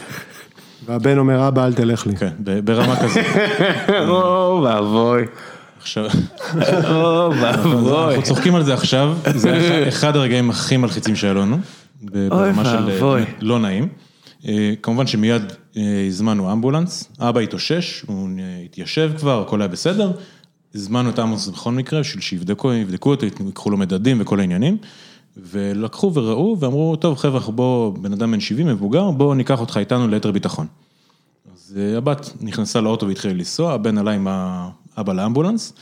והבן 0.87 1.19
אומר, 1.19 1.49
אבא, 1.49 1.67
אל 1.67 1.73
תלך 1.75 2.07
לי. 2.07 2.17
כן, 2.17 2.31
ב- 2.45 2.59
ברמה 2.61 2.97
כזאת. 3.03 3.25
או 4.09 4.63
ואבוי, 4.65 5.23
עכשיו, 5.81 6.05
או 6.91 7.31
ואבוי. 7.43 8.07
אנחנו 8.09 8.23
צוחקים 8.23 8.55
על 8.55 8.65
זה 8.65 8.75
עכשיו, 8.75 9.15
זה 9.35 9.85
אחד- 9.89 10.17
הרגעים 10.17 10.51
הכי 10.51 10.77
מלחיצים 10.77 11.17
שהיו 11.17 11.35
לנו, 11.35 11.59
ברמה 12.03 12.65
של 12.65 13.05
אה. 13.05 13.25
לא 13.41 13.59
נעים. 13.59 13.89
אה, 14.49 14.73
כמובן 14.83 15.07
שמיד 15.07 15.43
אה, 15.77 16.05
הזמנו 16.07 16.53
אמבולנס, 16.53 17.09
אבא 17.21 17.41
התאושש, 17.41 18.05
הוא 18.07 18.29
התיישב 18.65 19.13
כבר, 19.19 19.43
הכל 19.43 19.61
היה 19.61 19.69
בסדר. 19.69 20.13
הזמנו 20.75 21.11
את 21.11 21.19
האמבולנס 21.19 21.49
בכל 21.49 21.73
מקרה, 21.73 22.01
בשביל 22.01 22.23
שיבדקו, 22.23 22.73
יבדקו 22.73 23.11
אותו, 23.11 23.27
ייקחו 23.27 23.71
לו 23.71 23.77
מדדים 23.77 24.21
וכל 24.21 24.41
העניינים. 24.41 24.77
ולקחו 25.37 26.15
וראו 26.15 26.57
ואמרו, 26.61 26.97
טוב 26.97 27.19
חבר'ה, 27.19 27.41
בואו, 27.41 27.95
בן 28.01 28.13
אדם 28.13 28.33
בן 28.33 28.41
70, 28.41 28.67
מבוגר, 28.67 29.11
בואו 29.11 29.35
ניקח 29.35 29.61
אותך 29.61 29.77
איתנו 29.77 30.09
ליתר 30.09 30.31
ביטחון. 30.33 30.67
אז 31.55 31.79
הבת 31.97 32.31
נכנסה 32.41 32.81
לאוטו 32.81 33.07
והתחילה 33.07 33.35
לנסוע, 33.35 33.73
הבן 33.73 33.99
עלה 33.99 34.11
עם 34.11 34.29
האבא 34.31 35.13
לאמבולנס, 35.13 35.73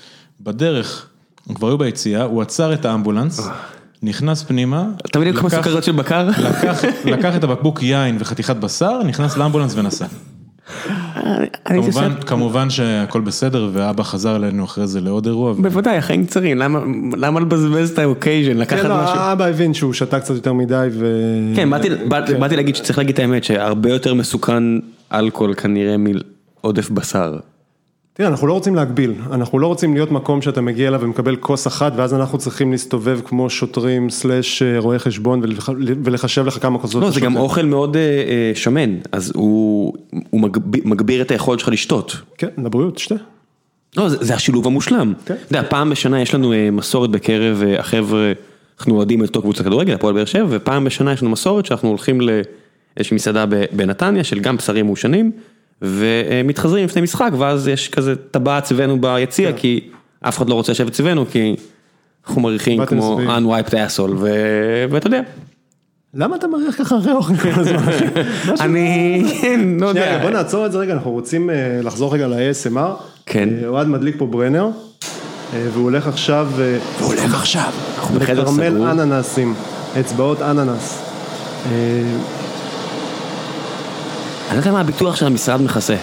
בדרך, 0.40 1.08
הם 1.48 1.54
כבר 1.54 1.68
היו 1.68 1.78
ביציאה, 1.78 2.22
הוא 2.22 2.42
עצר 2.42 2.74
את 2.74 2.84
האמבולנס, 2.84 3.48
נכנס 4.02 4.42
פנימה, 4.42 4.84
אתה 5.06 5.18
מבין 5.18 5.36
כמה 5.36 5.50
סוכריות 5.50 5.84
של 5.84 5.92
בקר? 5.92 6.28
לקח, 6.28 6.84
לקח 7.04 7.36
את 7.36 7.44
הבקבוק 7.44 7.82
יין 7.82 8.16
וחתיכת 8.20 8.56
בשר, 8.56 9.02
נכנס 9.06 9.36
לאמבולנס 9.36 9.74
ונסע. 9.76 10.06
כמובן, 11.64 12.12
כמובן 12.26 12.70
שהכל 12.70 13.20
בסדר, 13.20 13.70
ואבא 13.72 14.02
חזר 14.02 14.36
אלינו 14.36 14.64
אחרי 14.64 14.86
זה 14.86 15.00
לעוד 15.00 15.26
אירוע. 15.26 15.52
בוודאי, 15.52 15.96
החיים 15.96 16.26
קצרים, 16.26 16.58
למה- 16.58 16.80
למה 17.16 17.40
לבזבז 17.40 17.90
את 17.90 17.98
ה 17.98 18.04
occasion, 18.04 18.56
לקחת 18.56 18.80
כן, 18.82 18.88
לא, 18.88 19.02
משהו? 19.04 19.16
האבא 19.18 19.44
הבין 19.46 19.74
שהוא 19.74 19.92
שתה 19.92 20.20
קצת 20.20 20.34
יותר 20.34 20.52
מדי 20.52 20.88
ו... 20.92 21.14
כן, 21.56 21.70
באתי 21.70 21.88
באתי 22.38 22.56
להגיד 22.56 22.76
שצריך 22.76 22.98
להגיד 22.98 23.12
את 23.14 23.18
האמת, 23.18 23.44
שהרבה 23.44 23.90
יותר 23.90 24.14
מסוכן 24.14 24.62
אלכוהול 25.12 25.54
כנראה 25.54 25.96
מעודף 25.98 26.90
בשר. 26.90 27.36
תראה, 28.14 28.28
אנחנו 28.28 28.46
לא 28.46 28.52
רוצים 28.52 28.74
להגביל, 28.74 29.14
אנחנו 29.32 29.58
לא 29.58 29.66
רוצים 29.66 29.94
להיות 29.94 30.10
מקום 30.12 30.42
שאתה 30.42 30.60
מגיע 30.60 30.88
אליו 30.88 31.00
ומקבל 31.00 31.36
כוס 31.36 31.66
אחת 31.66 31.92
ואז 31.96 32.14
אנחנו 32.14 32.38
צריכים 32.38 32.72
להסתובב 32.72 33.20
כמו 33.24 33.50
שוטרים 33.50 34.10
סלאש 34.10 34.62
אה, 34.62 34.78
רואי 34.78 34.98
חשבון 34.98 35.40
ולח- 35.42 35.68
ולחשב 36.04 36.46
לך 36.46 36.62
כמה 36.62 36.78
כוסות. 36.78 37.02
לא, 37.02 37.10
זה 37.10 37.20
גם. 37.20 37.36
אוכל 37.36 37.62
מאוד 37.64 37.96
אה, 37.96 38.02
אה, 38.02 38.52
שמן, 38.54 38.94
אז 39.12 39.32
הוא 39.34 39.94
הוא 40.30 40.40
מגב- 40.40 40.60
מגביר 40.88 41.22
את 41.22 41.30
היכולת 41.30 41.60
שלך 41.60 41.68
לשתות. 41.68 42.16
כן, 42.38 42.48
לבריאות, 42.64 42.98
שתה. 42.98 43.14
לא, 43.96 44.08
זה 44.08 44.34
השילוב 44.34 44.66
המושלם. 44.66 45.12
כן. 45.26 45.34
אתה 45.46 45.58
יודע, 45.58 45.68
פעם 45.70 45.90
בשנה 45.90 46.22
יש 46.22 46.34
לנו 46.34 46.52
מסורת 46.72 47.10
בקרב 47.10 47.62
החבר'ה, 47.78 48.32
אנחנו 48.78 48.96
אוהדים 48.96 49.24
את 49.24 49.28
אותו 49.28 49.42
קבוצת 49.42 49.64
כדורגל, 49.64 49.94
הפועל 49.94 50.14
באר 50.14 50.24
שבע, 50.24 50.46
ופעם 50.50 50.84
בשנה 50.84 51.12
יש 51.12 51.22
לנו 51.22 51.30
מסורת 51.30 51.66
שאנחנו 51.66 51.88
הולכים 51.88 52.20
לאיזושהי 52.20 53.14
מסעדה 53.14 53.44
בנתניה 53.72 54.24
של 54.24 54.38
גם 54.40 54.56
בשרים 54.56 54.86
מעושנים, 54.86 55.30
ומתחזרים 55.82 56.84
לפני 56.84 57.02
משחק, 57.02 57.30
ואז 57.38 57.68
יש 57.68 57.88
כזה 57.88 58.14
טבעת 58.30 58.64
סביבנו 58.64 59.00
ביציע, 59.00 59.52
כי 59.52 59.80
אף 60.20 60.38
אחד 60.38 60.48
לא 60.48 60.54
רוצה 60.54 60.72
לשבת 60.72 60.94
סביבנו, 60.94 61.24
כי 61.30 61.56
אנחנו 62.26 62.42
מריחים 62.42 62.86
כמו 62.86 63.20
unwiped 63.20 63.70
asshole, 63.72 64.12
ו- 64.18 64.84
ואתה 64.90 65.06
יודע, 65.06 65.20
למה 66.14 66.36
אתה 66.36 66.46
מריח 66.48 66.78
ככה 66.78 66.96
אוכל 67.12 67.36
כל 67.36 67.48
הזמן? 67.60 67.76
אחי? 67.88 68.04
משהו- 68.52 68.54
אני, 68.66 69.22
כן, 69.40 69.60
לא 69.80 69.90
שנייה, 69.92 70.06
יודע. 70.12 70.22
בוא 70.22 70.30
נעצור 70.30 70.66
את 70.66 70.72
זה 70.72 70.78
רגע, 70.78 70.92
אנחנו 70.92 71.10
רוצים 71.10 71.50
אה, 71.50 71.54
לחזור 71.82 72.14
רגע 72.14 72.26
ל-ASMR. 72.28 72.78
כן. 73.26 73.48
אה, 73.62 73.68
אוהד 73.68 73.86
מדליק 73.86 74.14
פה 74.18 74.26
ברנר, 74.26 74.68
אה, 75.54 75.66
והוא 75.72 75.84
הולך 75.84 76.06
עכשיו... 76.06 76.48
אה, 76.60 76.78
הוא 77.00 77.06
הולך 77.14 77.34
עכשיו. 77.34 77.70
אנחנו 77.98 78.18
בחדר 78.18 78.46
סגור. 78.46 78.64
לקרמל 78.64 79.00
אננסים, 79.00 79.54
אצבעות 80.00 80.42
אננס. 80.42 81.02
אה, 84.50 84.54
אני 84.54 84.60
לא 84.60 84.60
יודע 84.60 84.72
מה 84.72 84.80
הביטוח 84.80 85.16
של 85.16 85.26
המשרד 85.26 85.62
מכסה. 85.62 85.94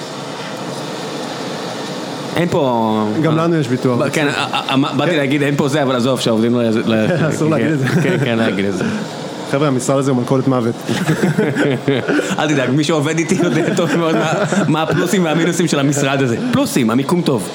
אין 2.36 2.49
פה... 2.49 3.07
גם 3.22 3.38
לנו 3.38 3.56
יש 3.56 3.68
ביטוח. 3.68 3.99
כן, 4.14 4.28
אה, 4.28 4.61
אה, 4.69 4.94
באתי 4.98 5.18
להגיד 5.18 5.41
אין 5.44 5.56
פה 5.56 5.68
זה, 5.68 5.84
אבל 5.84 5.95
עזוב, 5.95 6.19
שהעובדים 6.19 6.53
לא... 6.53 6.64
ל- 6.86 7.07
אסור 7.30 7.49
להגיד 7.49 7.72
את 7.72 7.80
זה. 7.80 7.88
כן, 7.88 8.18
כן, 8.26 8.38
להגיד 8.38 8.65
את 8.65 8.74
זה. 8.74 8.84
חבר'ה, 9.52 9.68
המשרד 9.68 9.98
הזה 9.98 10.11
הוא 10.11 10.19
מלכודת 10.19 10.48
מוות. 10.48 10.76
אל 12.40 12.49
תדאג, 12.49 12.69
מי 12.69 12.84
שעובד 12.84 13.18
איתי 13.18 13.36
יודע 13.44 13.76
טוב 13.76 13.95
מאוד 13.95 14.15
מה 14.68 14.82
הפלוסים 14.84 15.26
והמינוסים 15.26 15.68
של 15.68 15.80
המשרד 15.80 16.22
הזה. 16.22 16.38
פלוסים, 16.53 16.90
המיקום 16.90 17.22
טוב. 17.22 17.49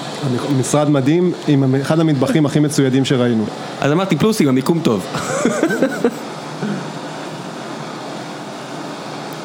משרד 0.60 0.90
מדהים, 0.90 1.32
עם 1.48 1.74
אחד 1.74 2.00
המטבחים 2.00 2.46
הכי 2.46 2.60
מצוידים 2.60 3.04
שראינו. 3.04 3.44
אז 3.80 3.92
אמרתי 3.92 4.16
פלוסים, 4.16 4.48
המיקום 4.48 4.80
טוב. 4.82 5.06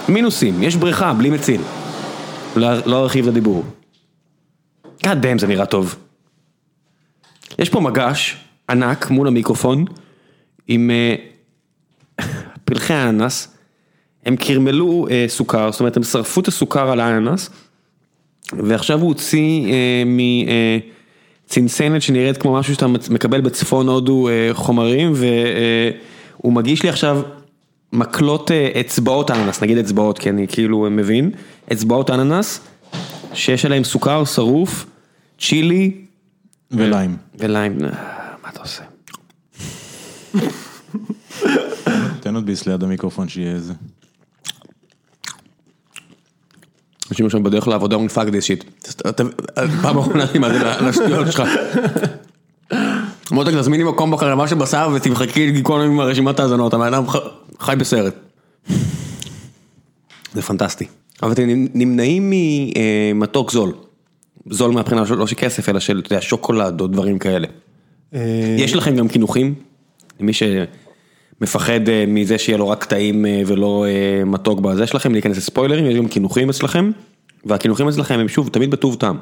מינוסים, 0.10 0.64
יש 0.64 0.76
בריכה 0.76 1.14
בלי 1.14 1.30
מציל. 1.30 1.62
לא 2.56 2.68
לא 2.86 3.04
ארחיב 3.04 3.28
את 3.28 3.32
הדיבור. 3.32 3.64
God 5.04 5.18
damn 5.22 5.40
זה 5.40 5.48
נראה 5.48 5.66
טוב. 5.66 5.96
יש 7.60 7.70
פה 7.70 7.80
מגש 7.80 8.38
ענק 8.70 9.10
מול 9.10 9.28
המיקרופון 9.28 9.86
עם 10.68 10.92
אה, 10.92 11.16
פלחי 12.66 12.94
האננס, 12.94 13.58
הם 14.26 14.36
קרמלו 14.36 15.08
אה, 15.12 15.26
סוכר, 15.28 15.72
זאת 15.72 15.80
אומרת 15.80 15.98
הם 15.98 16.04
שרפו 16.04 16.42
את 16.42 16.48
הסוכר 16.48 16.92
על 16.92 17.00
האננס 17.00 17.50
ועכשיו 18.54 19.00
הוא 19.00 19.08
הוציא 19.08 19.68
אה, 19.68 20.04
מצנצנת 21.48 22.02
שנראית 22.02 22.38
כמו 22.38 22.54
משהו 22.54 22.74
שאתה 22.74 22.88
מקבל 22.88 23.42
בצפון 23.42 23.88
הודו 23.88 24.30
אה, 24.30 24.50
חומרים 24.54 25.14
והוא 25.16 26.54
מגיש 26.54 26.84
לי 26.84 26.90
עכשיו 26.90 27.22
מקלות 27.94 28.52
אה, 28.52 28.72
אצבעות 28.80 29.32
אננס, 29.32 29.64
נגיד 29.64 29.78
אצבעות 29.78 30.20
כי 30.20 30.30
אני 30.30 30.48
כאילו 30.48 30.88
מבין, 30.92 31.32
אצבעות 31.74 32.10
אננס 32.10 32.60
שיש 33.34 33.66
עליהם 33.66 33.84
סוכר 33.84 34.26
שרוף, 34.26 34.86
צ'ילי 35.40 36.06
וליים. 36.72 37.18
וליים, 37.40 37.78
אה, 37.84 37.90
מה 38.44 38.50
אתה 38.50 38.60
עושה? 38.60 38.84
תן 42.20 42.36
עוד 42.36 42.46
ביס 42.46 42.66
ליד 42.66 42.84
המיקרופון 42.84 43.30
שיהיה 43.30 43.52
איזה. 43.52 43.74
אנשים 47.12 47.26
עכשיו 47.26 47.44
בדרך 47.44 47.68
לעבודה 47.68 47.96
אומרים 47.96 48.10
fuck 48.10 48.28
this 48.28 48.44
shit. 48.44 48.64
פעם 49.82 49.98
אחרונה 49.98 50.24
אני 50.32 50.40
מאזין 50.40 50.62
לשטויות 50.88 51.32
שלך. 51.32 51.44
מותק 53.32 53.52
תזמיני 53.60 53.84
מקום 53.84 54.12
בקרמה 54.12 54.48
של 54.48 54.56
בשר 54.56 54.90
ותמחקי 54.95 55.52
גיקונומי 55.52 55.82
מרשימת 55.82 56.40
האזנות, 56.40 56.74
הבן 56.74 56.94
אדם 56.94 57.04
חי 57.60 57.76
בסרט. 57.80 58.14
זה 60.34 60.41
פנטסטי. 60.41 60.86
אבל 61.24 61.32
אתם 61.32 61.44
נמנעים 61.74 62.34
ממתוק 63.16 63.52
זול. 63.52 63.74
זול 64.49 64.72
מהבחינה 64.72 65.06
של 65.06 65.16
לא 65.16 65.28
של 65.28 65.36
כסף 65.36 65.70
אלא 65.70 65.80
של 65.80 65.99
אתה 65.99 66.14
יודע, 66.14 66.22
שוקולד 66.22 66.82
או 66.82 66.88
דברים 66.88 67.20
כאלה. 67.20 67.48
אה, 68.14 68.56
יש 68.58 68.76
לכם 68.76 68.95
גם 68.95 69.08
קינוחים? 69.08 69.54
למי 70.20 70.32
שמפחד 70.34 71.90
אה, 71.90 72.04
מזה 72.08 72.38
שיהיה 72.38 72.58
לו 72.58 72.70
רק 72.70 72.86
טעים 72.86 73.26
אה, 73.26 73.41
ולא 73.48 73.86
אה, 73.88 74.26
מתוק 74.26 74.60
בזה 74.60 74.84
יש 74.84 74.95
לכם 74.95 75.14
להיכנס 75.14 75.38
לספוילרים, 75.38 75.86
יש 75.86 75.95
גם 75.95 76.08
קינוחים 76.08 76.49
אצלכם, 76.49 76.91
והקינוחים 77.45 77.88
אצלכם 77.88 78.20
הם 78.20 78.28
שוב 78.28 78.49
תמיד 78.49 78.72
בטוב 78.72 78.95
טעם. 78.95 79.18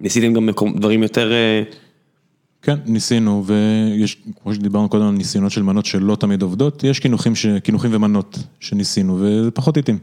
ניסיתם 0.00 0.32
גם 0.32 0.48
דברים 0.76 1.02
יותר, 1.02 1.32
אה, 1.32 1.62
כן, 2.62 2.78
ניסינו, 2.86 3.44
ויש, 3.46 4.22
כמו 4.42 4.54
שדיברנו 4.54 4.88
קודם, 4.88 5.04
על 5.04 5.14
ניסיונות 5.14 5.52
של 5.52 5.62
מנות 5.62 5.86
שלא 5.86 6.16
תמיד 6.16 6.42
עובדות, 6.42 6.84
יש 6.84 7.00
קינוחים, 7.00 7.34
ש... 7.34 7.46
קינוחים 7.46 7.90
ומנות 7.94 8.38
שניסינו, 8.60 9.18
וזה 9.20 9.50
פחות 9.50 9.76
התאים. 9.76 9.98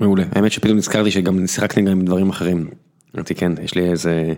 מעולה. 0.00 0.24
האמת 0.32 0.52
שפתאום 0.52 0.76
נזכרתי 0.76 1.10
שגם 1.10 1.46
שיחקתי 1.46 1.82
גם 1.82 1.92
עם 1.92 2.04
דברים 2.04 2.30
אחרים. 2.30 2.68
אמרתי 3.14 3.34
כן, 3.34 3.52
יש 3.62 3.74
לי 3.74 3.90
איזה 3.90 4.34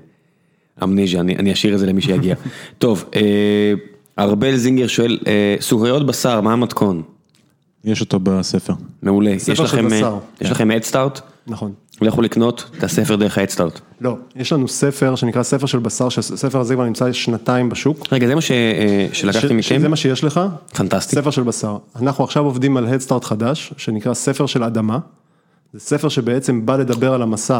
אמניזיה, 0.82 1.20
אני, 1.20 1.36
אני 1.36 1.52
אשאיר 1.52 1.74
את 1.74 1.78
זה 1.78 1.86
למי 1.86 2.00
שיגיע. 2.00 2.34
טוב, 2.78 3.04
אה, 3.14 3.72
ארבל 4.18 4.56
זינגר 4.56 4.86
שואל, 4.86 5.18
אה, 5.26 5.56
סוכריות 5.60 6.06
בשר, 6.06 6.40
מה 6.40 6.52
המתכון? 6.52 7.02
יש 7.84 8.00
אותו 8.00 8.20
בספר. 8.22 8.72
מעולה. 9.02 9.30
יש 9.30 9.42
ספר 9.42 9.54
של 9.54 9.64
לכם, 9.64 9.92
אה, 9.92 9.98
בשר. 9.98 10.18
יש 10.40 10.50
לכם 10.50 10.70
הדסטארט? 10.70 11.20
נכון. 11.46 11.72
לכו 12.00 12.22
לקנות 12.22 12.70
את 12.78 12.84
הספר 12.84 13.16
דרך 13.16 13.38
ההדסטארט. 13.38 13.80
לא, 14.00 14.16
יש 14.36 14.52
לנו 14.52 14.68
ספר 14.68 15.14
שנקרא 15.14 15.42
ספר 15.42 15.66
של 15.66 15.78
בשר, 15.78 16.08
שהספר 16.08 16.60
הזה 16.60 16.74
כבר 16.74 16.84
נמצא 16.84 17.12
שנתיים 17.12 17.68
בשוק. 17.68 18.06
רגע, 18.12 18.26
זה 18.26 18.34
מה 18.34 18.40
ש- 18.40 18.50
אה, 18.50 19.06
שלקחתי 19.12 19.48
ש- 19.48 19.50
מכם? 19.52 19.80
זה 19.80 19.88
מה 19.88 19.96
שיש 19.96 20.24
לך, 20.24 20.40
פנטסטי. 20.74 21.16
ספר 21.16 21.30
של 21.30 21.42
בשר. 21.42 21.76
אנחנו 22.00 22.24
עכשיו 22.24 22.44
עובדים 22.44 22.76
על 22.76 22.86
הדסטארט 22.86 23.24
חדש, 23.24 23.72
שנקרא 23.76 24.14
ספר 24.14 24.46
של 24.46 24.62
אדמה. 24.64 24.98
זה 25.72 25.80
ספר 25.80 26.08
שבעצם 26.08 26.66
בא 26.66 26.76
לדבר 26.76 27.14
על 27.14 27.22
המסע, 27.22 27.58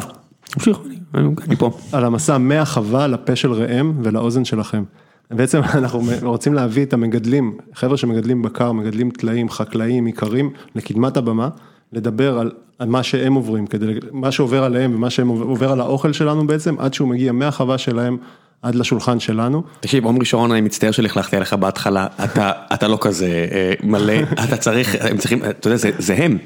אני 1.15 1.56
פה. 1.59 1.70
על 1.93 2.05
המסע 2.05 2.39
מהחווה 2.39 3.06
לפה 3.06 3.36
של 3.36 3.52
ראם 3.52 3.93
ולאוזן 4.02 4.44
שלכם. 4.44 4.85
בעצם 5.31 5.61
אנחנו 5.74 6.01
רוצים 6.23 6.55
להביא 6.55 6.82
את 6.82 6.93
המגדלים, 6.93 7.56
חבר'ה 7.74 7.97
שמגדלים 7.97 8.43
בקר, 8.43 8.73
מגדלים 8.73 9.11
טלאים, 9.11 9.51
חקלאים, 9.51 10.06
איכרים, 10.06 10.51
לקדמת 10.74 11.16
הבמה, 11.16 11.48
לדבר 11.95 12.39
על, 12.39 12.51
על 12.79 12.89
מה 12.89 13.03
שהם 13.03 13.35
עוברים, 13.35 13.66
כדי, 13.66 13.87
מה 14.12 14.33
שעובר 14.33 14.65
עליהם 14.65 14.95
ומה 14.95 15.11
שעובר 15.11 15.73
על 15.73 15.81
האוכל 15.81 16.12
שלנו 16.12 16.47
בעצם, 16.47 16.75
עד 16.79 16.95
שהוא 16.95 17.09
מגיע 17.09 17.33
מהחווה 17.33 17.79
שלהם 17.79 18.16
עד 18.62 18.75
לשולחן 18.75 19.21
שלנו. 19.21 19.62
תקשיב, 19.81 20.07
עמרי 20.07 20.25
שרון, 20.25 20.53
אני 20.53 20.61
מצטער 20.61 20.91
שלכלכתי 20.91 21.37
עליך 21.37 21.53
בהתחלה, 21.53 22.07
אתה, 22.25 22.53
אתה 22.75 22.89
לא 22.89 22.99
כזה 23.01 23.47
אה, 23.53 23.73
מלא, 23.83 24.15
אתה 24.45 24.57
צריך, 24.57 24.97
הם 25.01 25.16
צריכים, 25.16 25.45
אתה 25.45 25.69
יודע, 25.69 25.77
זה, 25.77 25.91
זה 25.99 26.15
הם. 26.15 26.39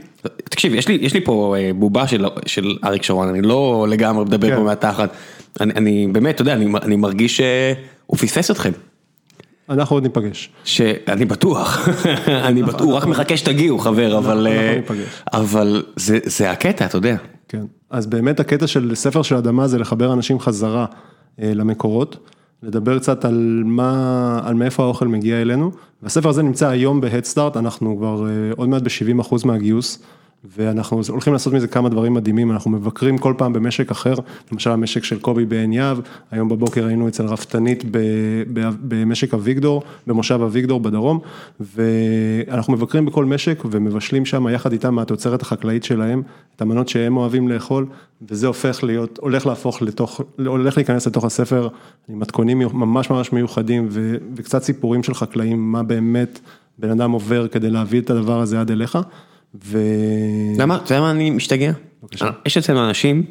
תקשיב, 0.45 0.75
יש 0.75 0.89
לי, 0.89 0.99
יש 1.01 1.15
לי 1.15 1.20
פה 1.25 1.57
אה, 1.59 1.70
בובה 1.75 2.09
של, 2.09 2.25
של 2.47 2.77
אריק 2.85 3.03
שרון, 3.03 3.29
אני 3.29 3.43
לא 3.43 3.87
לגמרי 3.91 4.25
מדבר 4.25 4.49
כן. 4.49 4.57
פה 4.57 4.62
מהתחת. 4.62 5.11
אני, 5.61 5.73
אני 5.73 6.09
באמת, 6.12 6.35
אתה 6.35 6.43
יודע, 6.43 6.53
אני, 6.53 6.66
אני 6.83 6.97
מרגיש 6.97 7.37
שהוא 7.37 8.16
פספס 8.19 8.51
אתכם. 8.51 8.73
אנחנו 9.70 9.97
עוד 9.97 10.03
ניפגש. 10.03 10.51
שאני 10.65 11.24
בטוח, 11.24 11.89
אני 12.28 12.62
בטוח, 12.62 12.81
הוא 12.86 12.95
רק 12.95 13.07
מחכה 13.07 13.36
שתגיעו 13.36 13.78
חבר, 13.78 14.19
אבל, 14.19 14.47
אנחנו 14.47 14.61
אה, 14.61 14.77
ניפגש. 14.77 15.23
אבל 15.32 15.82
זה, 15.97 16.19
זה 16.24 16.51
הקטע, 16.51 16.85
אתה 16.85 16.97
יודע. 16.97 17.16
כן, 17.49 17.65
אז 17.90 18.07
באמת 18.07 18.40
הקטע 18.40 18.66
של 18.66 18.95
ספר 18.95 19.23
של 19.23 19.36
אדמה 19.36 19.69
זה 19.69 19.78
לחבר 19.78 20.12
אנשים 20.12 20.40
חזרה 20.40 20.86
אה, 21.43 21.53
למקורות, 21.55 22.16
לדבר 22.62 22.99
קצת 22.99 23.24
על 23.24 23.62
מה, 23.65 24.40
על 24.45 24.55
מאיפה 24.55 24.82
האוכל 24.82 25.09
מגיע 25.09 25.43
אלינו, 25.43 25.70
והספר 26.03 26.28
הזה 26.28 26.43
נמצא 26.43 26.69
היום 26.69 27.01
בהדסטארט, 27.01 27.57
אנחנו 27.57 27.97
כבר 27.97 28.27
אה, 28.27 28.32
עוד 28.57 28.69
מעט 28.69 28.82
ב-70% 28.82 29.35
מהגיוס, 29.45 30.03
ואנחנו 30.44 31.01
הולכים 31.09 31.32
לעשות 31.32 31.52
מזה 31.52 31.69
כמה 31.69 31.89
דברים 31.89 32.15
מדהימים, 32.15 32.51
אנחנו 32.52 32.70
מבקרים 32.70 33.19
כל 33.19 33.35
פעם 33.36 33.52
במשק 33.52 33.90
אחר, 33.90 34.15
למשל 34.52 34.70
המשק 34.70 35.05
של 35.05 35.19
קובי 35.19 35.44
בעין 35.44 35.73
יהב, 35.73 35.98
היום 36.31 36.48
בבוקר 36.48 36.86
היינו 36.86 37.09
אצל 37.09 37.27
רפתנית 37.27 37.85
במשק 38.82 39.35
אביגדור, 39.35 39.82
במושב 40.06 40.40
אביגדור 40.43 40.81
בדרום, 40.81 41.20
ואנחנו 41.60 42.73
מבקרים 42.73 43.06
בכל 43.06 43.24
משק 43.24 43.62
ומבשלים 43.70 44.24
שם 44.24 44.48
יחד 44.48 44.73
איתם 44.73 44.94
מהתוצרת 44.94 45.43
החקלאית 45.43 45.85
שלהם, 45.85 46.23
את 46.56 46.62
המנות 46.62 46.89
שהם 46.89 47.16
אוהבים 47.16 47.48
לאכול, 47.48 47.86
וזה 48.28 48.47
הופך 48.47 48.85
להיות, 48.85 49.19
הולך 49.23 49.47
להפוך 49.47 49.82
לתוך, 49.82 50.20
הולך 50.47 50.77
להיכנס 50.77 51.06
לתוך 51.06 51.24
הספר 51.24 51.69
עם 52.09 52.19
מתכונים 52.20 52.59
ממש 52.59 53.10
ממש 53.10 53.32
מיוחדים 53.32 53.86
ו- 53.90 54.16
וקצת 54.36 54.62
סיפורים 54.62 55.02
של 55.02 55.15
חקלאים, 55.15 55.73
מה 55.73 55.82
באמת 55.82 56.40
בן 56.78 56.90
אדם 56.90 57.10
עובר 57.10 57.48
כדי 57.48 57.70
להביא 57.70 58.01
את 58.01 58.10
הדבר 58.10 58.40
הזה 58.40 58.60
עד 58.60 58.70
אליך. 58.70 58.98
ו... 59.65 59.79
למה, 60.59 60.77
אתה 60.77 60.95
יודע 60.95 61.01
מה 61.01 61.11
אני 61.11 61.31
משתגע? 61.31 61.73
יש 62.47 62.57
אצלנו 62.57 62.89
אנשים 62.89 63.25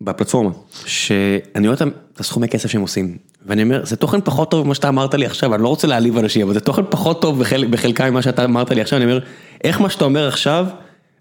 בפלטפורמה, 0.00 0.50
שאני 0.86 1.68
רואה 1.68 1.78
את 2.14 2.20
הסכומי 2.20 2.48
כסף 2.48 2.70
שהם 2.70 2.80
עושים, 2.80 3.16
ואני 3.46 3.62
אומר, 3.62 3.84
זה 3.84 3.96
תוכן 3.96 4.20
פחות 4.20 4.50
טוב 4.50 4.66
ממה 4.66 4.74
שאתה 4.74 4.88
אמרת 4.88 5.14
לי 5.14 5.26
עכשיו, 5.26 5.54
אני 5.54 5.62
לא 5.62 5.68
רוצה 5.68 5.86
להעליב 5.86 6.18
אנשים, 6.18 6.46
אבל 6.46 6.54
זה 6.54 6.60
תוכן 6.60 6.82
פחות 6.90 7.22
טוב 7.22 7.40
בחל, 7.40 7.64
בחלקה 7.70 8.10
ממה 8.10 8.22
שאתה 8.22 8.44
אמרת 8.44 8.70
לי 8.70 8.80
עכשיו, 8.80 8.96
אני 8.96 9.04
אומר, 9.04 9.18
איך 9.64 9.80
מה 9.80 9.90
שאתה 9.90 10.04
אומר 10.04 10.28
עכשיו, 10.28 10.66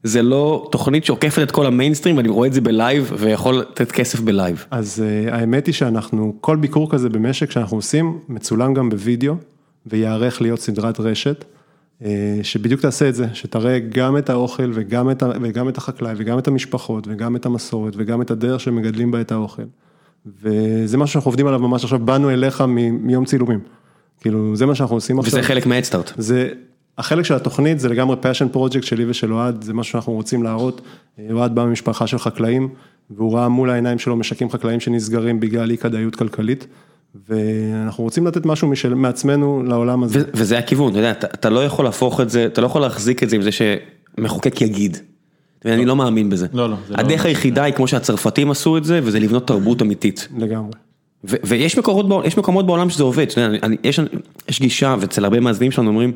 זה 0.03 0.21
לא 0.21 0.67
תוכנית 0.71 1.05
שעוקפת 1.05 1.43
את 1.43 1.51
כל 1.51 1.65
המיינסטרים, 1.65 2.17
ואני 2.17 2.29
רואה 2.29 2.47
את 2.47 2.53
זה 2.53 2.61
בלייב, 2.61 3.11
ויכול 3.17 3.55
לתת 3.55 3.91
כסף 3.91 4.19
בלייב. 4.19 4.65
אז 4.71 5.03
אה, 5.27 5.33
האמת 5.33 5.65
היא 5.65 5.73
שאנחנו, 5.73 6.35
כל 6.41 6.55
ביקור 6.55 6.91
כזה 6.91 7.09
במשק 7.09 7.51
שאנחנו 7.51 7.77
עושים, 7.77 8.19
מצולם 8.29 8.73
גם 8.73 8.89
בווידאו, 8.89 9.33
וייערך 9.85 10.41
להיות 10.41 10.59
סדרת 10.59 10.99
רשת, 10.99 11.45
שבדיוק 12.43 12.81
תעשה 12.81 13.09
את 13.09 13.15
זה, 13.15 13.27
שתראה 13.33 13.79
גם 13.79 14.17
את 14.17 14.29
האוכל 14.29 14.71
וגם 14.73 15.11
את, 15.11 15.23
וגם 15.41 15.69
את 15.69 15.77
החקלאי 15.77 16.13
וגם 16.17 16.39
את 16.39 16.47
המשפחות 16.47 17.07
וגם 17.07 17.35
את 17.35 17.45
המסורת 17.45 17.93
וגם 17.97 18.21
את 18.21 18.31
הדרך 18.31 18.61
שמגדלים 18.61 19.11
בה 19.11 19.21
את 19.21 19.31
האוכל. 19.31 19.63
וזה 20.43 20.97
משהו 20.97 21.13
שאנחנו 21.13 21.29
עובדים 21.29 21.47
עליו 21.47 21.59
ממש 21.59 21.83
עכשיו, 21.83 21.99
באנו 21.99 22.29
אליך 22.29 22.61
מ- 22.61 23.07
מיום 23.07 23.25
צילומים. 23.25 23.59
כאילו, 24.21 24.55
זה 24.55 24.65
מה 24.65 24.75
שאנחנו 24.75 24.95
עושים 24.95 25.19
עכשיו. 25.19 25.39
וזה 25.39 25.47
חלק 25.47 25.65
מהאדסטארט. 25.65 26.11
זה, 26.17 26.49
החלק 26.97 27.25
של 27.25 27.33
התוכנית 27.33 27.79
זה 27.79 27.89
לגמרי 27.89 28.15
passion 28.23 28.55
project 28.55 28.81
שלי 28.81 29.05
ושל 29.09 29.33
אוהד, 29.33 29.61
זה 29.61 29.73
משהו 29.73 29.91
שאנחנו 29.91 30.13
רוצים 30.13 30.43
להראות. 30.43 30.81
אוהד 31.31 31.55
בא 31.55 31.65
ממשפחה 31.65 32.07
של 32.07 32.17
חקלאים, 32.19 32.69
והוא 33.09 33.33
ראה 33.37 33.49
מול 33.49 33.69
העיניים 33.69 33.99
שלו 33.99 34.15
משקים 34.15 34.49
חקלאיים 34.49 34.79
שנסגרים 34.79 35.39
בגלל 35.39 35.71
אי 35.71 35.77
כדאיות 35.77 36.15
כלכלית, 36.15 36.67
ואנחנו 37.29 38.03
רוצים 38.03 38.27
לתת 38.27 38.45
משהו 38.45 38.67
משל, 38.67 38.93
מעצמנו 38.93 39.63
לעולם 39.63 40.03
הזה. 40.03 40.19
ו- 40.19 40.29
וזה 40.33 40.57
הכיוון, 40.57 40.91
אתה 40.91 40.99
יודע, 40.99 41.11
אתה, 41.11 41.27
אתה 41.33 41.49
לא 41.49 41.65
יכול 41.65 41.85
להפוך 41.85 42.21
את 42.21 42.29
זה, 42.29 42.45
אתה 42.45 42.61
לא 42.61 42.65
יכול 42.65 42.81
להחזיק 42.81 43.23
את 43.23 43.29
זה 43.29 43.35
עם 43.35 43.41
זה 43.41 43.49
שמחוקק 43.51 44.61
יגיד. 44.61 44.97
ואני 45.65 45.85
לא 45.85 45.95
מאמין 45.95 46.29
בזה. 46.29 46.47
לא, 46.53 46.69
לא, 46.69 46.75
לא- 46.89 46.97
הדרך 46.97 47.25
היחידה 47.25 47.63
היא 47.63 47.73
כמו 47.73 47.87
שהצרפתים 47.87 48.51
עשו 48.51 48.77
את 48.77 48.83
זה, 48.83 48.99
וזה 49.03 49.19
לבנות 49.19 49.47
תרבות 49.47 49.81
אמיתית. 49.81 50.27
לגמרי. 50.37 50.71
ו- 51.23 51.35
ויש 51.43 51.77
מקומות, 51.77 52.09
בעול- 52.09 52.25
יש 52.25 52.37
מקומות 52.37 52.65
בעולם 52.65 52.89
שזה 52.89 53.03
עובד, 53.03 53.25
יודע, 53.37 53.57
אני, 53.63 53.77
יש, 53.83 53.99
יש 54.49 54.59
גישה, 54.59 54.95
ואצל 54.99 55.23
הרבה 55.23 55.39
מאזינים 55.39 55.71
שלנו 55.71 55.89
אומרים, 55.89 56.11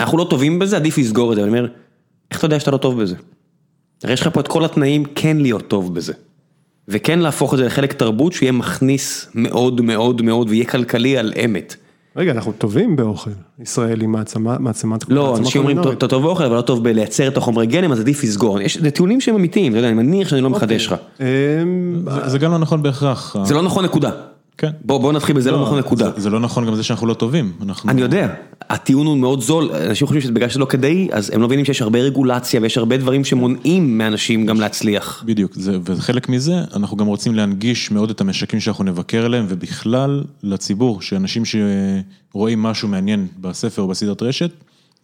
אנחנו 0.00 0.18
לא 0.18 0.26
טובים 0.30 0.58
בזה, 0.58 0.76
עדיף 0.76 0.98
לסגור 0.98 1.32
את 1.32 1.36
זה, 1.36 1.42
ואני 1.42 1.58
אומר, 1.58 1.68
איך 2.30 2.38
אתה 2.38 2.46
יודע 2.46 2.60
שאתה 2.60 2.70
לא 2.70 2.76
טוב 2.76 3.02
בזה? 3.02 3.14
הרי 4.04 4.12
יש 4.12 4.20
לך 4.20 4.28
פה 4.32 4.40
את 4.40 4.48
כל 4.48 4.64
התנאים 4.64 5.04
כן 5.14 5.36
להיות 5.36 5.68
טוב 5.68 5.94
בזה. 5.94 6.12
וכן 6.88 7.18
להפוך 7.18 7.54
את 7.54 7.58
זה 7.58 7.64
לחלק 7.66 7.92
תרבות 7.92 8.32
שיהיה 8.32 8.52
מכניס 8.52 9.30
מאוד 9.34 9.80
מאוד 9.80 10.22
מאוד 10.22 10.48
ויהיה 10.50 10.64
כלכלי 10.64 11.18
על 11.18 11.32
אמת. 11.44 11.76
רגע, 12.16 12.32
אנחנו 12.32 12.52
טובים 12.52 12.96
באוכל, 12.96 13.30
ישראלי 13.58 14.06
מעצמה, 14.06 14.56
מעצמת 14.58 15.08
לא, 15.08 15.36
אנשים 15.36 15.60
אומרים. 15.60 15.92
אתה 15.92 16.08
טוב 16.08 16.22
באוכל, 16.22 16.44
אבל 16.44 16.56
לא 16.56 16.60
טוב 16.60 16.84
בלייצר 16.84 17.28
את 17.28 17.36
החומרי 17.36 17.66
גלם, 17.66 17.92
אז 17.92 18.00
עדיף 18.00 18.24
לסגור. 18.24 18.60
יש, 18.60 18.78
זה 18.78 18.90
טיעונים 18.90 19.20
שהם 19.20 19.34
אמיתיים, 19.34 19.72
אתה 19.72 19.78
יודע, 19.78 19.88
אני 19.88 19.96
מניח 19.96 20.28
שאני 20.28 20.40
לא 20.40 20.50
מחדש 20.50 20.86
לך. 20.86 20.94
אמ, 21.20 21.26
זה 22.26 22.38
גם 22.38 22.52
לא 22.52 22.58
נכון 22.58 22.82
בהכרח. 22.82 23.36
זה 23.44 23.54
לא 23.54 23.62
נכון 23.62 23.84
נקודה. 23.84 24.10
כן. 24.60 24.70
בוא, 24.84 24.98
בוא 25.00 25.12
נתחיל 25.12 25.36
בזה, 25.36 25.50
לא 25.50 25.62
נכון 25.62 25.78
נקודה. 25.78 26.10
זה- 26.16 26.20
זה 26.20 26.30
לא 26.30 26.40
נכון 26.40 26.66
גם 26.66 26.74
זה 26.74 26.82
שאנחנו 26.82 27.06
לא 27.06 27.14
טובים. 27.14 27.52
אנחנו... 27.62 27.90
אני 27.90 28.00
יודע, 28.00 28.34
הטיעון 28.70 29.06
הוא 29.06 29.16
מאוד 29.18 29.40
זול, 29.40 29.70
אנשים 29.88 30.06
חושבים 30.06 30.20
שזה 30.22 30.32
בגלל 30.32 30.48
שזה 30.48 30.58
לא 30.60 30.64
כדאי, 30.64 31.08
אז 31.12 31.30
הם 31.34 31.40
לא 31.40 31.46
מבינים 31.46 31.64
שיש 31.64 31.82
הרבה 31.82 31.98
רגולציה 31.98 32.60
ויש 32.60 32.78
הרבה 32.78 32.96
דברים 32.96 33.24
שמונעים 33.24 33.98
מאנשים 33.98 34.46
גם 34.46 34.60
להצליח. 34.60 35.22
בדיוק, 35.26 35.52
זה, 35.54 35.78
וחלק 35.84 36.28
מזה, 36.28 36.54
אנחנו 36.76 36.96
גם 36.96 37.06
רוצים 37.06 37.34
להנגיש 37.34 37.90
מאוד 37.90 38.10
את 38.10 38.20
המשקים 38.20 38.60
שאנחנו 38.60 38.84
נבקר 38.84 39.26
אליהם, 39.26 39.46
ובכלל 39.48 40.24
לציבור, 40.42 41.02
שאנשים 41.02 41.42
שרואים 41.44 42.62
משהו 42.62 42.88
מעניין 42.88 43.26
בספר 43.40 43.82
או 43.82 43.88
בסדרת 43.88 44.22
רשת, 44.22 44.50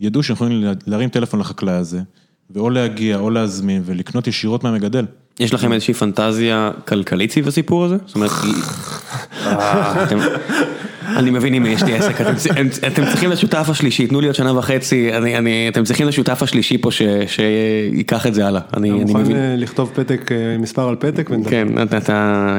ידעו 0.00 0.22
שהם 0.22 0.34
יכולים 0.34 0.62
לה- 0.62 0.72
להרים 0.86 1.08
טלפון 1.08 1.40
לחקלאי 1.40 1.74
הזה, 1.74 2.00
ואו 2.50 2.70
להגיע 2.70 3.18
או 3.18 3.30
להזמין 3.30 3.82
ולקנות 3.86 4.26
ישירות 4.26 4.64
מהמגדל. 4.64 5.04
יש 5.40 5.54
לכם 5.54 5.72
איזושהי 5.72 5.94
פנטזיה 5.94 6.70
כלכלית 6.88 7.32
סביב 7.32 7.48
הסיפור 7.48 7.84
הזה? 7.84 7.96
זאת 8.06 8.14
אומרת, 8.14 8.30
אני 11.16 11.30
מבין 11.30 11.54
אם 11.54 11.66
יש 11.66 11.82
לי 11.82 11.94
עסק, 11.94 12.20
אתם 12.86 13.04
צריכים 13.06 13.30
לשותף 13.30 13.66
השלישי, 13.70 14.06
תנו 14.06 14.20
לי 14.20 14.26
עוד 14.26 14.36
שנה 14.36 14.58
וחצי, 14.58 15.10
אתם 15.68 15.84
צריכים 15.84 16.06
לשותף 16.08 16.42
השלישי 16.42 16.78
פה 16.78 16.90
ש- 16.90 17.02
שייקח 17.26 18.26
את 18.26 18.34
זה 18.34 18.46
הלאה, 18.46 18.60
אני 18.76 18.88
אתה 18.90 18.96
אני 18.96 19.04
מוכן 19.04 19.20
מבין. 19.22 19.36
לכתוב 19.60 19.90
פתק, 19.94 20.32
אה, 20.32 20.58
מספר 20.58 20.88
על 20.88 20.96
פתק. 20.96 21.30
כן, 21.50 21.82
אתה, 21.82 21.96
אתה, 21.98 22.56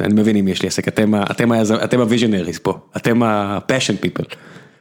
אני 0.00 0.20
מבין 0.20 0.36
אם 0.36 0.48
יש 0.48 0.62
לי 0.62 0.68
עסק, 0.68 0.88
אתם, 0.88 1.12
הוויז'נריז 2.00 2.58
פה, 2.58 2.78
אתם 2.96 3.22
ה-passion 3.22 4.04
people. 4.06 4.34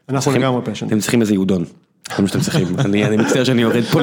אנחנו 0.10 0.32
לגמרי 0.32 0.62
passion. 0.66 0.86
אתם 0.88 1.00
צריכים 1.00 1.22
איזה 1.22 1.34
יהודון, 1.34 1.66
זה 2.10 2.22
מה 2.22 2.28
שאתם 2.28 2.40
צריכים, 2.40 2.68
אני, 2.86 3.06
אני 3.06 3.18
מצטער 3.18 3.44
שאני 3.44 3.62
יורד 3.62 3.84
פה 3.84 4.02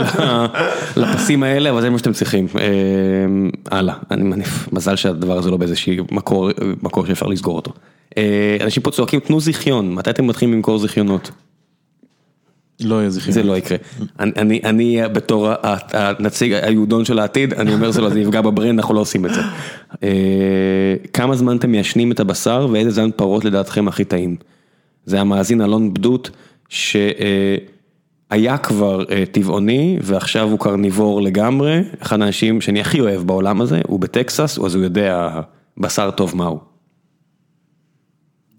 לפסים 0.96 1.42
האלה, 1.42 1.70
אבל 1.70 1.80
זה 1.80 1.90
מה 1.90 1.98
שאתם 1.98 2.12
צריכים. 2.12 2.46
אה, 2.58 3.78
הלאה, 3.78 3.94
אני 4.10 4.22
מניף, 4.22 4.72
מזל 4.72 4.96
שהדבר 4.96 5.38
הזה 5.38 5.50
לא 5.50 5.56
באיזשהי 5.56 5.98
מקור, 6.10 6.50
מקור 6.82 7.06
שאפשר 7.06 7.26
לסגור 7.26 7.56
אותו. 7.56 7.72
אה, 8.18 8.56
אנשים 8.60 8.82
פה 8.82 8.90
צועקים, 8.90 9.20
תנו 9.20 9.40
זיכיון, 9.40 9.94
מתי 9.94 10.10
אתם 10.10 10.26
מתחילים 10.26 10.54
למכור 10.54 10.78
זיכיונות? 10.78 11.30
לא 12.80 12.94
יהיה 12.94 13.10
זכרון. 13.10 13.32
זה 13.32 13.42
לא 13.42 13.56
יקרה. 13.56 13.78
אני, 14.20 14.32
אני, 14.36 14.60
אני 14.64 15.00
בתור 15.12 15.48
הנציג 15.92 16.52
היהודון 16.52 17.04
של 17.04 17.18
העתיד, 17.18 17.54
אני 17.54 17.74
אומר 17.74 17.90
זה 17.90 18.00
לא, 18.00 18.10
זה 18.10 18.20
יפגע 18.20 18.40
בברנד, 18.40 18.78
אנחנו 18.78 18.94
לא 18.94 19.00
עושים 19.00 19.26
את 19.26 19.34
זה. 19.34 19.40
אה, 20.02 20.94
כמה 21.12 21.36
זמן 21.36 21.56
אתם 21.56 21.70
מיישנים 21.70 22.12
את 22.12 22.20
הבשר 22.20 22.68
ואיזה 22.72 22.90
זן 22.90 23.10
פרות 23.10 23.44
לדעתכם 23.44 23.88
הכי 23.88 24.04
טעים? 24.04 24.36
זה 25.06 25.20
המאזין 25.20 25.62
אלון 25.62 25.94
בדות, 25.94 26.30
שהיה 28.30 28.58
כבר 28.58 29.04
אה, 29.10 29.24
טבעוני 29.32 29.98
ועכשיו 30.02 30.50
הוא 30.50 30.58
קרניבור 30.58 31.22
לגמרי, 31.22 31.80
אחד 32.02 32.20
האנשים 32.20 32.60
שאני 32.60 32.80
הכי 32.80 33.00
אוהב 33.00 33.22
בעולם 33.22 33.60
הזה, 33.60 33.80
הוא 33.86 34.00
בטקסס, 34.00 34.58
אז 34.58 34.74
הוא 34.74 34.84
יודע 34.84 35.40
בשר 35.78 36.10
טוב 36.10 36.36
מהו. 36.36 36.60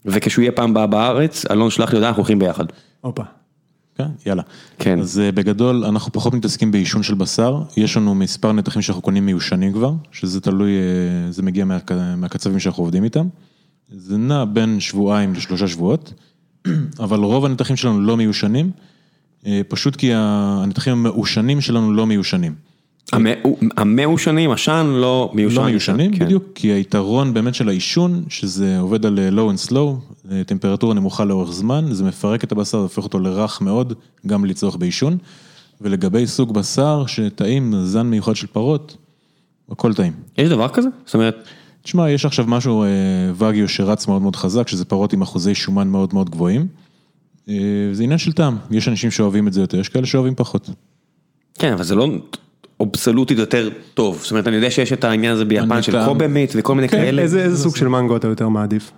וכשהוא 0.05 0.41
יהיה 0.43 0.51
פעם 0.51 0.73
באה 0.73 0.87
בארץ, 0.87 1.45
אלון 1.51 1.69
שלח 1.69 1.89
לי 1.89 1.95
הודעה, 1.97 2.09
אנחנו 2.09 2.21
הולכים 2.21 2.39
ביחד. 2.39 2.65
הופה. 3.01 3.23
כן, 3.95 4.07
יאללה. 4.25 4.43
כן. 4.79 4.99
אז 4.99 5.19
אה, 5.19 5.31
בגדול, 5.31 5.85
אנחנו 5.85 6.11
פחות 6.11 6.33
מתעסקים 6.33 6.71
בעישון 6.71 7.03
של 7.03 7.13
בשר, 7.13 7.61
יש 7.77 7.97
לנו 7.97 8.15
מספר 8.15 8.51
נתחים 8.51 8.81
שאנחנו 8.81 9.01
קונים 9.01 9.25
מיושנים 9.25 9.73
כבר, 9.73 9.93
שזה 10.11 10.41
תלוי, 10.41 10.71
אה, 10.71 11.31
זה 11.31 11.43
מגיע 11.43 11.65
מהק- 11.65 11.91
מהקצבים 12.17 12.59
שאנחנו 12.59 12.83
עובדים 12.83 13.03
איתם. 13.03 13.27
זה 13.89 14.17
נע 14.17 14.45
בין 14.45 14.79
שבועיים 14.79 15.33
לשלושה 15.33 15.67
שבועות, 15.67 16.13
אבל 17.03 17.19
רוב 17.19 17.45
הנתחים 17.45 17.75
שלנו 17.75 18.01
לא 18.01 18.17
מיושנים, 18.17 18.71
פשוט 19.67 19.95
כי 19.95 20.11
הנתחים 20.15 20.93
המעושנים 20.93 21.61
שלנו 21.61 21.93
לא 21.93 22.05
מיושנים. 22.05 22.55
המעושנים, 23.77 24.51
עשן 24.51 24.85
לא 24.95 25.31
מיושן. 25.33 25.55
לא 25.55 25.65
מיושנים, 25.65 26.13
כן. 26.13 26.25
בדיוק, 26.25 26.43
כי 26.55 26.67
היתרון 26.67 27.33
באמת 27.33 27.55
של 27.55 27.69
העישון, 27.69 28.23
שזה 28.29 28.79
עובד 28.79 29.05
על 29.05 29.19
אה, 29.19 29.29
low 29.29 29.55
and 29.55 29.69
slow, 29.69 29.75
אה, 30.31 30.43
טמפרטורה 30.43 30.93
נמוכה 30.93 31.25
לאורך 31.25 31.51
זמן, 31.51 31.85
זה 31.91 32.03
מפרק 32.03 32.43
את 32.43 32.51
הבשר, 32.51 32.77
הופך 32.77 33.03
אותו 33.03 33.19
לרך 33.19 33.61
מאוד, 33.61 33.93
גם 34.27 34.41
בלי 34.41 34.53
צורך 34.53 34.75
בעישון. 34.75 35.17
ולגבי 35.81 36.27
סוג 36.27 36.53
בשר, 36.53 37.03
שטעים, 37.07 37.73
זן 37.83 38.07
מיוחד 38.07 38.35
של 38.35 38.47
פרות, 38.47 38.97
הכל 39.71 39.93
טעים. 39.93 40.13
יש 40.37 40.49
דבר 40.49 40.67
כזה? 40.67 40.89
זאת 41.05 41.13
אומרת... 41.13 41.47
תשמע, 41.83 42.09
יש 42.09 42.25
עכשיו 42.25 42.45
משהו, 42.47 42.83
אה, 42.83 42.87
וגיו 43.35 43.69
שרץ 43.69 44.07
מאוד 44.07 44.21
מאוד 44.21 44.35
חזק, 44.35 44.67
שזה 44.67 44.85
פרות 44.85 45.13
עם 45.13 45.21
אחוזי 45.21 45.55
שומן 45.55 45.87
מאוד 45.87 46.13
מאוד 46.13 46.29
גבוהים. 46.29 46.67
אה, 47.49 47.55
זה 47.91 48.03
עניין 48.03 48.19
של 48.19 48.31
טעם, 48.31 48.57
יש 48.71 48.87
אנשים 48.87 49.11
שאוהבים 49.11 49.47
את 49.47 49.53
זה 49.53 49.61
יותר, 49.61 49.79
יש 49.79 49.89
כאלה 49.89 50.05
שאוהבים 50.05 50.35
פחות. 50.35 50.69
כן, 51.53 51.73
אבל 51.73 51.83
זה 51.83 51.95
לא 51.95 52.07
אובסולוטית 52.79 53.37
יותר 53.37 53.69
טוב. 53.93 54.19
זאת 54.21 54.31
אומרת, 54.31 54.47
אני 54.47 54.55
יודע 54.55 54.71
שיש 54.71 54.93
את 54.93 55.03
העניין 55.03 55.33
הזה 55.33 55.45
ביפן 55.45 55.81
של. 55.81 56.05
קובה 56.05 56.27
מיט 56.27 56.53
וכל 56.55 56.75
מיני 56.75 56.89
כן, 56.89 56.97
כאלה. 56.97 57.21
איזה 57.21 57.43
איזה 57.43 57.57
סוג 57.57 57.75
של 57.75 57.87
מנגו 57.87 58.15
אתה 58.15 58.27
יותר 58.27 58.49
מעדיף? 58.49 58.91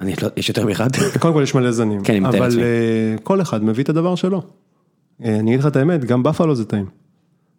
אני 0.00 0.14
לא, 0.22 0.28
יש 0.36 0.48
יותר 0.48 0.66
מאחד? 0.66 0.88
קודם 1.20 1.34
כל 1.34 1.42
יש 1.42 1.54
מלא 1.54 1.72
זנים, 1.72 2.04
כן, 2.04 2.12
אני 2.12 2.20
מתאר 2.20 2.38
אבל 2.38 2.46
לעצמי. 2.46 2.62
אה, 2.62 3.14
כל 3.22 3.40
אחד 3.40 3.64
מביא 3.64 3.84
את 3.84 3.88
הדבר 3.88 4.14
שלו. 4.14 4.42
אה, 5.24 5.38
אני 5.38 5.50
אגיד 5.50 5.60
לך 5.60 5.66
את 5.66 5.76
האמת, 5.76 6.04
גם 6.04 6.22
בפלו 6.22 6.54
זה 6.54 6.64
טעים. 6.64 6.86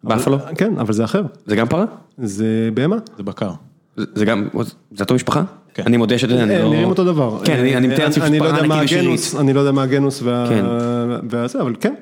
בפלו? 0.04 0.38
כן, 0.58 0.78
אבל 0.78 0.92
זה 0.92 1.04
אחר, 1.04 1.22
זה 1.46 1.56
גם 1.56 1.68
פרה? 1.68 1.84
זה 2.18 2.68
בהמה. 2.74 2.96
זה 3.16 3.22
בקר. 3.22 3.52
זה 3.96 4.24
גם, 4.24 4.48
זה 4.94 5.02
אותו 5.04 5.14
משפחה? 5.14 5.42
כן. 5.74 5.82
אני 5.86 5.96
מודה 5.96 6.18
שאתה 6.18 6.32
יודע, 6.32 6.44
אני 6.44 6.54
הם 6.54 6.62
לא... 6.64 6.70
נראים 6.70 6.88
אותו 6.88 7.04
דבר. 7.04 7.38
כן, 7.44 7.58
אני- 7.58 7.76
אני 7.76 7.86
מתאר 7.88 8.04
לעצמי 8.04 8.38
לא 8.38 8.48
ענקית 8.48 8.62
הגנוס, 8.70 8.84
ושרירית. 8.84 9.20
אני 9.40 9.52
לא 9.52 9.60
יודע 9.60 9.72
מה 9.72 9.82
הגנוס 9.82 10.20
וה- 10.22 10.46
כן. 10.48 10.64
והזה, 11.30 11.60
אבל 11.60 11.74
כן, 11.80 11.94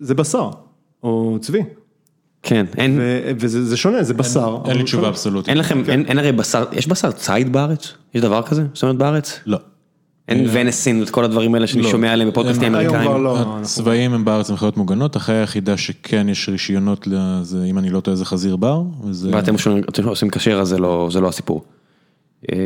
זה 0.00 0.14
בשר, 0.14 0.50
או 1.02 1.38
צבי, 1.40 1.62
כן, 2.42 2.66
אין, 2.76 2.98
ו- 3.00 3.30
וזה 3.40 3.64
זה 3.64 3.76
שונה, 3.76 4.02
זה 4.02 4.14
בשר. 4.14 4.56
אין 4.64 4.70
אבל 4.70 4.76
לי 4.76 4.82
תשובה. 4.84 5.08
אבסולוטית. 5.08 5.48
אין 5.48 5.58
לכם, 5.58 5.82
אין 5.88 6.04
אין 6.08 6.18
הרי 6.18 6.32
בשר, 6.32 6.64
יש 6.72 6.86
בשר 6.86 7.10
ציד 7.12 7.52
בארץ? 7.52 7.92
יש 8.14 8.20
דבר 8.22 8.42
כזה? 8.42 8.64
זאת 8.74 8.82
אומרת 8.82 8.96
בארץ? 8.96 9.40
לא. 9.46 9.58
אין 10.28 10.46
ונסין 10.52 11.00
ואת 11.00 11.10
כל 11.10 11.24
הדברים 11.24 11.54
האלה 11.54 11.66
שאני 11.66 11.82
לא. 11.82 11.90
שומע 11.90 12.12
עליהם 12.12 12.28
בפודקאסטים 12.30 12.74
האמריקאים. 12.74 13.08
כבר 13.08 13.18
לא. 13.18 13.38
הם 14.14 14.24
בארץ 14.24 14.50
הם 14.50 14.56
חיות 14.56 14.76
מוגנות, 14.76 15.16
החיה 15.16 15.40
היחידה 15.40 15.76
שכן 15.76 16.28
יש 16.28 16.48
רישיונות 16.48 17.06
לזה, 17.06 17.64
אם 17.64 17.78
אני 17.78 17.90
לא 17.90 18.00
טועה 18.00 18.16
זה 18.16 18.24
חזיר 18.24 18.56
בר. 18.56 18.82
ואתם 19.30 19.54
עושים 20.04 20.30
כשר 20.30 20.60
אז 20.60 20.68
זה 20.68 20.78
לא, 20.78 21.08
זה 21.12 21.20
לא 21.20 21.28
הסיפור. 21.28 21.64
אה, 22.52 22.56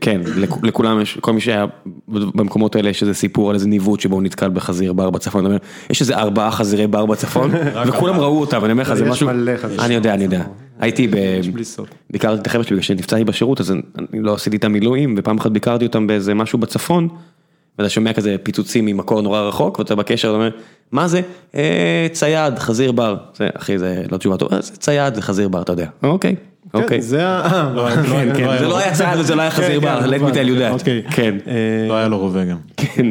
כן, 0.00 0.20
לכ- 0.36 0.62
לכולם 0.64 1.00
יש, 1.00 1.18
כל 1.20 1.32
מי 1.32 1.40
שהיה 1.40 1.66
במקומות 2.08 2.76
האלה 2.76 2.90
יש 2.90 3.02
איזה 3.02 3.14
סיפור 3.14 3.48
על 3.50 3.54
איזה 3.54 3.68
ניווט 3.68 4.00
שבו 4.00 4.14
הוא 4.14 4.22
נתקל 4.22 4.48
בחזיר 4.50 4.92
בר 4.92 5.10
בצפון, 5.10 5.46
יש 5.90 6.00
איזה 6.00 6.16
ארבעה 6.16 6.50
חזירי 6.50 6.86
בר 6.86 7.06
בצפון, 7.06 7.50
וכולם 7.88 8.20
ראו 8.20 8.40
אותם, 8.40 8.64
אני 8.64 8.72
אומר 8.72 8.82
לך, 8.82 8.94
זה 8.94 9.04
משהו. 9.04 9.28
אני 9.78 9.94
יודע, 9.94 10.14
אני 10.14 10.24
יודע, 10.24 10.44
הייתי 10.80 11.08
ב... 11.08 11.16
ביקרתי 12.10 12.40
את 12.40 12.46
החבר'ה 12.46 12.64
שלי 12.64 12.76
בגלל 12.76 12.82
שנפצעתי 12.82 13.24
בשירות, 13.24 13.60
אז 13.60 13.70
אני 13.72 13.80
לא 14.22 14.34
עשיתי 14.34 14.56
את 14.56 14.64
המילואים, 14.64 15.14
ופעם 15.18 15.38
אחת 15.38 15.50
ביקרתי 15.50 15.86
אותם 15.86 16.06
באיזה 16.06 16.34
משהו 16.34 16.58
בצפון, 16.58 17.08
ואתה 17.78 17.88
שומע 17.90 18.12
כזה 18.12 18.36
פיצוצים 18.42 18.86
ממקור 18.86 19.20
נורא 19.20 19.40
רחוק, 19.40 19.78
ואתה 19.78 19.94
בקשר, 19.94 20.28
אתה 20.28 20.36
אומר, 20.36 20.50
מה 20.92 21.08
זה? 21.08 21.20
"אה, 21.54 22.06
צייד, 22.12 22.58
חזיר 22.58 22.92
בר. 22.92 23.16
זה, 23.36 23.48
אחי, 23.54 23.78
זה 23.78 24.02
לא 24.12 24.16
תשובה 24.16 24.36
טובה, 24.36 24.56
"אה, 24.56 24.60
זה 24.62 24.76
צייד, 24.76 25.14
זה 25.14 25.22
חזיר 25.22 25.48
בר, 25.48 25.62
אתה 25.62 25.72
יודע. 25.72 25.86
אוקיי, 26.02 26.34
כן, 26.72 26.78
אוקיי. 26.82 27.02
זה 27.02 27.26
ה... 27.28 27.40
אה, 27.46 27.72
לא, 27.76 27.88
כן, 27.90 28.34
כן, 28.36 28.58
זה 28.58 28.68
לא 28.68 28.78
היה 28.78 28.94
צייד 28.94 29.18
וזה 29.20 29.34
לא 29.34 29.42
היה 29.42 29.50
חזיר 29.50 29.80
בר, 29.80 30.00
let 30.00 30.20
me 30.30 30.34
tell 30.34 30.48
you 30.48 30.84
that. 30.84 30.88
כן, 31.14 31.34
לא 31.88 31.94
היה 31.94 32.08
לו 32.08 32.18
רובה 32.18 32.44
גם. 32.44 32.56
כן. 32.76 33.06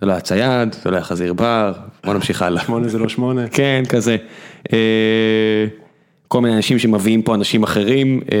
זה 0.00 0.06
לא 0.06 0.12
היה 0.12 0.20
צייד, 0.20 0.76
זה 0.84 0.90
לא 0.90 0.96
היה 0.96 1.04
חזיר 1.04 1.32
בר, 1.32 1.72
בוא 2.04 2.14
נמשיך 2.14 2.42
הלאה. 2.42 2.62
שמונה 2.64 2.88
זה 2.88 2.98
לא 2.98 3.08
שמונה. 3.08 3.48
כן, 3.48 3.82
כזה. 3.88 4.16
כל 6.32 6.40
מיני 6.40 6.56
אנשים 6.56 6.78
שמביאים 6.78 7.22
פה 7.22 7.34
אנשים 7.34 7.62
אחרים, 7.62 8.20
אה, 8.32 8.38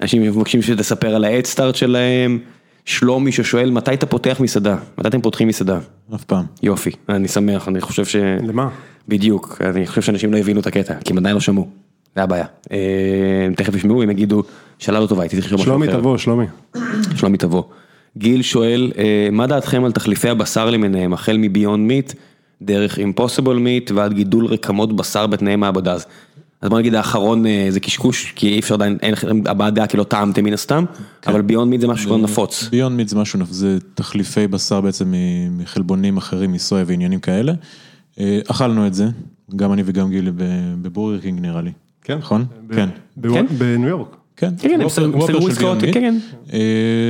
אנשים 0.00 0.22
מבקשים 0.22 0.62
שתספר 0.62 1.14
על 1.14 1.24
האדסטארט 1.24 1.74
שלהם, 1.74 2.38
שלומי 2.84 3.32
ששואל 3.32 3.70
מתי 3.70 3.94
אתה 3.94 4.06
פותח 4.06 4.36
מסעדה, 4.40 4.76
מתי 4.98 5.08
אתם 5.08 5.20
פותחים 5.20 5.48
מסעדה? 5.48 5.78
אף 6.14 6.24
פעם. 6.24 6.44
יופי, 6.62 6.90
אני 7.08 7.28
שמח, 7.28 7.68
אני 7.68 7.80
חושב 7.80 8.04
ש... 8.04 8.16
למה? 8.16 8.68
בדיוק, 9.08 9.62
אני 9.64 9.86
חושב 9.86 10.02
שאנשים 10.02 10.32
לא 10.32 10.38
הבינו 10.38 10.60
את 10.60 10.66
הקטע, 10.66 10.94
כי 11.04 11.12
הם 11.12 11.18
עדיין 11.18 11.34
לא 11.34 11.40
שמעו, 11.40 11.68
זה 12.16 12.22
הבעיה. 12.22 12.46
אה, 12.72 12.78
הם 13.46 13.54
תכף 13.54 13.74
ישמעו, 13.74 14.02
הם 14.02 14.10
יגידו, 14.10 14.42
שאלה 14.78 15.00
לא 15.00 15.06
טובה, 15.06 15.22
הייתי 15.22 15.36
צריך 15.36 15.46
לשאול 15.46 15.60
משהו 15.60 15.70
שלומי 15.70 15.88
אחר. 15.88 15.98
תבוא, 15.98 16.18
שלומי. 16.18 16.46
שלומי 17.18 17.38
תבוא. 17.38 17.62
גיל 18.16 18.42
שואל, 18.42 18.92
אה, 18.98 19.28
מה 19.32 19.46
דעתכם 19.46 19.84
על 19.84 19.92
תחליפי 19.92 20.28
הבשר 20.28 20.70
למיניהם, 20.70 21.12
החל 21.12 21.36
מביונד 21.38 21.86
מיט, 21.86 22.12
דרך 22.62 22.98
אימפוסיבול 22.98 23.58
מיט 23.58 23.90
ועד 23.90 24.12
גידול 24.12 24.46
רקמות 24.46 24.96
בשר 24.96 25.26
בתנאי 25.26 25.56
מעבדה. 25.56 25.96
אז 26.64 26.70
בוא 26.70 26.78
נגיד 26.78 26.94
האחרון 26.94 27.46
אה, 27.46 27.66
זה 27.70 27.80
קשקוש, 27.80 28.32
כי 28.36 28.48
אי 28.48 28.58
אפשר 28.58 28.74
עדיין, 28.74 28.98
אין 29.02 29.12
לכם 29.12 29.28
הבעת 29.46 29.74
דעה 29.74 29.86
כי 29.86 29.96
לא 29.96 30.04
טעמתם 30.04 30.44
מן 30.44 30.52
הסתם, 30.52 30.84
אבל 31.26 31.40
ביונד 31.42 31.70
מיט 31.70 31.80
זה 31.80 31.88
משהו 31.88 32.10
לא 32.10 32.18
נפוץ. 32.18 32.68
ביונד 32.70 32.96
מיט 32.96 33.08
זה 33.08 33.16
משהו, 33.16 33.38
נפ- 33.40 33.50
זה 33.52 33.78
תחליפי 33.94 34.46
בשר 34.46 34.80
בעצם 34.80 35.12
מ- 35.12 35.58
מחלבונים 35.58 36.16
אחרים, 36.16 36.52
מסויה 36.52 36.84
ועניינים 36.86 37.20
כאלה. 37.20 37.52
אה, 38.20 38.40
אכלנו 38.50 38.86
את 38.86 38.94
זה, 38.94 39.08
גם 39.56 39.72
אני 39.72 39.82
וגם 39.86 40.10
גילי 40.10 40.30
ב- 40.30 40.42
בבורגר 40.82 41.20
קינג 41.20 41.40
נראה 41.40 41.60
לי. 41.62 41.72
כן. 42.04 42.18
נכון? 42.18 42.44
ב- 42.66 42.74
כן. 42.74 42.88
כן. 43.34 43.46
בניו 43.58 43.88
יורק. 43.88 44.16
כן, 44.36 44.48
כן, 44.58 44.80
הם 44.80 44.86
וופר- 44.86 45.10
סגרו- 45.26 45.48
עסקאות, 45.48 45.78
כן, 45.92 46.14
meat. 46.14 46.22
אה, 46.52 46.58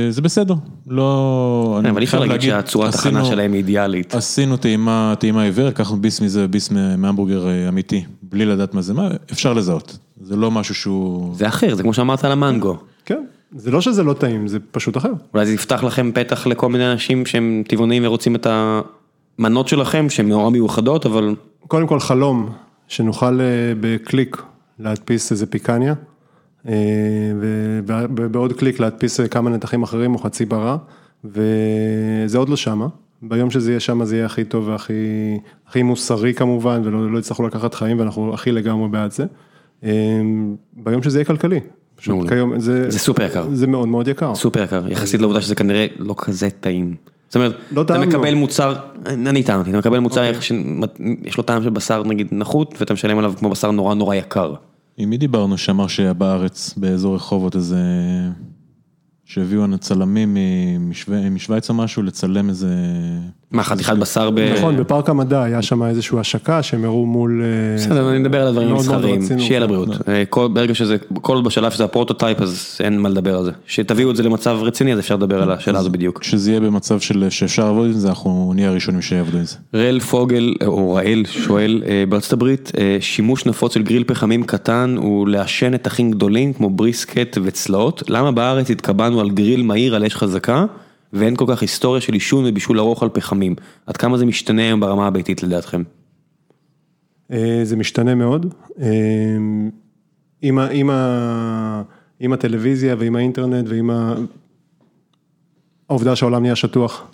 זה 0.09 0.21
בסדר, 0.21 0.53
לא... 0.87 1.71
כן, 1.73 1.79
אני 1.85 1.89
אבל 1.89 1.99
אי 1.99 2.05
אפשר 2.05 2.17
חייב 2.17 2.31
להגיד 2.31 2.49
שהצורת 2.49 2.95
הכנה 2.95 3.25
שלהם 3.25 3.51
היא 3.53 3.57
אידיאלית. 3.57 4.15
עשינו 4.15 4.57
טעימה, 4.57 5.13
טעימה 5.19 5.43
עיוור, 5.43 5.67
לקחנו 5.67 5.97
ביס 5.97 6.21
מזה, 6.21 6.47
ביס 6.47 6.71
מהמבורגר 6.97 7.47
אה, 7.47 7.67
אמיתי, 7.69 8.03
בלי 8.23 8.45
לדעת 8.45 8.73
מה 8.73 8.81
זה, 8.81 8.93
מה, 8.93 9.09
אפשר 9.31 9.53
לזהות. 9.53 9.97
זה 10.21 10.35
לא 10.35 10.51
משהו 10.51 10.75
שהוא... 10.75 11.35
זה 11.35 11.47
אחר, 11.47 11.75
זה 11.75 11.83
כמו 11.83 11.93
שאמרת 11.93 12.23
על 12.25 12.31
המנגו. 12.31 12.77
כן. 13.05 13.23
זה 13.55 13.71
לא 13.71 13.81
שזה 13.81 14.03
לא 14.03 14.13
טעים, 14.13 14.47
זה 14.47 14.57
פשוט 14.71 14.97
אחר. 14.97 15.11
אולי 15.33 15.45
זה 15.45 15.53
יפתח 15.53 15.83
לכם 15.83 16.11
פתח 16.13 16.47
לכל 16.47 16.69
מיני 16.69 16.91
אנשים 16.91 17.25
שהם 17.25 17.63
טבעוניים 17.67 18.03
ורוצים 18.05 18.35
את 18.35 18.47
המנות 19.39 19.67
שלכם, 19.67 20.09
שהן 20.09 20.29
נורא 20.29 20.49
מיוחדות, 20.49 21.05
אבל 21.05 21.35
קודם 21.67 21.87
כל 21.87 21.99
חלום, 21.99 22.49
שנוכל 22.87 23.41
אה, 23.41 23.45
בקליק 23.79 24.41
להדפיס 24.79 25.31
איזה 25.31 25.45
פיקניה, 25.45 25.93
ובעוד 27.85 28.53
קליק 28.53 28.79
להדפיס 28.79 29.19
אה, 29.19 29.27
כמה 29.27 29.49
נתחים 29.49 29.83
אחרים 29.83 30.13
או 30.13 30.19
חצי 30.19 30.45
ברא, 30.45 30.77
וזה 31.23 32.37
עוד 32.37 32.49
לא 32.49 32.55
שמה. 32.55 32.87
ביום 33.21 33.51
שזה 33.51 33.71
יהיה 33.71 33.79
שמה 33.79 34.05
זה 34.05 34.15
יהיה 34.15 34.25
הכי 34.25 34.43
טוב 34.43 34.67
והכי 34.67 34.93
הכי 35.67 35.83
מוסרי 35.83 36.33
כמובן, 36.33 36.81
ולא 36.85 37.11
לא 37.11 37.19
יצטרכו 37.19 37.47
לקחת 37.47 37.73
חיים 37.73 37.99
ואנחנו 37.99 38.33
הכי 38.33 38.51
לגמרי 38.51 38.89
בעד 38.89 39.11
זה. 39.11 39.25
אה, 39.83 39.89
ביום 40.73 41.03
שזה 41.03 41.17
יהיה 41.17 41.25
כלכלי. 41.25 41.59
פשוט. 41.95 42.29
כיום 42.29 42.59
זה, 42.59 42.91
זה 42.91 42.99
סופר 42.99 43.23
יקר. 43.23 43.45
זה 43.53 43.67
מאוד 43.67 43.87
מאוד 43.87 44.07
יקר. 44.07 44.35
סופר 44.35 44.63
יקר, 44.63 44.91
יחסית 44.91 45.21
לעובדה 45.21 45.41
שזה 45.41 45.55
כנראה 45.55 45.87
לא 45.99 46.15
כזה 46.17 46.49
טעים. 46.49 46.95
זאת 47.27 47.35
אומרת, 47.35 47.55
לא 47.71 47.81
אתה. 47.81 47.99
מקבל 47.99 48.33
מוצר, 48.33 48.73
אני 49.05 49.43
טעמתי, 49.43 49.69
אתה 49.69 49.77
מקבל 49.77 49.99
מוצר 49.99 50.39
שיש 50.39 51.37
לו 51.37 51.43
טעם 51.43 51.63
של 51.63 51.69
בשר 51.69 52.03
נגיד 52.03 52.27
נחות, 52.31 52.75
ואתה 52.79 52.93
משלם 52.93 53.17
עליו 53.17 53.33
כמו 53.39 53.49
בשר 53.49 53.71
נורא 53.71 53.93
נורא 53.93 54.15
יקר. 54.15 54.53
עם 54.97 55.09
מי 55.09 55.17
דיברנו? 55.17 55.57
שאמר 55.57 55.87
שהיה 55.87 56.13
בארץ, 56.13 56.73
באזור 56.77 57.15
רחובות 57.15 57.55
איזה... 57.55 57.77
שהביאו 59.25 59.63
לנו 59.63 59.77
צלמים 59.77 60.37
משו- 60.79 61.11
משוויץ 61.31 61.69
או 61.69 61.73
משהו, 61.75 62.03
לצלם 62.03 62.49
איזה... 62.49 62.67
מה, 63.51 63.63
חתיכת 63.63 63.97
בשר 63.97 64.29
ב... 64.29 64.39
נכון, 64.39 64.77
בפארק 64.77 65.09
המדע 65.09 65.43
היה 65.43 65.61
שם 65.61 65.83
איזושהי 65.83 66.19
השקה 66.19 66.63
שהם 66.63 66.85
הראו 66.85 67.05
מול... 67.05 67.41
אה, 67.43 67.75
בסדר, 67.75 68.09
אני 68.09 68.19
מדבר 68.19 68.41
על 68.41 68.47
הדברים 68.47 68.71
המסחריים. 68.71 69.21
שיהיה 69.39 69.59
לבריאות. 69.59 69.89
אה, 70.09 70.23
כל- 70.29 70.47
ברגע 70.53 70.75
שזה, 70.75 70.95
כל 71.21 71.35
עוד 71.35 71.43
בשלב 71.43 71.71
שזה 71.71 71.83
הפרוטוטייפ, 71.83 72.41
אז 72.41 72.77
אין 72.79 72.99
מה 73.01 73.09
לדבר 73.09 73.37
על 73.37 73.43
זה. 73.43 73.51
שתביאו 73.67 74.11
את 74.11 74.15
זה 74.15 74.23
למצב 74.23 74.57
רציני, 74.61 74.93
אז 74.93 74.99
אפשר 74.99 75.15
לדבר 75.15 75.41
על 75.43 75.51
השאלה 75.51 75.79
הזו 75.79 75.89
בדיוק. 75.89 76.19
כשזה 76.19 76.51
יהיה 76.51 76.59
במצב 76.59 76.99
של 76.99 77.27
שאפשר 77.29 77.65
לעבוד 77.65 77.85
עם 77.85 77.93
זה, 77.93 78.09
אנחנו 78.09 78.51
נהיה 78.55 78.69
הראשונים 78.69 79.01
שיעבדו 79.01 79.37
עם 79.37 79.43
זה. 79.45 79.55
ראל 79.73 79.99
פוגל, 79.99 80.53
או 80.65 80.93
ראל, 80.93 81.23
שואל, 81.27 81.83
אה, 81.87 82.03
בארצות 82.09 82.33
הברית, 82.33 82.71
אה, 82.77 82.97
שימוש 82.99 83.45
נפוץ 83.45 83.73
של 83.73 83.83
גריל 83.83 84.03
פחמים 84.03 84.43
קטן 84.43 84.95
הוא 84.97 85.27
לעשן 85.27 85.73
נתחים 85.73 86.11
גדולים 86.11 86.53
כמו 86.53 86.69
בריסקט 86.69 87.37
וצלעות. 87.43 88.03
למה 88.09 88.31
בארץ 88.31 88.71
התקבענו 88.71 89.14
על 89.19 89.29
גריל 89.29 89.63
מהיר 89.63 89.95
על 89.95 90.05
אש 90.05 90.15
חזקה, 90.15 90.65
ואין 91.13 91.35
כל 91.35 91.45
כך 91.47 91.61
היסטוריה 91.61 92.01
של 92.01 92.13
עישון 92.13 92.45
ובישול 92.47 92.79
ארוך 92.79 93.03
על 93.03 93.09
פחמים? 93.09 93.55
עד 93.87 93.97
כמה 93.97 94.17
זה 94.17 94.25
משתנה 94.25 94.61
היום 94.61 94.79
ברמה 94.79 95.07
הביתית 95.07 95.43
לדעתכם? 95.43 95.83
אה, 97.31 97.61
זה 97.63 97.75
משתנה 97.75 98.15
מאוד. 98.15 98.53
אה, 98.81 98.87
עם, 100.41 100.59
ה, 100.59 100.67
עם, 100.71 100.89
ה, 100.89 101.81
עם 102.19 102.33
הטלוויזיה 102.33 102.95
ועם 102.99 103.15
האינטרנט 103.15 103.65
ועם 103.69 103.89
ה... 103.89 104.15
העובדה 105.89 106.15
שהעולם 106.15 106.41
נהיה 106.41 106.55
שטוח, 106.55 107.07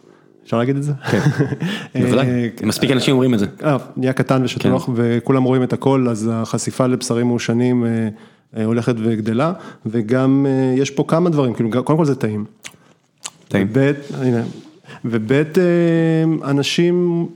אפשר 0.43 0.57
להגיד 0.57 0.75
את 0.75 0.83
זה? 0.83 0.93
כן. 1.11 1.19
בוודאי, 2.01 2.49
מספיק 2.63 2.91
אנשים 2.91 3.13
אומרים 3.13 3.33
את 3.33 3.39
זה. 3.39 3.45
אה, 3.63 3.77
נהיה 3.97 4.13
קטן 4.13 4.43
ושטוח 4.43 4.85
כן. 4.85 4.91
וכולם 4.95 5.43
רואים 5.43 5.63
את 5.63 5.73
הכל, 5.73 6.07
אז 6.09 6.29
החשיפה 6.33 6.87
לבשרים 6.87 7.27
מעושנים 7.27 7.85
אה, 7.85 7.89
אה, 7.89 8.09
הולכת 8.53 8.95
וגדלה, 8.97 9.53
וגם 9.85 10.45
אה, 10.49 10.73
יש 10.77 10.89
פה 10.89 11.03
כמה 11.07 11.29
דברים, 11.29 11.53
כאילו, 11.53 11.83
קודם 11.83 11.97
כל 11.97 12.05
זה 12.05 12.15
טעים. 12.15 12.45
טעים. 13.47 13.67
וב', 13.71 13.93
הנה, 14.13 14.43
וב', 15.05 15.31
אה, 15.31 16.49
אנשים, 16.49 17.27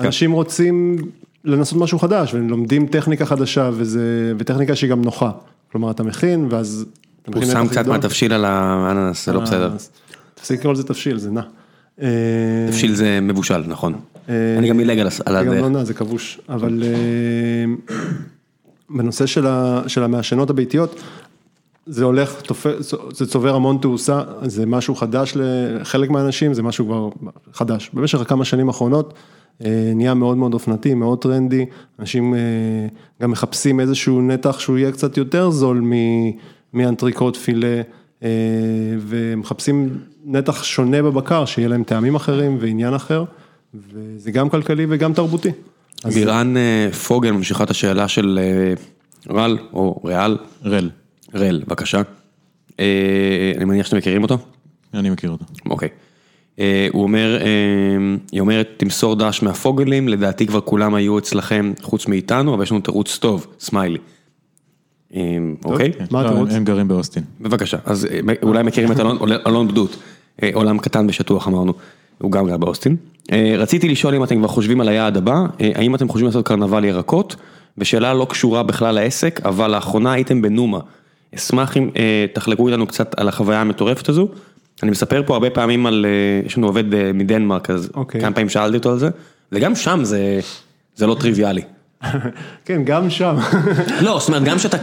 אנשים 0.00 0.32
רוצים 0.32 0.96
לנסות 1.44 1.78
משהו 1.78 1.98
חדש, 1.98 2.34
ולומדים 2.34 2.86
טכניקה 2.86 3.26
חדשה, 3.26 3.70
וזה, 3.72 4.32
וטכניקה 4.38 4.76
שהיא 4.76 4.90
גם 4.90 5.02
נוחה. 5.02 5.30
כלומר, 5.72 5.90
אתה 5.90 6.02
מכין, 6.02 6.46
ואז... 6.50 6.86
הוא 7.34 7.44
שם 7.44 7.66
קצת. 7.70 7.86
מהתבשיל 7.86 8.32
על 8.32 8.44
האננס, 8.44 9.26
זה 9.26 9.32
לא 9.32 9.40
בסדר. 9.40 9.72
תפסיק 10.34 10.60
לקרוא 10.60 10.72
לזה 10.72 10.82
תבשיל, 10.82 11.18
זה 11.18 11.30
נע. 11.30 11.40
אה, 12.02 12.08
תבשיל 12.68 12.94
זה 12.94 13.18
מבושל, 13.22 13.62
נכון. 13.66 13.94
אה, 14.28 14.34
אני 14.58 14.68
גם 14.68 14.76
מילג 14.76 14.98
על 14.98 15.06
על 15.06 15.10
זה 15.10 15.22
גם 15.26 15.36
הדרך. 15.36 15.62
לא 15.62 15.68
נע, 15.68 15.84
זה 15.84 15.94
כבוש, 15.94 16.40
אבל 16.48 16.82
אה, 16.82 17.94
בנושא 18.90 19.26
של 19.26 19.46
ה- 19.46 19.82
של 19.86 20.02
המעשנות 20.02 20.50
הביתיות, 20.50 21.00
זה 21.86 22.04
הולך, 22.04 22.40
תופס, 22.40 22.94
זה 23.12 23.26
צובר 23.26 23.54
המון 23.54 23.78
תאוצה, 23.82 24.22
זה 24.44 24.66
משהו 24.66 24.94
חדש 24.94 25.32
לחלק 25.36 26.10
מהאנשים, 26.10 26.54
זה 26.54 26.62
משהו 26.62 26.86
כבר 26.86 27.08
חדש. 27.52 27.90
במשך 27.94 28.18
כמה 28.28 28.44
שנים 28.44 28.68
האחרונות 28.68 29.14
אה, 29.64 29.92
נהיה 29.94 30.14
מאוד 30.14 30.36
מאוד 30.36 30.54
אופנתי, 30.54 30.94
מאוד 30.94 31.18
טרנדי, 31.18 31.66
אנשים 32.00 32.34
אה, 32.34 32.38
גם 33.22 33.30
מחפשים 33.30 33.80
איזשהו 33.80 34.22
נתח 34.22 34.58
שהוא 34.58 34.78
יהיה 34.78 34.92
קצת 34.92 35.16
יותר 35.16 35.50
זול 35.50 35.80
מ- 35.80 36.30
מאנטריקוט 36.74 37.36
פילה, 37.36 37.82
אה, 38.22 38.28
ומחפשים 39.00 39.98
נתח 40.24 40.62
שונה 40.64 41.02
בבקר, 41.02 41.44
שיהיה 41.44 41.68
להם 41.68 41.84
טעמים 41.84 42.14
אחרים 42.14 42.56
ועניין 42.60 42.94
אחר, 42.94 43.24
וזה 43.92 44.30
גם 44.30 44.48
כלכלי 44.48 44.86
וגם 44.88 45.12
תרבותי. 45.12 45.50
אז 46.04 46.14
בירן 46.14 46.56
אה, 46.56 46.92
פוגל 47.08 47.30
ממשיכה 47.30 47.64
את 47.64 47.70
השאלה 47.70 48.08
של 48.08 48.38
אה, 48.42 48.74
רל, 49.34 49.58
או 49.72 50.00
ריאל, 50.04 50.36
רל, 50.64 50.90
רל, 51.34 51.62
בבקשה. 51.66 52.02
אה, 52.80 53.52
אני 53.56 53.64
מניח 53.64 53.86
שאתם 53.86 53.96
מכירים 53.96 54.22
אותו? 54.22 54.38
אני 54.94 55.10
מכיר 55.10 55.30
אותו. 55.30 55.44
אוקיי. 55.70 55.88
הוא 56.92 57.02
אומר, 57.02 57.38
היא 58.32 58.40
אומרת, 58.40 58.68
תמסור 58.76 59.16
דש 59.16 59.42
מהפוגלים, 59.42 60.08
לדעתי 60.08 60.46
כבר 60.46 60.60
כולם 60.60 60.94
היו 60.94 61.18
אצלכם 61.18 61.72
חוץ 61.82 62.06
מאיתנו, 62.06 62.54
אבל 62.54 62.62
יש 62.62 62.70
לנו 62.70 62.80
תירוץ 62.80 63.18
טוב, 63.18 63.46
סמיילי. 63.60 63.98
אוקיי? 65.64 65.92
מה 66.10 66.22
לא, 66.22 66.28
התירוץ? 66.28 66.50
הם- 66.52 66.64
גרים 66.64 66.88
באוסטין. 66.88 67.22
בבקשה, 67.40 67.76
אז 67.84 68.06
אולי 68.42 68.62
מכירים 68.62 68.92
את 68.92 69.00
אלון, 69.00 69.18
אלון 69.46 69.68
בדות, 69.68 69.96
עולם 70.52 70.78
קטן 70.78 71.06
ושטוח 71.08 71.48
אמרנו, 71.48 71.72
הוא 72.18 72.32
גם 72.32 72.46
גר 72.46 72.56
באוסטין. 72.56 72.96
אה, 73.32 73.54
רציתי 73.58 73.88
לשאול 73.88 74.14
אם 74.14 74.24
אתם 74.24 74.38
כבר 74.38 74.48
חושבים 74.48 74.80
על 74.80 74.88
היעד 74.88 75.16
הבא, 75.16 75.34
אה, 75.60 75.70
האם 75.74 75.94
אתם 75.94 76.08
חושבים 76.08 76.26
לעשות 76.26 76.46
קרנבל 76.46 76.84
ירקות, 76.84 77.36
ושאלה 77.78 78.14
לא 78.14 78.26
קשורה 78.30 78.62
בכלל 78.62 78.94
לעסק, 78.94 79.40
אבל 79.44 79.70
לאחרונה 79.70 80.12
הייתם 80.12 80.42
בנומה. 80.42 80.78
אשמח 81.34 81.76
אם 81.76 81.90
אה, 81.96 82.26
תחלקו 82.32 82.68
איתנו 82.68 82.86
קצת 82.86 83.14
על 83.18 83.28
החוויה 83.28 83.60
המטורפת 83.60 84.08
הזו. 84.08 84.28
אני 84.82 84.90
מספר 84.90 85.22
פה 85.26 85.34
הרבה 85.34 85.50
פעמים 85.50 85.86
על, 85.86 86.06
יש 86.46 86.58
לנו 86.58 86.66
עובד 86.66 86.84
מדנמרק, 87.14 87.70
אז 87.70 87.90
אוקיי. 87.94 88.20
כמה 88.20 88.32
פעמים 88.32 88.48
שאלתי 88.48 88.76
אותו 88.76 88.90
על 88.90 88.98
זה, 88.98 89.08
וגם 89.52 89.74
שם 89.74 90.00
זה, 90.02 90.40
זה 90.96 91.06
לא 91.06 91.16
טריוויאלי. 91.20 91.62
כן, 92.64 92.82
גם 92.84 93.10
שם. 93.10 93.36
לא, 94.00 94.18
זאת 94.20 94.28
אומרת, 94.28 94.44
גם 94.44 94.58
שאתה, 94.58 94.76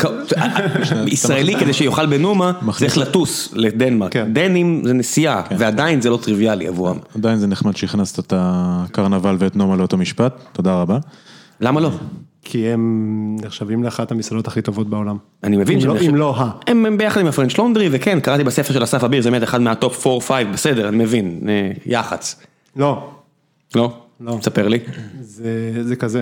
ישראלי 1.07 1.55
כדי 1.59 1.73
שיאכל 1.73 2.05
בנומה, 2.05 2.51
צריך 2.77 2.97
לטוס 2.97 3.49
לדנמרק. 3.53 4.13
כן. 4.13 4.33
דנים 4.33 4.81
זה 4.85 4.93
נסיעה, 4.93 5.41
ועדיין 5.57 6.01
זה 6.01 6.09
לא 6.09 6.17
טריוויאלי 6.21 6.67
עבורם. 6.67 6.97
עדיין 7.15 7.37
זה 7.37 7.47
נחמד 7.47 7.75
שהכנסת 7.75 8.19
את 8.19 8.33
הקרנבל 8.37 9.35
ואת 9.39 9.55
נומה 9.55 9.75
לאותו 9.75 9.97
משפט, 9.97 10.33
תודה 10.53 10.81
רבה. 10.81 10.97
למה 11.61 11.79
לא? 11.81 11.89
כי 12.43 12.67
הם 12.67 13.35
נחשבים 13.43 13.83
לאחת 13.83 14.11
המסעדות 14.11 14.47
הכי 14.47 14.61
טובות 14.61 14.89
בעולם. 14.89 15.17
אני 15.43 15.57
מבין 15.57 15.79
שהם 15.79 15.89
לא- 15.89 15.95
נחשב- 15.95 16.09
אם 16.09 16.15
לא 16.15 16.35
ה. 16.37 16.49
הם 16.67 16.97
ביחד 16.97 17.21
עם 17.21 17.27
הפרנץ' 17.27 17.57
לונדרי, 17.57 17.89
וכן, 17.91 18.19
קראתי 18.19 18.43
בספר 18.43 18.73
של 18.73 18.83
אסף 18.83 19.03
אביר, 19.03 19.21
זה 19.21 19.31
באמת 19.31 19.43
אחד 19.43 19.61
מהטופ 19.61 20.07
4-5, 20.07 20.09
בסדר, 20.53 20.87
אני 20.87 20.97
מבין, 20.97 21.39
אה, 21.49 21.71
יח"צ. 21.85 22.35
לא, 22.75 23.09
לא? 23.75 23.93
לא. 24.21 24.37
תספר 24.39 24.67
לי. 24.67 24.79
זה 25.81 25.95
כזה. 25.99 26.21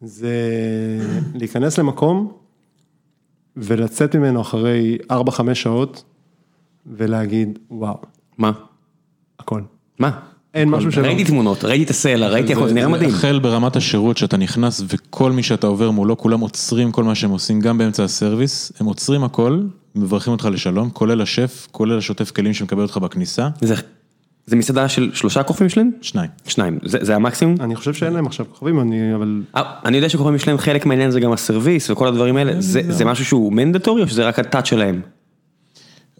זה 0.00 0.34
להיכנס 1.34 1.78
למקום 1.78 2.32
ולצאת 3.56 4.16
ממנו 4.16 4.40
אחרי 4.40 4.98
4-5 5.12 5.14
שעות 5.54 6.04
ולהגיד, 6.86 7.58
וואו, 7.70 7.98
מה? 8.38 8.52
הכל. 9.38 9.62
מה? 9.98 10.18
אין 10.54 10.68
משהו 10.70 10.92
שלא. 10.92 11.06
ראיתי 11.06 11.24
תמונות, 11.24 11.64
ראיתי 11.64 11.84
את 11.84 11.90
הסלע, 11.90 12.28
ראיתי 12.28 12.52
הכל, 12.52 12.68
זה 12.68 12.74
נראה 12.74 12.88
מדהים. 12.88 13.10
החל 13.10 13.38
ברמת 13.38 13.76
השירות 13.76 14.16
שאתה 14.16 14.36
נכנס 14.36 14.82
וכל 14.88 15.32
מי 15.32 15.42
שאתה 15.42 15.66
עובר 15.66 15.90
מולו, 15.90 16.18
כולם 16.18 16.40
עוצרים 16.40 16.92
כל 16.92 17.04
מה 17.04 17.14
שהם 17.14 17.30
עושים, 17.30 17.60
גם 17.60 17.78
באמצע 17.78 18.04
הסרוויס, 18.04 18.72
הם 18.80 18.86
עוצרים 18.86 19.24
הכל, 19.24 19.60
מברכים 19.94 20.32
אותך 20.32 20.48
לשלום, 20.52 20.90
כולל 20.90 21.20
השף, 21.20 21.68
כולל 21.70 21.98
השוטף 21.98 22.30
כלים 22.30 22.54
שמקבל 22.54 22.82
אותך 22.82 22.96
בכניסה, 22.96 23.48
זה- 23.60 23.74
זה 24.50 24.56
מסעדה 24.56 24.88
של 24.88 25.10
שלושה 25.14 25.42
כוכבים 25.42 25.68
שלהם? 25.68 25.90
שניים. 26.00 26.30
שניים, 26.46 26.78
זה 26.84 26.98
זה 27.00 27.16
המקסימום? 27.16 27.56
אני 27.60 27.76
חושב 27.76 27.94
שאין 27.94 28.12
להם 28.12 28.26
עכשיו 28.26 28.46
כוכבים, 28.50 28.80
אני, 28.80 29.14
אבל 29.14 29.42
אה, 29.56 29.62
אני 29.84 29.96
יודע 29.96 30.08
שכוכבים 30.08 30.38
שלהם 30.38 30.58
חלק 30.58 30.86
מהעניין 30.86 31.10
זה 31.10 31.20
גם 31.20 31.32
הסרוויס 31.32 31.90
וכל 31.90 32.08
הדברים 32.08 32.36
האלה, 32.36 32.52
זה 32.58 32.82
זה 32.88 33.04
משהו 33.04 33.24
שהוא 33.24 33.52
מנדטורי 33.52 34.02
או 34.02 34.08
שזה 34.08 34.24
רק 34.28 34.38
הטאט 34.38 34.66
שלהם? 34.66 35.00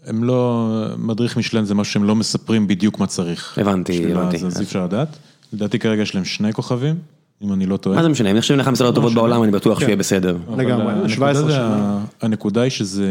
הם 0.05 0.23
לא, 0.23 0.67
מדריך 0.97 1.37
משלן 1.37 1.65
זה 1.65 1.75
משהו 1.75 1.93
שהם 1.93 2.03
לא 2.03 2.15
מספרים 2.15 2.67
בדיוק 2.67 2.99
מה 2.99 3.07
צריך. 3.07 3.57
הבנתי, 3.57 4.11
הבנתי. 4.11 4.45
אז 4.45 4.59
אי 4.59 4.65
אפשר 4.65 4.83
לדעת. 4.83 5.17
לדעתי 5.53 5.79
כרגע 5.79 6.01
יש 6.01 6.15
להם 6.15 6.25
שני 6.25 6.53
כוכבים, 6.53 6.95
אם 7.43 7.53
אני 7.53 7.65
לא 7.65 7.77
טועה. 7.77 7.95
מה 7.95 8.03
זה 8.03 8.09
משנה, 8.09 8.29
הם 8.29 8.37
נחשבים 8.37 8.57
לאחת 8.57 8.67
המסעדות 8.67 8.93
הטובות 8.93 9.13
בעולם, 9.13 9.43
אני 9.43 9.51
בטוח 9.51 9.79
שיהיה 9.79 9.95
בסדר. 9.95 10.37
לגמרי, 10.57 10.91
הנקודה 10.91 11.09
17 11.09 11.45
זה- 11.47 11.51
שנה. 11.51 11.99
הנקודה 12.21 12.61
היא 12.61 12.69
שזה 12.71 13.07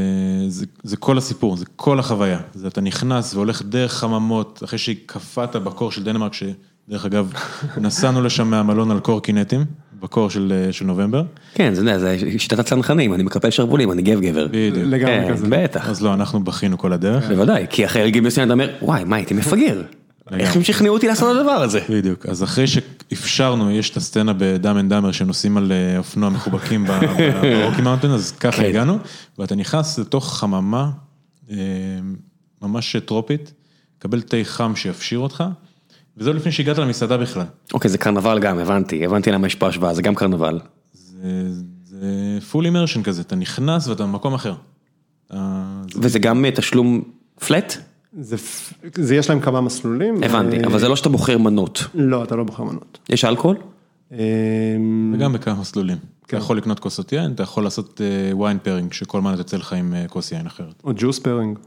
זה, 0.49 0.67
זה 0.83 0.97
כל 0.97 1.19
הסיפור, 1.19 1.57
זה 1.57 1.65
כל 1.77 1.99
החוויה. 1.99 2.39
זה 2.55 2.69
אתה 2.69 2.81
נכנס 2.81 3.35
והולך 3.35 3.63
דרך 3.63 3.93
חממות, 3.93 4.61
אחרי 4.65 4.79
שקפאת 4.79 5.57
בקור 5.57 5.93
של 5.93 6.05
דנמרק, 6.05 6.33
שדרך 6.35 7.05
אגב, 7.07 7.33
נסענו 7.81 8.23
לשם 8.23 8.47
מהמלון 8.51 8.91
על 8.91 9.01
קורקינטים, 9.01 9.65
בקור 10.03 10.31
של, 10.31 10.69
של 10.71 10.85
נובמבר. 10.85 11.23
כן, 11.55 11.75
זה, 11.75 11.99
זה 11.99 12.17
שיטת 12.39 12.59
הצנחנים, 12.59 13.15
אני 13.15 13.23
מקפל 13.23 13.51
שרוולים, 13.51 13.93
אני 13.93 14.03
גב 14.03 14.21
גבר. 14.21 14.47
בדיוק. 14.51 14.77
לגמרי 14.87 15.21
כן, 15.27 15.33
כזה. 15.33 15.47
בטח, 15.51 15.89
אז 15.89 16.03
לא, 16.03 16.15
אנחנו 16.15 16.45
בכינו 16.45 16.79
כל 16.79 16.93
הדרך. 16.93 17.29
בוודאי, 17.31 17.67
כי 17.71 17.85
אחרי 17.87 18.11
גיל 18.11 18.25
מסוים 18.25 18.47
אתה 18.47 18.53
אומר, 18.53 18.71
וואי, 18.83 19.05
מה 19.05 19.17
הייתי 19.17 19.35
מפגר? 19.35 19.83
איך 20.39 20.57
הם 20.57 20.63
שכנעו 20.63 20.95
אותי 20.95 21.09
לעשות 21.09 21.37
את 21.37 21.41
הדבר 21.41 21.51
הזה? 21.51 21.81
בדיוק, 21.89 22.27
אז 22.27 22.43
אחרי 22.43 22.67
שאפשרנו, 22.67 23.71
יש 23.71 23.91
את 23.91 23.97
הסצנה 23.97 24.33
ב 24.39 24.47
Dumb 24.47 24.79
and 24.79 24.91
Dumber 24.91 25.13
שנוסעים 25.13 25.57
על 25.57 25.73
אה, 25.73 25.99
אופנוע 25.99 26.31
מחובקים 26.31 26.87
ב 27.43 27.49
Rocky 27.49 27.83
Mountain, 27.83 28.11
אז 28.11 28.33
ככה 28.33 28.63
כן. 28.63 28.69
הגענו, 28.69 28.99
ואתה 29.39 29.55
נכנס 29.55 29.99
לתוך 29.99 30.39
חממה 30.39 30.91
אה, 31.51 31.57
ממש 32.63 32.97
טרופית, 32.97 33.53
קבל 33.99 34.21
תה 34.21 34.37
חם 34.43 34.77
שיפשיר 34.77 35.19
אותך, 35.19 35.45
וזה 36.17 36.33
לפני 36.33 36.53
שהגעת 36.53 36.79
למסעדה 36.79 37.17
בכלל. 37.17 37.47
אוקיי, 37.73 37.91
זה 37.91 37.99
קרנבל 37.99 38.39
גם, 38.39 38.59
הבנתי, 38.59 39.05
הבנתי 39.05 39.31
למה 39.31 39.47
יש 39.47 39.55
פה 39.55 39.69
השוואה, 39.69 39.95
זה 39.95 40.03
גם 40.03 40.15
קרנבל. 40.15 40.61
זה, 40.95 42.39
full 42.53 42.65
immersion 42.65 43.03
כזה, 43.05 43.23
אתה 43.23 43.37
נכנס 43.37 43.89
ואתה 43.89 44.03
במקום 44.03 44.35
אחר. 44.35 44.55
וזה 45.95 46.19
גם 46.19 46.45
אה, 46.45 46.51
תשלום 46.51 47.03
flat? 47.47 47.90
זה, 48.19 48.37
זה 48.95 49.17
יש 49.17 49.31
להם 49.31 49.41
כמה 49.41 49.61
מסלולים. 49.61 50.23
הבנתי, 50.23 50.59
אה, 50.59 50.67
אבל 50.67 50.79
זה 50.79 50.89
לא 50.89 50.97
שאתה 50.97 51.09
בוחר 51.09 51.39
מנות. 51.39 51.85
לא, 51.95 52.25
אתה 52.25 52.37
לא 52.37 52.45
בוחר 52.45 52.65
מנות. 52.65 52.99
יש 53.09 53.25
אלכוהול? 53.25 53.57
אה, 54.13 54.19
וגם 55.15 55.33
בכמה 55.33 55.61
מסלולים. 55.61 55.97
אתה 55.97 56.29
כן. 56.29 56.37
יכול 56.37 56.57
לקנות 56.57 56.81
כוסות 56.81 57.13
יין, 57.13 57.33
אתה 57.33 57.43
יכול 57.43 57.65
לעשות 57.65 58.01
wine 58.39 58.59
pairing, 58.63 58.93
שכל 58.93 59.21
מנה 59.21 59.35
יוצאת 59.39 59.57
לך 59.57 59.73
עם 59.73 59.95
אה, 59.95 60.09
כוס 60.09 60.33
יין 60.33 60.47
אחרת. 60.47 60.83
או 60.85 60.93
juice 60.97 61.19
pairing. 61.19 61.59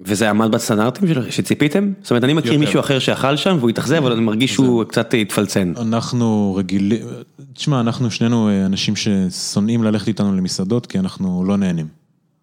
וזה 0.00 0.30
עמד 0.30 0.50
בסטנדרטים 0.50 1.08
שציפיתם? 1.30 1.92
זאת 2.02 2.10
אומרת, 2.10 2.24
אני 2.24 2.32
מכיר 2.32 2.52
יותר. 2.52 2.64
מישהו 2.64 2.80
אחר 2.80 2.98
שאכל 2.98 3.36
שם 3.36 3.56
והוא 3.58 3.70
התאכזב, 3.70 3.96
אבל 3.96 4.12
אני 4.12 4.20
מרגיש 4.20 4.52
שהוא 4.52 4.84
קצת 4.84 5.14
התפלצן. 5.20 5.72
אנחנו 5.76 6.54
רגילים, 6.54 6.98
תשמע, 7.52 7.80
אנחנו 7.80 8.10
שנינו 8.10 8.48
אה, 8.48 8.66
אנשים 8.66 8.94
ששונאים 8.96 9.84
ללכת 9.84 10.08
איתנו 10.08 10.36
למסעדות, 10.36 10.86
כי 10.86 10.98
אנחנו 10.98 11.44
לא 11.44 11.56
נהנים 11.56 11.86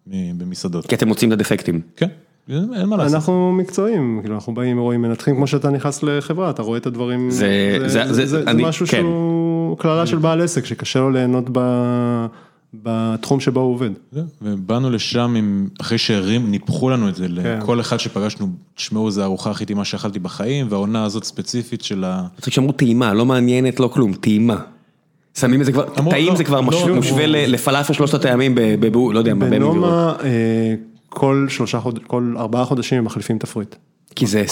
במסעדות. 0.06 0.86
כי 0.86 0.94
אתם 0.94 1.08
מוצאים 1.08 1.32
את 1.32 1.38
הדפקטים. 1.38 1.80
כן, 1.96 2.08
אין 2.50 2.88
מה 2.88 2.96
לעשות. 2.96 3.14
אנחנו 3.14 3.52
מקצועיים, 3.52 4.18
כאילו 4.22 4.34
אנחנו 4.34 4.54
באים, 4.54 4.78
רואים, 4.78 5.02
מנתחים 5.02 5.36
כמו 5.36 5.46
שאתה 5.46 5.70
נכנס 5.70 6.02
לחברה, 6.02 6.50
אתה 6.50 6.62
רואה 6.62 6.78
את 6.78 6.86
הדברים, 6.86 7.30
זה- 7.30 7.76
זה- 7.80 7.88
זה, 7.88 8.04
זה- 8.06 8.14
זה, 8.14 8.26
זה 8.26 8.50
אני- 8.50 8.62
משהו 8.64 8.86
כן. 8.86 9.00
שהוא 9.00 9.78
קללה 9.78 10.06
של 10.06 10.18
בעל 10.18 10.40
עסק, 10.40 10.64
שקשה 10.64 10.98
לו 11.00 11.10
ליהנות 11.10 11.44
ב, 11.52 11.60
בתחום 12.74 13.40
שבו 13.40 13.60
הוא 13.60 13.72
עובד. 13.74 13.90
זהו, 14.12 14.24
ובאנו 14.42 14.90
לשם 14.90 15.34
עם, 15.38 15.68
אחרי 15.80 15.98
שהרים, 15.98 16.50
ניפחו 16.50 16.90
לנו 16.90 17.08
את 17.08 17.14
זה, 17.14 17.26
כן. 17.26 17.58
לכל 17.60 17.80
אחד 17.80 17.96
שפגשנו, 17.96 18.46
תשמעו, 18.74 19.10
זו 19.10 19.20
הארוחה 19.22 19.50
הכי 19.50 19.64
טעימה 19.64 19.84
שאכלתי 19.84 20.18
בחיים, 20.18 20.66
והעונה 20.70 21.04
הזאת 21.04 21.24
ספציפית 21.24 21.82
של 21.82 22.04
ה... 22.04 22.22
צריך 22.40 22.52
שאמרו 22.54 22.72
טעימה, 22.72 23.14
לא 23.14 23.26
מעניינת, 23.26 23.80
לא 23.80 23.88
כלום, 23.88 24.12
טעימה. 24.12 24.56
שמים 25.38 25.60
את 25.60 25.66
זה 25.66 25.72
כבר, 25.72 25.84
טעים 26.10 26.28
לא, 26.28 26.36
זה 26.36 26.44
כבר 26.44 26.56
לא, 26.60 26.62
משהו 26.66 26.82
אמרו. 26.84 26.94
מושווה 26.96 27.26
ל- 27.26 27.52
לפלאפל 27.52 27.92
שלושת 27.92 28.14
הטעמים, 28.14 28.54
לא 29.12 29.18
יודע. 29.18 29.34
בנומה, 29.34 30.14
אה, 30.24 30.74
כל 31.10 31.46
שלושה 31.48 31.80
חודשים, 31.80 32.06
כל 32.06 32.34
ארבעה 32.38 32.64
חודשים 32.64 32.98
הם 32.98 33.04
מחליפים 33.04 33.38
תפריט. 33.38 33.74
כי 34.16 34.26
זה 34.26 34.44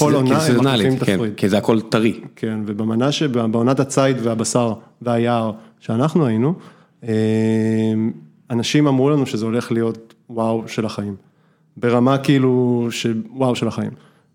מחליפים 0.61 0.99
כן. 0.99 1.19
כי 1.37 1.49
זה 1.49 1.59
הכל 1.59 1.81
טרי. 1.81 2.21
כן, 2.37 2.61
ובמנה 2.67 3.13
שבעונת 3.13 3.81
הציד 3.81 4.17
והבשר 4.23 4.73
והיער 5.03 5.53
שאנחנו 5.81 6.27
היינו, 6.27 6.55
אה, 7.05 7.13
אנשים 8.51 8.87
אמרו 8.87 9.11
לנו 9.11 9.27
שזה 9.27 9.45
הולך 9.45 9.73
להיות 9.73 10.15
וואו 10.31 10.63
של 10.67 10.87
החיים. 10.87 11.17
ברמה 11.77 12.19
כאילו 12.19 12.87
של 12.91 13.23
וואו 13.31 13.57
של 13.57 13.69
החיים. 13.69 13.91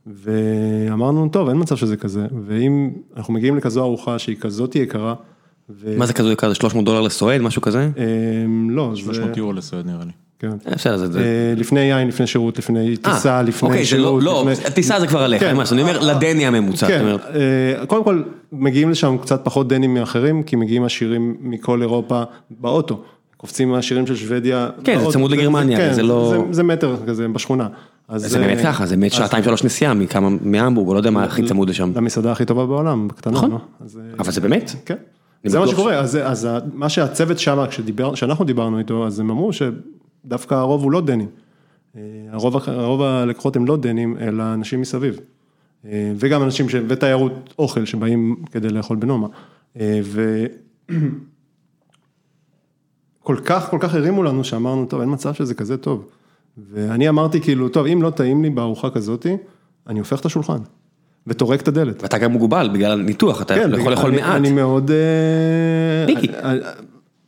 ואמרנו, 0.08 1.30
טוב, 1.30 1.50
אין 1.50 1.58
מצב 1.60 1.76
שזה 1.76 1.98
כזה, 1.98 2.28
ואם 2.46 2.92
אנחנו 3.18 3.34
מגיעים 3.34 3.58
לכזו 3.58 3.82
ארוחה 3.82 4.20
שהיא 4.20 4.38
כזאת 4.38 4.76
יקרה, 4.76 5.16
ו- 5.70 5.98
מה 5.98 6.06
זה 6.06 6.14
כזה 6.14 6.32
יקר? 6.32 6.50
זה 6.50 6.56
300 6.56 6.86
דולר 6.86 7.02
לסועד, 7.02 7.42
משהו 7.42 7.62
כזה? 7.62 7.90
אמ, 8.46 8.70
לא, 8.70 8.92
זה... 8.96 9.02
300 9.02 9.38
יורו 9.38 9.54
לסועד 9.54 9.86
נראה 9.86 10.06
לי. 10.06 10.12
כן. 10.44 10.50
אה, 10.68 10.76
בסדר, 10.76 10.98
זה... 10.98 11.12
זה- 11.12 11.20
אה, 11.20 11.54
לפני 11.58 11.80
יין, 11.80 12.08
לפני 12.08 12.28
שירות, 12.28 12.58
לפני 12.58 12.90
אה, 12.90 12.96
טיסה, 13.14 13.42
לפני 13.42 13.70
אוקיי, 13.70 13.86
זה 13.86 13.98
לא, 13.98 14.04
שירות. 14.04 14.24
לא, 14.24 14.46
לפני- 14.52 14.72
טיסה 14.72 15.00
זה 15.00 15.08
כבר 15.08 15.24
עליך, 15.24 15.40
כן. 15.44 15.56
אני 15.72 15.82
אומר 15.82 16.00
לדני 16.00 16.48
הממוצע, 16.48 16.88
כן, 16.88 17.06
אה, 17.36 17.86
קודם 17.86 18.04
כל 18.04 18.22
מגיעים 18.52 18.90
לשם 18.90 19.18
קצת 19.22 19.42
פחות 19.44 19.68
דנים 19.68 19.94
מאחרים, 19.94 20.44
כי 20.44 20.56
מגיעים 20.56 20.84
עשירים 20.84 21.36
מכל 21.42 21.82
אירופה 21.82 22.24
באוטו. 22.60 23.02
קופצים 23.38 23.70
מהשירים 23.72 24.08
של 24.08 24.16
שוודיה. 24.16 24.70
כן, 24.84 25.00
זה. 25.00 25.06
צמוד 25.12 25.32
לגרמניה, 25.32 25.78
כן, 25.78 25.94
זה 25.94 26.04
לא- 26.04 26.44
זה- 26.52 26.64
מטר 26.64 26.96
כזה 27.08 27.28
בשכונה. 27.28 27.68
זה 28.16 28.40
באמת 28.40 28.58
אה, 28.58 28.64
ככה, 28.64 28.86
זה 28.86 28.96
באמת 28.96 29.12
שעתיים 29.12 29.44
שלוש 29.44 29.64
נסיעה 29.64 29.94
מכמה, 29.94 30.30
מהמבורג, 30.42 30.88
או 30.88 30.94
לא 30.94 31.00
יודע 31.00 31.10
מה 31.12 31.24
הכי 31.24 31.44
צמוד 31.48 31.70
לשם, 31.70 31.92
למסעדה 31.96 32.32
הכי 32.32 32.46
טובה 32.46 32.66
בעולם, 32.66 33.08
בקטנה. 33.08 33.34
נכון. 33.34 33.52
לא? 33.52 33.56
אה, 33.82 34.02
אבל 34.20 34.32
זה 34.32 34.42
באמת, 34.42 34.72
כן. 34.86 34.96
זה 35.46 35.60
מה 35.60 35.68
שקורה, 35.68 35.96
אז, 36.00 36.48
מה 36.74 36.90
שהצוות 36.90 37.40
שם, 37.40 37.64
כשאנחנו 38.14 38.46
דיברנו 38.46 38.80
איתו, 38.80 39.08
אז 39.08 39.20
הם 39.20 39.30
אמרו 39.30 39.52
שדווקא 40.26 40.56
הרוב 40.56 40.84
הוא 40.84 40.92
לא 40.92 41.02
דנים. 41.02 41.28
אה, 41.96 42.02
הרוב, 42.32 42.70
הרוב 42.70 43.02
הלקוחות 43.02 43.56
הם 43.56 43.66
לא 43.66 43.78
דנים, 43.78 44.18
אלא 44.18 44.54
אנשים 44.54 44.82
מסביב. 44.82 45.20
אה, 45.86 46.12
וגם 46.16 46.44
אנשים, 46.44 46.70
ש... 46.70 46.76
ותיירות 46.88 47.54
אוכל 47.60 47.86
שבאים 47.86 48.36
כדי 48.52 48.70
לאכול 48.70 48.98
בנומה. 48.98 49.28
אה, 49.80 50.02
וכל 53.22 53.38
כך, 53.46 53.70
כל 53.70 53.78
כך 53.80 53.96
הרימו 53.96 54.24
לנו 54.24 54.44
שאמרנו, 54.44 54.86
טוב, 54.86 55.02
אין 55.02 55.10
מצב 55.14 55.34
שזה 55.34 55.54
כזה 55.54 55.78
טוב. 55.78 56.08
ואני 56.72 57.10
אמרתי 57.10 57.42
כאילו, 57.42 57.70
טוב, 57.70 57.86
אם 57.86 58.02
לא 58.02 58.10
טעים 58.10 58.44
לי 58.44 58.50
בארוחה 58.50 58.90
כזאתי, 58.90 59.38
אני 59.88 60.00
הופך 60.00 60.20
את 60.20 60.26
השולחן. 60.26 60.58
וטורק 61.28 61.62
את 61.62 61.68
הדלת. 61.68 62.04
ואתה 62.04 62.18
גם 62.18 62.32
מוגבל 62.32 62.70
בגלל 62.74 62.92
הניתוח, 62.92 63.42
אתה 63.42 63.56
כן, 63.56 63.72
יכול 63.80 63.92
לאכול 63.92 64.12
מעט, 64.12 64.36
אני 64.36 64.52
מאוד... 64.52 64.92
מיקי. 66.08 66.28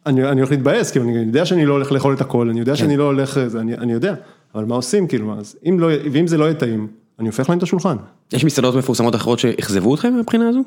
אני- 0.06 0.30
אני 0.30 0.40
הולך 0.42 0.52
להתבאס, 0.52 0.92
כי 0.92 1.00
אני 1.00 1.18
יודע 1.18 1.46
שאני 1.46 1.66
לא 1.66 1.74
הולך 1.74 1.92
לאכול 1.92 2.14
את 2.14 2.22
הכל, 2.22 2.50
אני 2.50 2.60
יודע 2.60 2.72
כן. 2.72 2.78
שאני 2.78 2.98
לא 2.98 3.04
הולך, 3.04 3.40
זה, 3.48 3.60
אני 3.60 3.74
אני 3.78 3.94
יודע, 3.94 4.14
אבל 4.56 4.66
מה 4.66 4.76
עושים, 4.76 5.08
כאילו, 5.08 5.36
אז 5.40 5.56
אם 5.70 5.80
לא, 5.80 5.88
ואם 6.12 6.28
זה 6.28 6.38
לא 6.38 6.44
יהיה 6.44 6.54
טעים, 6.54 6.88
אני 7.20 7.28
הופך 7.28 7.50
להם 7.50 7.58
את 7.58 7.64
השולחן. 7.64 7.96
יש 8.34 8.46
מסעדות 8.46 8.76
מפורסמות 8.76 9.16
אחרות 9.16 9.40
שאכזבו 9.40 9.96
אתכם 9.96 10.14
מהבחינה 10.14 10.50
הזו? 10.50 10.60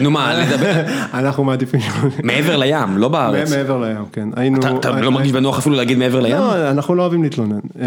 נו 0.00 0.10
מה, 0.10 0.34
לדבר, 0.34 0.72
אנחנו 1.14 1.44
מעדיפים, 1.44 1.80
מעבר 2.22 2.56
לים, 2.56 2.96
לא 2.98 3.08
בארץ, 3.08 3.52
מעבר 3.52 3.78
לים, 3.84 4.04
כן, 4.12 4.28
היינו... 4.36 4.58
אתה- 4.78 5.00
לא 5.00 5.10
מרגיש 5.12 5.32
בנוח 5.32 5.58
אפילו 5.58 5.76
להגיד 5.76 5.98
מעבר 5.98 6.20
לים? 6.20 6.36
לא, 6.36 6.70
אנחנו 6.70 6.94
לא 6.94 7.02
אוהבים 7.02 7.22
להתלונן. 7.22 7.58
אה, 7.80 7.86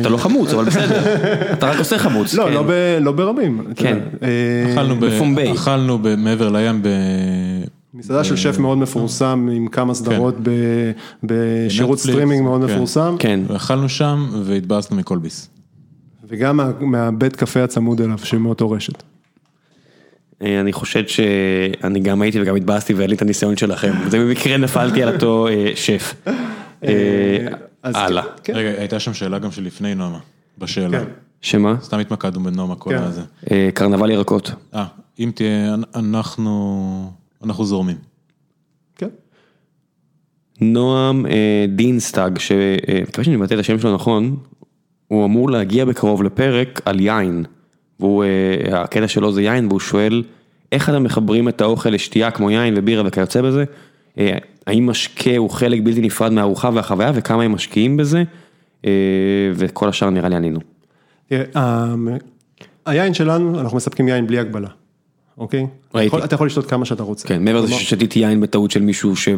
אתה 0.00 0.08
לא 0.08 0.16
חמוץ, 0.16 0.52
אבל 0.54 0.64
בסדר, 0.64 1.00
אתה 1.52 1.70
רק 1.70 1.78
עושה 1.78 1.98
חמוץ, 1.98 2.34
לא, 2.34 2.44
כן. 2.44 2.52
לא 2.52 2.64
לא 3.00 3.12
ברבים. 3.12 3.60
כן. 3.76 3.98
אה, 4.22 4.72
אכלנו 5.54 5.98
מעבר 6.18 6.48
לים 6.48 6.82
ב... 6.82 6.88
מסעדה 7.94 8.24
של 8.24 8.36
שף 8.36 8.58
מאוד 8.58 8.78
מפורסם, 8.78 9.48
עם 9.52 9.68
כמה 9.68 9.94
סדרות 9.94 10.34
ב- 10.42 10.90
בשירות 11.24 11.98
סטרימינג 11.98 12.42
מאוד 12.42 12.64
כן. 12.66 12.74
מפורסם. 12.74 13.16
כן, 13.18 13.40
אכלנו 13.56 13.88
שם 13.88 14.28
והתבאסנו 14.44 14.96
מכל 14.96 15.18
ביס. 15.18 15.48
וגם 16.28 16.56
מה- 16.56 16.70
מהבית 16.80 17.36
קפה 17.36 17.64
הצמוד 17.64 18.00
אליו, 18.00 18.18
שמאותו 18.18 18.70
רשת. 18.70 19.02
אה, 20.42 20.60
אני 20.60 20.72
חושד 20.72 21.08
שאני 21.08 22.00
גם 22.00 22.22
הייתי 22.22 22.40
וגם 22.42 22.56
התבאסתי 22.56 22.94
ואין 22.94 23.10
לי 23.10 23.16
את 23.16 23.22
הניסיון 23.22 23.56
שלכם, 23.56 23.92
זה 24.08 24.18
במקרה 24.18 24.56
נפלתי 24.56 25.02
על 25.02 25.14
אותו 25.14 25.48
אה, 25.48 25.72
שף. 25.74 26.14
אה, 26.84 27.46
הלאה. 27.84 28.22
כן. 28.44 28.52
רגע, 28.56 28.68
הייתה 28.68 29.00
שם 29.00 29.14
שאלה 29.14 29.38
גם 29.38 29.50
שלפני 29.50 29.94
נומה, 29.94 30.18
בשאלה. 30.58 30.98
כן. 31.00 31.04
שמה? 31.40 31.74
סתם 31.82 31.98
התמקדנו 31.98 32.42
בנומה 32.42 32.74
כל 32.74 32.90
כן. 32.90 33.02
הזה. 33.02 33.22
קרנבל 33.74 34.10
ירקות. 34.10 34.52
אה, 34.74 34.84
אם 35.18 35.30
תהיה, 35.34 35.74
אנחנו, 35.94 37.10
אנחנו 37.44 37.64
זורמים. 37.64 37.96
כן. 38.96 39.08
נועם 40.60 41.26
אה, 41.26 41.66
דינסטאג, 41.68 42.38
שמקווה 42.38 43.24
שאני 43.24 43.36
מבטא 43.36 43.54
את 43.54 43.58
השם 43.58 43.78
שלו 43.78 43.94
נכון, 43.94 44.36
הוא 45.08 45.24
אמור 45.24 45.50
להגיע 45.50 45.84
בקרוב 45.84 46.22
לפרק 46.22 46.80
על 46.84 47.00
יין. 47.00 47.44
והוא, 48.00 48.24
אה, 48.24 48.82
הקטע 48.82 49.08
שלו 49.08 49.32
זה 49.32 49.42
יין, 49.42 49.66
והוא 49.68 49.80
שואל 49.80 50.22
איך 50.72 50.88
אתם 50.90 51.02
מחברים 51.02 51.48
את 51.48 51.60
האוכל 51.60 51.90
לשתייה 51.90 52.30
כמו 52.30 52.50
יין 52.50 52.74
ובירה 52.76 53.02
וכיוצא 53.06 53.42
בזה, 53.42 53.64
אה, 54.18 54.38
האם 54.66 54.86
משקה 54.86 55.36
הוא 55.36 55.50
חלק 55.50 55.80
בלתי 55.84 56.00
נפרד 56.00 56.32
מהארוחה 56.32 56.70
והחוויה 56.74 57.12
וכמה 57.14 57.42
הם 57.42 57.52
משקיעים 57.52 57.96
בזה, 57.96 58.22
אה, 58.84 58.90
וכל 59.54 59.88
השאר 59.88 60.10
נראה 60.10 60.28
לי 60.28 60.36
ענינו. 60.36 60.60
תראה, 61.28 61.44
ה- 61.54 61.94
היין 62.86 63.14
שלנו, 63.14 63.60
אנחנו 63.60 63.76
מספקים 63.76 64.08
יין 64.08 64.26
בלי 64.26 64.38
הגבלה, 64.38 64.68
אוקיי? 65.38 65.66
ראיתי. 65.94 66.06
יכול- 66.06 66.24
אתה 66.24 66.34
יכול 66.34 66.46
לשתות 66.46 66.66
כמה 66.66 66.84
שאתה 66.84 67.02
רוצה. 67.02 67.28
כן, 67.28 67.44
מעבר 67.44 67.60
לזה 67.60 67.74
ששתיתי 67.74 68.18
יין 68.18 68.40
בטעות 68.40 68.70
של 68.70 68.82
מישהו 68.82 69.16
שלא 69.16 69.36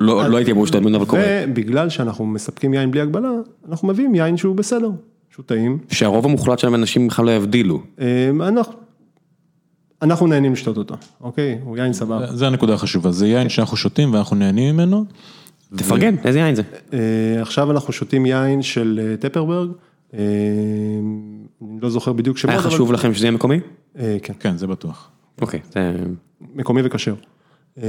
לא, 0.00 0.30
לא 0.30 0.36
הייתי 0.36 0.52
אמור 0.52 0.64
לשתות 0.64 0.82
ממנו, 0.82 0.96
אבל 0.96 1.06
קורה. 1.06 1.22
ובגלל 1.48 1.88
שאנחנו 1.88 2.26
מספקים 2.26 2.74
יין 2.74 2.90
בלי 2.90 3.00
הגבלה, 3.00 3.30
אנחנו 3.68 3.88
מביאים 3.88 4.14
יין 4.14 4.36
שהוא 4.36 4.56
בסדר, 4.56 4.90
שהוא 5.34 5.44
טעים. 5.46 5.78
שהרוב 5.90 6.24
המוחלט 6.24 6.58
של 6.58 6.68
האנשים 6.68 7.08
בכלל 7.08 7.24
לא 7.24 7.30
יבדילו. 7.30 7.80
אה, 8.00 8.30
אנחנו, 8.48 8.72
אנחנו 10.02 10.26
נהנים 10.26 10.52
לשתות 10.52 10.76
אותו, 10.76 10.94
אוקיי? 11.20 11.58
הוא 11.64 11.76
יין 11.76 11.92
סבבה. 11.92 12.26
זה 12.36 12.46
הנקודה 12.46 12.74
החשובה, 12.74 13.10
זה 13.12 13.26
יין 13.28 13.48
שאנחנו 13.48 13.76
שותים 13.76 14.12
ואנחנו 14.14 14.36
נהנים 14.36 14.74
ממנו. 14.74 15.04
תפרגן, 15.76 16.14
איזה 16.24 16.38
יין 16.38 16.54
זה? 16.54 16.62
אה, 16.92 16.98
עכשיו 17.42 17.70
אנחנו 17.70 17.92
שותים 17.92 18.26
יין 18.26 18.62
של 18.62 19.00
אה, 19.02 19.16
טפרברג, 19.16 19.68
אה, 20.14 20.18
אני 21.62 21.78
לא 21.82 21.90
זוכר 21.90 22.12
בדיוק 22.12 22.38
שמות, 22.38 22.50
היה 22.54 22.60
אבל- 22.60 22.70
חשוב 22.70 22.92
לכם 22.92 23.14
שזה 23.14 23.26
יהיה 23.26 23.32
מקומי? 23.32 23.60
אה, 23.98 24.16
כן. 24.22 24.32
כן, 24.40 24.56
זה 24.56 24.66
בטוח. 24.66 25.10
אוקיי, 25.40 25.60
זה 25.72 25.92
מקומי 26.54 26.80
וכשר, 26.84 27.14
אה, 27.82 27.84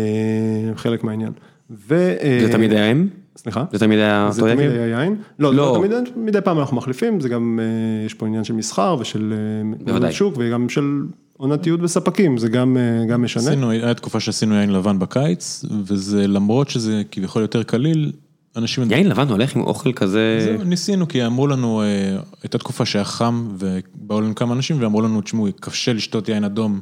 חלק 0.76 1.04
מהעניין. 1.04 1.32
ו... 1.72 2.16
אה, 2.22 2.40
זה 2.46 2.52
תמיד 2.52 2.72
היה 2.72 2.86
הם? 2.86 3.08
סליחה? 3.38 3.66
זה 3.72 3.80
תמיד 3.80 4.00
היה 4.00 4.28
זה 4.32 4.42
אותו 4.42 4.54
תמיד 4.54 4.70
יקר? 4.72 4.82
היה 4.82 5.02
יין? 5.02 5.16
לא, 5.40 5.50
זה 5.50 5.58
לא. 5.58 5.74
לא 5.74 5.78
תמיד, 5.78 5.92
מדי 6.16 6.42
פעם 6.42 6.60
אנחנו 6.60 6.78
מחליפים, 6.78 7.20
זה 7.20 7.30
גם, 7.30 7.60
אה, 7.62 8.06
יש 8.06 8.14
פה 8.14 8.28
עניין 8.28 8.44
של 8.44 8.54
מסחר 8.54 8.98
ושל 9.00 9.34
בוודאי. 9.84 10.12
שוק 10.12 10.36
וגם 10.38 10.70
של 10.70 11.02
עונתיות 11.38 11.80
בספקים, 11.80 12.38
זה 12.38 12.50
גם, 12.50 12.78
גם 13.08 13.24
משנה. 13.24 13.44
עשינו, 13.44 13.70
היה 13.70 13.94
תקופה 13.94 14.20
שעשינו 14.20 14.56
יין 14.56 14.74
לבן 14.74 15.00
בקיץ, 15.00 15.66
וזה 15.86 16.28
למרות 16.28 16.70
שזה 16.70 17.02
כביכול 17.12 17.42
יותר 17.42 17.64
קליל, 17.64 18.12
אנשים... 18.56 18.92
יין 18.92 19.08
לבן 19.10 19.28
הולך 19.28 19.56
עם 19.56 19.62
אוכל 19.62 19.94
כזה... 19.94 20.40
זהו, 20.44 20.64
ניסינו, 20.64 21.08
כי 21.08 21.26
אמרו 21.26 21.48
לנו, 21.48 21.82
הייתה 22.44 22.58
תקופה 22.58 22.86
שהיה 22.86 23.06
חם, 23.06 23.48
ובאו 23.58 24.22
לנו 24.22 24.36
כמה 24.36 24.54
אנשים 24.54 24.82
ואמרו 24.82 25.02
לנו, 25.02 25.22
תשמעו, 25.22 25.48
קשה 25.60 25.94
לשתות 25.94 26.30
יין 26.30 26.44
אדום, 26.44 26.80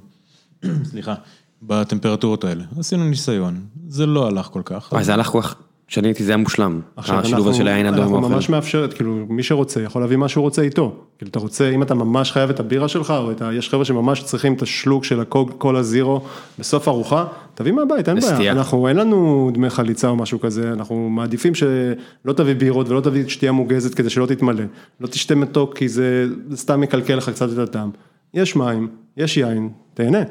סליחה, 0.90 1.16
בטמפרטורות 1.64 2.44
האלה. 2.44 2.64
עשינו 2.80 3.04
ניסיון, 3.04 3.60
זה 3.88 4.06
לא 4.06 4.28
הלך 4.28 4.46
כל 4.46 4.62
כך. 4.66 4.94
זה 5.02 5.14
הלך 5.14 5.28
כל 5.28 5.42
כך... 5.42 5.56
כשאני 5.88 6.08
הייתי 6.08 6.24
זה 6.24 6.32
היה 6.32 6.38
מושלם. 6.38 6.82
השילוב 6.98 7.48
הזה 7.48 7.58
של 7.58 7.68
היין 7.68 7.86
אדום 7.86 8.16
אנחנו. 8.16 8.30
ממש 8.30 8.50
מאפשרת, 8.50 8.94
כאילו 8.94 9.26
מי 9.30 9.44
שרוצה 9.44 9.82
יכול 9.82 10.02
להביא 10.02 10.18
מה 10.18 10.28
שהוא 10.28 10.42
רוצה 10.42 10.62
איתו. 10.62 10.96
כאילו 11.18 11.30
אתה 11.30 11.40
רוצה, 11.40 11.70
אם 11.70 11.84
אתה 11.84 11.94
ממש 11.94 12.32
חייב 12.32 12.50
את 12.50 12.60
הבירה 12.60 12.88
שלך, 12.88 13.12
או 13.12 13.32
את 13.32 13.42
ה... 13.42 13.54
יש 13.54 13.70
חבר'ה 13.70 13.86
שממש 13.86 14.24
צריכים 14.24 14.54
את 14.54 14.62
השלוק 14.62 15.04
של 15.04 15.20
הקוג 15.20 15.52
קולה 15.58 15.84
זירו 15.84 16.22
בסוף 16.60 16.88
ארוחה, 16.88 17.26
תביא 17.56 17.72
מהבית, 17.72 18.10
אין. 18.10 18.20
בעיה. 18.20 18.52
אנחנו, 18.52 18.88
אין 18.88 18.98
לנו 18.98 19.52
דמי 19.54 19.70
חליצה 19.70 20.08
או 20.08 20.16
משהו 20.16 20.40
כזה, 20.40 20.74
אנחנו 20.74 21.10
מעדיפים 21.10 21.56
שלא 21.56 22.34
תביא 22.36 22.56
בירות 22.56 22.90
ולא 22.90 23.02
תביא 23.02 23.28
שתייה 23.28 23.52
מוגזת 23.52 23.94
כדי 23.94 24.10
שלא 24.10 24.26
תתמלא. 24.26 24.64
לא 25.02 25.08
תשתה 25.08 25.36
מתוק 25.36 25.78
כי 25.78 25.90
זה 25.90 26.26
סתם 26.56 26.84
יקלקל 26.84 27.16
לך 27.16 27.30
קצת 27.30 27.54
את 27.54 27.58
הטעם. 27.58 27.90
יש 28.34 28.56
מים, 28.56 28.88
יש 29.18 29.38
יין, 29.38 29.70
תהנה. 29.98 30.24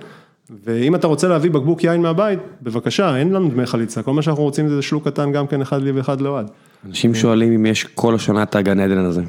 ואם 0.65 0.95
אתה 0.95 1.07
רוצה 1.07 1.29
להביא 1.29 1.51
בקבוק 1.51 1.85
יין 1.85 2.03
מהבית, 2.03 2.39
בבקשה, 2.63 3.17
אין 3.17 3.33
לנו 3.33 3.49
דמי 3.49 3.67
חליצה, 3.67 4.03
כל 4.03 4.13
מה 4.13 4.23
שאנחנו 4.23 4.43
רוצים 4.43 4.69
זה 4.69 4.83
שלוק 4.83 5.09
קטן 5.09 5.33
גם 5.33 5.47
כן 5.47 5.61
אחד 5.61 5.83
לי 5.83 5.91
ואחד 5.91 6.21
לאוהד. 6.21 6.51
אנשים 6.87 7.15
שואלים 7.15 7.53
אם 7.53 7.67
יש 7.67 7.85
כל 7.85 8.15
השנה 8.15 8.43
את 8.43 8.55
הגן 8.55 8.81
עדן 8.81 8.99
הזה. 8.99 9.23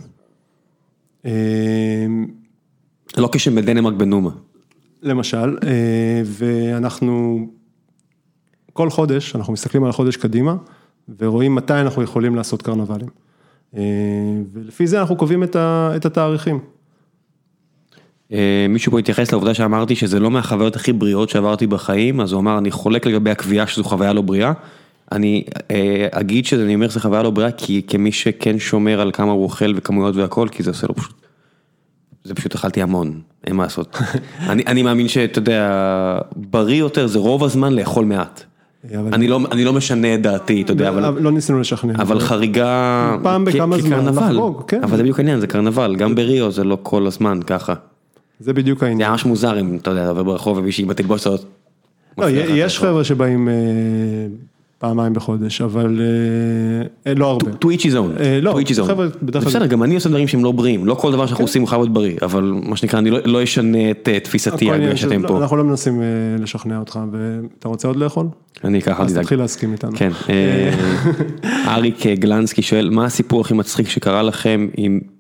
אה, 1.26 1.32
לא 3.18 3.30
כשהם 3.32 3.56
בדנמרק 3.56 3.94
בנומה. 3.94 4.30
למשל, 5.02 5.58
אה, 5.64 6.22
ואנחנו, 6.26 7.40
כל 8.74 8.90
חודש, 8.90 9.36
אנחנו 9.36 9.54
מסתכלים 9.54 9.84
על 9.84 9.90
החודש 9.90 10.18
קדימה, 10.18 10.56
ורואים 11.20 11.56
מתי 11.56 11.74
אנחנו 11.74 12.04
יכולים 12.04 12.36
לעשות 12.36 12.62
קרנבלים. 12.62 13.10
אה, 13.78 13.82
ולפי 14.54 14.88
זה 14.88 15.00
אנחנו 15.00 15.16
קובעים 15.16 15.44
את 15.44 16.06
התאריכים. 16.06 16.60
אה, 18.34 18.66
מישהו 18.70 18.92
פה 18.92 19.00
התייחס 19.00 19.32
לעובדה 19.32 19.54
שאמרתי 19.54 19.96
שזה 19.96 20.20
לא 20.20 20.32
מהחוויות 20.32 20.76
הכי 20.76 20.94
בריאות 20.94 21.30
שעברתי 21.30 21.68
בחיים, 21.68 22.22
אז 22.22 22.32
הוא 22.32 22.42
אמר, 22.42 22.58
אני 22.58 22.72
חולק 22.72 23.06
לגבי 23.06 23.30
הקביעה 23.30 23.68
שזו 23.68 23.84
חוויה 23.84 24.14
לא 24.14 24.22
בריאה. 24.22 24.54
אני 25.12 25.44
אה, 25.72 26.08
אגיד 26.12 26.46
שאני 26.46 26.76
אומר 26.76 26.90
שזו 26.90 27.00
חוויה 27.00 27.24
לא 27.24 27.30
בריאה, 27.30 27.52
כי 27.52 27.82
כמי 27.88 28.12
שכן 28.12 28.60
שומר 28.60 29.02
על 29.02 29.12
כמה 29.12 29.32
הוא 29.32 29.44
אוכל 29.44 29.74
וכמויות 29.76 30.16
והכל, 30.16 30.48
כי 30.52 30.64
זה 30.64 30.70
עושה 30.70 30.88
לו 30.88 30.96
פשוט, 30.96 31.16
זה 32.24 32.36
פשוט 32.36 32.56
אכלתי 32.56 32.82
המון, 32.82 33.22
אין 33.48 33.56
מה 33.56 33.64
לעשות. 33.64 33.98
אני, 34.50 34.64
אני 34.68 34.84
מאמין 34.84 35.08
שאתה 35.08 35.40
יודע, 35.40 36.20
בריא 36.36 36.80
יותר 36.80 37.08
זה 37.08 37.20
רוב 37.20 37.44
הזמן 37.44 37.74
לאכול 37.74 38.06
מעט. 38.06 38.44
אני 38.94 39.28
לא, 39.28 39.40
אני 39.52 39.64
לא 39.64 39.74
משנה 39.74 40.14
את 40.14 40.22
דעתי, 40.22 40.62
אתה 40.62 40.72
יודע, 40.72 40.90
אבל, 40.90 41.20
לא 41.20 41.32
ניסינו 41.32 41.60
לשכנע. 41.60 41.94
אבל 41.94 42.20
חריגה, 42.20 43.16
פעם 43.24 43.46
בכמה 43.46 43.78
זמן. 43.78 44.06
לחגוג, 44.06 44.64
כן. 44.68 44.84
אבל 44.84 44.98
זה 44.98 45.04
בדיוק 45.04 45.20
העניין, 45.20 45.40
זה 45.40 45.48
קרנבל, 45.48 45.96
גם 45.96 46.16
בריו 46.16 46.52
זה 46.52 46.64
לא 46.64 46.78
כל 46.84 47.08
הזמן 47.08 47.40
ככה. 47.48 47.74
זה 48.40 48.54
בדיוק 48.54 48.80
זה 48.80 48.86
העניין. 48.86 49.02
היה 49.02 49.12
ממש 49.12 49.26
מוזר 49.26 49.60
אם 49.60 49.78
אתה 49.82 49.90
יודע, 49.90 50.02
אתה 50.02 50.10
עובר 50.10 50.24
ברחוב 50.24 50.58
ומישהי 50.58 50.86
בתלבושת, 50.86 51.40
לא, 52.18 52.26
יש. 52.30 52.80
חבר'ה 52.80 53.04
שבאים 53.04 53.50
אה, 53.50 53.54
פעמיים 54.80 55.14
בחודש, 55.14 55.62
אבל 55.62 56.02
אה, 57.08 57.14
לא 57.14 57.28
הרבה. 57.32 57.52
to 57.52 57.68
each 57.68 57.82
his 57.82 57.94
own, 57.94 58.20
אה, 58.22 58.40
לא. 58.42 58.60
חבר'ה 58.88 59.08
בדרך 59.24 59.44
זה 59.44 59.50
כלל- 59.50 59.60
בסדר, 59.60 59.66
גם 59.66 59.84
אני 59.84 59.96
עושה 59.96 60.10
דברים 60.10 60.28
שהם 60.28 60.44
לא 60.44 60.52
בריאים, 60.52 60.86
לא 60.86 60.94
כל 60.94 61.12
דבר 61.12 61.26
שאנחנו 61.26 61.44
עושים 61.44 61.62
הוא 61.62 61.70
חייב 61.70 61.82
להיות 61.82 61.94
בריא, 61.94 62.18
אבל 62.22 62.54
מה 62.64 62.78
שנקרא, 62.78 63.00
אני 63.00 63.10
לא- 63.10 63.20
לא 63.26 63.44
אשנה 63.44 63.92
את 63.92 64.10
אה, 64.12 64.20
תפיסתי 64.20 64.72
על 64.72 64.90
מה 64.90 64.96
שאתם 64.96 65.24
לא, 65.24 65.28
פה. 65.28 65.38
אנחנו 65.38 65.58
לא 65.58 65.64
מנסים 65.64 66.02
אה, 66.02 66.06
לשכנע 66.40 66.80
אותך, 66.80 67.00
ואתה 67.12 67.68
רוצה 67.70 67.88
עוד 67.88 67.98
לאכול? 67.98 68.28
אני 68.64 68.82
ככה, 68.82 69.02
אל 69.02 69.08
אז. 69.08 69.18
תתחיל 69.18 69.40
להסכים 69.40 69.72
איתנו. 69.72 69.92
כן, 69.96 70.10
אה, 70.30 70.72
אריק 71.76 72.08
גלנסקי 72.08 72.62
שואל, 72.62 72.90
מה 72.90 73.06
הסיפור 73.06 73.42
הכי 73.42 73.54
מצחיק 73.54 73.90
שקרה 73.90 74.24
לכם 74.24 74.68
עם 74.78 75.00
אה, 75.04 75.17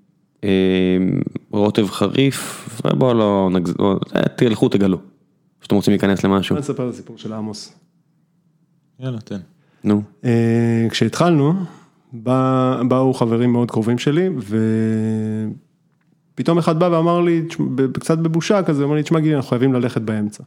רוטב 1.51 1.87
חריף? 1.87 2.69
בואו 2.97 3.13
לא 3.13 3.49
נגז... 3.51 3.73
אה, 4.15 4.21
תלכו 4.35 4.69
תגלו. 4.69 4.97
שאתם 5.61 5.75
רוצים 5.75 5.91
להיכנס 5.91 6.23
למשהו, 6.23 6.55
אני 6.55 6.61
אספר 6.61 6.89
את 6.89 6.93
הסיפור 6.93 7.17
של 7.17 7.33
עמוס. 7.33 7.73
יאללה, 8.99 9.19
תן. 9.19 9.37
נו. 9.83 10.01
אה, 10.25 10.87
כשהתחלנו, 10.89 11.53
בא- 12.13 12.81
באו 12.87 13.13
חברים 13.13 13.51
מאוד 13.53 13.71
קרובים 13.71 13.97
שלי, 13.97 14.29
ופתאום 16.33 16.57
אחד 16.57 16.79
בא 16.79 16.85
ואמר 16.85 17.21
לי, 17.21 17.41
קצת 17.93 18.17
בבושה 18.17 18.63
כזה, 18.63 18.81
הוא 18.83 18.87
אמר 18.87 18.95
לי, 18.95 19.03
תשמע 19.03 19.19
גילי, 19.19 19.35
אנחנו 19.35 19.49
חייבים 19.49 19.73
ללכת 19.73 20.01
באמצע. 20.01 20.43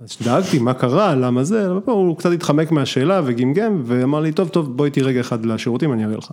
אז 0.00 0.16
דאגתי, 0.24 0.58
מה 0.58 0.74
קרה, 0.74 1.14
למה 1.14 1.44
זה, 1.44 1.66
הוא 1.86 2.16
קצת 2.16 2.32
התחמק 2.32 2.72
מהשאלה 2.72 3.20
וגמגם, 3.24 3.82
ואמר 3.84 4.20
לי, 4.20 4.32
טוב, 4.32 4.48
טוב, 4.48 4.76
בוא 4.76 4.84
איתי 4.84 5.02
רגע 5.02 5.20
אחד 5.20 5.46
לשירותים, 5.46 5.92
אני 5.92 6.04
אראה 6.04 6.16
לך. 6.16 6.30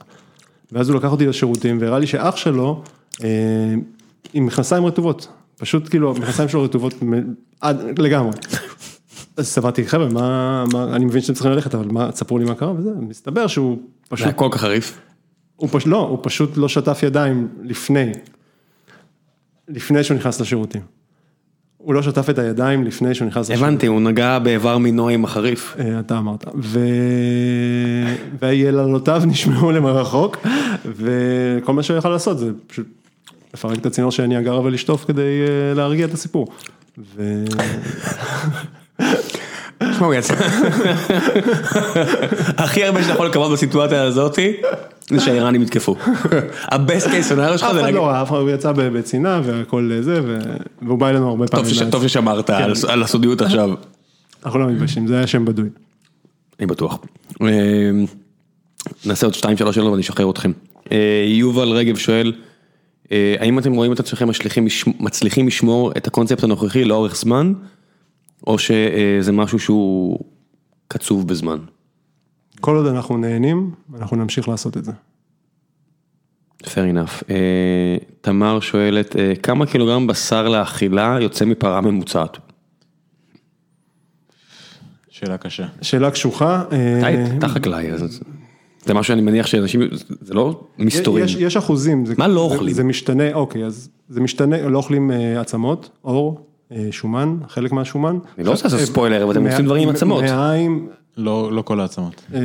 ואז 0.74 0.90
הוא 0.90 0.98
לקח 0.98 1.12
אותי 1.12 1.26
לשירותים, 1.26 1.78
והראה 1.82 2.00
לי 2.00 2.08
שאח 2.08 2.36
שלו, 2.36 2.84
אה, 3.24 3.30
עם 4.34 4.45
מכנסיים 4.45 4.86
רטובות, 4.86 5.28
פשוט 5.58 5.90
כאילו, 5.90 6.16
המכנסיים 6.16 6.50
שלו 6.50 6.64
רטובות 6.64 7.04
מ- 7.04 7.34
עד, 7.62 8.00
לגמרי. 8.00 8.32
אז 9.38 9.48
סברתי, 9.48 9.88
חבר'ה, 9.88 10.08
מה, 10.10 10.64
מה, 10.74 10.95
אני 10.95 11.06
מבין 11.06 11.22
שאתם 11.22 11.34
צריכים 11.34 11.52
ללכת, 11.52 11.76
אבל 11.76 11.88
מה, 11.88 12.12
תספרו 12.12 12.38
לי 12.38 12.45
מה 12.45 12.56
קרה 12.56 12.72
וזה, 12.72 12.90
מסתבר 13.00 13.48
שהוא 13.48 13.78
זה 13.78 14.10
פשוט, 14.10 14.28
היה 14.28 14.34
כל 14.34 14.48
כך 14.52 14.62
חריף. 14.62 15.00
הוא 15.56 15.70
פשוט, 15.72 15.88
לא, 15.88 16.00
הוא 16.08 16.20
פשוט 16.22 16.58
לא 16.58 16.68
שטף 16.68 17.00
ידיים 17.04 17.48
לפני, 17.64 18.12
לפני 19.68 20.04
שהוא 20.04 20.18
נכנס 20.18 20.41
לשירותים. 20.41 20.82
הוא 21.84 21.93
לא 21.93 22.01
שטף 22.01 22.30
את 22.30 22.39
הידיים 22.39 22.84
לפני 22.84 23.15
שהוא 23.15 23.27
נכנס 23.27 23.49
לשירותים. 23.49 23.68
הבנתי, 23.68 23.88
הוא 23.88 24.01
נגע 24.01 24.39
באיבר 24.39 24.77
מינו 24.77 25.10
עם 25.10 25.23
החריף. 25.23 25.76
אה, 25.80 25.99
אתה 25.99 26.18
אמרת. 26.18 26.45
ויללותיו 28.41 29.22
נשמעו 29.26 29.72
למרחוק, 29.72 30.38
וכל 30.85 31.73
מה 31.73 31.84
שהוא 31.84 31.97
יכל 31.97 32.10
לעשות 32.10 32.39
זה 32.39 32.51
פשוט 32.68 32.88
לפרק 33.53 33.77
את 33.77 33.85
הצינור 33.85 34.11
שאני 34.11 34.39
אגר 34.39 34.61
ולשטוף 34.64 35.05
כדי 35.05 35.22
אה, 35.22 35.73
להרגיע 35.73 36.05
את 36.05 36.14
הסיפור. 36.14 36.47
תשמע, 39.91 40.05
הוא 40.05 40.14
יצא. 40.14 40.34
הכי 42.57 42.84
הרבה 42.84 43.01
שאתה 43.03 43.14
יכול 43.14 43.27
לקוות 43.27 43.51
בסיטואציה 43.51 44.03
הזאתי, 44.03 44.53
זה 45.10 45.19
שהאיראנים 45.19 45.61
יתקפו. 45.61 45.95
הבסט 46.64 47.07
קייס 47.10 47.30
סונאריו 47.30 47.57
שלך 47.57 47.68
אף 47.68 47.73
זה 47.73 47.80
אחד 47.80 47.85
להגיד, 47.85 47.95
לא 47.99 48.07
ראה, 48.07 48.22
אף 48.22 48.27
אחד- 48.30 48.38
הוא 48.38 48.49
יצא 48.49 48.72
בצינה 48.72 49.41
והכל 49.43 49.91
זה, 50.01 50.22
והוא 50.81 50.99
בא 50.99 51.10
אלינו 51.10 51.30
הרבה 51.30 51.47
פעמים. 51.47 51.89
טוב 51.91 52.07
ששמרת 52.07 52.49
על- 52.49 52.73
על 52.88 53.03
הסודיות 53.03 53.41
עכשיו. 53.41 53.69
אנחנו 54.45 54.60
לא 54.60 54.68
מתביישים, 54.68 55.07
זה 55.07 55.18
היה 55.18 55.27
שם 55.27 55.45
בדוי. 55.45 55.69
אני 56.60 56.68
בטוח. 56.68 56.97
אה, 57.41 57.47
נעשה 59.05 59.26
עוד 59.27 59.34
שתיים 59.34 59.57
שלוש 59.57 59.76
שאלות 59.76 59.89
ואני 59.91 60.01
אשחרר 60.01 60.30
אתכם. 60.30 60.51
אה, 60.91 60.97
יובל 61.27 61.69
רגב 61.69 61.97
שואל, 61.97 62.34
אה, 63.11 63.35
האם 63.39 63.60
אתם 63.60 63.73
רואים 63.73 63.93
את 63.93 63.99
עצמכם 63.99 64.27
מצליחים 64.99 65.47
לשמור 65.47 65.91
את 65.97 66.07
הקונספט 66.07 66.43
הנוכחי 66.43 66.85
לאורך 66.85 67.15
זמן, 67.15 67.53
או 68.48 68.57
שזה 68.60 69.32
משהו 69.32 69.60
שהוא 69.60 70.20
קצוב 70.88 71.28
בזמן? 71.28 71.57
כל 72.61 72.76
עוד 72.76 72.86
אנחנו 72.86 73.18
נהנים, 73.18 73.72
אנחנו 73.98 74.18
נמשיך 74.18 74.49
לעשות 74.49 74.78
את 74.78 74.86
זה. 74.86 74.91
fair 76.64 76.65
enough. 76.94 77.24
אה, 77.30 77.98
תמר 78.22 78.60
שואלת, 78.60 79.15
אה, 79.15 79.34
כמה 79.44 79.65
קילוגרם 79.65 80.07
בשר 80.07 80.49
לאכילה 80.49 81.18
יוצא 81.22 81.45
מפרה 81.45 81.82
ממוצעת? 81.82 82.38
שאלה 85.10 85.38
קשה. 85.38 85.65
שאלה 85.82 86.11
קשוחה. 86.11 86.64
אה, 86.72 87.38
אתה- 87.38 87.48
חקלאי, 87.48 87.91
אז 87.91 88.20
זה 88.86 88.94
משהו 88.94 89.03
שאני 89.03 89.22
מניח 89.22 89.45
שאנשים, 89.48 89.82
זה 90.22 90.34
לא 90.34 90.64
מסתורים. 90.80 91.26
יש, 91.26 91.36
יש 91.36 91.57
אחוזים. 91.57 92.06
זה, 92.06 92.14
מה 92.18 92.28
לא 92.28 92.40
אוכלים? 92.41 92.74
זה 92.74 92.84
משתנה, 92.84 93.34
אוקיי, 93.34 93.65
אז 93.65 93.90
זה 94.10 94.22
משתנה, 94.22 94.70
לא 94.70 94.78
אוכלים 94.78 95.11
עצמות, 95.40 95.90
אה, 96.07 96.11
שומן, 96.91 97.38
חלק 97.50 97.72
מהשומן. 97.72 98.18
אני 98.38 98.45
לא 98.45 98.52
רוצה 98.52 98.64
לעשות 98.64 98.80
אה, 98.80 98.86
ספוילר, 98.86 99.24
אבל 99.24 99.32
אתם 99.32 99.45
עושים 99.48 99.66
דברים 99.66 99.84
עם 99.90 99.95
עצמות. 99.95 100.24
מעיים, 100.24 100.88
לא, 101.18 101.54
לא 101.54 101.62
כל 101.62 101.80
העצמות. 101.80 102.22
אה, 102.34 102.40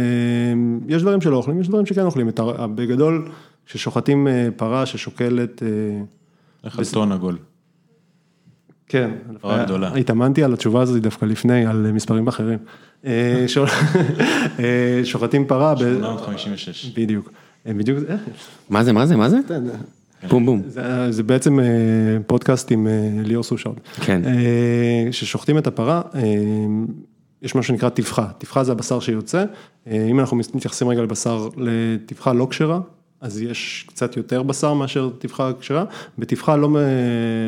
יש 0.89 1.03
דברים 1.03 1.21
שלא 1.21 1.37
אוכלים, 1.37 1.61
יש 1.61 1.69
דברים 1.69 1.87
שכן 1.87 2.05
אוכלים. 2.05 2.29
בגדול, 2.75 3.29
כששוחטים 3.67 4.29
אה, 4.29 4.49
פרה 4.57 4.87
ששוקלת, 4.87 5.63
אה, 5.63 5.69
איך 6.65 6.79
על 6.79 6.85
טון 6.93 7.13
עגול. 7.13 7.37
כן, 8.89 9.11
פרה 9.41 9.65
גדולה. 9.65 9.95
התאמנתי 9.95 10.45
על 10.45 10.53
התשובה 10.53 10.83
הזאת 10.83 11.03
דווקא 11.03 11.25
לפני, 11.25 11.67
על 11.67 11.87
אה, 11.87 11.93
מספרים 11.93 12.29
אחרים. 12.29 12.59
אה, 13.07 13.45
שו- 13.47 13.65
אה, 14.59 15.01
שוחטים 15.05 15.47
פרה, 15.47 15.75
ב- 15.75 15.79
856. 15.79 16.87
בדיוק, 16.97 17.31
אה, 17.67 17.73
בדיוק, 17.75 17.99
אה, 18.11 18.17
מה 18.71 18.85
זה, 18.85 18.93
מה 18.93 19.07
זה, 19.07 19.17
מה 19.17 19.29
זה? 19.29 19.39
בום 20.29 20.47
בום. 20.47 20.63
זה, 20.67 21.13
זה 21.13 21.23
בעצם 21.23 21.61
אה, 21.61 21.65
פודקאסט 22.27 22.71
עם 22.71 22.87
אה, 22.87 22.93
ליאור 23.25 23.43
סושרד. 23.43 23.75
כן. 24.01 24.23
אה, 24.25 25.11
כששוחטים 25.11 25.59
את 25.59 25.67
הפרה, 25.67 26.03
יש 27.43 27.55
מה 27.55 27.63
שנקרא 27.63 27.89
טבחה, 27.89 28.27
טבחה 28.39 28.65
זה 28.65 28.73
הבשר 28.73 29.01
שיוצא, 29.01 29.45
אם 29.87 30.21
אנחנו 30.21 30.37
מתייחסים 30.37 30.89
רגע 30.89 31.03
לבשר, 31.03 31.49
לטבחה 31.57 32.33
לא 32.33 32.47
כשרה, 32.51 32.81
אז 33.21 33.43
יש 33.43 33.85
קצת 33.89 34.17
יותר 34.17 34.43
בשר 34.43 34.75
מאשר 34.75 35.11
טבחה 35.19 35.51
כשרה, 35.61 35.85
בטבחה 36.19 36.57
לא, 36.57 36.69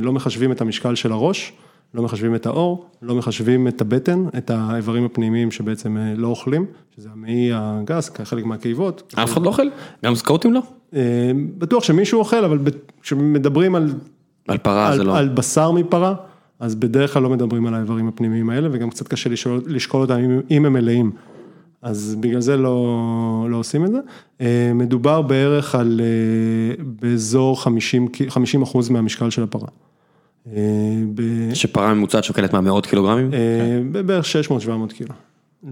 לא 0.02 0.12
מחשבים 0.12 0.52
את 0.52 0.60
המשקל 0.60 0.94
של 0.94 1.12
הראש, 1.12 1.52
לא 1.94 2.02
מחשבים 2.02 2.34
את 2.34 2.46
העור, 2.46 2.86
לא 3.02 3.14
מחשבים 3.14 3.68
את 3.68 3.80
הבטן, 3.80 4.24
את 4.38 4.50
האיברים 4.50 5.04
הפנימיים 5.04 5.50
שבעצם 5.50 5.96
לא 6.16 6.28
אוכלים, 6.28 6.66
שזה 6.96 7.08
המעי 7.12 7.50
הגס, 7.54 8.10
חלק 8.24 8.44
מהקיבות. 8.44 9.14
אף 9.18 9.32
אחד 9.32 9.42
לא 9.42 9.48
אוכל? 9.48 9.66
גם 10.04 10.14
סקוטים 10.14 10.52
לא? 10.52 10.60
אה, 10.94 11.00
בטוח 11.58 11.84
שמישהו 11.84 12.18
אוכל, 12.18 12.44
אבל 12.44 12.58
כשמדברים 13.02 13.74
על, 13.74 13.92
על 14.48 14.58
פרה 14.58 14.88
על, 14.88 14.96
זה 14.98 15.04
לא. 15.04 15.18
על 15.18 15.28
בשר 15.28 15.70
מפרה, 15.72 16.14
אז 16.58 16.74
בדרך 16.74 17.12
כלל 17.14 17.22
לא 17.22 17.30
מדברים 17.30 17.66
על 17.66 17.74
האיברים 17.74 18.08
הפנימיים 18.08 18.50
האלה, 18.50 18.68
וגם 18.72 18.90
קצת 18.90 19.08
קשה 19.08 19.30
לשאול, 19.30 19.62
לשקול 19.66 20.00
אותם 20.00 20.14
אם, 20.14 20.40
אם 20.50 20.64
הם 20.66 20.72
מלאים. 20.72 21.10
אז 21.82 22.16
בגלל 22.20 22.40
זה 22.40 22.56
לא, 22.56 22.96
לא 23.50 23.56
עושים 23.56 23.84
את 23.84 23.90
זה. 23.92 23.98
אה, 24.40 24.72
מדובר 24.74 25.22
בערך 25.22 25.74
על 25.74 26.00
אה, 26.00 26.84
באזור 27.00 27.62
50, 27.62 28.08
קי- 28.08 28.30
50 28.30 28.62
אחוז 28.62 28.88
מהמשקל 28.88 29.30
של 29.30 29.42
הפרה. 29.42 29.68
ב- 31.14 31.54
שפרה 31.54 31.94
ממוצעת 31.94 32.24
שוקלת 32.24 32.52
מה 32.52 32.60
מאות 32.60 32.86
קילוגרמים? 32.86 33.30
בערך 34.06 34.26
600-700 34.26 34.92
קילו, 34.94 35.14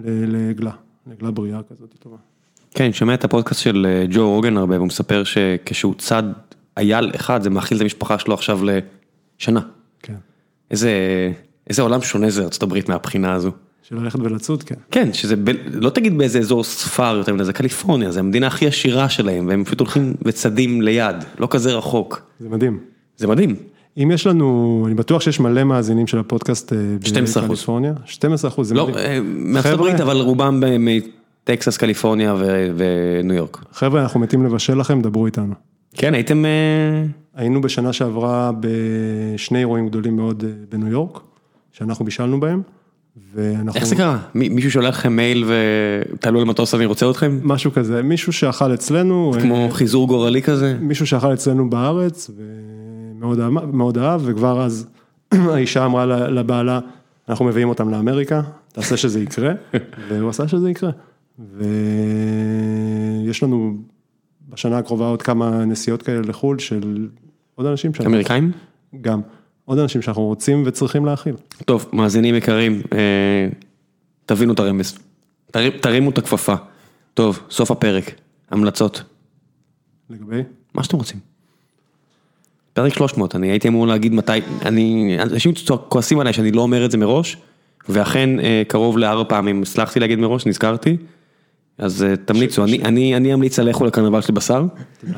לעגלה, 0.04 0.70
לעגלה 1.06 1.30
בריאה 1.30 1.60
כזאת 1.62 1.94
טובה. 1.98 2.16
כן, 2.74 2.84
אני 2.84 2.92
שומע 2.92 3.14
את 3.14 3.24
הפודקאסט 3.24 3.60
של 3.60 3.86
אה, 3.88 4.06
ג'ו 4.10 4.30
רוגן 4.30 4.56
הרבה, 4.56 4.76
והוא 4.76 4.86
מספר 4.86 5.24
שכשהוא 5.24 5.94
צד 5.98 6.22
אייל 6.76 7.10
אחד, 7.14 7.42
זה 7.42 7.50
מאכיל 7.50 7.76
את 7.76 7.82
המשפחה 7.82 8.18
שלו 8.18 8.34
עכשיו 8.34 8.60
לשנה. 8.64 9.60
כן. 10.02 10.14
איזה, 10.70 10.92
איזה 11.70 11.82
עולם 11.82 12.02
שונה 12.02 12.30
זה 12.30 12.44
ארצות 12.44 12.62
הברית 12.62 12.88
מהבחינה 12.88 13.32
הזו. 13.32 13.50
של 13.88 13.96
ללכת 13.96 14.18
ולצוד, 14.18 14.62
כן. 14.62 14.74
כן, 14.90 15.12
שזה, 15.12 15.36
ב, 15.36 15.50
לא 15.72 15.90
תגיד 15.90 16.18
באיזה 16.18 16.38
אזור 16.38 16.64
ספר 16.64 17.16
יותר 17.16 17.34
מדי, 17.34 17.44
זה 17.44 17.52
קליפורניה, 17.52 18.10
זה 18.10 18.20
המדינה 18.20 18.46
הכי 18.46 18.66
עשירה 18.66 19.08
שלהם, 19.08 19.46
והם 19.48 19.64
פשוט 19.64 19.80
הולכים 19.80 20.14
וצדים 20.22 20.82
ליד, 20.82 21.16
לא 21.38 21.48
כזה 21.50 21.74
רחוק. 21.74 22.22
זה 22.40 22.48
מדהים. 22.48 22.78
זה 23.16 23.26
מדהים. 23.26 23.56
אם 24.02 24.10
יש 24.10 24.26
לנו, 24.26 24.84
אני 24.86 24.94
בטוח 24.94 25.22
שיש 25.22 25.40
מלא 25.40 25.64
מאזינים 25.64 26.06
של 26.06 26.18
הפודקאסט 26.18 26.72
אה, 26.72 26.78
12%. 27.02 27.40
בקליפורניה, 27.40 27.92
12 28.04 28.50
אחוז, 28.50 28.68
זה 28.68 28.74
לא, 28.74 28.88
מדהים. 28.88 29.04
אה, 29.04 29.20
מארצות 29.22 29.72
הברית, 29.72 30.00
אבל 30.00 30.16
רובם 30.16 30.60
מטקסס, 31.50 31.76
קליפורניה 31.76 32.34
וניו 32.76 33.36
יורק. 33.36 33.64
חבר'ה, 33.72 34.02
אנחנו 34.02 34.20
מתים 34.20 34.44
לבשל 34.44 34.78
לכם, 34.78 35.00
דברו 35.02 35.26
איתנו. 35.26 35.54
כן, 35.94 36.14
הייתם... 36.14 36.44
אה, 36.44 36.50
היינו 37.34 37.60
בשנה 37.60 37.92
שעברה 37.92 38.50
בשני 38.60 39.58
אירועים 39.58 39.88
גדולים 39.88 40.16
מאוד 40.16 40.44
אה, 40.46 40.50
בניו 40.68 40.88
יורק, 40.88 41.20
שאנחנו 41.72 42.04
בישלנו 42.04 42.40
בהם, 42.40 42.62
ואנחנו... 43.34 43.72
איך 43.74 43.84
זה 43.86 43.96
קרה? 43.96 44.18
מי- 44.34 44.48
מישהו 44.48 44.70
שולח 44.70 44.98
לכם 44.98 45.12
מייל 45.16 45.44
ותעלו 45.46 46.38
על 46.40 46.44
מטוס 46.44 46.74
אני 46.74 46.84
רוצה 46.86 47.10
אתכם? 47.10 47.38
משהו 47.42 47.72
כזה, 47.72 48.02
מישהו 48.02 48.32
שאכל 48.32 48.74
אצלנו, 48.74 49.32
אה, 49.36 49.40
כמו 49.40 49.68
חיזור 49.70 50.08
גורלי 50.08 50.42
כזה? 50.42 50.76
מישהו 50.80 51.06
שאכל 51.06 51.32
אצלנו 51.32 51.70
בארץ, 51.70 52.30
ומאוד 53.72 53.98
אהב- 53.98 54.20
וכבר 54.24 54.62
אז 54.62 54.86
האישה 55.52 55.84
אמרה 55.84 56.06
לבעלה, 56.06 56.80
אנחנו 57.28 57.44
מביאים 57.44 57.68
אותם 57.68 57.90
לאמריקה, 57.90 58.40
תעשה 58.72 58.96
שזה 58.96 59.20
יקרה, 59.20 59.52
והוא 60.08 60.30
עשה 60.30 60.48
שזה 60.48 60.70
יקרה. 60.70 60.90
ויש 61.38 63.42
לנו 63.42 63.76
בשנה 64.48 64.78
הקרובה 64.78 65.06
עוד 65.06 65.22
כמה 65.22 65.64
נסיעות 65.64 66.02
כאלה 66.02 66.20
לחו"ל 66.20 66.58
של 66.58 67.08
עוד 67.54 67.66
אנשים 67.66 67.94
שאנחנו... 67.94 68.10
תבינו 74.26 74.52
את 74.52 74.58
הרמז. 74.58 74.98
תרים- 75.50 75.72
תרימו 75.80 76.10
את 76.10 76.18
הכפפה. 76.18 76.54
טוב, 77.14 77.40
סוף 77.50 77.70
הפרק. 77.70 78.04
המלצות. 78.50 79.02
לגבי? 80.10 80.42
מה 80.74 80.84
שאתם 80.84 80.96
רוצים. 80.96 81.18
פרק 82.72 82.94
300, 82.94 83.36
אני 83.36 83.50
הייתי 83.50 83.68
אמור 83.68 83.86
להגיד 83.86 84.12
מתי, 84.14 84.32
אני, 84.62 85.16
אנשים 85.22 85.52
כועסים 85.88 86.20
עליי 86.20 86.32
שאני 86.32 86.52
לא 86.52 86.62
אומר 86.62 86.84
את 86.84 86.90
זה 86.90 86.98
מראש, 86.98 87.36
ואכן 87.88 88.40
אה, 88.40 88.62
קרוב 88.68 88.98
לארבע 88.98 89.24
פעמים 89.28 89.62
הצלחתי 89.62 90.00
להגיד 90.00 90.18
מראש, 90.18 90.46
נזכרתי, 90.46 90.96
אז 91.78 92.02
אה, 92.02 92.16
תמליצו, 92.16 92.64
אני, 92.64 93.34
אמליץ 93.34 93.58
על 93.58 93.68
לכו 93.68 93.84
לקרנבל 93.84 94.20
של 94.20 94.32
בשר, 94.32 94.64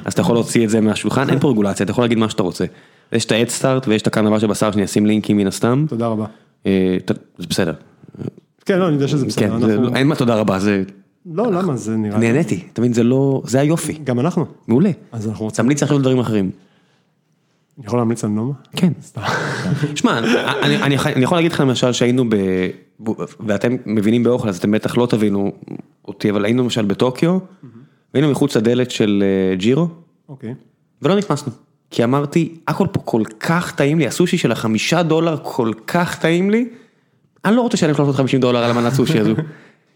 אז 0.04 0.12
אתה 0.12 0.20
יכול 0.22 0.34
להוציא 0.34 0.64
את 0.64 0.70
זה 0.70 0.80
מהשולחן, 0.80 1.30
אין 1.30 1.38
פה 1.38 1.50
רגולציה, 1.50 1.84
אתה 1.84 1.90
יכול 1.90 2.04
להגיד 2.04 2.18
מה 2.18 2.28
שאתה 2.28 2.42
רוצה. 2.42 2.64
יש 3.12 3.24
את 3.24 3.32
האדסטארט 3.32 3.88
ויש 3.88 4.02
את 4.02 4.06
הקרנבל 4.06 4.38
של 4.38 4.46
בשר, 4.46 4.70
שאני 4.72 4.84
אשים 4.84 5.06
לינקים 5.06 5.36
מן 5.36 5.46
הסתם, 5.46 5.84
תודה 5.88 6.06
רבה. 6.06 6.26
אה, 6.66 6.96
זה 7.38 7.46
בסדר, 7.50 7.72
כן, 8.66 8.78
לא, 8.78 8.86
אני 8.86 8.94
יודע 8.94 9.08
שזה 9.08 9.24
כן, 9.24 9.30
בסדר. 9.30 9.54
אנחנו- 9.54 9.96
אין 9.96 10.06
מה 10.06 10.16
תודה 10.16 10.34
רבה, 10.34 10.58
זה, 10.58 10.82
לא, 11.34 11.52
למה? 11.52 11.76
זה 11.76 11.96
נראה. 11.96 12.18
נהניתי, 12.18 12.62
אתה 12.72 12.80
מבין, 12.80 12.92
זה 12.92 13.02
לא, 13.02 13.42
זה 13.46 13.60
היופי, 13.60 13.98
גם 14.04 14.20
אנחנו. 14.20 14.46
מעולה, 14.68 14.90
אז 15.12 15.28
אנחנו 15.28 15.44
רוצים... 15.44 15.64
תמליץ 15.64 15.82
עכשיו 15.82 15.98
לדברים 15.98 16.18
אחרים. 16.18 16.50
אני 17.80 17.86
יכול 17.86 17.98
להמליץ 17.98 18.24
על 18.24 18.30
נומה? 18.30 18.54
כן. 18.76 18.92
שמע, 19.94 20.18
אני, 20.18 20.82
אני, 20.82 20.98
אני 20.98 21.24
יכול 21.24 21.38
להגיד 21.38 21.52
לך 21.52 21.60
למשל 21.60 21.92
שהיינו 21.92 22.24
ב... 22.28 22.36
ואתם 23.40 23.76
מבינים 23.86 24.22
באוכל 24.22 24.48
אז 24.48 24.58
אתם 24.58 24.70
בטח 24.70 24.96
לא 24.96 25.06
תבינו 25.06 25.52
אותי, 26.08 26.30
אבל 26.30 26.44
היינו 26.44 26.62
למשל 26.62 26.84
בטוקיו, 26.84 27.38
והיינו 28.14 28.30
מחוץ 28.30 28.56
לדלת 28.56 28.90
של 28.90 29.24
אה, 29.26 29.56
ג'ירו, 29.56 29.88
אוקיי. 30.28 30.54
ולא 31.02 31.16
נכנסנו. 31.16 31.52
כי 31.90 32.04
אמרתי, 32.04 32.54
הכל 32.68 32.86
פה 32.92 33.00
כל 33.00 33.22
כך 33.40 33.74
טעים 33.74 33.98
לי, 33.98 34.06
הסושי 34.06 34.38
של 34.38 34.52
החמישה 34.52 35.02
דולר 35.02 35.36
כל 35.42 35.72
כך 35.86 36.18
טעים 36.18 36.50
לי, 36.50 36.68
אני 37.44 37.56
לא 37.56 37.60
רוצה 37.62 37.76
לשלם 37.76 37.94
350 37.94 38.40
דולר 38.40 38.64
על 38.64 38.70
המנת 38.70 38.92
סושי 38.92 39.18
הזו. 39.18 39.34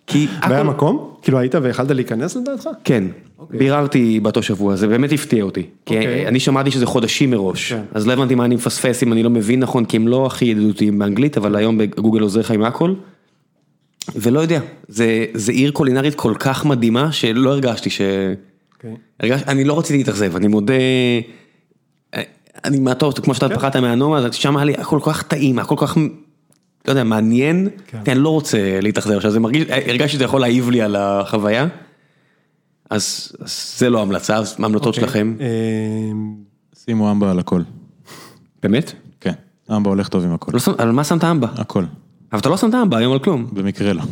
כי 0.06 0.26
והיה. 0.48 0.62
מקום? 0.62 1.14
כאילו 1.22 1.38
היית 1.38 1.54
ויכלת 1.54 1.90
להיכנס 1.90 2.36
לדעתך? 2.36 2.68
כן, 2.84 3.04
ביררתי 3.50 4.20
באותו 4.20 4.42
שבוע, 4.42 4.76
זה 4.76 4.86
באמת 4.86 5.12
הפתיע 5.12 5.44
אותי. 5.44 5.62
כי 5.86 5.96
אוקיי. 5.96 6.28
אני 6.28 6.40
שמעתי 6.40 6.70
שזה 6.70 6.86
חודשים 6.86 7.30
מראש, 7.30 7.72
כן. 7.72 7.82
אז 7.94 8.06
לא 8.06 8.12
הבנתי 8.12 8.34
מה 8.34 8.44
אני 8.44 8.54
מפספס 8.54 9.02
אם 9.02 9.12
אני 9.12 9.22
לא 9.22 9.30
מבין 9.30 9.60
נכון, 9.60 9.84
כי 9.84 9.96
הם 9.96 10.08
לא 10.08 10.26
הכי 10.26 10.44
ידידותיים 10.44 10.98
באנגלית, 10.98 11.36
אבל 11.36 11.56
היום 11.56 11.78
בגוגל 11.78 12.20
עוזר 12.20 12.40
לך 12.40 12.50
עם 12.50 12.62
הכל. 12.62 12.94
ולא 14.16 14.40
יודע, 14.40 14.60
זה, 14.88 15.24
זה 15.34 15.52
עיר 15.52 15.70
קולינרית 15.70 16.14
כל 16.14 16.34
כך 16.38 16.66
מדהימה, 16.66 17.12
שלא 17.12 17.50
הרגשתי 17.50 17.90
ש... 17.90 18.00
אוקיי. 18.76 18.94
הרגש, 19.20 19.42
אני 19.46 19.64
לא 19.64 19.78
רציתי 19.78 19.98
להתאכזב, 19.98 20.36
אני 20.36 20.48
מודה, 20.48 20.74
אני 22.64 22.80
מהטוב, 22.80 23.12
כמו 23.12 23.24
כן. 23.24 23.34
שאתה 23.34 23.54
פחדת 23.54 23.76
מהנומה, 23.76 24.18
אז 24.18 24.34
שם 24.34 24.56
היה 24.56 24.64
לי 24.64 24.74
הכל 24.74 25.00
כל 25.00 25.12
כך 25.12 25.22
טעים, 25.22 25.58
הכל 25.58 25.76
כל 25.76 25.86
כך, 25.86 25.96
לא 26.84 26.92
יודע, 26.92 27.04
מעניין, 27.04 27.68
כן. 27.86 27.98
אני 28.08 28.18
לא 28.18 28.28
רוצה 28.28 28.80
להתאכזב, 28.82 29.16
עכשיו 29.16 29.30
זה 29.30 29.40
מרגיש, 29.40 29.64
הרגשתי 29.68 30.08
שזה 30.08 30.24
יכול 30.24 30.40
להעיב 30.40 30.70
לי 30.70 30.82
על 30.82 30.96
החוויה, 30.96 31.66
אז, 32.90 33.32
אז 33.40 33.74
זה 33.78 33.90
לא 33.90 34.02
המלצה, 34.02 34.36
אז 34.36 34.54
מה 34.58 34.66
ההמלצות 34.66 34.86
אוקיי. 34.86 35.00
שלכם? 35.02 35.34
אה, 35.40 35.46
שימו 36.84 37.10
אמבה 37.10 37.30
על 37.30 37.38
הכל. 37.38 37.62
באמת? 38.62 38.92
כן, 39.20 39.32
אמבה 39.76 39.90
הולך 39.90 40.08
טוב 40.08 40.24
עם 40.24 40.34
הכל. 40.34 40.52
לא 40.54 40.58
שם, 40.58 40.72
על 40.78 40.92
מה 40.92 41.04
שמת 41.04 41.24
אמבה? 41.24 41.48
הכל. 41.56 41.84
אבל 42.32 42.40
אתה 42.40 42.48
לא 42.48 42.56
שמת 42.56 42.74
אמבה 42.74 42.98
היום 42.98 43.12
על 43.12 43.18
כלום, 43.18 43.46
במקרה 43.52 43.92
לא. 43.92 44.02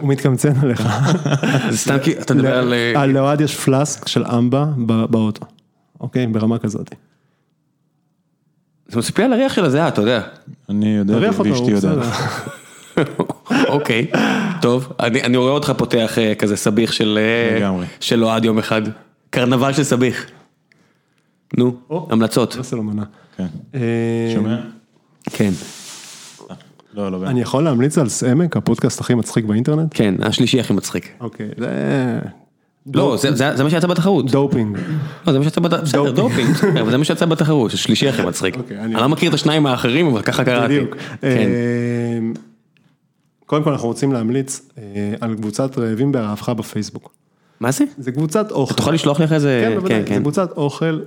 הוא 0.00 0.08
מתקמצן 0.08 0.52
עליך. 0.60 0.88
זה 1.70 1.76
סתם 1.76 1.96
כי 2.02 2.20
אתה 2.20 2.34
מדבר 2.34 2.58
על... 2.58 2.72
אה, 2.72 3.02
על 3.02 3.10
לאוהד 3.10 3.40
יש 3.40 3.56
פלאסק 3.56 4.08
של 4.08 4.24
אמבה 4.24 4.66
ב- 4.86 5.04
באוטו. 5.04 5.46
אוקיי? 6.00 6.26
ברמה 6.26 6.58
כזאת. 6.58 6.94
זה 8.92 8.98
מספר 8.98 9.22
על 9.22 9.32
הריח 9.32 9.54
של 9.54 9.64
הזיעה, 9.64 9.88
אתה 9.88 10.00
יודע. 10.00 10.20
אני 10.68 10.96
יודע, 10.96 11.30
ואשתי 11.38 11.70
יודעת. 11.70 12.06
אוקיי, 13.68 14.06
טוב, 14.62 14.92
אני, 15.00 15.22
אני 15.22 15.36
רואה 15.36 15.52
אותך 15.52 15.72
פותח 15.76 16.18
אה, 16.18 16.34
כזה 16.34 16.56
סביך 16.56 16.92
של 16.92 17.18
אה, 18.12 18.22
אוהד 18.22 18.44
יום 18.44 18.58
אחד, 18.58 18.82
קרנבל 19.30 19.72
של 19.72 19.84
סביך. 19.84 20.26
נו, 21.56 21.76
או. 21.90 22.08
המלצות. 22.10 22.56
עושה 22.56 22.76
לו 22.76 22.82
מנה. 22.82 23.04
כן. 23.36 23.46
אה, 23.74 23.80
שומע? 24.34 24.56
כן, 25.30 25.50
לא, 26.94 27.12
לא, 27.12 27.18
באמת. 27.18 27.30
אני 27.30 27.40
יכול 27.40 27.64
להמליץ 27.64 27.98
על 27.98 28.08
סעמק, 28.08 28.56
הפודקאסט 28.56 29.00
הכי 29.00 29.14
מצחיק 29.14 29.44
באינטרנט? 29.44 29.88
כן, 29.94 30.14
השלישי 30.22 30.60
הכי 30.60 30.72
מצחיק. 30.72 31.12
אוקיי. 31.20 31.48
זה... 31.58 32.18
לא, 32.94 33.16
זה- 33.16 33.34
זה 33.34 33.56
זה 33.56 33.64
מה 33.64 33.70
שיצא 33.70 33.86
בתחרות. 33.86 34.30
דופינג. 34.30 34.78
לא, 35.26 35.32
זה 35.32 35.38
מה 35.38 35.44
שיצא 35.44 35.60
בתחרות, 35.60 35.84
בסדר, 35.84 36.10
דופינג. 36.10 36.50
אבל 36.80 36.90
זה 36.90 36.96
מה 36.98 37.04
שיצא 37.04 37.26
בתחרות, 37.26 37.72
השלישי 37.72 38.08
הכי 38.08 38.22
מצחיק. 38.22 38.56
אוקיי, 38.56 38.78
אני- 38.80 38.94
לא 38.94 39.08
מכיר 39.08 39.28
את 39.28 39.34
השניים 39.34 39.66
האחרים, 39.66 40.06
אבל 40.06 40.22
ככה 40.22 40.44
קראתי. 40.44 40.74
בדיוק. 40.80 40.96
כן. 40.96 41.26
אה, 41.26 42.18
קודם 43.46 43.64
כל 43.64 43.70
אנחנו 43.70 43.88
רוצים 43.88 44.12
להמליץ 44.12 44.68
אה, 44.78 44.82
על 45.20 45.34
קבוצת 45.34 45.78
רעבים 45.78 46.12
ברעבך 46.12 46.48
בפייסבוק. 46.48 47.12
מה 47.60 47.70
זה? 47.70 47.84
זה 47.98 48.12
קבוצת 48.12 48.50
אוכל. 48.50 48.74
תוכל 48.74 48.90
לשלוח 48.92 49.18
לי 49.18 49.24
אחרי 49.24 49.40
זה? 49.40 49.68
כן, 49.68 49.74
בוודאי, 49.78 49.98
כן, 49.98 50.02
זה 50.04 50.08
כן. 50.08 50.20
קבוצת 50.20 50.50
אוכל, 50.56 51.00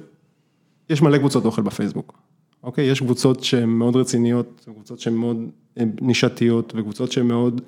יש 0.90 1.02
מלא 1.02 1.18
קבוצות 1.18 1.46
אוכל 1.46 1.62
בפייסבוק. 1.62 2.14
אוקיי, 2.64 2.86
יש 2.86 3.00
קבוצות 3.00 3.44
שהן 3.44 3.70
מאוד 3.70 3.96
רציניות, 3.96 4.66
קבוצות 4.76 5.00
שהן 5.00 5.14
מאוד 5.14 5.38
אה, 5.80 5.84
נישתיות, 6.02 6.74
וקבוצות 6.76 7.12
שהן 7.12 7.26
מאוד 7.28 7.62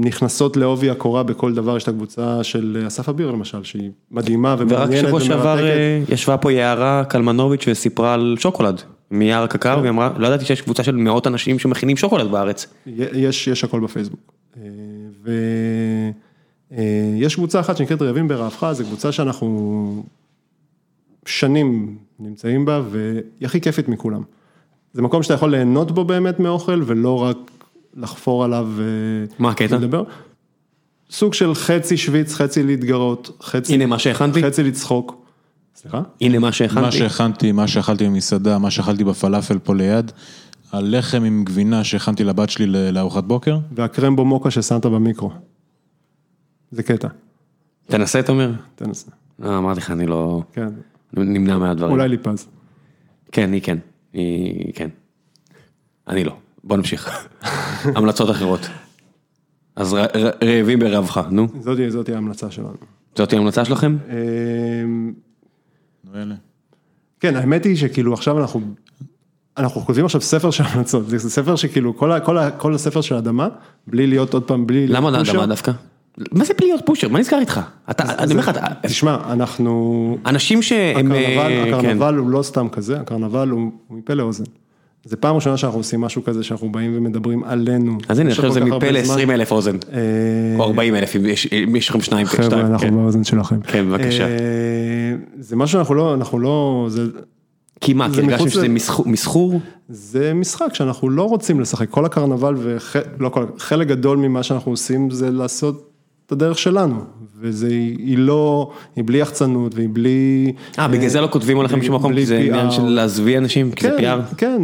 נכנסות 0.00 0.56
לעובי 0.56 0.90
הקורה 0.90 1.22
בכל 1.22 1.54
דבר, 1.54 1.76
יש 1.76 1.82
את 1.82 1.88
הקבוצה 1.88 2.44
של 2.44 2.84
אסף 2.86 3.08
אביר 3.08 3.30
למשל, 3.30 3.64
שהיא 3.64 3.90
מדהימה 4.10 4.56
ורק 4.58 4.70
ומעניינת 4.70 5.06
שבוע 5.06 5.20
שעבר 5.20 5.56
ומרתקת. 5.58 6.10
אה, 6.10 6.14
ישבה 6.14 6.36
פה 6.36 6.52
יערה 6.52 7.04
קלמנוביץ' 7.04 7.64
וסיפרה 7.68 8.14
על 8.14 8.36
שוקולד, 8.38 8.82
מיער 9.10 9.46
קקר, 9.46 9.78
והיא 9.80 9.90
אמרה, 9.90 10.10
לא 10.16 10.26
ידעתי 10.26 10.44
שיש 10.44 10.60
קבוצה 10.60 10.84
של 10.84 10.96
מאות 10.96 11.26
אנשים 11.26 11.58
שמכינים 11.58 11.96
שוקולד 11.96 12.30
בארץ. 12.30 12.66
יש, 12.86 13.48
יש 13.48 13.64
הכל 13.64 13.80
בפייסבוק. 13.80 14.32
ויש 16.70 17.34
קבוצה 17.34 17.60
אחת 17.60 17.76
שנקראת 17.76 18.02
רעבים 18.02 18.28
ברעבך, 18.28 18.72
זו 18.72 18.84
קבוצה 18.84 19.12
שאנחנו 19.12 20.02
שנים 21.26 21.96
נמצאים 22.18 22.64
בה, 22.64 22.82
והיא 22.90 23.22
הכי 23.42 23.60
כיפית 23.60 23.88
מכולם. 23.88 24.22
זה 24.92 25.02
מקום 25.02 25.22
שאתה 25.22 25.34
יכול 25.34 25.50
ליהנות 25.50 25.92
בו 25.92 26.04
באמת 26.04 26.40
מאוכל, 26.40 26.82
ולא 26.86 27.22
רק 27.22 27.36
לחפור 27.96 28.44
עליו 28.44 28.68
ו- 28.70 29.24
מה 29.38 29.50
הקטע? 29.50 29.76
ולדבר. 29.76 30.04
סוג 31.10 31.34
של 31.34 31.54
חצי 31.54 31.96
שוויץ, 31.96 32.34
חצי 32.34 32.62
להתגרות, 32.62 33.30
חצי, 33.42 33.74
הנה 33.74 33.86
מה 33.86 33.98
שהכנתי, 33.98 34.42
חצי 34.42 34.62
לצחוק. 34.62 35.24
סליחה? 35.74 36.02
הנה 36.20 36.38
מה 36.38 36.46
מה 36.46 36.52
שהכנתי. 36.52 36.98
שהכנתי, 36.98 37.52
מה 37.52 37.68
שאכלתי 37.68 38.04
במסעדה, 38.04 38.58
מה 38.58 38.70
שאכלתי 38.70 39.04
בפלאפל 39.04 39.58
פה 39.58 39.74
ליד, 39.74 40.12
הלחם 40.72 41.24
עם 41.24 41.44
גבינה 41.44 41.84
שהכנתי 41.84 42.24
לבת 42.24 42.50
שלי 42.50 42.92
לארוחת 42.92 43.24
בוקר, 43.24 43.58
והקרמבו 43.72 44.24
מוקה 44.24 44.50
ששמת 44.50 44.86
במיקרו. 44.86 45.30
זה 46.70 46.82
קטע, 46.82 47.08
תנסה, 47.86 48.22
תומר. 48.22 48.52
תנסה. 48.74 49.10
אה, 49.44 49.58
אמרתי 49.58 49.80
לך, 49.80 49.90
אני 49.90 50.06
לא... 50.06 50.42
כן, 50.52 50.68
נמנע 51.12 51.58
מהדברים. 51.58 51.92
אולי 51.92 52.08
ליפז. 52.08 52.48
כן, 53.32 53.52
היא 53.52 53.62
כן. 53.62 53.78
היא 54.12 54.72
כן. 54.74 54.88
אני 56.08 56.24
לא. 56.24 56.36
בוא 56.64 56.76
נמשיך. 56.76 57.28
המלצות 57.84 58.30
אחרות. 58.30 58.68
אז 59.76 59.94
ר- 59.94 59.98
ר- 60.16 60.30
רעבים 60.44 60.78
ברעבך, 60.78 61.20
נו. 61.30 61.46
זאתי, 61.60 61.90
זאתי 61.90 62.14
ההמלצה 62.14 62.50
שלנו. 62.50 62.74
זאת 63.18 63.32
ההמלצה 63.32 63.64
שלכם? 63.64 63.96
אמ. 64.10 65.12
כן, 67.20 67.36
האמת 67.36 67.64
היא 67.64 67.76
שכאילו 67.76 68.12
עכשיו 68.14 68.38
אנחנו, 68.40 68.60
אנחנו 69.56 69.80
כותבים 69.80 70.04
עכשיו 70.04 70.20
ספר 70.20 70.50
של 70.50 70.64
המלצות, 70.66 71.08
זה 71.08 71.30
ספר 71.30 71.56
שכאילו 71.56 71.96
כל, 71.96 72.12
ה, 72.12 72.20
כל, 72.20 72.38
ה, 72.38 72.50
כל 72.50 72.74
הספר 72.74 73.00
של 73.00 73.14
אדמה, 73.14 73.48
בלי 73.86 74.06
להיות 74.06 74.34
עוד 74.34 74.42
פעם, 74.42 74.66
בלי 74.66 74.86
להיות 74.86 74.90
למה 75.04 75.18
פושר. 75.18 75.32
אדמה 75.32 75.46
דווקא? 75.46 75.72
מה 76.32 76.44
זה 76.44 76.54
בלי 76.58 76.66
להיות 76.66 76.82
פושר? 76.86 77.08
מה 77.08 77.18
נסגר 77.18 77.38
איתך? 77.38 77.60
אתה, 77.90 78.04
אני 78.18 78.30
אומר 78.30 78.42
לך, 78.42 78.48
אתה- 78.48 78.66
תשמע, 78.86 79.16
אנחנו, 79.32 80.18
אנשים 80.26 80.62
שהם... 80.62 80.96
הקרנבל, 80.96 81.16
אה, 81.16 81.64
כן. 81.64 81.74
הקרנבל 81.74 82.14
הוא 82.14 82.30
לא 82.30 82.42
סתם 82.42 82.68
כזה, 82.68 83.00
הקרנבל 83.00 83.48
הוא, 83.48 83.72
הוא 83.88 83.98
מפה 83.98 84.14
לאוזן. 84.14 84.44
זה 85.04 85.16
פעם 85.16 85.36
ראשונה 85.36 85.56
שאנחנו 85.56 85.78
עושים 85.78 86.00
משהו 86.00 86.24
כזה, 86.24 86.42
שאנחנו 86.44 86.72
באים 86.72 86.96
ומדברים 86.96 87.44
עלינו. 87.44 87.98
אז 88.08 88.18
הנה, 88.18 88.30
יש 88.30 88.38
עכשיו 88.38 88.50
כל 88.50 88.54
זה 88.54 88.60
כך 88.60 88.66
מפה 88.66 88.74
הרבה 88.74 89.04
זמן. 89.04 89.18
ל-20 89.18 89.30
אלף 89.30 89.52
אוזן. 89.52 89.76
אה, 89.92 89.98
או 90.58 90.64
40 90.64 90.94
אלף, 90.94 91.16
אם 91.16 91.76
יש 91.76 91.90
לכם 91.90 92.00
שניים. 92.00 92.26
חבר'ה, 92.26 92.60
אנחנו 92.60 92.78
כן. 92.88 92.94
באוזן 92.94 93.24
שלכם. 93.24 93.60
כן, 93.60 93.88
בבקשה. 93.88 94.26
אה, 94.26 95.14
זה 95.38 95.56
משהו 95.56 95.72
שאנחנו 95.72 95.94
לא, 95.94 96.14
אנחנו 96.14 96.38
לא, 96.38 96.86
זה, 96.90 97.02
כי 97.80 97.92
מה, 97.92 98.08
כי 98.14 98.20
הרגשתם 98.20 98.48
שזה 98.48 98.68
מסחור-? 99.06 99.60
זה 99.88 100.34
משחק 100.34 100.74
שאנחנו 100.74 101.08
לא 101.10 101.22
רוצים 101.22 101.60
לשחק, 101.60 101.90
כל 101.90 102.04
הקרנבל 102.04 102.54
ולא 102.56 103.28
כל, 103.28 103.44
חלק 103.58 103.86
גדול 103.86 104.18
ממה 104.18 104.42
שאנחנו 104.42 104.72
עושים 104.72 105.10
זה 105.10 105.30
לעשות 105.30 105.93
את 106.26 106.32
הדרך 106.32 106.58
שלנו, 106.58 106.96
וזה, 107.40 107.68
היא 107.68 108.18
לא, 108.18 108.70
היא 108.96 109.04
בלי 109.06 109.18
יחצנות 109.18 109.74
והיא 109.74 109.88
בלי... 109.92 110.52
אה, 110.78 110.88
בגלל 110.88 111.08
זה 111.08 111.20
לא 111.20 111.26
כותבים 111.26 111.60
עליכם 111.60 111.80
בשום 111.80 111.94
מקום, 111.94 112.14
כי 112.14 112.26
זה 112.26 112.38
עניין. 112.38 112.70
של 112.70 112.82
להזוויע 112.82 113.38
אנשים, 113.38 113.72
כי 113.72 113.82
זה 113.82 113.96
כן, 113.98 114.20
PR. 114.20 114.34
כן, 114.34 114.62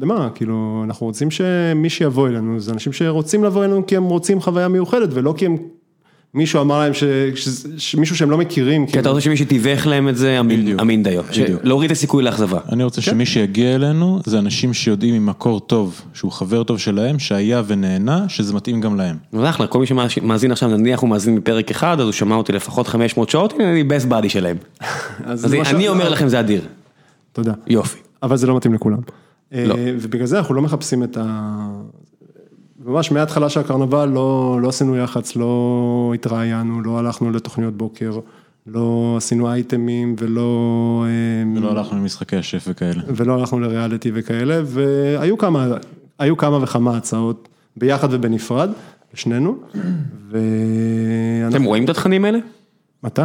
למה, 0.00 0.28
כאילו, 0.34 0.82
אנחנו 0.84 1.06
רוצים 1.06 1.30
שמי 1.30 1.90
שיבוא 1.90 2.28
אלינו, 2.28 2.60
זה 2.60 2.72
אנשים 2.72 2.92
שרוצים 2.92 3.44
לבוא 3.44 3.64
אלינו 3.64 3.86
כי 3.86 3.96
הם 3.96 4.04
רוצים 4.04 4.40
חוויה 4.40 4.68
מיוחדת, 4.68 5.08
ולא 5.12 5.34
כי 5.36 5.46
הם 5.46 5.56
מישהו 6.34 6.60
אמר 6.60 6.78
להם, 6.78 6.92
שמישהו 7.78 8.16
שהם 8.16 8.30
לא 8.30 8.38
מכירים, 8.38 8.86
כי 8.86 8.92
כאילו, 8.92 9.00
אתה 9.02 9.08
רוצה 9.08 9.20
שמי 9.20 9.36
שתיווך 9.36 9.86
להם 9.86 10.08
את 10.08 10.16
זה 10.16 10.40
אמין- 10.40 11.02
דיו, 11.02 11.22
בדיוק. 11.22 11.60
להוריד 11.64 11.90
את 11.90 11.96
הסיכוי 11.96 12.22
לאכזבה. 12.22 12.58
אני 12.72 12.84
רוצה 12.84 13.00
שמי 13.00 13.26
שיגיע 13.26 13.74
אלינו, 13.74 14.20
זה 14.24 14.38
אנשים 14.38 14.74
שיודעים 14.74 15.14
ממקור 15.22 15.60
טוב, 15.60 16.00
שהוא 16.14 16.32
חבר 16.32 16.62
טוב 16.62 16.78
שלהם, 16.78 17.18
שהיה 17.18 17.62
ונהנה, 17.66 18.24
שזה 18.28 18.54
מתאים 18.54 18.80
גם 18.80 18.96
להם. 18.96 19.16
זה 19.32 19.50
אחלה, 19.50 19.66
כל 19.66 19.78
מי 19.78 19.86
שמאזין 19.86 20.52
עכשיו, 20.52 20.68
נניח 20.68 21.00
הוא 21.00 21.10
מאזין 21.10 21.34
מפרק 21.34 21.70
אחד, 21.70 22.00
אז 22.00 22.04
הוא 22.04 22.12
שמע 22.12 22.34
אותי 22.34 22.52
לפחות 22.52 22.86
500 22.88 23.30
שעות, 23.30 23.52
הנה 23.52 23.70
אני 23.72 23.84
best 23.88 24.10
body 24.10 24.28
שלהם. 24.28 24.56
אז 25.24 25.54
אני 25.54 25.88
אומר 25.88 26.08
לכם 26.08 26.28
זה 26.28 26.40
אדיר. 26.40 26.62
תודה. 27.32 27.52
יופי. 27.66 27.98
אבל 28.22 28.36
זה 28.36 28.46
לא 28.46 28.56
מתאים 28.56 28.74
לכולם. 28.74 28.98
לא. 29.52 29.74
אה, 29.74 29.92
ובגלל 30.00 30.26
זה 30.26 30.38
אנחנו 30.38 30.54
לא 30.54 30.62
מחפשים 30.62 31.02
את 31.04 31.16
ה... 31.20 31.56
ממש 32.84 33.12
מההתחלה 33.12 33.48
של 33.48 33.60
הקרנבל 33.60 34.08
לא, 34.08 34.58
לא 34.62 34.68
עשינו 34.68 34.96
יח"צ, 34.96 35.36
לא 35.36 36.12
התראיינו, 36.14 36.82
לא 36.82 36.98
הלכנו 36.98 37.30
לתוכניות 37.30 37.76
בוקר, 37.76 38.18
לא 38.66 39.14
עשינו 39.16 39.48
אייטמים 39.52 40.14
ולא... 40.18 41.04
אה, 41.06 41.60
ולא 41.60 41.70
הלכנו 41.70 41.98
למשחקי 41.98 42.36
השף 42.36 42.64
וכאלה. 42.68 43.02
ולא 43.08 43.34
הלכנו 43.34 43.60
לריאליטי 43.60 44.10
וכאלה, 44.14 44.60
והיו 44.64 45.38
כמה, 45.38 45.68
היו 46.18 46.36
כמה 46.36 46.62
וכמה 46.62 46.96
הצעות, 46.96 47.48
ביחד 47.76 48.08
ובנפרד, 48.10 48.70
לשנינו, 49.14 49.56
ואנחנו... 50.30 51.56
אתם 51.56 51.64
רואים 51.64 51.84
את 51.84 51.88
התכנים 51.88 52.24
האלה? 52.24 52.38
מתי? 53.04 53.22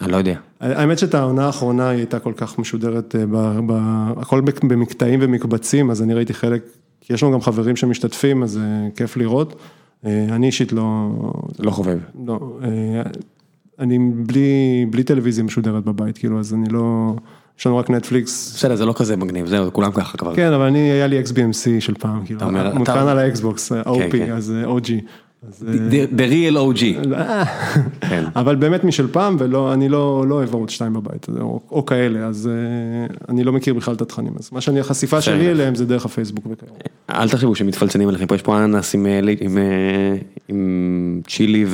אני 0.00 0.12
לא 0.12 0.16
יודע. 0.16 0.38
האמת 0.60 0.98
שאת 0.98 1.14
העונה 1.14 1.46
האחרונה 1.46 1.88
היא 1.88 1.98
הייתה 1.98 2.18
כל 2.18 2.32
כך 2.36 2.58
משודרת, 2.58 3.16
אה, 3.16 3.26
ב, 3.26 3.60
ב, 3.66 3.72
הכל 4.16 4.40
במקטעים 4.62 5.20
ומקבצים, 5.22 5.90
אז 5.90 6.02
אני 6.02 6.14
ראיתי 6.14 6.34
חלק, 6.34 6.62
כי 7.10 7.14
יש 7.14 7.22
לנו 7.22 7.32
גם 7.32 7.40
חברים 7.40 7.76
שמשתתפים, 7.76 8.42
אז 8.42 8.58
אה, 8.58 8.88
כיף 8.96 9.16
לראות. 9.16 9.54
אה, 10.06 10.26
אני 10.30 10.46
אישית 10.46 10.72
לא, 10.72 11.10
לא 11.58 11.70
חובב. 11.70 11.98
לא, 12.26 12.58
אה, 12.62 13.02
אני 13.78 13.98
בלי, 13.98 14.86
בלי 14.90 15.02
טלוויזיה 15.02 15.44
משודרת 15.44 15.84
בבית, 15.84 16.18
כאילו, 16.18 16.40
אז 16.40 16.54
אני 16.54 16.68
לא, 16.68 17.14
יש 17.58 17.66
לנו 17.66 17.76
רק 17.76 17.90
נטפליקס. 17.90 18.52
בסדר, 18.56 18.76
זה 18.76 18.84
לא 18.84 18.92
כזה 18.96 19.16
מגניב, 19.16 19.46
זהו, 19.46 19.72
כולם 19.72 19.92
ככה 19.92 20.18
כבר. 20.18 20.36
כן, 20.36 20.52
אבל 20.52 20.66
אני, 20.66 20.78
היה 20.78 21.06
לי 21.06 21.22
XBMC 21.22 21.80
של 21.80 21.94
פעם, 21.94 22.24
כאילו, 22.24 22.40
מותקן 22.74 22.98
על 22.98 23.18
האקסבוקס, 23.18 23.72
OG, 23.72 24.12
כן. 24.12 24.32
אז 24.32 24.54
OG. 24.66 24.92
אה, 25.44 26.04
The 26.16 26.30
real 26.32 26.56
OG. 26.56 27.08
כן. 28.10 28.24
אבל 28.36 28.56
באמת 28.56 28.84
משל 28.84 29.06
פעם, 29.12 29.36
ואני 29.38 29.88
לא, 29.88 30.24
לא 30.28 30.34
אוהב 30.34 30.54
ערוץ 30.54 30.70
2 30.70 30.92
בבית, 30.92 31.26
או, 31.70 31.86
כאלה, 31.86 32.26
אז 32.26 32.50
אה, 32.52 33.14
אני 33.28 33.44
לא 33.44 33.52
מכיר 33.52 33.74
בכלל 33.74 33.94
את 33.94 34.02
התכנים, 34.02 34.32
אז 34.38 34.50
מה 34.52 34.60
שאני, 34.60 34.80
החשיפה 34.80 35.20
שלי. 35.20 35.50
אליהם 35.50 35.74
זה 35.74 35.86
דרך 35.86 36.04
הפייסבוק 36.04 36.46
וכאלה. 36.50 36.72
אל 37.10 37.28
תחשבו 37.28 37.54
שמתפלצנים 37.54 38.08
עליכם 38.08 38.26
פה, 38.26 38.34
יש 38.34 38.42
פה 38.42 38.64
אננס 38.64 38.94
עם, 38.94 39.06
אה, 39.06 39.20
עם, 40.48 41.20
צ'ילי 41.28 41.66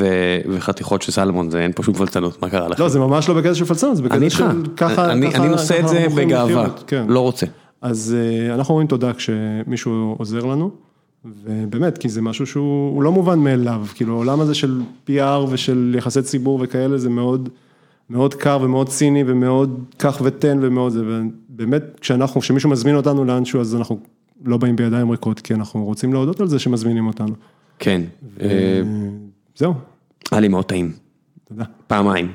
וחתיכות 0.48 1.02
של 1.02 1.12
סלמון, 1.12 1.50
זה 1.50 1.60
אין 1.60 1.72
פה 1.74 1.82
שום 1.82 1.94
פלצנות, 1.94 2.42
מה 2.42 2.50
קרה 2.50 2.68
לכם? 2.68 2.82
לא, 2.82 2.88
זה 2.88 2.98
ממש 2.98 3.28
לא 3.28 3.34
בקטע 3.34 3.54
של 3.54 3.64
פלצנות, 3.64 3.96
זה 3.96 4.02
בקטע 4.02 4.30
של 4.30 4.44
ככה, 4.76 5.12
אני 5.12 5.48
נושא 5.48 5.80
את 5.80 5.88
זה 5.88 6.06
בגאווה, 6.16 6.66
כן. 6.86 7.04
לא 7.08 7.20
רוצה. 7.20 7.46
אז 7.82 8.16
אנחנו 8.54 8.72
אומרים 8.72 8.88
תודה 8.88 9.12
כשמישהו 9.12 10.14
עוזר 10.18 10.44
לנו, 10.44 10.85
ובאמת, 11.44 11.98
כי 11.98 12.08
זה 12.08 12.22
משהו 12.22 12.46
שהוא 12.46 12.94
הוא 12.94 13.02
לא 13.02 13.12
מובן 13.12 13.38
מאליו, 13.38 13.86
כאילו 13.94 14.14
העולם 14.14 14.40
הזה 14.40 14.54
של 14.54 14.82
PR 15.08 15.50
ושל 15.50 15.94
יחסי 15.98 16.22
ציבור 16.22 16.58
וכאלה, 16.62 16.98
זה 16.98 17.10
מאוד, 17.10 17.48
מאוד 18.10 18.34
קר 18.34 18.58
ומאוד 18.62 18.88
ציני 18.88 19.24
ומאוד 19.26 19.84
קח 19.96 20.20
ותן 20.24 20.58
ומאוד 20.62 20.92
זה, 20.92 21.04
ובאמת, 21.04 21.82
כשאנחנו, 22.00 22.40
כשמישהו 22.40 22.70
מזמין 22.70 22.96
אותנו 22.96 23.24
לאנשהו, 23.24 23.60
אז 23.60 23.74
אנחנו 23.74 23.98
לא 24.44 24.56
באים 24.56 24.76
בידיים 24.76 25.10
ריקות, 25.10 25.40
כי 25.40 25.54
אנחנו 25.54 25.84
רוצים 25.84 26.12
להודות 26.12 26.40
על 26.40 26.48
זה 26.48 26.58
שמזמינים 26.58 27.06
אותנו. 27.06 27.34
כן, 27.78 28.02
אה, 28.40 28.46
אה, 28.46 28.82
זהו, 29.56 29.74
היה 30.30 30.40
לי 30.40 30.48
מאוד 30.48 30.64
טעים, 30.64 30.92
תודה. 31.48 31.64
פעמיים. 31.86 32.32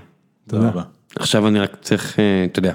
תודה 0.48 0.70
רבה. 0.70 0.84
עכשיו 1.16 1.48
אני 1.48 1.60
רק 1.60 1.78
צריך, 1.82 2.20
אה, 2.20 2.46
אתה 2.46 2.60
יודע, 2.60 2.74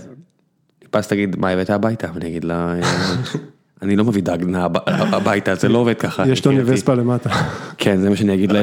טיפס 0.79 1.09
תגיד, 1.09 1.37
מה 1.37 1.49
הבאת 1.49 1.71
הביתה? 1.71 2.09
ואני 2.15 2.29
אגיד 2.29 2.45
לה, 2.45 2.75
אה, 2.75 2.81
אני 3.83 3.97
לא 3.97 4.05
מביא 4.05 4.23
הב- 4.55 4.77
הביתה, 4.87 5.55
זה 5.55 5.69
לא 5.69 5.79
עובד 5.79 5.95
ככה. 5.95 6.29
יש 6.29 6.41
טוני. 6.41 6.61
וספה 6.65 6.95
למטה. 6.95 7.31
כן, 7.79 8.01
זה 8.01 8.11
מה 8.11 8.17
שאני 8.17 8.35
אגיד 8.35 8.53
לה, 8.53 8.63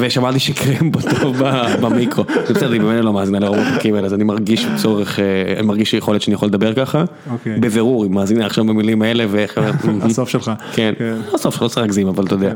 ושמעתי 0.00 0.38
שקרמבו 0.38 0.98
טוב 1.20 1.36
במיקרו. 1.80 2.24
זה 2.46 2.54
בסדר, 2.54 2.72
היא 2.72 2.80
ממילא 2.80 3.00
לא 3.00 3.12
מאזינה 3.12 3.38
לרוב 3.38 3.58
הפרקים 3.58 3.94
האלה, 3.94 4.06
אז 4.06 4.14
אני 4.14 4.24
מרגיש 4.24 4.66
צורך, 4.76 5.18
אה, 5.20 5.24
אני 5.58 5.66
מרגיש 5.66 5.90
שיכול 5.90 6.14
להיות 6.14 6.22
שאני 6.22 6.34
יכול 6.34 6.48
לדבר 6.48 6.74
ככה. 6.74 7.04
אוקיי. 7.30 7.60
בבירור, 7.60 8.02
היא 8.04 8.10
מאזינה 8.12 8.46
עכשיו 8.46 8.64
במילים 8.64 9.02
האלה, 9.02 9.24
ואיך... 9.30 9.60
הסוף 10.02 10.28
שלך. 10.28 10.52
כן, 10.72 10.92
לא 11.32 11.38
סוף, 11.38 11.62
לא 11.62 11.68
צריך 11.68 11.78
להגזים, 11.78 12.08
אבל 12.08 12.24
אתה 12.24 12.34
יודע. 12.34 12.52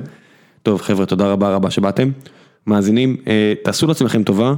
טוב 0.62 0.80
חבר'ה, 0.80 1.06
תודה 1.06 1.26
רבה 1.32 1.54
רבה 1.54 1.70
שבאתם. 1.70 2.10
מאזינים, 2.66 3.16
אה, 3.26 3.52
תעשו 3.64 3.86
לעצמכם 3.86 4.22
טובה, 4.22 4.54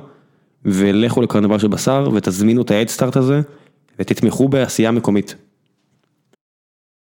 ולכו 0.65 1.23
לקרנבל 1.23 1.59
של 1.59 1.69
בשר, 1.69 2.09
ותזמינו 2.15 2.63
את 2.63 2.71
ההדסטארט 2.71 3.17
הזה, 3.17 3.41
ותתמכו 3.99 4.49
בעשייה 4.49 4.91
מקומית. 4.91 5.35